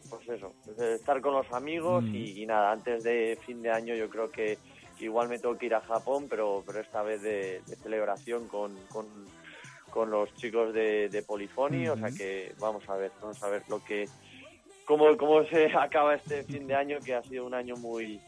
pues 0.09 0.27
eso, 0.29 0.53
estar 0.95 1.21
con 1.21 1.33
los 1.33 1.51
amigos 1.53 2.03
Mm. 2.03 2.15
y, 2.15 2.43
y 2.43 2.45
nada. 2.45 2.71
Antes 2.71 3.03
de 3.03 3.37
fin 3.45 3.61
de 3.61 3.71
año, 3.71 3.95
yo 3.95 4.09
creo 4.09 4.29
que 4.31 4.57
igual 4.99 5.27
me 5.29 5.39
tengo 5.39 5.57
que 5.57 5.65
ir 5.67 5.75
a 5.75 5.81
Japón, 5.81 6.27
pero 6.29 6.63
pero 6.65 6.79
esta 6.79 7.01
vez 7.03 7.21
de, 7.21 7.61
de 7.67 7.75
celebración 7.75 8.47
con, 8.47 8.75
con 8.89 9.05
con 9.89 10.09
los 10.11 10.33
chicos 10.35 10.73
de, 10.73 11.07
de 11.07 11.23
Polifoni, 11.23 11.87
o 11.87 11.95
sea 11.97 12.11
que 12.11 12.53
vamos 12.59 12.83
a 12.89 12.95
ver, 12.97 13.11
vamos 13.21 13.41
a 13.41 13.47
ver 13.49 13.61
lo 13.69 13.81
que 13.81 14.05
cómo, 14.85 15.15
cómo 15.15 15.45
se 15.45 15.67
acaba 15.77 16.15
este 16.15 16.43
fin 16.43 16.67
de 16.67 16.75
año, 16.75 16.99
que 16.99 17.15
ha 17.15 17.23
sido 17.23 17.45
un 17.45 17.53
año 17.53 17.75
muy 17.77 18.19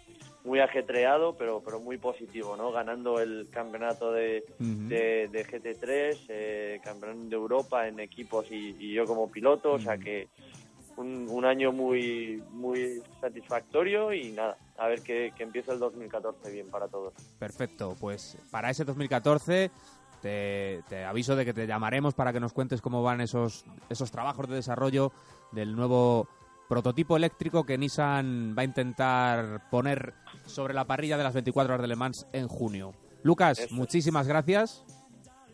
muy 0.46 0.62
ajetreado, 0.62 1.36
pero 1.38 1.62
pero 1.64 1.82
muy 1.82 1.98
positivo, 1.98 2.56
¿no? 2.56 2.72
Ganando 2.72 3.20
el 3.20 3.50
campeonato 3.52 4.14
de, 4.14 4.46
de, 4.60 5.28
de 5.30 5.46
GT3, 5.46 6.18
eh, 6.30 6.80
campeón 6.82 7.30
de 7.30 7.36
Europa 7.36 7.86
en 7.86 8.00
equipos 8.00 8.50
y, 8.50 8.76
y 8.80 8.94
yo 8.94 9.04
como 9.06 9.30
piloto, 9.30 9.74
o 9.74 9.80
sea 9.80 9.98
que 9.98 10.30
un, 10.98 11.28
un 11.30 11.46
año 11.46 11.72
muy 11.72 12.44
muy 12.52 13.02
satisfactorio 13.22 14.14
y 14.14 14.32
nada, 14.32 14.58
a 14.78 14.88
ver 14.88 15.02
que, 15.02 15.32
que 15.36 15.44
empiece 15.44 15.72
el 15.72 15.80
2014 15.80 16.52
bien 16.52 16.70
para 16.70 16.88
todos. 16.88 17.14
Perfecto, 17.40 17.96
pues 18.00 18.38
para 18.52 18.70
ese 18.70 18.84
2014 18.84 19.72
te, 20.22 20.84
te 20.90 21.06
aviso 21.06 21.36
de 21.36 21.46
que 21.46 21.54
te 21.54 21.68
llamaremos 21.68 22.14
para 22.14 22.34
que 22.34 22.40
nos 22.40 22.54
cuentes 22.54 22.82
cómo 22.82 23.04
van 23.04 23.22
esos, 23.22 23.66
esos 23.90 24.12
trabajos 24.12 24.50
de 24.50 24.56
desarrollo 24.56 25.12
del 25.52 25.76
nuevo 25.76 26.28
prototipo 26.68 27.16
eléctrico 27.16 27.64
que 27.66 27.78
Nissan 27.78 28.54
va 28.58 28.62
a 28.62 28.66
intentar 28.66 29.70
poner 29.70 30.14
sobre 30.46 30.74
la 30.74 30.86
parrilla 30.86 31.18
de 31.18 31.24
las 31.24 31.34
24 31.34 31.74
horas 31.74 31.82
de 31.82 31.88
Le 31.88 31.96
Mans 31.96 32.28
en 32.34 32.48
junio. 32.48 32.94
Lucas, 33.24 33.60
Eso 33.60 33.76
muchísimas 33.76 34.28
gracias 34.28 34.84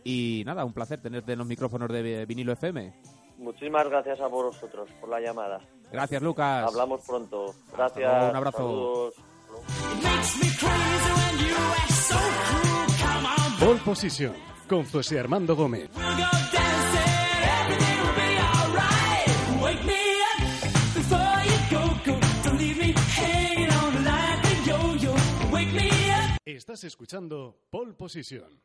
y 0.02 0.42
nada, 0.44 0.64
un 0.64 0.72
placer 0.72 1.00
tenerte 1.00 1.32
en 1.32 1.38
los 1.38 1.46
micrófonos 1.46 1.88
de 1.88 2.26
vinilo 2.26 2.52
FM. 2.52 2.92
Muchísimas 3.38 3.88
gracias 3.88 4.20
a 4.20 4.28
vosotros 4.28 4.88
por 5.00 5.08
la 5.08 5.20
llamada. 5.20 5.60
Gracias, 5.90 6.22
Lucas. 6.22 6.66
Hablamos 6.66 7.02
pronto. 7.06 7.54
Gracias. 7.76 8.10
luego, 8.10 8.30
un 8.30 8.36
abrazo. 8.36 8.58
saludos. 8.58 9.14
Pole 13.60 13.80
Position 13.84 14.34
con 14.68 14.84
José 14.84 15.20
Armando 15.20 15.56
Gómez. 15.56 15.90
Estás 26.44 26.84
escuchando 26.84 27.58
Pole 27.70 27.94
Position. 27.94 28.60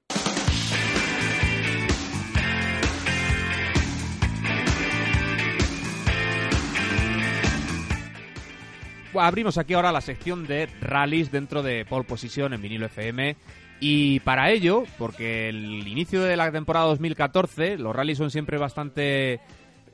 Abrimos 9.15 9.57
aquí 9.57 9.73
ahora 9.73 9.91
la 9.91 10.01
sección 10.01 10.45
de 10.45 10.67
rallies 10.81 11.31
dentro 11.31 11.63
de 11.63 11.85
Pole 11.85 12.05
Position 12.05 12.53
en 12.53 12.61
vinilo 12.61 12.85
FM. 12.87 13.35
Y 13.79 14.19
para 14.21 14.51
ello, 14.51 14.83
porque 14.97 15.49
el 15.49 15.87
inicio 15.87 16.21
de 16.21 16.35
la 16.35 16.51
temporada 16.51 16.87
2014, 16.87 17.77
los 17.77 17.95
rallies 17.95 18.17
son 18.17 18.29
siempre 18.29 18.57
bastante 18.57 19.39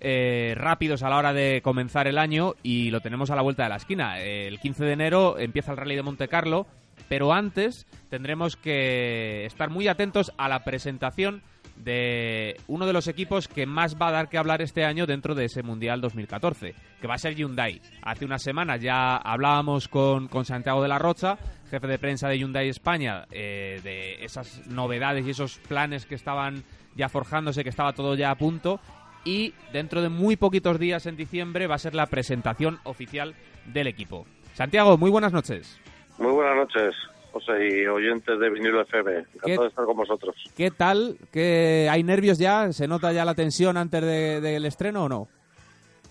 eh, 0.01 0.53
rápidos 0.57 1.03
a 1.03 1.09
la 1.09 1.17
hora 1.17 1.33
de 1.33 1.61
comenzar 1.63 2.07
el 2.07 2.17
año 2.17 2.55
y 2.63 2.89
lo 2.89 3.01
tenemos 3.01 3.29
a 3.29 3.35
la 3.35 3.41
vuelta 3.41 3.63
de 3.63 3.69
la 3.69 3.75
esquina. 3.75 4.19
El 4.19 4.59
15 4.59 4.85
de 4.85 4.91
enero 4.91 5.37
empieza 5.37 5.71
el 5.71 5.77
rally 5.77 5.95
de 5.95 6.01
Monte 6.01 6.27
Carlo, 6.27 6.65
pero 7.07 7.31
antes 7.31 7.85
tendremos 8.09 8.55
que 8.55 9.45
estar 9.45 9.69
muy 9.69 9.87
atentos 9.87 10.33
a 10.37 10.49
la 10.49 10.63
presentación 10.63 11.43
de 11.75 12.57
uno 12.67 12.85
de 12.85 12.93
los 12.93 13.07
equipos 13.07 13.47
que 13.47 13.65
más 13.65 13.97
va 13.99 14.07
a 14.07 14.11
dar 14.11 14.29
que 14.29 14.37
hablar 14.37 14.61
este 14.61 14.85
año 14.85 15.05
dentro 15.05 15.35
de 15.35 15.45
ese 15.45 15.63
Mundial 15.63 16.01
2014, 16.01 16.73
que 16.99 17.07
va 17.07 17.15
a 17.15 17.19
ser 17.19 17.35
Hyundai. 17.35 17.81
Hace 18.01 18.25
unas 18.25 18.41
semanas 18.41 18.81
ya 18.81 19.17
hablábamos 19.17 19.87
con, 19.87 20.27
con 20.27 20.45
Santiago 20.45 20.81
de 20.81 20.87
la 20.87 20.99
Rocha, 20.99 21.37
jefe 21.69 21.87
de 21.87 21.99
prensa 21.99 22.27
de 22.27 22.39
Hyundai 22.39 22.69
España, 22.69 23.25
eh, 23.31 23.81
de 23.83 24.23
esas 24.23 24.65
novedades 24.67 25.25
y 25.25 25.31
esos 25.31 25.57
planes 25.59 26.05
que 26.05 26.15
estaban 26.15 26.63
ya 26.95 27.09
forjándose, 27.09 27.63
que 27.63 27.69
estaba 27.69 27.93
todo 27.93 28.15
ya 28.15 28.31
a 28.31 28.35
punto. 28.35 28.79
Y 29.25 29.53
dentro 29.73 30.01
de 30.01 30.09
muy 30.09 30.35
poquitos 30.35 30.79
días 30.79 31.07
en 31.07 31.17
diciembre 31.17 31.67
va 31.67 31.75
a 31.75 31.79
ser 31.79 31.95
la 31.95 32.05
presentación 32.05 32.79
oficial 32.83 33.33
del 33.65 33.87
equipo. 33.87 34.25
Santiago, 34.53 34.97
muy 34.97 35.09
buenas 35.09 35.33
noches. 35.33 35.81
Muy 36.17 36.31
buenas 36.31 36.55
noches. 36.55 36.95
José 37.35 37.67
y 37.81 37.85
oyentes 37.85 38.39
de 38.39 38.49
Vinilo 38.49 38.79
FM. 38.83 39.17
Encantado 39.17 39.63
de 39.63 39.67
estar 39.67 39.83
con 39.85 39.97
vosotros. 39.97 40.35
¿Qué 40.55 40.71
tal? 40.71 41.17
¿Qué, 41.33 41.89
¿Hay 41.91 42.01
nervios 42.01 42.37
ya? 42.37 42.71
¿Se 42.71 42.87
nota 42.87 43.11
ya 43.11 43.25
la 43.25 43.35
tensión 43.35 43.75
antes 43.75 44.01
de- 44.01 44.39
del 44.39 44.65
estreno 44.65 45.03
o 45.03 45.09
no? 45.09 45.27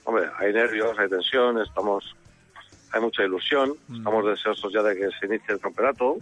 Hombre, 0.04 0.26
hay 0.38 0.52
nervios, 0.52 0.98
hay 0.98 1.08
tensión, 1.08 1.58
estamos, 1.62 2.14
hay 2.92 3.00
mucha 3.00 3.22
ilusión, 3.24 3.72
estamos 3.96 4.26
deseosos 4.26 4.70
ya 4.70 4.82
de 4.82 4.96
que 4.96 5.08
se 5.18 5.24
inicie 5.24 5.54
el 5.54 5.60
campeonato 5.60 6.18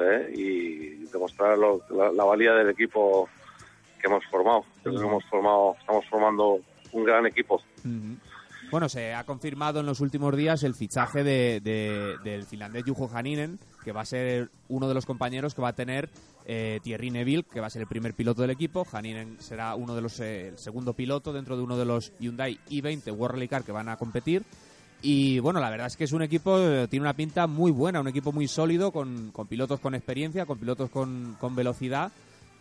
¿eh? 0.00 0.32
y 0.34 1.04
demostrar 1.12 1.58
lo- 1.58 1.82
la, 1.90 2.10
la 2.10 2.24
valía 2.24 2.54
del 2.54 2.70
equipo 2.70 3.28
que 4.00 4.06
hemos 4.06 4.24
formado. 4.30 4.64
Creo 4.82 4.96
que 4.96 5.04
hemos 5.06 5.24
formado, 5.26 5.76
estamos 5.78 6.06
formando 6.06 6.60
un 6.92 7.04
gran 7.04 7.26
equipo. 7.26 7.56
Ujú. 7.80 8.16
Bueno, 8.74 8.88
se 8.88 9.14
ha 9.14 9.22
confirmado 9.22 9.78
en 9.78 9.86
los 9.86 10.00
últimos 10.00 10.36
días 10.36 10.64
el 10.64 10.74
fichaje 10.74 11.22
de, 11.22 11.60
de- 11.60 12.16
del 12.24 12.44
finlandés 12.44 12.82
Juho 12.84 13.08
Haninen, 13.14 13.60
que 13.84 13.92
va 13.92 14.00
a 14.00 14.04
ser 14.04 14.50
uno 14.68 14.88
de 14.88 14.94
los 14.94 15.06
compañeros 15.06 15.54
que 15.54 15.62
va 15.62 15.68
a 15.68 15.74
tener 15.74 16.10
eh, 16.44 16.80
Thierry 16.82 17.12
Neville, 17.12 17.44
que 17.44 17.60
va 17.60 17.68
a 17.68 17.70
ser 17.70 17.82
el 17.82 17.86
primer 17.86 18.14
piloto 18.14 18.42
del 18.42 18.50
equipo. 18.50 18.84
Haninen 18.90 19.36
será 19.38 19.76
uno 19.76 19.94
de 19.94 20.00
los 20.02 20.18
eh, 20.18 20.48
el 20.48 20.58
segundo 20.58 20.92
piloto 20.92 21.32
dentro 21.32 21.56
de 21.56 21.62
uno 21.62 21.76
de 21.76 21.84
los 21.84 22.12
Hyundai 22.18 22.58
i20 22.68 23.16
World 23.16 23.34
Rally 23.36 23.46
Car 23.46 23.62
que 23.62 23.70
van 23.70 23.88
a 23.88 23.96
competir. 23.96 24.42
Y 25.02 25.38
bueno, 25.38 25.60
la 25.60 25.70
verdad 25.70 25.86
es 25.86 25.96
que 25.96 26.02
es 26.02 26.12
un 26.12 26.22
equipo, 26.22 26.58
eh, 26.58 26.88
tiene 26.88 27.04
una 27.04 27.14
pinta 27.14 27.46
muy 27.46 27.70
buena, 27.70 28.00
un 28.00 28.08
equipo 28.08 28.32
muy 28.32 28.48
sólido, 28.48 28.90
con, 28.90 29.30
con 29.30 29.46
pilotos 29.46 29.78
con 29.78 29.94
experiencia, 29.94 30.46
con 30.46 30.58
pilotos 30.58 30.90
con, 30.90 31.36
con 31.38 31.54
velocidad. 31.54 32.10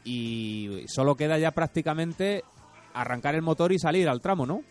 Y 0.06 0.84
solo 0.86 1.16
queda 1.16 1.40
ya 1.40 1.50
prácticamente 1.50 2.44
arrancar 2.94 3.34
el 3.34 3.42
motor 3.42 3.72
y 3.72 3.80
salir 3.80 4.08
al 4.08 4.22
tramo, 4.22 4.46
¿no? 4.46 4.62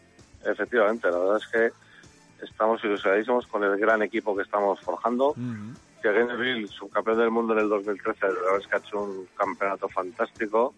Efectivamente, 0.45 1.11
la 1.11 1.19
verdad 1.19 1.37
es 1.37 1.47
que 1.47 2.45
estamos 2.45 2.83
ilusionadísimos 2.85 3.47
con 3.47 3.63
el 3.65 3.77
gran 3.79 4.03
equipo 4.03 4.37
que 4.37 4.43
estamos 4.43 4.81
forjando. 4.81 5.35
Thierry 6.01 6.27
Neville, 6.27 6.67
subcampeón 6.67 7.19
del 7.19 7.31
mundo 7.31 7.53
en 7.53 7.61
el 7.61 7.69
2013, 7.69 8.27
la 8.27 8.33
verdad 8.33 8.59
es 8.61 8.67
que 8.67 8.75
ha 8.75 8.79
hecho 8.79 9.03
un 9.03 9.29
campeonato 9.37 9.89
fantástico. 9.89 10.75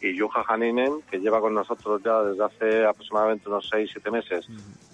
Y 0.00 0.18
Juha 0.18 0.44
Haninen, 0.48 1.02
que 1.08 1.18
lleva 1.18 1.40
con 1.40 1.54
nosotros 1.54 2.02
ya 2.04 2.20
desde 2.22 2.44
hace 2.44 2.84
aproximadamente 2.84 3.48
unos 3.48 3.70
6-7 3.70 4.10
meses 4.10 4.46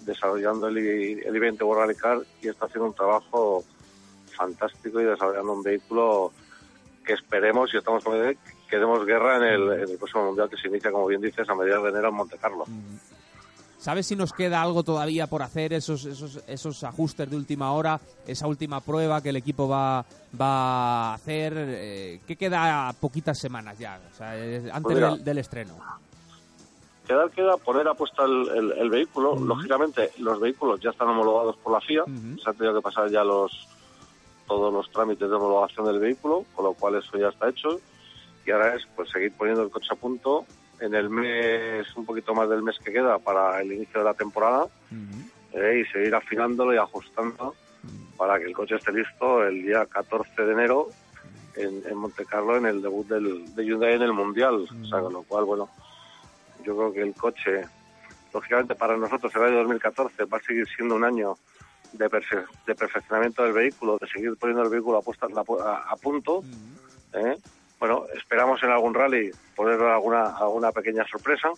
desarrollando 0.05 0.67
el, 0.67 0.77
el 0.77 1.35
I-20 1.35 1.63
World 1.63 1.81
Rally 1.81 1.95
Car 1.95 2.19
y 2.41 2.49
está 2.49 2.65
haciendo 2.65 2.87
un 2.87 2.93
trabajo 2.93 3.63
fantástico 4.37 5.01
y 5.01 5.05
desarrollando 5.05 5.53
un 5.53 5.63
vehículo 5.63 6.31
que 7.03 7.13
esperemos 7.13 7.73
y 7.73 7.77
estamos 7.77 8.03
convencidos 8.03 8.37
que 8.69 8.79
demos 8.79 9.05
guerra 9.05 9.37
en 9.37 9.43
el, 9.43 9.71
en 9.73 9.89
el 9.89 9.97
próximo 9.97 10.25
mundial 10.25 10.49
que 10.49 10.57
se 10.57 10.67
inicia, 10.67 10.91
como 10.91 11.05
bien 11.05 11.21
dices, 11.21 11.47
a 11.47 11.53
mediados 11.53 11.83
de 11.83 11.89
enero 11.91 12.09
en 12.09 12.15
Monte 12.15 12.37
Carlo. 12.39 12.65
¿Sabes 13.83 14.07
si 14.07 14.15
nos 14.15 14.31
queda 14.31 14.61
algo 14.61 14.81
todavía 14.81 15.27
por 15.27 15.41
hacer, 15.41 15.73
esos, 15.73 16.05
esos, 16.05 16.39
esos 16.47 16.85
ajustes 16.85 17.29
de 17.29 17.35
última 17.35 17.73
hora, 17.73 17.99
esa 18.25 18.47
última 18.47 18.79
prueba 18.79 19.21
que 19.21 19.27
el 19.27 19.35
equipo 19.35 19.67
va, 19.67 20.05
va 20.39 21.11
a 21.11 21.13
hacer? 21.15 21.53
Eh, 21.57 22.21
¿Qué 22.25 22.37
queda 22.37 22.87
a 22.87 22.93
poquitas 22.93 23.37
semanas 23.37 23.77
ya, 23.77 23.99
o 24.09 24.15
sea, 24.15 24.37
eh, 24.37 24.59
antes 24.71 24.81
Pues 24.83 24.95
mira. 24.95 25.09
del, 25.15 25.23
del 25.25 25.37
estreno? 25.39 25.75
Quedar 27.05 27.29
queda 27.31 27.57
poner 27.57 27.85
a 27.89 27.93
puesta 27.93 28.23
el, 28.23 28.47
el- 28.55 28.71
el 28.71 28.89
vehículo. 28.89 29.35
Lógicamente, 29.35 30.11
los 30.19 30.39
vehículos 30.39 30.79
ya 30.79 30.91
están 30.91 31.09
homologados 31.09 31.57
por 31.57 31.73
la 31.73 31.81
FIA. 31.81 32.05
Se 32.41 32.49
han 32.49 32.55
tenido 32.55 32.73
que 32.75 32.81
pasar 32.81 33.09
ya 33.11 33.25
los 33.25 33.67
todos 34.47 34.71
los 34.73 34.89
trámites 34.91 35.29
de 35.29 35.35
homologación 35.35 35.85
del 35.87 35.99
vehículo, 35.99 36.45
con 36.55 36.63
lo 36.63 36.73
cual 36.73 36.95
eso 36.95 37.17
ya 37.17 37.27
está 37.27 37.49
hecho. 37.49 37.81
Y 38.45 38.51
ahora 38.51 38.75
es 38.75 38.83
pues 38.95 39.09
seguir 39.09 39.33
poniendo 39.35 39.61
el 39.63 39.69
coche 39.69 39.89
a 39.91 39.95
punto 39.95 40.45
en 40.83 40.93
el 40.95 41.09
mes, 41.09 41.87
un 41.95 42.05
poquito 42.05 42.33
más 42.35 42.49
del 42.49 42.61
mes 42.61 42.77
que 42.83 42.91
queda 42.91 43.17
para 43.19 43.61
el 43.61 43.71
inicio 43.71 43.99
de 43.99 44.05
la 44.05 44.13
temporada 44.13 44.67
eh, 45.53 45.83
y 45.85 45.91
seguir 45.91 46.13
afinándolo 46.15 46.73
y 46.73 46.77
ajustando 46.77 47.55
para 48.17 48.37
que 48.39 48.45
el 48.45 48.53
coche 48.53 48.75
esté 48.75 48.91
listo 48.91 49.43
el 49.45 49.61
día 49.63 49.85
14 49.85 50.41
de 50.43 50.51
enero 50.53 50.87
en, 51.55 51.83
en 51.87 51.95
Monte 51.97 52.25
Carlo 52.25 52.57
en 52.57 52.65
el 52.65 52.81
debut 52.81 53.07
del, 53.07 53.53
de 53.55 53.63
Hyundai 53.65 53.93
en 53.93 54.01
el 54.01 54.13
Mundial. 54.13 54.67
O 54.81 54.85
sea, 54.87 54.99
con 55.01 55.13
lo 55.13 55.23
cual, 55.23 55.45
bueno, 55.45 55.69
yo 56.65 56.75
creo 56.75 56.93
que 56.93 57.01
el 57.01 57.13
coche, 57.15 57.65
lógicamente 58.33 58.75
para 58.75 58.97
nosotros 58.97 59.33
el 59.35 59.43
año 59.43 59.57
2014 59.59 60.25
va 60.25 60.37
a 60.37 60.41
seguir 60.41 60.67
siendo 60.75 60.95
un 60.95 61.03
año 61.03 61.37
de, 61.93 62.09
perfe- 62.09 62.45
de 62.65 62.75
perfeccionamiento 62.75 63.43
del 63.43 63.53
vehículo, 63.53 63.97
de 64.01 64.07
seguir 64.07 64.35
poniendo 64.37 64.63
el 64.63 64.69
vehículo 64.69 64.97
a, 64.97 65.01
puesta- 65.01 65.27
a, 65.27 65.91
a 65.91 65.95
punto. 65.97 66.43
¿eh? 67.13 67.37
Bueno, 67.83 68.05
esperamos 68.15 68.63
en 68.63 68.69
algún 68.71 68.93
rally 68.93 69.29
poner 69.57 69.77
alguna, 69.81 70.37
alguna 70.37 70.71
pequeña 70.71 71.05
sorpresa, 71.05 71.49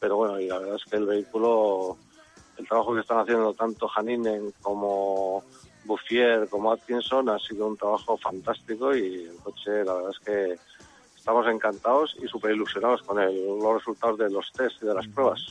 pero 0.00 0.16
bueno, 0.16 0.40
y 0.40 0.46
la 0.46 0.58
verdad 0.58 0.76
es 0.76 0.90
que 0.90 0.96
el 0.96 1.04
vehículo, 1.04 1.98
el 2.56 2.66
trabajo 2.66 2.94
que 2.94 3.02
están 3.02 3.18
haciendo 3.18 3.52
tanto 3.52 3.90
Haninen 3.94 4.54
como 4.62 5.44
Bouffier 5.84 6.48
como 6.48 6.72
Atkinson 6.72 7.28
ha 7.28 7.38
sido 7.40 7.66
un 7.66 7.76
trabajo 7.76 8.16
fantástico 8.16 8.96
y 8.96 9.24
el 9.26 9.36
coche, 9.42 9.84
la 9.84 9.92
verdad 9.96 10.12
es 10.18 10.24
que 10.24 10.54
estamos 11.14 11.46
encantados 11.46 12.16
y 12.22 12.26
súper 12.26 12.52
ilusionados 12.52 13.02
con 13.02 13.18
el- 13.20 13.44
los 13.58 13.74
resultados 13.74 14.16
de 14.18 14.30
los 14.30 14.50
test 14.52 14.82
y 14.82 14.86
de 14.86 14.94
las 14.94 15.06
pruebas. 15.08 15.42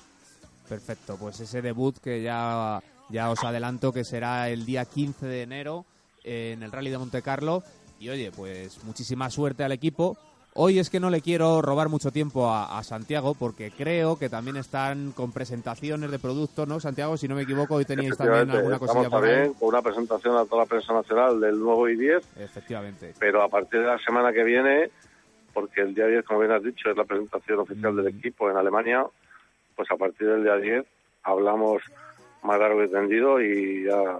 Perfecto, 0.67 1.17
pues 1.19 1.39
ese 1.39 1.61
debut 1.61 1.95
que 1.99 2.23
ya, 2.23 2.81
ya 3.11 3.29
os 3.29 3.43
adelanto 3.43 3.93
que 3.93 4.03
será 4.03 4.49
el 4.49 4.65
día 4.65 4.85
15 4.85 5.27
de 5.27 5.43
enero 5.43 5.85
en 6.23 6.63
el 6.63 6.71
Rally 6.71 6.89
de 6.89 6.97
Monte 6.97 7.21
Carlo. 7.21 7.61
Y 7.99 8.09
oye, 8.09 8.31
pues 8.35 8.83
muchísima 8.83 9.29
suerte 9.29 9.63
al 9.63 9.71
equipo. 9.71 10.17
Hoy 10.59 10.79
es 10.79 10.89
que 10.89 10.99
no 10.99 11.11
le 11.11 11.21
quiero 11.21 11.61
robar 11.61 11.87
mucho 11.87 12.09
tiempo 12.11 12.49
a, 12.49 12.79
a 12.79 12.83
Santiago 12.83 13.35
porque 13.35 13.69
creo 13.69 14.17
que 14.17 14.27
también 14.27 14.57
están 14.57 15.11
con 15.11 15.31
presentaciones 15.31 16.09
de 16.09 16.17
productos, 16.17 16.67
¿no? 16.67 16.79
Santiago, 16.79 17.15
si 17.15 17.27
no 17.27 17.35
me 17.35 17.43
equivoco, 17.43 17.75
hoy 17.75 17.85
teníais 17.85 18.17
también 18.17 18.49
alguna 18.49 18.79
cosilla 18.79 19.07
por 19.07 19.23
ahí. 19.23 19.51
con 19.59 19.69
una 19.69 19.83
presentación 19.83 20.35
a 20.35 20.45
toda 20.45 20.63
la 20.63 20.67
prensa 20.67 20.93
nacional 20.93 21.39
del 21.39 21.59
nuevo 21.59 21.87
i10, 21.87 22.23
Efectivamente. 22.37 23.13
pero 23.19 23.43
a 23.43 23.49
partir 23.49 23.81
de 23.81 23.85
la 23.85 23.99
semana 23.99 24.33
que 24.33 24.43
viene, 24.43 24.89
porque 25.53 25.81
el 25.81 25.93
día 25.93 26.07
10, 26.07 26.25
como 26.25 26.39
bien 26.39 26.51
has 26.51 26.63
dicho, 26.63 26.89
es 26.89 26.97
la 26.97 27.03
presentación 27.05 27.59
oficial 27.59 27.95
del 27.95 28.07
equipo 28.07 28.49
en 28.49 28.57
Alemania, 28.57 29.05
pues 29.75 29.91
a 29.91 29.95
partir 29.95 30.27
del 30.27 30.41
día 30.43 30.55
10 30.55 30.85
hablamos 31.21 31.83
más 32.41 32.59
largo 32.59 32.83
y 32.83 32.89
tendido 32.89 33.39
y 33.39 33.83
ya 33.85 34.19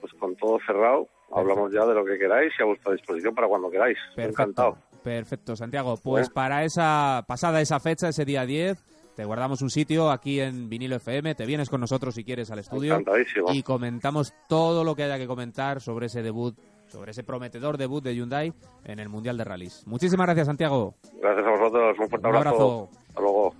pues 0.00 0.14
con 0.14 0.36
todo 0.36 0.58
cerrado 0.66 1.06
hablamos 1.32 1.72
ya 1.72 1.84
de 1.86 1.94
lo 1.94 2.04
que 2.04 2.18
queráis 2.18 2.52
y 2.58 2.62
a 2.62 2.66
vuestra 2.66 2.92
disposición 2.92 3.34
para 3.34 3.48
cuando 3.48 3.70
queráis. 3.70 3.98
Encantado. 4.16 4.76
Perfecto, 5.02 5.54
Santiago. 5.54 5.96
Pues 6.02 6.30
para 6.30 6.64
esa 6.64 7.24
pasada 7.28 7.60
esa 7.60 7.78
fecha, 7.78 8.08
ese 8.08 8.24
día 8.24 8.44
10, 8.44 8.82
te 9.14 9.24
guardamos 9.24 9.62
un 9.62 9.70
sitio 9.70 10.10
aquí 10.10 10.40
en 10.40 10.68
Vinilo 10.68 10.96
FM, 10.96 11.34
te 11.34 11.46
vienes 11.46 11.70
con 11.70 11.80
nosotros 11.80 12.14
si 12.14 12.24
quieres 12.24 12.50
al 12.50 12.58
estudio 12.58 12.94
Encantadísimo. 12.96 13.46
y 13.52 13.62
comentamos 13.62 14.34
todo 14.48 14.84
lo 14.84 14.94
que 14.94 15.04
haya 15.04 15.16
que 15.16 15.26
comentar 15.26 15.80
sobre 15.80 16.06
ese 16.06 16.22
debut, 16.22 16.56
sobre 16.88 17.12
ese 17.12 17.22
prometedor 17.22 17.78
debut 17.78 18.02
de 18.02 18.14
Hyundai 18.14 18.52
en 18.84 18.98
el 18.98 19.08
Mundial 19.08 19.36
de 19.36 19.44
Rallys. 19.44 19.86
Muchísimas 19.86 20.26
gracias, 20.26 20.48
Santiago. 20.48 20.96
Gracias 21.20 21.46
a 21.46 21.50
vosotros, 21.50 21.96
un 21.98 22.08
fuerte 22.08 22.28
Un 22.28 22.36
abrazo. 22.36 22.90
Hasta 23.08 23.20
luego. 23.20 23.54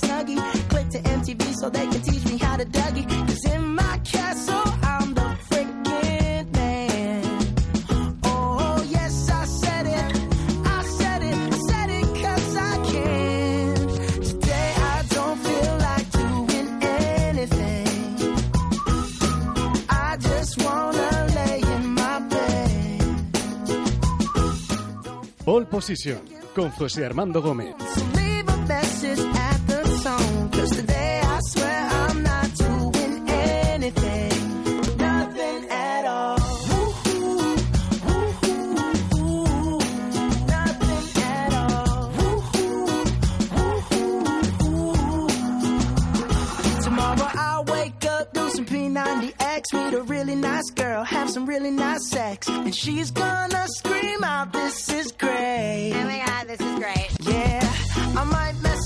Snuggie. 0.00 0.40
Click 0.70 0.88
to 0.90 0.98
MTV 1.16 1.42
so 1.60 1.70
they 1.70 1.86
can 1.86 2.00
teach 2.02 2.24
me 2.30 2.38
how 2.38 2.56
to 2.56 2.64
Dougie. 2.64 3.06
Cause 3.26 3.44
in 3.54 3.74
my 3.74 3.98
castle, 4.04 4.62
I'm 4.82 5.14
the 5.14 5.28
freaking 5.48 6.52
man. 6.52 7.24
Oh, 8.24 8.84
yes, 8.88 9.30
I 9.30 9.44
said 9.44 9.86
it. 9.86 10.04
I 10.76 10.82
said 10.98 11.22
it. 11.22 11.36
I 11.54 11.58
said 11.68 11.90
it 11.98 12.06
cause 12.22 12.56
I 12.56 12.74
can. 12.90 13.74
Today 14.30 14.72
I 14.94 15.02
don't 15.16 15.38
feel 15.46 15.74
like 15.88 16.06
doing 16.22 16.68
anything. 16.82 17.86
I 19.88 20.16
just 20.20 20.52
wanna 20.64 21.26
lay 21.38 21.60
in 21.74 21.84
my 21.94 22.18
bed. 22.32 23.02
Pole 25.44 25.66
Position 25.66 26.20
con 26.54 26.70
José 26.72 27.04
Armando 27.04 27.40
Gómez. 27.40 27.74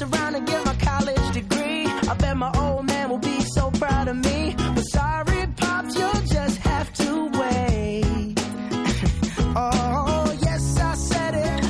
Around 0.03 0.35
and 0.35 0.47
get 0.47 0.65
my 0.65 0.75
proud 3.83 4.09
of 4.09 4.17
me. 4.17 4.55
But 4.75 4.85
sorry, 4.85 5.47
Pops, 5.57 5.95
you'll 5.97 6.27
just 6.27 6.59
have 6.65 6.93
to 6.95 7.31
wait. 7.39 8.39
oh, 9.57 10.33
yes, 10.41 10.79
I 10.81 10.95
said 10.95 11.35
it. 11.35 11.65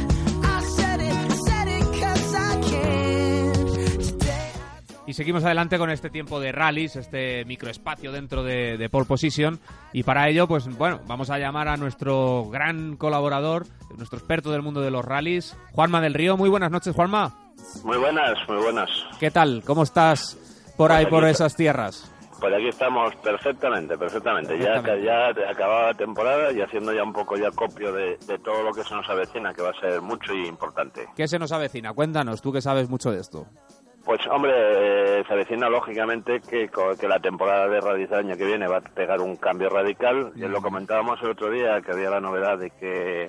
I 0.45 0.61
said 0.77 1.01
it. 1.01 1.15
I 1.15 1.37
said 1.47 1.69
it 1.69 1.85
'cause 2.01 2.35
I 2.35 2.61
can. 2.71 3.53
Y 5.07 5.15
seguimos 5.15 5.45
adelante 5.45 5.79
con 5.79 5.91
este 5.91 6.11
tiempo 6.11 6.39
de 6.41 6.53
rallies, 6.53 6.97
este 6.97 7.45
microespacio 7.45 8.13
dentro 8.13 8.43
de, 8.43 8.77
de 8.79 8.89
Pole 8.89 9.05
Position. 9.07 9.59
Y 9.93 10.03
para 10.05 10.29
ello, 10.29 10.47
pues 10.47 10.67
bueno, 10.77 11.01
vamos 11.07 11.31
a 11.31 11.39
llamar 11.39 11.69
a 11.69 11.77
nuestro 11.77 12.49
gran 12.51 12.97
colaborador, 12.97 13.67
nuestro 13.97 14.19
experto 14.19 14.51
del 14.53 14.63
mundo 14.63 14.81
de 14.81 14.91
los 14.91 15.05
rallies, 15.05 15.57
Juanma 15.73 16.01
del 16.01 16.15
Río. 16.15 16.37
Muy 16.37 16.49
buenas 16.49 16.71
noches, 16.71 16.95
Juanma. 16.95 17.39
Muy 17.85 17.97
buenas, 17.99 18.39
muy 18.49 18.57
buenas. 18.59 18.89
¿Qué 19.21 19.31
tal? 19.31 19.63
¿Cómo 19.65 19.83
estás 19.83 20.39
por 20.83 20.93
ahí, 20.93 21.05
Pues 21.07 21.21
por 21.21 21.29
esas 21.29 21.55
tierras? 21.55 22.13
Pues 22.41 22.53
aquí 22.53 22.69
estamos 22.69 23.15
perfectamente, 23.17 23.97
perfectamente. 23.97 24.59
Ya, 24.59 24.83
ya 24.83 25.29
acababa 25.49 25.87
la 25.87 25.95
temporada 25.95 26.51
y 26.51 26.61
haciendo 26.61 26.93
ya 26.93 27.05
un 27.05 27.13
poco 27.13 27.37
ya 27.37 27.53
copio 27.53 27.93
de, 27.93 28.17
de 28.27 28.39
todo 28.41 28.65
lo 28.65 28.73
que 28.73 28.83
se 28.83 28.93
nos 28.95 29.09
avecina, 29.09 29.55
que 29.55 29.63
va 29.63 29.71
a 29.71 29.81
ser 29.81 30.03
mucho 30.03 30.35
y 30.35 30.49
importante. 30.49 31.07
¿Qué 31.15 31.29
se 31.29 31.39
nos 31.39 31.53
avecina? 31.53 31.93
Cuéntanos, 31.93 32.43
tú 32.43 32.53
que 32.53 32.61
sabes 32.61 32.91
mucho 32.91 33.13
de 33.13 33.21
esto. 33.21 33.47
Pues 34.05 34.19
hombre, 34.27 34.53
eh, 35.21 35.25
se 35.25 35.33
avecina 35.33 35.69
lógicamente 35.69 36.41
que, 36.41 36.69
que 36.99 37.07
la 37.07 37.21
temporada 37.21 37.69
de 37.69 37.81
rally 37.81 38.07
del 38.07 38.19
año 38.19 38.37
que 38.37 38.45
viene 38.45 38.67
va 38.67 38.79
a 38.79 38.81
pegar 38.81 39.21
un 39.21 39.37
cambio 39.37 39.69
radical. 39.69 40.33
Ya 40.35 40.49
lo 40.49 40.61
comentábamos 40.61 41.23
el 41.23 41.31
otro 41.31 41.49
día, 41.49 41.81
que 41.81 41.93
había 41.93 42.11
la 42.11 42.21
novedad 42.21 42.59
de 42.59 42.71
que 42.71 43.29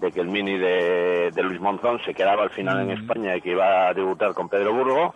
de 0.00 0.12
que 0.12 0.20
el 0.20 0.28
mini 0.28 0.58
de, 0.58 1.30
de 1.34 1.42
Luis 1.42 1.58
Monzón 1.60 1.98
se 2.04 2.12
quedaba 2.12 2.42
al 2.42 2.50
final 2.50 2.80
en 2.80 2.90
España 2.90 3.34
y 3.34 3.40
que 3.40 3.52
iba 3.52 3.88
a 3.88 3.94
debutar 3.94 4.34
con 4.34 4.48
Pedro 4.48 4.74
Burgo. 4.74 5.14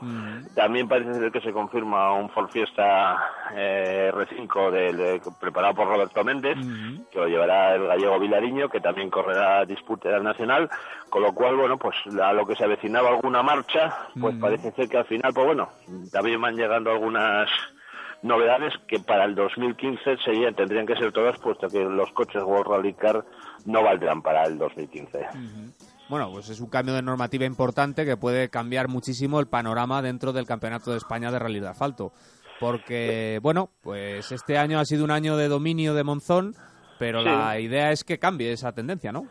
También 0.55 0.89
parece 0.89 1.13
ser 1.15 1.31
que 1.31 1.41
se 1.43 1.53
confirma 1.53 2.13
un 2.15 2.31
Ford 2.31 2.49
Fiesta 2.49 3.19
eh, 3.55 4.11
R5 4.15 4.71
del- 4.71 4.97
de- 4.97 5.21
preparado 5.39 5.75
por 5.75 5.87
Roberto 5.89 6.25
Méndez, 6.25 6.57
que 7.11 7.19
lo 7.19 7.27
llevará 7.29 7.75
el 7.75 7.87
gallego 7.87 8.19
Vilariño, 8.19 8.69
que 8.71 8.81
también 8.81 9.11
correrá 9.11 9.65
disputa 9.67 10.19
nacional, 10.21 10.71
con 11.11 11.23
lo 11.23 11.33
cual, 11.35 11.57
bueno, 11.57 11.77
pues 11.77 11.97
a 12.23 12.33
lo 12.33 12.47
que 12.47 12.57
se 12.57 12.65
avecinaba 12.65 13.11
alguna 13.11 13.43
marcha, 13.43 13.95
pues 14.19 14.35
parece 14.41 14.73
ser 14.73 14.89
que 14.89 14.97
al 14.99 15.05
final, 15.05 15.33
pues 15.35 15.47
bueno, 15.47 15.69
también 16.11 16.41
van 16.41 16.57
llegando 16.57 16.91
algunas 16.91 17.51
novedades 18.23 18.75
que 18.87 18.99
para 19.01 19.25
el 19.25 19.35
2015 19.35 20.19
serían, 20.19 20.55
tendrían 20.55 20.87
que 20.87 20.97
ser 20.97 21.11
todas, 21.13 21.39
puesto 21.39 21.69
que 21.69 21.81
los 21.83 22.11
coches 22.13 22.43
World 22.43 22.67
Rally 22.71 22.93
Car 22.95 23.25
no 23.67 23.83
valdrán 23.83 24.23
para 24.23 24.45
el 24.45 24.59
2015. 24.59 25.27
Bueno, 26.09 26.31
pues 26.33 26.49
es 26.49 26.61
un 26.61 26.69
cambio 26.69 26.95
de 26.95 27.03
normativa 27.03 27.45
importante 27.45 28.05
que 28.05 28.17
puede 28.17 28.49
cambiar 28.51 28.89
muchísimo 28.89 29.39
el 29.39 29.47
panorama 29.47 30.03
dentro 30.03 30.33
del 30.33 30.47
Campeonato 30.47 30.91
de 30.91 30.97
España 30.97 31.31
de 31.31 31.39
Rally 31.39 31.61
de 31.61 31.69
Asfalto. 31.69 32.13
Porque, 32.59 33.39
bueno, 33.43 33.71
pues 33.81 34.33
este 34.33 34.59
año 34.59 34.79
ha 34.81 34.85
sido 34.85 35.05
un 35.05 35.11
año 35.11 35.37
de 35.37 35.49
dominio 35.49 35.95
de 35.95 36.05
Monzón, 36.05 36.55
pero 36.99 37.21
Sí. 37.23 37.29
la 37.29 37.59
idea 37.59 37.91
es 37.93 38.05
que 38.05 38.19
cambie 38.19 38.53
esa 38.53 38.73
tendencia, 38.73 39.13
¿no? 39.13 39.27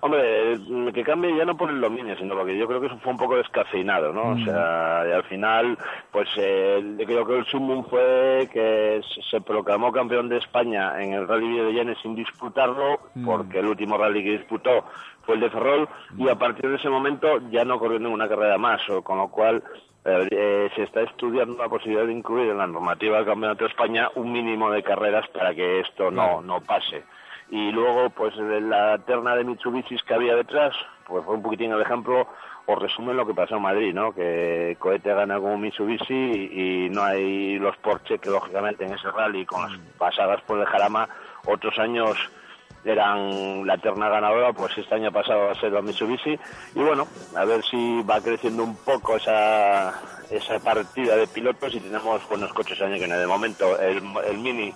Hombre, 0.00 0.56
que 0.94 1.02
cambie 1.02 1.36
ya 1.36 1.44
no 1.44 1.56
por 1.56 1.70
el 1.70 1.80
dominio, 1.80 2.16
sino 2.16 2.36
porque 2.36 2.56
yo 2.56 2.68
creo 2.68 2.80
que 2.80 2.86
eso 2.86 2.98
fue 2.98 3.10
un 3.12 3.18
poco 3.18 3.36
descafeinado, 3.36 4.12
¿no? 4.12 4.28
O 4.30 4.38
sea, 4.44 5.04
y 5.08 5.12
al 5.12 5.24
final, 5.24 5.76
pues 6.12 6.28
eh, 6.36 6.94
creo 7.04 7.26
que 7.26 7.38
el 7.38 7.44
sumum 7.46 7.84
fue 7.84 8.48
que 8.52 9.00
se- 9.28 9.40
proclamó 9.40 9.90
campeón 9.90 10.28
de 10.28 10.36
España 10.38 11.02
en 11.02 11.14
el 11.14 11.26
Rally 11.26 11.58
de 11.58 11.72
Llanes 11.72 11.98
sin 12.00 12.14
disputarlo, 12.14 13.00
porque 13.24 13.58
el 13.58 13.66
último 13.66 13.98
rally 13.98 14.22
que 14.22 14.38
disputó 14.38 14.84
fue 15.26 15.34
el 15.34 15.40
de 15.40 15.50
Ferrol, 15.50 15.88
y 16.16 16.28
a 16.28 16.36
partir 16.36 16.70
de 16.70 16.76
ese 16.76 16.88
momento 16.88 17.40
ya 17.50 17.64
no 17.64 17.78
corrió 17.80 17.98
ninguna 17.98 18.28
carrera 18.28 18.56
más, 18.56 18.88
o 18.88 19.02
con 19.02 19.18
lo 19.18 19.28
cual 19.28 19.62
eh, 20.04 20.70
se 20.76 20.84
está 20.84 21.02
estudiando 21.02 21.60
la 21.60 21.68
posibilidad 21.68 22.06
de 22.06 22.12
incluir 22.12 22.50
en 22.50 22.58
la 22.58 22.66
normativa 22.68 23.16
del 23.16 23.26
Campeonato 23.26 23.64
de 23.64 23.70
España 23.70 24.08
un 24.14 24.30
mínimo 24.32 24.70
de 24.70 24.82
carreras 24.84 25.26
para 25.28 25.54
que 25.54 25.80
esto 25.80 26.10
no, 26.10 26.40
no 26.40 26.60
pase 26.60 27.02
y 27.50 27.70
luego 27.72 28.10
pues 28.10 28.36
la 28.36 28.98
terna 28.98 29.34
de 29.34 29.44
Mitsubishi 29.44 29.96
que 30.06 30.14
había 30.14 30.34
detrás 30.34 30.74
pues 31.06 31.24
fue 31.24 31.34
un 31.34 31.42
poquitín 31.42 31.72
el 31.72 31.80
ejemplo 31.80 32.26
o 32.66 32.74
resumen 32.74 33.16
lo 33.16 33.26
que 33.26 33.34
pasó 33.34 33.56
en 33.56 33.62
Madrid 33.62 33.94
no 33.94 34.12
que 34.12 34.76
Cohete 34.78 35.14
gana 35.14 35.38
como 35.38 35.56
Mitsubishi 35.56 36.14
y, 36.14 36.86
y 36.86 36.90
no 36.90 37.02
hay 37.02 37.58
los 37.58 37.76
Porsche 37.78 38.18
que 38.18 38.30
lógicamente 38.30 38.84
en 38.84 38.92
ese 38.92 39.10
rally 39.10 39.46
con 39.46 39.62
las 39.62 39.78
pasadas 39.96 40.42
por 40.42 40.58
el 40.58 40.66
Jarama 40.66 41.08
otros 41.46 41.78
años 41.78 42.18
eran 42.84 43.66
la 43.66 43.78
terna 43.78 44.08
ganadora, 44.08 44.52
pues 44.52 44.76
este 44.78 44.94
año 44.94 45.12
pasado 45.12 45.46
va 45.46 45.52
a 45.52 45.60
ser 45.60 45.72
los 45.72 45.84
Mitsubishi. 45.84 46.38
Y 46.74 46.80
bueno, 46.80 47.06
a 47.36 47.44
ver 47.44 47.62
si 47.64 48.02
va 48.02 48.20
creciendo 48.20 48.64
un 48.64 48.76
poco 48.76 49.16
esa, 49.16 49.92
esa 50.30 50.58
partida 50.60 51.16
de 51.16 51.26
pilotos 51.26 51.74
y 51.74 51.80
tenemos 51.80 52.26
buenos 52.28 52.52
coches 52.52 52.80
año 52.80 52.94
que 52.94 53.00
viene. 53.00 53.16
De 53.16 53.26
momento, 53.26 53.78
el, 53.78 54.02
el 54.26 54.38
Mini, 54.38 54.72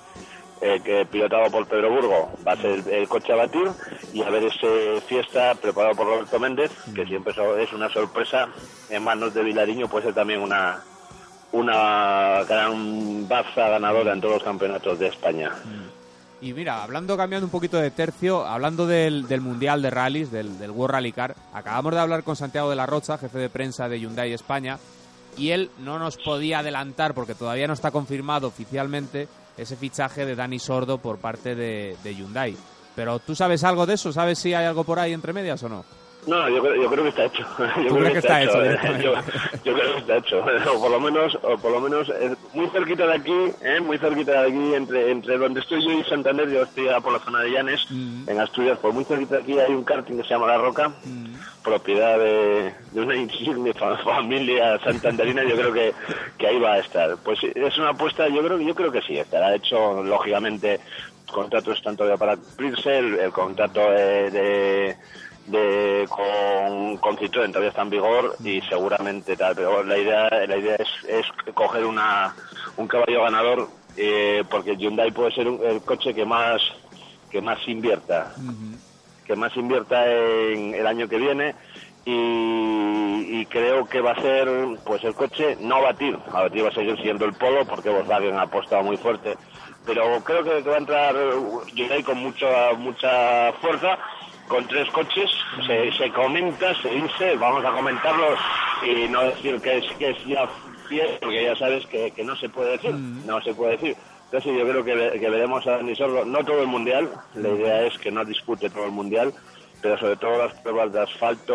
eh, 0.62 0.80
que 0.84 1.05
pilotado 1.05 1.51
por 1.51 1.66
Pedro 1.66 1.90
Burgo, 1.90 2.30
va 2.47 2.52
a 2.52 2.56
ser 2.56 2.82
el, 2.89 3.09
coche 3.09 3.32
a 3.32 3.36
batir. 3.36 3.68
Y 4.12 4.22
a 4.22 4.30
ver 4.30 4.44
ese 4.44 5.01
Fiesta 5.09 5.55
preparado 5.56 5.97
por 5.97 6.06
Roberto 6.06 6.39
Méndez, 6.39 6.70
que 6.94 7.05
siempre 7.05 7.34
es 7.60 7.72
una 7.72 7.89
sorpresa 7.89 8.48
en 8.89 9.02
manos 9.02 9.34
de 9.34 9.43
Vilariño, 9.43 9.89
puede 9.89 10.06
ser 10.06 10.14
también 10.14 10.40
una 10.40 10.82
una 11.52 12.44
gran 12.44 13.28
baza 13.28 13.68
ganadora 13.68 14.12
en 14.12 14.20
todos 14.20 14.34
los 14.34 14.43
campeonatos 14.43 14.98
de 14.98 15.09
España. 15.09 15.51
Y 16.40 16.52
mira, 16.55 16.82
hablando, 16.82 17.16
cambiando 17.16 17.47
un 17.47 17.52
poquito 17.52 17.76
de 17.76 17.90
tercio, 17.90 18.44
hablando 18.44 18.86
del, 18.86 19.28
del 19.28 19.40
Mundial 19.40 19.80
de 19.80 19.90
Rallys, 19.90 20.32
del, 20.32 20.59
del 20.59 20.70
World 20.70 20.94
Rally 20.94 21.12
Car, 21.12 21.36
acabamos 21.52 21.93
de 21.93 22.01
hablar 22.01 22.24
con 22.24 22.36
Santiago 22.36 22.70
de 22.70 22.76
la 22.76 22.86
Rocha, 22.86 23.18
jefe 23.18 23.39
de 23.39 23.48
prensa 23.48 23.89
de 23.89 24.01
Hyundai 24.01 24.32
España, 24.32 24.78
y 25.36 25.51
él 25.51 25.70
no 25.78 25.98
nos 25.98 26.16
podía 26.16 26.59
adelantar, 26.59 27.14
porque 27.14 27.34
todavía 27.34 27.68
no 27.68 27.74
está 27.74 27.90
confirmado 27.90 28.48
oficialmente, 28.48 29.28
ese 29.56 29.76
fichaje 29.76 30.24
de 30.26 30.34
Dani 30.34 30.58
Sordo 30.58 30.98
por 30.98 31.18
parte 31.18 31.54
de, 31.54 31.96
Hyundai. 32.04 32.56
Pero 32.94 33.18
tú 33.18 33.34
sabes 33.34 33.64
algo 33.64 33.86
de 33.86 33.94
eso, 33.94 34.12
¿sabes 34.12 34.38
si 34.38 34.52
hay 34.52 34.66
algo 34.66 34.84
por 34.84 34.98
ahí 34.98 35.12
entre 35.12 35.32
medias 35.32 35.62
o 35.62 35.68
no? 35.68 35.84
No, 36.26 36.48
yo 36.48 36.62
creo, 36.62 36.76
yo 36.82 36.88
creo 36.88 37.02
que 37.02 37.08
está 37.08 37.24
hecho. 37.24 37.44
Yo 37.78 37.88
¿Tú 37.88 37.94
creo 37.96 38.12
que 38.12 38.18
está 38.18 38.42
hecho. 38.42 38.64
Yo, 39.02 39.14
yo 39.64 39.74
creo 39.74 39.92
que 39.94 39.98
está 39.98 40.16
hecho. 40.18 40.44
O 40.72 40.80
por 40.80 40.90
lo 40.92 41.00
menos, 41.00 41.36
o 41.42 41.58
por 41.58 41.72
lo 41.72 41.80
menos 41.80 42.08
eh, 42.10 42.34
muy 42.54 42.68
cerquita 42.68 43.06
de 43.08 43.14
aquí, 43.14 43.34
¿eh? 43.62 43.80
muy 43.80 43.98
cerquita 43.98 44.42
de 44.42 44.48
aquí, 44.48 44.74
entre, 44.74 45.10
entre 45.10 45.36
donde 45.38 45.60
estoy 45.60 45.84
yo 45.84 45.90
y 45.92 46.04
Santander, 46.04 46.48
yo 46.48 46.62
estoy 46.62 46.86
por 47.02 47.12
la 47.12 47.18
zona 47.18 47.40
de 47.40 47.50
Llanes, 47.50 47.86
Mm. 47.90 48.28
en 48.28 48.40
Asturias, 48.40 48.78
por 48.78 48.92
muy 48.92 49.04
cerquita 49.04 49.36
de 49.36 49.42
aquí 49.42 49.58
hay 49.58 49.72
un 49.74 49.82
karting 49.84 50.16
que 50.16 50.22
se 50.22 50.30
llama 50.30 50.46
La 50.46 50.58
Roca, 50.58 50.92
propiedad 51.64 52.18
de, 52.18 52.72
de 52.92 53.00
una 53.00 53.16
insigne 53.16 53.72
fa- 53.74 53.98
familia 53.98 54.78
santanderina, 54.80 55.42
yo 55.44 55.56
creo 55.56 55.72
que, 55.72 55.92
que 56.38 56.46
ahí 56.46 56.58
va 56.60 56.74
a 56.74 56.78
estar. 56.78 57.16
Pues 57.24 57.40
es 57.42 57.78
una 57.78 57.90
apuesta, 57.90 58.28
yo 58.28 58.42
creo, 58.42 58.58
yo 58.60 58.74
creo 58.74 58.92
que 58.92 59.02
sí, 59.02 59.18
estará 59.18 59.54
hecho, 59.54 60.02
lógicamente, 60.04 60.78
contratos 61.30 61.82
todavía 61.82 62.16
para 62.16 62.36
cumplirse, 62.36 62.98
el, 62.98 63.18
el 63.18 63.32
contrato 63.32 63.80
eh, 63.92 64.30
de 64.30 64.96
de 65.47 66.06
con, 66.09 66.97
con 66.98 67.16
Citroën 67.16 67.48
todavía 67.48 67.70
está 67.70 67.82
en 67.82 67.90
vigor 67.90 68.36
y 68.44 68.60
seguramente 68.62 69.36
tal 69.36 69.55
pero 69.56 69.82
la 69.82 69.98
idea 69.98 70.28
la 70.47 70.56
idea 70.56 70.77
es, 70.77 70.89
es 71.09 71.27
coger 71.55 71.85
una 71.85 72.35
un 72.77 72.86
caballo 72.86 73.23
ganador 73.23 73.69
eh, 73.97 74.44
porque 74.51 74.77
Hyundai 74.77 75.10
puede 75.10 75.32
ser 75.32 75.48
un- 75.48 75.60
el 75.64 75.82
coche 75.82 76.14
que 76.14 76.24
más 76.24 76.62
que 77.31 77.40
más 77.40 77.59
invierta. 77.66 78.35
Que 79.27 79.36
más 79.36 79.56
invierta 79.56 80.05
en 80.10 80.74
el 80.74 80.86
año 80.86 81.09
que 81.09 81.16
viene 81.16 81.55
y, 82.05 83.40
y 83.40 83.47
creo 83.47 83.86
que 83.86 84.01
va 84.01 84.12
a 84.12 84.20
ser 84.20 84.48
pues 84.85 85.02
el 85.05 85.14
coche 85.14 85.56
no 85.60 85.77
a 85.77 85.81
batir, 85.81 86.19
a 86.32 86.43
batir 86.43 86.64
va 86.64 86.69
a 86.69 86.73
seguir 86.74 86.97
siendo 87.01 87.24
el 87.24 87.32
polo 87.35 87.64
porque 87.64 87.89
Volkswagen 87.90 88.39
ha 88.39 88.43
apostado 88.43 88.82
muy 88.82 88.97
fuerte 88.97 89.36
pero 89.86 90.23
creo 90.24 90.43
que, 90.44 90.62
que 90.62 90.69
va 90.69 90.77
a 90.77 90.78
entrar 90.78 91.14
Hyundai 91.74 92.02
con 92.02 92.19
mucha 92.19 92.73
mucha 92.77 93.52
fuerza 93.60 93.98
con 94.48 94.66
tres 94.66 94.89
coches 94.90 95.31
se, 95.66 95.93
se 95.93 96.10
comenta, 96.12 96.74
se 96.82 96.90
dice, 96.90 97.36
vamos 97.36 97.64
a 97.64 97.73
comentarlo 97.73 98.36
y 98.85 99.09
no 99.09 99.23
decir 99.23 99.60
que 99.60 99.78
es, 99.78 99.85
que 99.97 100.10
es 100.10 100.24
ya 100.27 100.47
fiel, 100.89 101.19
porque 101.20 101.44
ya 101.44 101.56
sabes 101.56 101.86
que, 101.86 102.10
que 102.10 102.24
no 102.24 102.36
se 102.36 102.48
puede 102.48 102.73
decir, 102.73 102.93
no 102.93 103.40
se 103.43 103.55
puede 103.55 103.73
decir. 103.73 103.97
Entonces 104.27 104.59
yo 104.59 104.66
creo 104.66 104.85
que, 104.85 105.20
que 105.20 105.31
veremos 105.31 105.66
a 105.66 105.73
Dani 105.73 105.94
Sordo, 105.94 106.24
no 106.24 106.44
todo 106.44 106.62
el 106.62 106.66
Mundial, 106.66 107.10
la 107.35 107.48
idea 107.51 107.82
es 107.82 107.98
que 107.98 108.10
no 108.10 108.24
dispute 108.24 108.70
todo 108.70 108.86
el 108.86 108.90
Mundial, 108.90 109.32
pero 109.82 109.98
sobre 109.98 110.16
todo 110.16 110.39
las 110.39 110.55
pruebas 110.60 110.93
de 110.93 111.02
asfalto, 111.02 111.55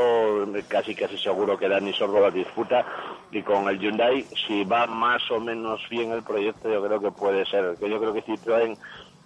casi 0.67 0.93
casi 0.93 1.17
seguro 1.17 1.57
que 1.57 1.69
Dani 1.69 1.93
Sordo 1.93 2.19
las 2.19 2.33
disputa. 2.33 2.85
Y 3.31 3.41
con 3.41 3.67
el 3.69 3.79
Hyundai, 3.79 4.25
si 4.45 4.63
va 4.65 4.85
más 4.85 5.21
o 5.31 5.39
menos 5.39 5.81
bien 5.89 6.11
el 6.11 6.23
proyecto, 6.23 6.69
yo 6.69 6.83
creo 6.83 6.99
que 6.99 7.11
puede 7.11 7.45
ser. 7.45 7.75
Que 7.79 7.89
yo 7.89 7.99
creo 7.99 8.13
que 8.13 8.23
Citroën 8.23 8.77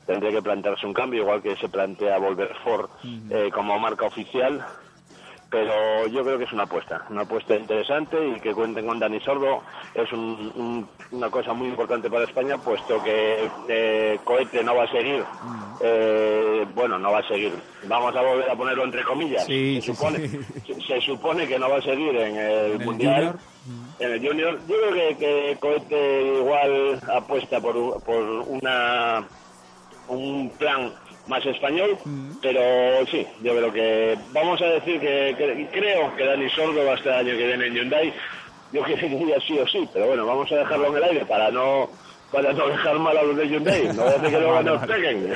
tendría 0.05 0.31
que 0.31 0.41
plantearse 0.41 0.85
un 0.85 0.93
cambio, 0.93 1.21
igual 1.23 1.41
que 1.41 1.55
se 1.57 1.69
plantea 1.69 2.17
volver 2.17 2.53
Ford 2.63 2.89
eh, 3.29 3.49
como 3.53 3.77
marca 3.79 4.05
oficial 4.05 4.65
pero 5.49 6.07
yo 6.07 6.23
creo 6.23 6.37
que 6.37 6.45
es 6.45 6.53
una 6.53 6.63
apuesta, 6.63 7.03
una 7.09 7.23
apuesta 7.23 7.53
interesante 7.57 8.15
y 8.25 8.39
que 8.39 8.53
cuenten 8.53 8.87
con 8.87 8.99
Dani 8.99 9.19
Sordo. 9.19 9.61
Es 9.93 10.09
un- 10.13 10.49
un- 10.55 10.87
una 11.11 11.29
cosa 11.29 11.51
muy 11.51 11.67
importante 11.67 12.09
para 12.09 12.23
España, 12.23 12.57
puesto 12.57 13.03
que 13.03 13.49
eh, 13.67 14.17
Cohete 14.23 14.63
no 14.63 14.75
va 14.77 14.85
a 14.85 14.87
seguir, 14.91 15.21
eh, 15.81 16.65
bueno, 16.73 16.97
no 16.97 17.11
va 17.11 17.19
a 17.19 17.27
seguir, 17.27 17.51
vamos 17.83 18.15
a 18.15 18.21
volver 18.21 18.49
a 18.49 18.55
ponerlo 18.55 18.85
entre 18.85 19.03
comillas, 19.03 19.45
Sí, 19.45 19.81
se, 19.81 19.93
supone, 19.93 20.25
sí. 20.25 20.39
se- 20.67 20.81
se 20.81 21.01
supone 21.01 21.45
que 21.45 21.59
no 21.59 21.69
va 21.69 21.79
a 21.79 21.81
seguir 21.81 22.15
en 22.15 22.37
el, 22.37 22.71
En 22.79 22.85
Mundial. 22.85 23.35
En 23.99 24.11
el 24.13 24.25
Junior, 24.25 24.57
yo 24.69 24.75
creo 24.79 24.93
que, 24.93 25.17
que 25.17 25.57
Cohete 25.59 26.33
igual 26.37 26.97
apuesta 27.13 27.59
por, 27.59 28.01
por 28.03 28.23
una 28.47 29.27
un 30.11 30.49
plan 30.57 30.93
más 31.27 31.45
español, 31.45 31.97
pero 32.41 33.05
sí, 33.09 33.25
yo 33.43 33.55
creo 33.55 33.71
que 33.71 34.17
vamos 34.33 34.61
a 34.61 34.65
decir 34.65 34.99
que, 34.99 35.35
que- 35.37 35.69
creo 35.71 36.15
que 36.15 36.25
Dani 36.25 36.49
Sordo 36.49 36.85
va 36.85 36.91
a 36.93 36.95
estar 36.95 37.13
el 37.21 37.27
año 37.27 37.37
que 37.37 37.47
viene 37.47 37.67
en 37.67 37.73
Hyundai. 37.75 38.13
Yo 38.73 38.83
quería 38.85 39.39
sí 39.45 39.57
o 39.59 39.67
sí, 39.67 39.87
pero 39.93 40.07
bueno, 40.07 40.25
vamos 40.25 40.51
a 40.51 40.55
dejarlo 40.55 40.87
en 40.87 40.95
el 40.97 41.03
aire 41.03 41.25
para 41.25 41.51
no 41.51 41.89
para 42.31 42.53
no 42.53 42.67
dejar 42.67 42.97
mal 42.99 43.17
a 43.17 43.23
los 43.23 43.35
de 43.35 43.47
Hyundai. 43.49 43.87
No 43.93 44.03
voy 44.03 44.13
a 44.13 44.21
que 44.21 44.29
luego 44.39 44.63
nos 44.63 44.85
peguen. 44.87 45.33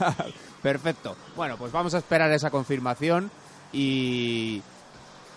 Perfecto. 0.62 1.16
Bueno, 1.36 1.56
pues 1.56 1.70
vamos 1.72 1.94
a 1.94 1.98
esperar 1.98 2.30
esa 2.32 2.50
confirmación 2.50 3.30
y 3.72 4.60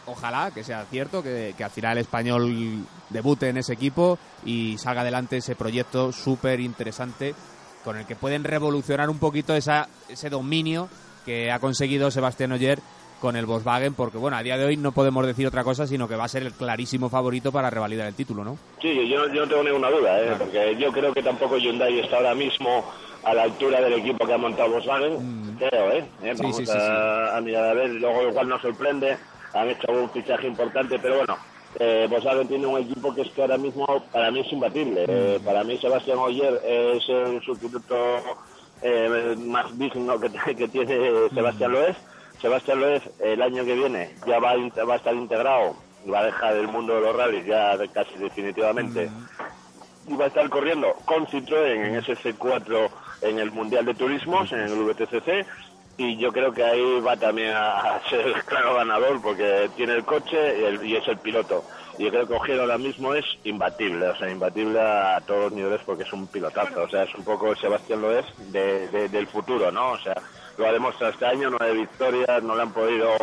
ojalá 0.05 0.51
que 0.51 0.63
sea 0.63 0.85
cierto, 0.85 1.21
que, 1.21 1.53
que 1.57 1.63
al 1.63 1.69
final 1.69 1.93
el 1.97 2.01
español 2.03 2.85
debute 3.09 3.49
en 3.49 3.57
ese 3.57 3.73
equipo 3.73 4.17
y 4.45 4.77
salga 4.77 5.01
adelante 5.01 5.37
ese 5.37 5.55
proyecto 5.55 6.11
súper 6.11 6.59
interesante 6.59 7.35
con 7.87 7.95
el 7.95 8.05
que 8.05 8.17
pueden 8.17 8.43
revolucionar 8.43 9.09
un 9.09 9.17
poquito 9.17 9.55
esa, 9.55 9.87
ese 10.09 10.29
dominio 10.29 10.89
que 11.25 11.49
ha 11.53 11.59
conseguido 11.59 12.11
Sebastián 12.11 12.51
Oyer 12.51 12.79
con 13.21 13.37
el 13.37 13.45
Volkswagen, 13.45 13.93
porque 13.93 14.17
bueno, 14.17 14.35
a 14.35 14.43
día 14.43 14.57
de 14.57 14.65
hoy 14.65 14.75
no 14.75 14.91
podemos 14.91 15.25
decir 15.25 15.47
otra 15.47 15.63
cosa, 15.63 15.87
sino 15.87 16.05
que 16.05 16.17
va 16.17 16.25
a 16.25 16.27
ser 16.27 16.43
el 16.43 16.51
clarísimo 16.51 17.07
favorito 17.07 17.49
para 17.49 17.69
revalidar 17.69 18.07
el 18.07 18.13
título, 18.13 18.43
¿no? 18.43 18.57
Sí, 18.81 19.07
yo, 19.07 19.25
yo 19.33 19.45
no 19.45 19.47
tengo 19.47 19.63
ninguna 19.63 19.89
duda, 19.89 20.19
¿eh? 20.21 20.35
porque 20.37 20.75
yo 20.77 20.91
creo 20.91 21.13
que 21.13 21.23
tampoco 21.23 21.57
Hyundai 21.57 21.97
está 22.01 22.17
ahora 22.17 22.35
mismo 22.35 22.83
a 23.23 23.33
la 23.33 23.43
altura 23.43 23.79
del 23.79 23.93
equipo 23.93 24.27
que 24.27 24.33
ha 24.33 24.37
montado 24.37 24.69
Volkswagen, 24.69 25.55
creo, 25.57 25.91
¿eh? 25.93 26.05
¿Eh? 26.23 26.33
Sí, 26.35 26.41
Vamos 26.41 26.57
sí, 26.57 26.65
sí, 26.65 26.73
a, 26.75 27.37
a 27.37 27.39
mirar 27.39 27.69
a 27.69 27.73
ver, 27.73 27.89
luego 27.91 28.27
igual 28.27 28.49
nos 28.49 28.61
sorprende, 28.61 29.17
han 29.53 29.69
hecho 29.69 29.93
un 29.93 30.09
fichaje 30.09 30.45
importante, 30.45 30.99
pero 30.99 31.19
bueno, 31.19 31.37
eh, 31.79 32.07
Volkswagen 32.09 32.47
tiene 32.47 32.65
un 32.65 32.79
equipo 32.79 33.13
que 33.13 33.21
es 33.21 33.29
que 33.31 33.41
ahora 33.41 33.57
mismo 33.57 33.85
para 34.11 34.31
mí 34.31 34.39
es 34.39 34.51
imbatible. 34.51 35.05
Eh, 35.07 35.39
para 35.43 35.63
mí 35.63 35.77
Sebastián 35.77 36.17
Oyer 36.17 36.59
es 36.65 37.07
el 37.07 37.41
sustituto 37.41 37.95
eh, 38.81 39.35
más 39.37 39.77
digno 39.77 40.19
que, 40.19 40.29
que 40.55 40.67
tiene 40.67 41.29
Sebastián 41.33 41.71
Loez. 41.71 41.97
Sebastián 42.41 42.79
Loez 42.79 43.03
el 43.19 43.41
año 43.41 43.63
que 43.63 43.75
viene 43.75 44.15
ya 44.25 44.39
va 44.39 44.55
va 44.55 44.93
a 44.93 44.97
estar 44.97 45.13
integrado 45.13 45.75
y 46.05 46.09
va 46.09 46.19
a 46.19 46.25
dejar 46.25 46.55
el 46.55 46.67
mundo 46.67 46.95
de 46.95 47.01
los 47.01 47.15
rallies 47.15 47.45
ya 47.45 47.77
casi 47.93 48.15
definitivamente. 48.17 49.09
Y 50.07 50.15
va 50.15 50.25
a 50.25 50.27
estar 50.27 50.49
corriendo 50.49 50.95
con 51.05 51.27
Citroën 51.27 51.85
en 51.85 51.95
ese 51.95 52.15
C4 52.15 52.89
en 53.21 53.39
el 53.39 53.51
Mundial 53.51 53.85
de 53.85 53.93
Turismos, 53.93 54.51
en 54.53 54.59
el 54.59 54.83
VTCC, 54.83 55.45
y 55.99 56.15
yo 56.17 56.31
creo 56.31 56.53
que 56.53 56.63
ahí 56.63 56.99
va 57.01 57.17
también 57.17 57.53
a 57.55 57.99
ser 58.09 58.27
el 58.27 58.43
claro 58.45 58.75
ganador 58.75 59.19
porque 59.21 59.69
tiene 59.75 59.93
el 59.95 60.05
coche 60.05 60.37
y, 60.59 60.63
el- 60.63 60.85
y 60.85 60.95
es 60.95 61.07
el 61.07 61.17
piloto. 61.17 61.65
Y 61.97 62.03
yo 62.05 62.11
creo 62.11 62.27
que 62.27 62.33
Ojeda 62.35 62.61
ahora 62.61 62.77
mismo 62.77 63.15
es 63.15 63.25
imbatible, 63.43 64.07
o 64.09 64.15
sea, 64.15 64.29
imbatible 64.29 64.79
a 64.79 65.19
todos 65.25 65.45
los 65.45 65.53
niveles 65.53 65.81
porque 65.85 66.03
es 66.03 66.13
un 66.13 66.27
pilotazo, 66.27 66.83
o 66.83 66.89
sea, 66.89 67.03
es 67.03 67.15
un 67.15 67.23
poco 67.23 67.55
Sebastián 67.55 68.01
lo 68.01 68.11
es 68.17 68.25
de, 68.37 68.87
de- 68.89 69.09
del 69.09 69.27
futuro, 69.27 69.71
¿no? 69.71 69.91
O 69.93 69.99
sea, 69.99 70.13
lo 70.57 70.67
ha 70.67 70.71
demostrado 70.71 71.13
este 71.13 71.25
año, 71.25 71.49
nueve 71.49 71.73
victorias, 71.79 72.43
no 72.43 72.55
le 72.55 72.61
han 72.61 72.73
podido, 72.73 73.13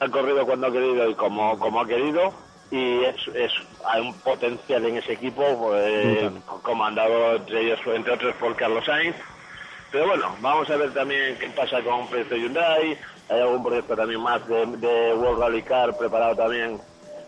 ha 0.00 0.08
corrido 0.08 0.46
cuando 0.46 0.68
ha 0.68 0.72
querido 0.72 1.10
y 1.10 1.14
como, 1.16 1.58
como 1.58 1.80
ha 1.80 1.86
querido, 1.88 2.32
y 2.70 3.02
es, 3.02 3.16
es 3.34 3.52
hay 3.84 4.00
un 4.02 4.20
potencial 4.20 4.84
en 4.86 4.96
ese 4.98 5.12
equipo 5.14 5.42
eh, 5.74 6.30
comandado 6.62 7.36
entre 7.36 7.62
ellos 7.62 7.80
entre 7.86 8.12
otros 8.14 8.34
por 8.36 8.54
Carlos 8.56 8.84
Sainz 8.84 9.14
pero 9.92 10.06
bueno 10.08 10.34
vamos 10.40 10.68
a 10.70 10.76
ver 10.76 10.92
también 10.92 11.36
qué 11.38 11.48
pasa 11.50 11.82
con 11.82 11.94
un 12.00 12.08
proyecto 12.08 12.36
Hyundai. 12.36 12.96
Hay 13.28 13.40
algún 13.40 13.62
proyecto 13.64 13.96
también 13.96 14.20
más 14.20 14.46
de, 14.46 14.66
de 14.66 15.14
World 15.14 15.40
Rally 15.40 15.62
Car 15.62 15.96
preparado 15.96 16.36
también 16.36 16.78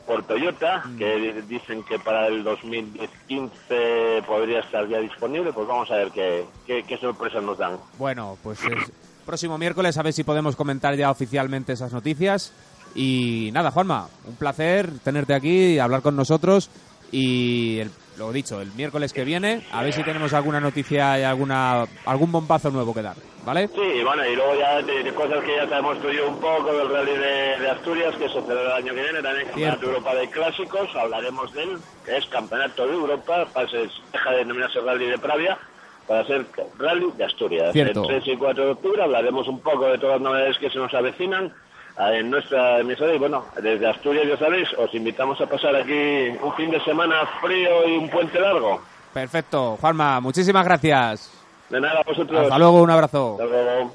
por 0.06 0.24
Toyota 0.26 0.84
que 0.96 1.16
di- 1.16 1.42
dicen 1.42 1.82
que 1.82 1.98
para 1.98 2.28
el 2.28 2.42
2015 2.44 4.22
podría 4.26 4.60
estar 4.60 4.86
ya 4.88 4.98
disponible. 4.98 5.52
Pues 5.52 5.66
vamos 5.66 5.90
a 5.90 5.96
ver 5.96 6.10
qué, 6.10 6.44
qué, 6.66 6.82
qué 6.84 6.96
sorpresas 6.98 7.42
nos 7.42 7.58
dan. 7.58 7.78
Bueno, 7.98 8.36
pues 8.42 8.62
es 8.64 8.92
próximo 9.26 9.58
miércoles 9.58 9.96
a 9.98 10.02
ver 10.02 10.12
si 10.12 10.24
podemos 10.24 10.56
comentar 10.56 10.94
ya 10.94 11.10
oficialmente 11.10 11.72
esas 11.72 11.92
noticias. 11.92 12.52
Y 12.94 13.50
nada, 13.52 13.70
Juanma, 13.70 14.08
un 14.26 14.36
placer 14.36 14.90
tenerte 15.04 15.34
aquí, 15.34 15.78
hablar 15.78 16.00
con 16.02 16.16
nosotros. 16.16 16.70
Y 17.12 17.80
el- 17.80 17.90
lo 18.18 18.32
dicho, 18.32 18.60
el 18.60 18.72
miércoles 18.72 19.12
que 19.12 19.24
viene 19.24 19.62
a 19.72 19.82
ver 19.82 19.92
si 19.92 20.02
tenemos 20.02 20.32
alguna 20.32 20.60
noticia 20.60 21.18
y 21.18 21.22
alguna 21.22 21.84
algún 22.04 22.32
bombazo 22.32 22.70
nuevo 22.70 22.92
que 22.92 23.02
dar, 23.02 23.16
¿vale? 23.44 23.68
Sí, 23.68 24.02
bueno, 24.04 24.26
y 24.26 24.34
luego 24.34 24.54
ya 24.58 24.82
de, 24.82 25.02
de 25.02 25.14
cosas 25.14 25.42
que 25.44 25.56
ya 25.56 25.68
sabemos 25.68 26.00
tú 26.00 26.08
y 26.10 26.16
yo 26.16 26.28
un 26.28 26.38
poco 26.40 26.72
del 26.72 26.88
Rally 26.90 27.12
de, 27.12 27.58
de 27.60 27.70
Asturias, 27.70 28.14
que 28.16 28.28
se 28.28 28.42
celebra 28.42 28.76
el 28.76 28.84
año 28.84 28.94
que 28.94 29.02
viene, 29.02 29.22
también 29.22 29.46
Campeonato 29.46 29.80
de 29.80 29.86
Europa 29.86 30.14
de 30.14 30.30
Clásicos, 30.30 30.96
hablaremos 30.96 31.52
de 31.54 31.62
él, 31.62 31.78
que 32.04 32.16
es 32.16 32.26
Campeonato 32.26 32.86
de 32.86 32.92
Europa, 32.92 33.46
para 33.52 33.68
ser, 33.68 33.88
deja 34.12 34.30
de 34.32 34.36
denominarse 34.38 34.80
Rally 34.80 35.06
de 35.06 35.18
Pravia, 35.18 35.58
para 36.06 36.26
ser 36.26 36.46
Rally 36.78 37.12
de 37.16 37.24
Asturias. 37.24 37.72
Cierto. 37.72 38.02
El 38.02 38.22
3 38.22 38.34
y 38.34 38.36
4 38.36 38.64
de 38.64 38.70
octubre 38.70 39.02
hablaremos 39.02 39.46
un 39.46 39.60
poco 39.60 39.86
de 39.86 39.98
todas 39.98 40.20
las 40.20 40.22
novedades 40.22 40.58
que 40.58 40.70
se 40.70 40.78
nos 40.78 40.92
avecinan 40.94 41.52
en 41.98 42.30
nuestra 42.30 42.78
emisora 42.78 43.14
y 43.14 43.18
bueno, 43.18 43.44
desde 43.60 43.88
Asturias 43.88 44.26
ya 44.28 44.36
sabéis, 44.36 44.68
os 44.78 44.94
invitamos 44.94 45.40
a 45.40 45.46
pasar 45.46 45.74
aquí 45.74 46.28
un 46.40 46.52
fin 46.56 46.70
de 46.70 46.80
semana 46.84 47.26
frío 47.40 47.88
y 47.88 47.96
un 47.96 48.08
puente 48.08 48.40
largo. 48.40 48.80
Perfecto, 49.12 49.76
Juanma, 49.80 50.20
muchísimas 50.20 50.64
gracias. 50.64 51.32
De 51.68 51.80
nada, 51.80 52.00
a 52.00 52.02
vosotros. 52.04 52.40
Hasta 52.40 52.58
luego, 52.58 52.82
un 52.82 52.90
abrazo. 52.90 53.32
Hasta 53.32 53.44
luego. 53.44 53.92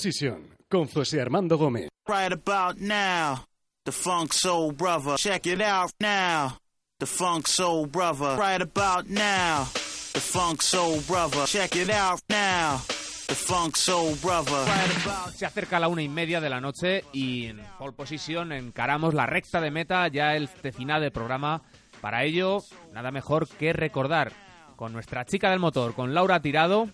Position 0.00 0.56
con 0.66 0.86
José 0.86 1.20
Armando 1.20 1.58
Gómez. 1.58 1.90
Right 2.08 2.32
about 2.32 2.80
now, 2.80 3.44
the 3.84 3.92
Funk 3.92 4.32
Soul 4.32 4.72
Brother. 4.72 5.16
Check 5.18 5.46
it 5.46 5.60
out 5.60 5.90
now, 6.00 6.58
the 6.98 7.04
Funk 7.04 7.46
Soul 7.46 7.86
Brother. 7.86 8.34
Right 8.38 8.62
about 8.62 9.10
now, 9.10 9.66
the 10.14 10.20
Funk 10.20 10.62
Soul 10.62 11.02
Brother. 11.06 11.44
Check 11.44 11.76
it 11.76 11.90
out 11.90 12.20
now, 12.30 12.80
the 13.28 13.34
Funk 13.34 13.76
Soul 13.76 14.14
Brother. 14.22 14.64
Right 14.64 15.04
about 15.04 15.34
Se 15.34 15.44
acerca 15.44 15.78
la 15.78 15.88
una 15.88 16.00
y 16.00 16.08
media 16.08 16.40
de 16.40 16.48
la 16.48 16.62
noche 16.62 17.04
y 17.12 17.48
en 17.48 17.60
pole 17.78 17.92
position 17.92 18.52
encaramos 18.52 19.12
la 19.12 19.26
recta 19.26 19.60
de 19.60 19.70
meta, 19.70 20.08
ya 20.08 20.34
el 20.34 20.48
final 20.48 21.02
del 21.02 21.12
programa. 21.12 21.60
Para 22.00 22.24
ello, 22.24 22.62
nada 22.94 23.10
mejor 23.10 23.46
que 23.46 23.74
recordar 23.74 24.32
con 24.76 24.94
nuestra 24.94 25.26
chica 25.26 25.50
del 25.50 25.58
motor, 25.58 25.92
con 25.92 26.14
Laura 26.14 26.40
Tirado, 26.40 26.88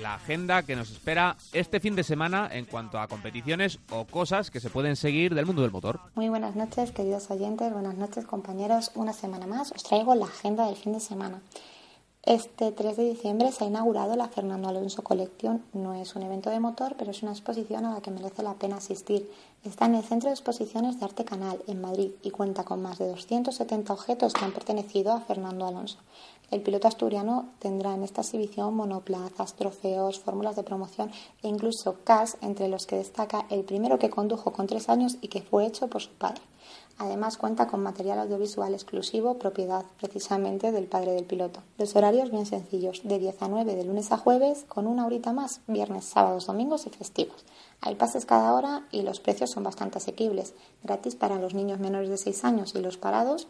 la 0.00 0.14
agenda 0.14 0.62
que 0.62 0.76
nos 0.76 0.90
espera 0.90 1.36
este 1.52 1.80
fin 1.80 1.96
de 1.96 2.04
semana 2.04 2.48
en 2.52 2.64
cuanto 2.64 2.98
a 2.98 3.08
competiciones 3.08 3.78
o 3.90 4.04
cosas 4.06 4.50
que 4.50 4.60
se 4.60 4.70
pueden 4.70 4.96
seguir 4.96 5.34
del 5.34 5.46
mundo 5.46 5.62
del 5.62 5.70
motor. 5.70 6.00
Muy 6.14 6.28
buenas 6.28 6.56
noches, 6.56 6.92
queridos 6.92 7.30
oyentes, 7.30 7.72
buenas 7.72 7.96
noches, 7.96 8.24
compañeros. 8.26 8.90
Una 8.94 9.12
semana 9.12 9.46
más 9.46 9.72
os 9.72 9.82
traigo 9.82 10.14
la 10.14 10.26
agenda 10.26 10.66
del 10.66 10.76
fin 10.76 10.92
de 10.92 11.00
semana. 11.00 11.40
Este 12.24 12.70
3 12.70 12.96
de 12.96 13.02
diciembre 13.02 13.50
se 13.50 13.64
ha 13.64 13.66
inaugurado 13.66 14.14
la 14.14 14.28
Fernando 14.28 14.68
Alonso 14.68 15.02
Collection. 15.02 15.60
No 15.72 15.92
es 15.94 16.14
un 16.14 16.22
evento 16.22 16.50
de 16.50 16.60
motor, 16.60 16.94
pero 16.96 17.10
es 17.10 17.20
una 17.24 17.32
exposición 17.32 17.84
a 17.84 17.94
la 17.94 18.00
que 18.00 18.12
merece 18.12 18.44
la 18.44 18.54
pena 18.54 18.76
asistir. 18.76 19.28
Está 19.64 19.86
en 19.86 19.96
el 19.96 20.04
Centro 20.04 20.28
de 20.28 20.34
Exposiciones 20.34 21.00
de 21.00 21.06
Arte 21.06 21.24
Canal, 21.24 21.60
en 21.66 21.80
Madrid, 21.80 22.12
y 22.22 22.30
cuenta 22.30 22.62
con 22.62 22.80
más 22.80 22.98
de 22.98 23.08
270 23.08 23.92
objetos 23.92 24.34
que 24.34 24.44
han 24.44 24.52
pertenecido 24.52 25.12
a 25.12 25.20
Fernando 25.20 25.66
Alonso. 25.66 25.98
El 26.52 26.60
piloto 26.60 26.86
asturiano 26.86 27.48
tendrá 27.60 27.94
en 27.94 28.02
esta 28.02 28.20
exhibición 28.20 28.74
monoplazas, 28.74 29.54
trofeos, 29.54 30.20
fórmulas 30.20 30.54
de 30.54 30.62
promoción 30.62 31.10
e 31.42 31.48
incluso 31.48 31.96
CAS, 32.04 32.36
entre 32.42 32.68
los 32.68 32.84
que 32.84 32.96
destaca 32.96 33.46
el 33.48 33.64
primero 33.64 33.98
que 33.98 34.10
condujo 34.10 34.52
con 34.52 34.66
tres 34.66 34.90
años 34.90 35.16
y 35.22 35.28
que 35.28 35.40
fue 35.40 35.64
hecho 35.64 35.88
por 35.88 36.02
su 36.02 36.10
padre. 36.10 36.42
Además 36.98 37.38
cuenta 37.38 37.68
con 37.68 37.82
material 37.82 38.18
audiovisual 38.18 38.74
exclusivo, 38.74 39.38
propiedad 39.38 39.86
precisamente 39.98 40.72
del 40.72 40.84
padre 40.84 41.12
del 41.12 41.24
piloto. 41.24 41.60
Los 41.78 41.96
horarios 41.96 42.30
bien 42.30 42.44
sencillos, 42.44 43.00
de 43.02 43.18
10 43.18 43.40
a 43.40 43.48
9 43.48 43.74
de 43.74 43.84
lunes 43.84 44.12
a 44.12 44.18
jueves, 44.18 44.66
con 44.68 44.86
una 44.86 45.06
horita 45.06 45.32
más 45.32 45.62
viernes, 45.66 46.04
sábados, 46.04 46.46
domingos 46.46 46.86
y 46.86 46.90
festivos. 46.90 47.46
Hay 47.80 47.94
pases 47.94 48.26
cada 48.26 48.52
hora 48.52 48.86
y 48.92 49.00
los 49.02 49.20
precios 49.20 49.50
son 49.50 49.64
bastante 49.64 49.98
asequibles. 49.98 50.52
Gratis 50.82 51.16
para 51.16 51.38
los 51.38 51.54
niños 51.54 51.80
menores 51.80 52.10
de 52.10 52.18
6 52.18 52.44
años 52.44 52.74
y 52.74 52.80
los 52.80 52.98
parados, 52.98 53.48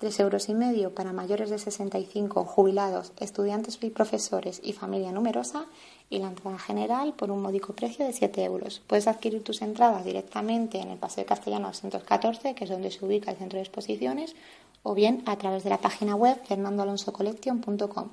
3 0.00 0.18
euros 0.20 0.48
y 0.48 0.54
medio 0.54 0.94
para 0.94 1.12
mayores 1.12 1.50
de 1.50 1.58
65, 1.58 2.46
jubilados, 2.46 3.12
estudiantes 3.20 3.78
y 3.82 3.90
profesores 3.90 4.58
y 4.64 4.72
familia 4.72 5.12
numerosa 5.12 5.66
y 6.08 6.20
la 6.20 6.28
entrada 6.28 6.58
general 6.58 7.12
por 7.12 7.30
un 7.30 7.42
módico 7.42 7.74
precio 7.74 8.06
de 8.06 8.14
7 8.14 8.42
euros. 8.44 8.80
Puedes 8.86 9.06
adquirir 9.06 9.44
tus 9.44 9.60
entradas 9.60 10.06
directamente 10.06 10.78
en 10.78 10.88
el 10.88 10.96
Paseo 10.96 11.26
Castellano 11.26 11.68
214, 11.68 12.54
que 12.54 12.64
es 12.64 12.70
donde 12.70 12.90
se 12.90 13.04
ubica 13.04 13.30
el 13.30 13.36
centro 13.36 13.58
de 13.58 13.62
exposiciones, 13.62 14.34
o 14.82 14.94
bien 14.94 15.22
a 15.26 15.36
través 15.36 15.64
de 15.64 15.70
la 15.70 15.82
página 15.82 16.14
web 16.14 16.40
fernandoalonsocollection.com. 16.46 18.08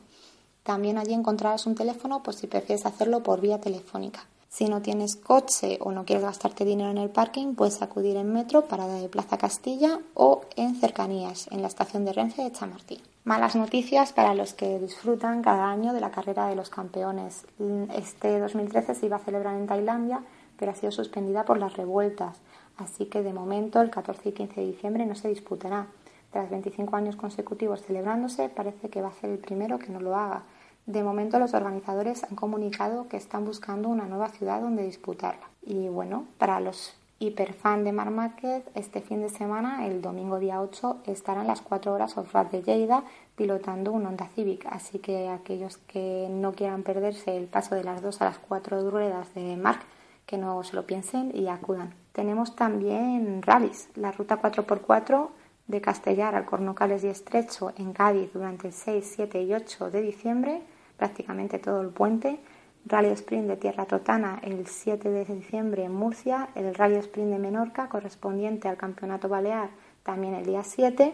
También 0.64 0.98
allí 0.98 1.14
encontrarás 1.14 1.68
un 1.68 1.76
teléfono 1.76 2.22
por 2.22 2.36
si 2.36 2.48
prefieres 2.48 2.86
hacerlo 2.86 3.24
por 3.24 3.40
vía 3.40 3.62
telefónica. 3.62 4.28
Si 4.50 4.70
no 4.70 4.82
tienes 4.82 5.16
coche 5.16 5.78
o 5.82 5.92
no 5.92 6.06
quieres 6.06 6.24
gastarte 6.24 6.66
dinero 6.66 6.90
en 6.90 6.98
el 6.98 7.10
parking, 7.10 7.54
puedes 7.54 7.82
acudir 7.82 8.16
en 8.16 8.32
metro, 8.32 8.66
parada 8.66 8.96
de 8.96 9.10
Plaza 9.10 9.38
Castilla 9.38 10.00
o 10.14 10.42
en 10.56 10.76
cercanías, 10.76 11.48
en 11.52 11.62
la 11.62 11.68
estación 11.68 12.06
de 12.06 12.14
Renfe 12.14 12.44
de 12.44 12.52
Chamartín. 12.52 13.02
Malas 13.24 13.56
noticias 13.58 14.14
para 14.14 14.34
los 14.34 14.54
que 14.54 14.80
disfrutan 14.80 15.42
cada 15.42 15.70
año 15.70 15.94
de 15.94 16.00
la 16.00 16.12
carrera 16.12 16.48
de 16.48 16.56
los 16.56 16.70
campeones. 16.70 17.46
Este 17.94 18.40
2013 18.40 18.96
se 18.96 19.06
iba 19.06 19.18
a 19.18 19.20
celebrar 19.20 19.56
en 19.56 19.68
Tailandia, 19.68 20.24
pero 20.58 20.72
ha 20.72 20.76
sido 20.76 20.92
suspendida 20.92 21.44
por 21.44 21.58
las 21.58 21.76
revueltas. 21.76 22.38
Así 22.78 23.06
que 23.06 23.24
de 23.24 23.34
momento 23.34 23.82
el 23.82 23.90
14 23.90 24.30
y 24.30 24.32
15 24.32 24.62
de 24.62 24.68
diciembre 24.68 25.06
no 25.06 25.16
se 25.16 25.28
disputará. 25.28 25.88
Tras 26.32 26.50
25 26.50 26.96
años 26.96 27.16
consecutivos 27.16 27.82
celebrándose, 27.82 28.50
parece 28.50 28.90
que 28.90 29.02
va 29.02 29.10
a 29.10 29.14
ser 29.14 29.30
el 29.30 29.40
primero 29.40 29.78
que 29.78 29.90
no 29.90 30.00
lo 30.00 30.16
haga. 30.16 30.44
De 30.88 31.04
momento 31.04 31.38
los 31.38 31.54
organizadores 31.54 32.24
han 32.24 32.38
comunicado 32.38 33.10
que 33.10 33.18
están 33.18 33.44
buscando 33.44 33.90
una 33.90 34.06
nueva 34.06 34.30
ciudad 34.30 34.62
donde 34.62 34.84
disputarla. 34.84 35.50
Y 35.62 35.90
bueno, 35.90 36.24
para 36.38 36.62
los 36.62 36.96
hiperfan 37.20 37.84
de 37.84 37.92
Mar 37.92 38.10
Márquez, 38.10 38.64
este 38.74 39.02
fin 39.02 39.22
de 39.22 39.28
semana, 39.28 39.86
el 39.86 40.02
domingo 40.02 40.40
día 40.40 40.62
8, 40.62 41.02
estarán 41.06 41.46
las 41.46 41.60
4 41.60 41.94
horas 41.94 42.18
off-road 42.18 42.46
de 42.48 42.64
Lleida 42.64 43.04
pilotando 43.36 43.92
un 43.92 44.06
Honda 44.06 44.30
Civic. 44.34 44.66
Así 44.68 45.00
que 45.00 45.28
aquellos 45.28 45.76
que 45.76 46.30
no 46.32 46.54
quieran 46.54 46.84
perderse 46.84 47.36
el 47.36 47.48
paso 47.48 47.76
de 47.76 47.84
las 47.84 48.02
2 48.02 48.22
a 48.22 48.26
las 48.26 48.40
4 48.40 48.90
ruedas 48.90 49.34
de 49.34 49.58
Marc, 49.58 49.82
que 50.26 50.38
no 50.38 50.64
se 50.64 50.78
lo 50.78 50.86
piensen 50.86 51.36
y 51.36 51.50
acudan. 51.50 51.94
Tenemos 52.14 52.56
también 52.56 53.42
rallies, 53.42 53.90
la 53.96 54.14
ruta 54.14 54.42
4x4 54.42 55.28
de 55.68 55.82
Castellar 55.82 56.34
al 56.34 56.46
Cornocales 56.46 57.04
y 57.04 57.08
Estrecho 57.08 57.74
en 57.76 57.92
Cádiz 57.92 58.32
durante 58.32 58.68
el 58.68 58.74
6, 58.74 59.16
7 59.18 59.42
y 59.42 59.54
8 59.54 59.92
de 59.92 60.02
diciembre 60.02 60.62
prácticamente 60.98 61.60
todo 61.60 61.82
el 61.82 61.90
puente. 61.90 62.40
Rally 62.86 63.10
Sprint 63.10 63.48
de 63.48 63.58
Tierra 63.58 63.86
Totana 63.86 64.40
el 64.44 64.66
7 64.66 65.10
de 65.10 65.26
diciembre 65.26 65.84
en 65.84 65.94
Murcia, 65.94 66.50
el 66.56 66.74
Rally 66.74 66.96
Sprint 66.96 67.32
de 67.32 67.40
Menorca 67.40 67.90
correspondiente 67.90 68.70
al 68.70 68.78
Campeonato 68.78 69.28
Balear 69.28 69.70
también 70.04 70.36
el 70.36 70.46
día 70.46 70.64
7 70.64 71.14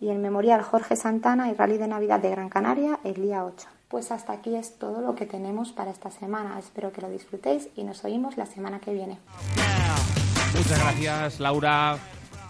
y 0.00 0.08
el 0.10 0.18
Memorial 0.18 0.62
Jorge 0.62 0.96
Santana 0.96 1.50
y 1.50 1.54
Rally 1.54 1.78
de 1.78 1.88
Navidad 1.88 2.20
de 2.20 2.30
Gran 2.30 2.48
Canaria 2.50 3.00
el 3.02 3.14
día 3.14 3.44
8. 3.44 3.66
Pues 3.88 4.12
hasta 4.12 4.34
aquí 4.34 4.54
es 4.54 4.78
todo 4.78 5.00
lo 5.00 5.14
que 5.14 5.26
tenemos 5.26 5.72
para 5.72 5.90
esta 5.90 6.10
semana. 6.10 6.58
Espero 6.58 6.92
que 6.92 7.00
lo 7.00 7.10
disfrutéis 7.10 7.68
y 7.76 7.82
nos 7.82 8.04
oímos 8.04 8.36
la 8.36 8.46
semana 8.46 8.78
que 8.78 8.92
viene. 8.92 9.18
Muchas 10.54 10.78
gracias, 10.78 11.40
Laura. 11.40 11.94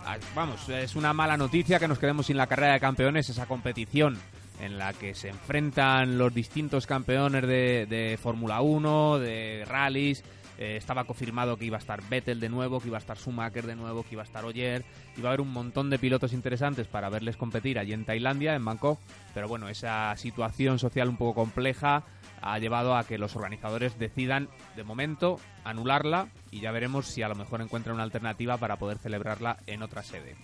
Ah, 0.04 0.16
Vamos, 0.34 0.68
es 0.68 0.96
una 0.96 1.12
mala 1.12 1.36
noticia 1.36 1.78
que 1.78 1.86
nos 1.86 1.98
quedemos 1.98 2.26
sin 2.26 2.36
la 2.36 2.46
carrera 2.46 2.74
de 2.74 2.80
campeones, 2.80 3.28
esa 3.28 3.46
competición 3.46 4.18
en 4.60 4.78
la 4.78 4.92
que 4.92 5.14
se 5.14 5.28
enfrentan 5.28 6.18
los 6.18 6.34
distintos 6.34 6.86
campeones 6.86 7.46
de, 7.46 8.18
Fórmula 8.20 8.60
1, 8.60 9.18
de 9.18 9.64
rallies. 9.66 10.22
Eh, 10.58 10.76
estaba 10.76 11.04
confirmado 11.04 11.56
que 11.56 11.64
iba 11.64 11.78
a 11.78 11.80
estar 11.80 12.02
Vettel 12.08 12.38
de 12.38 12.50
nuevo, 12.50 12.80
que 12.80 12.88
iba 12.88 12.98
a 12.98 13.00
estar 13.00 13.16
Schumacher 13.16 13.66
de 13.66 13.76
nuevo, 13.76 14.02
que 14.02 14.14
iba 14.14 14.22
a 14.22 14.26
estar 14.26 14.44
Oyer. 14.44 14.84
Iba 15.16 15.28
a 15.28 15.32
haber 15.32 15.40
un 15.40 15.52
montón 15.52 15.88
de 15.88 15.98
pilotos 15.98 16.34
interesantes 16.34 16.86
para 16.86 17.08
verles 17.08 17.38
competir 17.38 17.78
allí 17.78 17.94
en 17.94 18.04
Tailandia, 18.04 18.54
en 18.54 18.64
Bangkok. 18.64 18.98
Pero 19.32 19.48
bueno, 19.48 19.70
esa 19.70 20.14
situación 20.16 20.78
social 20.78 21.08
un 21.08 21.16
poco 21.16 21.34
compleja 21.34 22.04
ha 22.42 22.58
llevado 22.58 22.94
a 22.94 23.04
que 23.04 23.18
los 23.18 23.36
organizadores 23.36 23.98
decidan, 23.98 24.48
de 24.76 24.84
momento, 24.84 25.40
anularla 25.64 26.28
y 26.50 26.60
ya 26.60 26.72
veremos 26.72 27.06
si 27.06 27.22
a 27.22 27.28
lo 27.28 27.34
mejor 27.34 27.60
encuentran 27.62 27.94
una 27.94 28.04
alternativa 28.04 28.56
para 28.58 28.76
poder 28.76 28.98
celebrarla 28.98 29.58
en 29.66 29.82
otra 29.82 30.02
sede. 30.02 30.36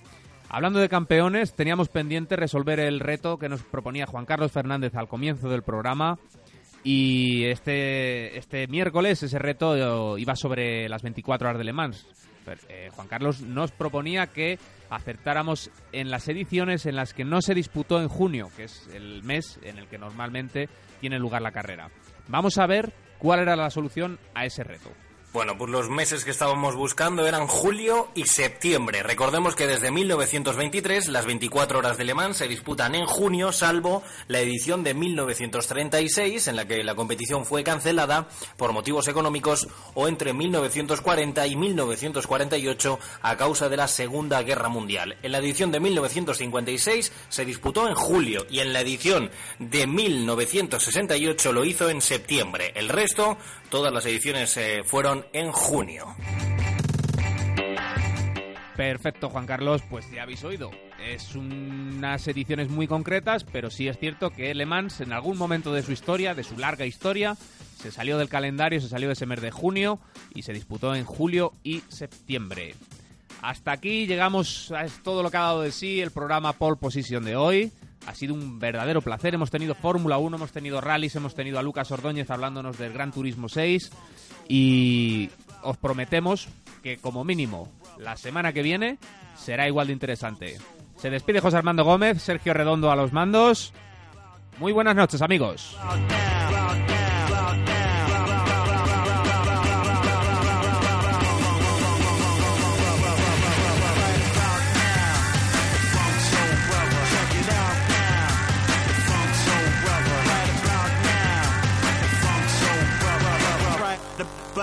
Hablando 0.48 0.78
de 0.78 0.88
campeones, 0.88 1.54
teníamos 1.54 1.88
pendiente 1.88 2.36
resolver 2.36 2.78
el 2.78 3.00
reto 3.00 3.38
que 3.38 3.48
nos 3.48 3.62
proponía 3.62 4.06
Juan 4.06 4.26
Carlos 4.26 4.52
Fernández 4.52 4.94
al 4.94 5.08
comienzo 5.08 5.48
del 5.48 5.62
programa. 5.62 6.18
Y 6.84 7.46
este, 7.46 8.38
este 8.38 8.68
miércoles 8.68 9.22
ese 9.22 9.40
reto 9.40 10.16
iba 10.16 10.36
sobre 10.36 10.88
las 10.88 11.02
24 11.02 11.48
horas 11.48 11.58
de 11.58 11.64
Le 11.64 11.72
Mans. 11.72 12.06
Eh, 12.68 12.90
Juan 12.94 13.08
Carlos 13.08 13.40
nos 13.40 13.72
proponía 13.72 14.28
que 14.28 14.60
acertáramos 14.88 15.70
en 15.90 16.10
las 16.12 16.28
ediciones 16.28 16.86
en 16.86 16.94
las 16.94 17.12
que 17.12 17.24
no 17.24 17.42
se 17.42 17.54
disputó 17.54 18.00
en 18.00 18.08
junio, 18.08 18.50
que 18.56 18.64
es 18.64 18.88
el 18.94 19.24
mes 19.24 19.58
en 19.62 19.78
el 19.78 19.88
que 19.88 19.98
normalmente 19.98 20.68
tiene 21.00 21.18
lugar 21.18 21.42
la 21.42 21.50
carrera. 21.50 21.90
Vamos 22.28 22.58
a 22.58 22.66
ver 22.68 22.92
cuál 23.18 23.40
era 23.40 23.56
la 23.56 23.70
solución 23.70 24.20
a 24.34 24.46
ese 24.46 24.62
reto. 24.62 24.90
Bueno, 25.36 25.58
pues 25.58 25.70
los 25.70 25.90
meses 25.90 26.24
que 26.24 26.30
estábamos 26.30 26.76
buscando 26.76 27.26
eran 27.26 27.46
julio 27.46 28.08
y 28.14 28.24
septiembre. 28.24 29.02
Recordemos 29.02 29.54
que 29.54 29.66
desde 29.66 29.90
1923 29.90 31.08
las 31.08 31.26
24 31.26 31.78
horas 31.78 31.98
de 31.98 32.04
Le 32.04 32.14
Mans 32.14 32.38
se 32.38 32.48
disputan 32.48 32.94
en 32.94 33.04
junio, 33.04 33.52
salvo 33.52 34.02
la 34.28 34.40
edición 34.40 34.82
de 34.82 34.94
1936, 34.94 36.48
en 36.48 36.56
la 36.56 36.66
que 36.66 36.82
la 36.82 36.94
competición 36.94 37.44
fue 37.44 37.62
cancelada 37.64 38.28
por 38.56 38.72
motivos 38.72 39.08
económicos, 39.08 39.68
o 39.92 40.08
entre 40.08 40.32
1940 40.32 41.46
y 41.46 41.54
1948 41.54 42.98
a 43.20 43.36
causa 43.36 43.68
de 43.68 43.76
la 43.76 43.88
Segunda 43.88 44.42
Guerra 44.42 44.70
Mundial. 44.70 45.18
En 45.22 45.32
la 45.32 45.38
edición 45.38 45.70
de 45.70 45.80
1956 45.80 47.12
se 47.28 47.44
disputó 47.44 47.86
en 47.86 47.94
julio 47.94 48.46
y 48.48 48.60
en 48.60 48.72
la 48.72 48.80
edición 48.80 49.30
de 49.58 49.86
1968 49.86 51.52
lo 51.52 51.66
hizo 51.66 51.90
en 51.90 52.00
septiembre. 52.00 52.72
El 52.74 52.88
resto, 52.88 53.36
todas 53.70 53.92
las 53.92 54.06
ediciones 54.06 54.56
eh, 54.56 54.82
fueron 54.84 55.26
en 55.32 55.52
junio. 55.52 56.14
Perfecto, 58.76 59.30
Juan 59.30 59.46
Carlos, 59.46 59.82
pues 59.88 60.10
ya 60.10 60.22
habéis 60.22 60.44
oído. 60.44 60.70
Es 61.02 61.34
unas 61.34 62.28
ediciones 62.28 62.68
muy 62.68 62.86
concretas, 62.86 63.44
pero 63.44 63.70
sí 63.70 63.88
es 63.88 63.98
cierto 63.98 64.30
que 64.30 64.54
Le 64.54 64.66
Mans 64.66 65.00
en 65.00 65.12
algún 65.12 65.38
momento 65.38 65.72
de 65.72 65.82
su 65.82 65.92
historia, 65.92 66.34
de 66.34 66.44
su 66.44 66.58
larga 66.58 66.84
historia, 66.84 67.36
se 67.80 67.90
salió 67.90 68.18
del 68.18 68.28
calendario, 68.28 68.80
se 68.80 68.88
salió 68.88 69.08
de 69.08 69.14
ese 69.14 69.24
mes 69.26 69.40
de 69.40 69.50
junio 69.50 69.98
y 70.34 70.42
se 70.42 70.52
disputó 70.52 70.94
en 70.94 71.04
julio 71.04 71.52
y 71.62 71.82
septiembre. 71.88 72.74
Hasta 73.42 73.72
aquí 73.72 74.06
llegamos 74.06 74.72
a 74.72 74.86
todo 75.02 75.22
lo 75.22 75.30
que 75.30 75.36
ha 75.36 75.42
dado 75.42 75.62
de 75.62 75.72
sí 75.72 76.00
el 76.00 76.10
programa 76.10 76.52
Pole 76.52 76.76
Position 76.76 77.24
de 77.24 77.36
hoy. 77.36 77.72
Ha 78.06 78.14
sido 78.14 78.34
un 78.34 78.58
verdadero 78.58 79.02
placer. 79.02 79.34
Hemos 79.34 79.50
tenido 79.50 79.74
Fórmula 79.74 80.18
1, 80.18 80.36
hemos 80.36 80.52
tenido 80.52 80.80
rallies, 80.80 81.16
hemos 81.16 81.34
tenido 81.34 81.58
a 81.58 81.62
Lucas 81.62 81.90
Ordóñez 81.90 82.30
hablándonos 82.30 82.78
del 82.78 82.92
Gran 82.92 83.12
Turismo 83.12 83.48
6 83.48 83.90
y 84.48 85.30
os 85.62 85.76
prometemos 85.76 86.48
que 86.82 86.98
como 86.98 87.24
mínimo 87.24 87.68
la 87.98 88.16
semana 88.16 88.52
que 88.52 88.62
viene 88.62 88.98
será 89.36 89.66
igual 89.66 89.88
de 89.88 89.92
interesante. 89.92 90.58
Se 90.96 91.10
despide 91.10 91.40
José 91.40 91.56
Armando 91.56 91.84
Gómez, 91.84 92.22
Sergio 92.22 92.54
Redondo 92.54 92.90
a 92.90 92.96
los 92.96 93.12
mandos. 93.12 93.72
Muy 94.58 94.72
buenas 94.72 94.96
noches, 94.96 95.20
amigos. 95.20 95.76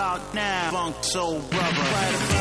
About 0.03 0.33
now. 0.33 0.69
Funk 0.71 0.95
Soul 1.01 1.39
Brother. 1.49 2.32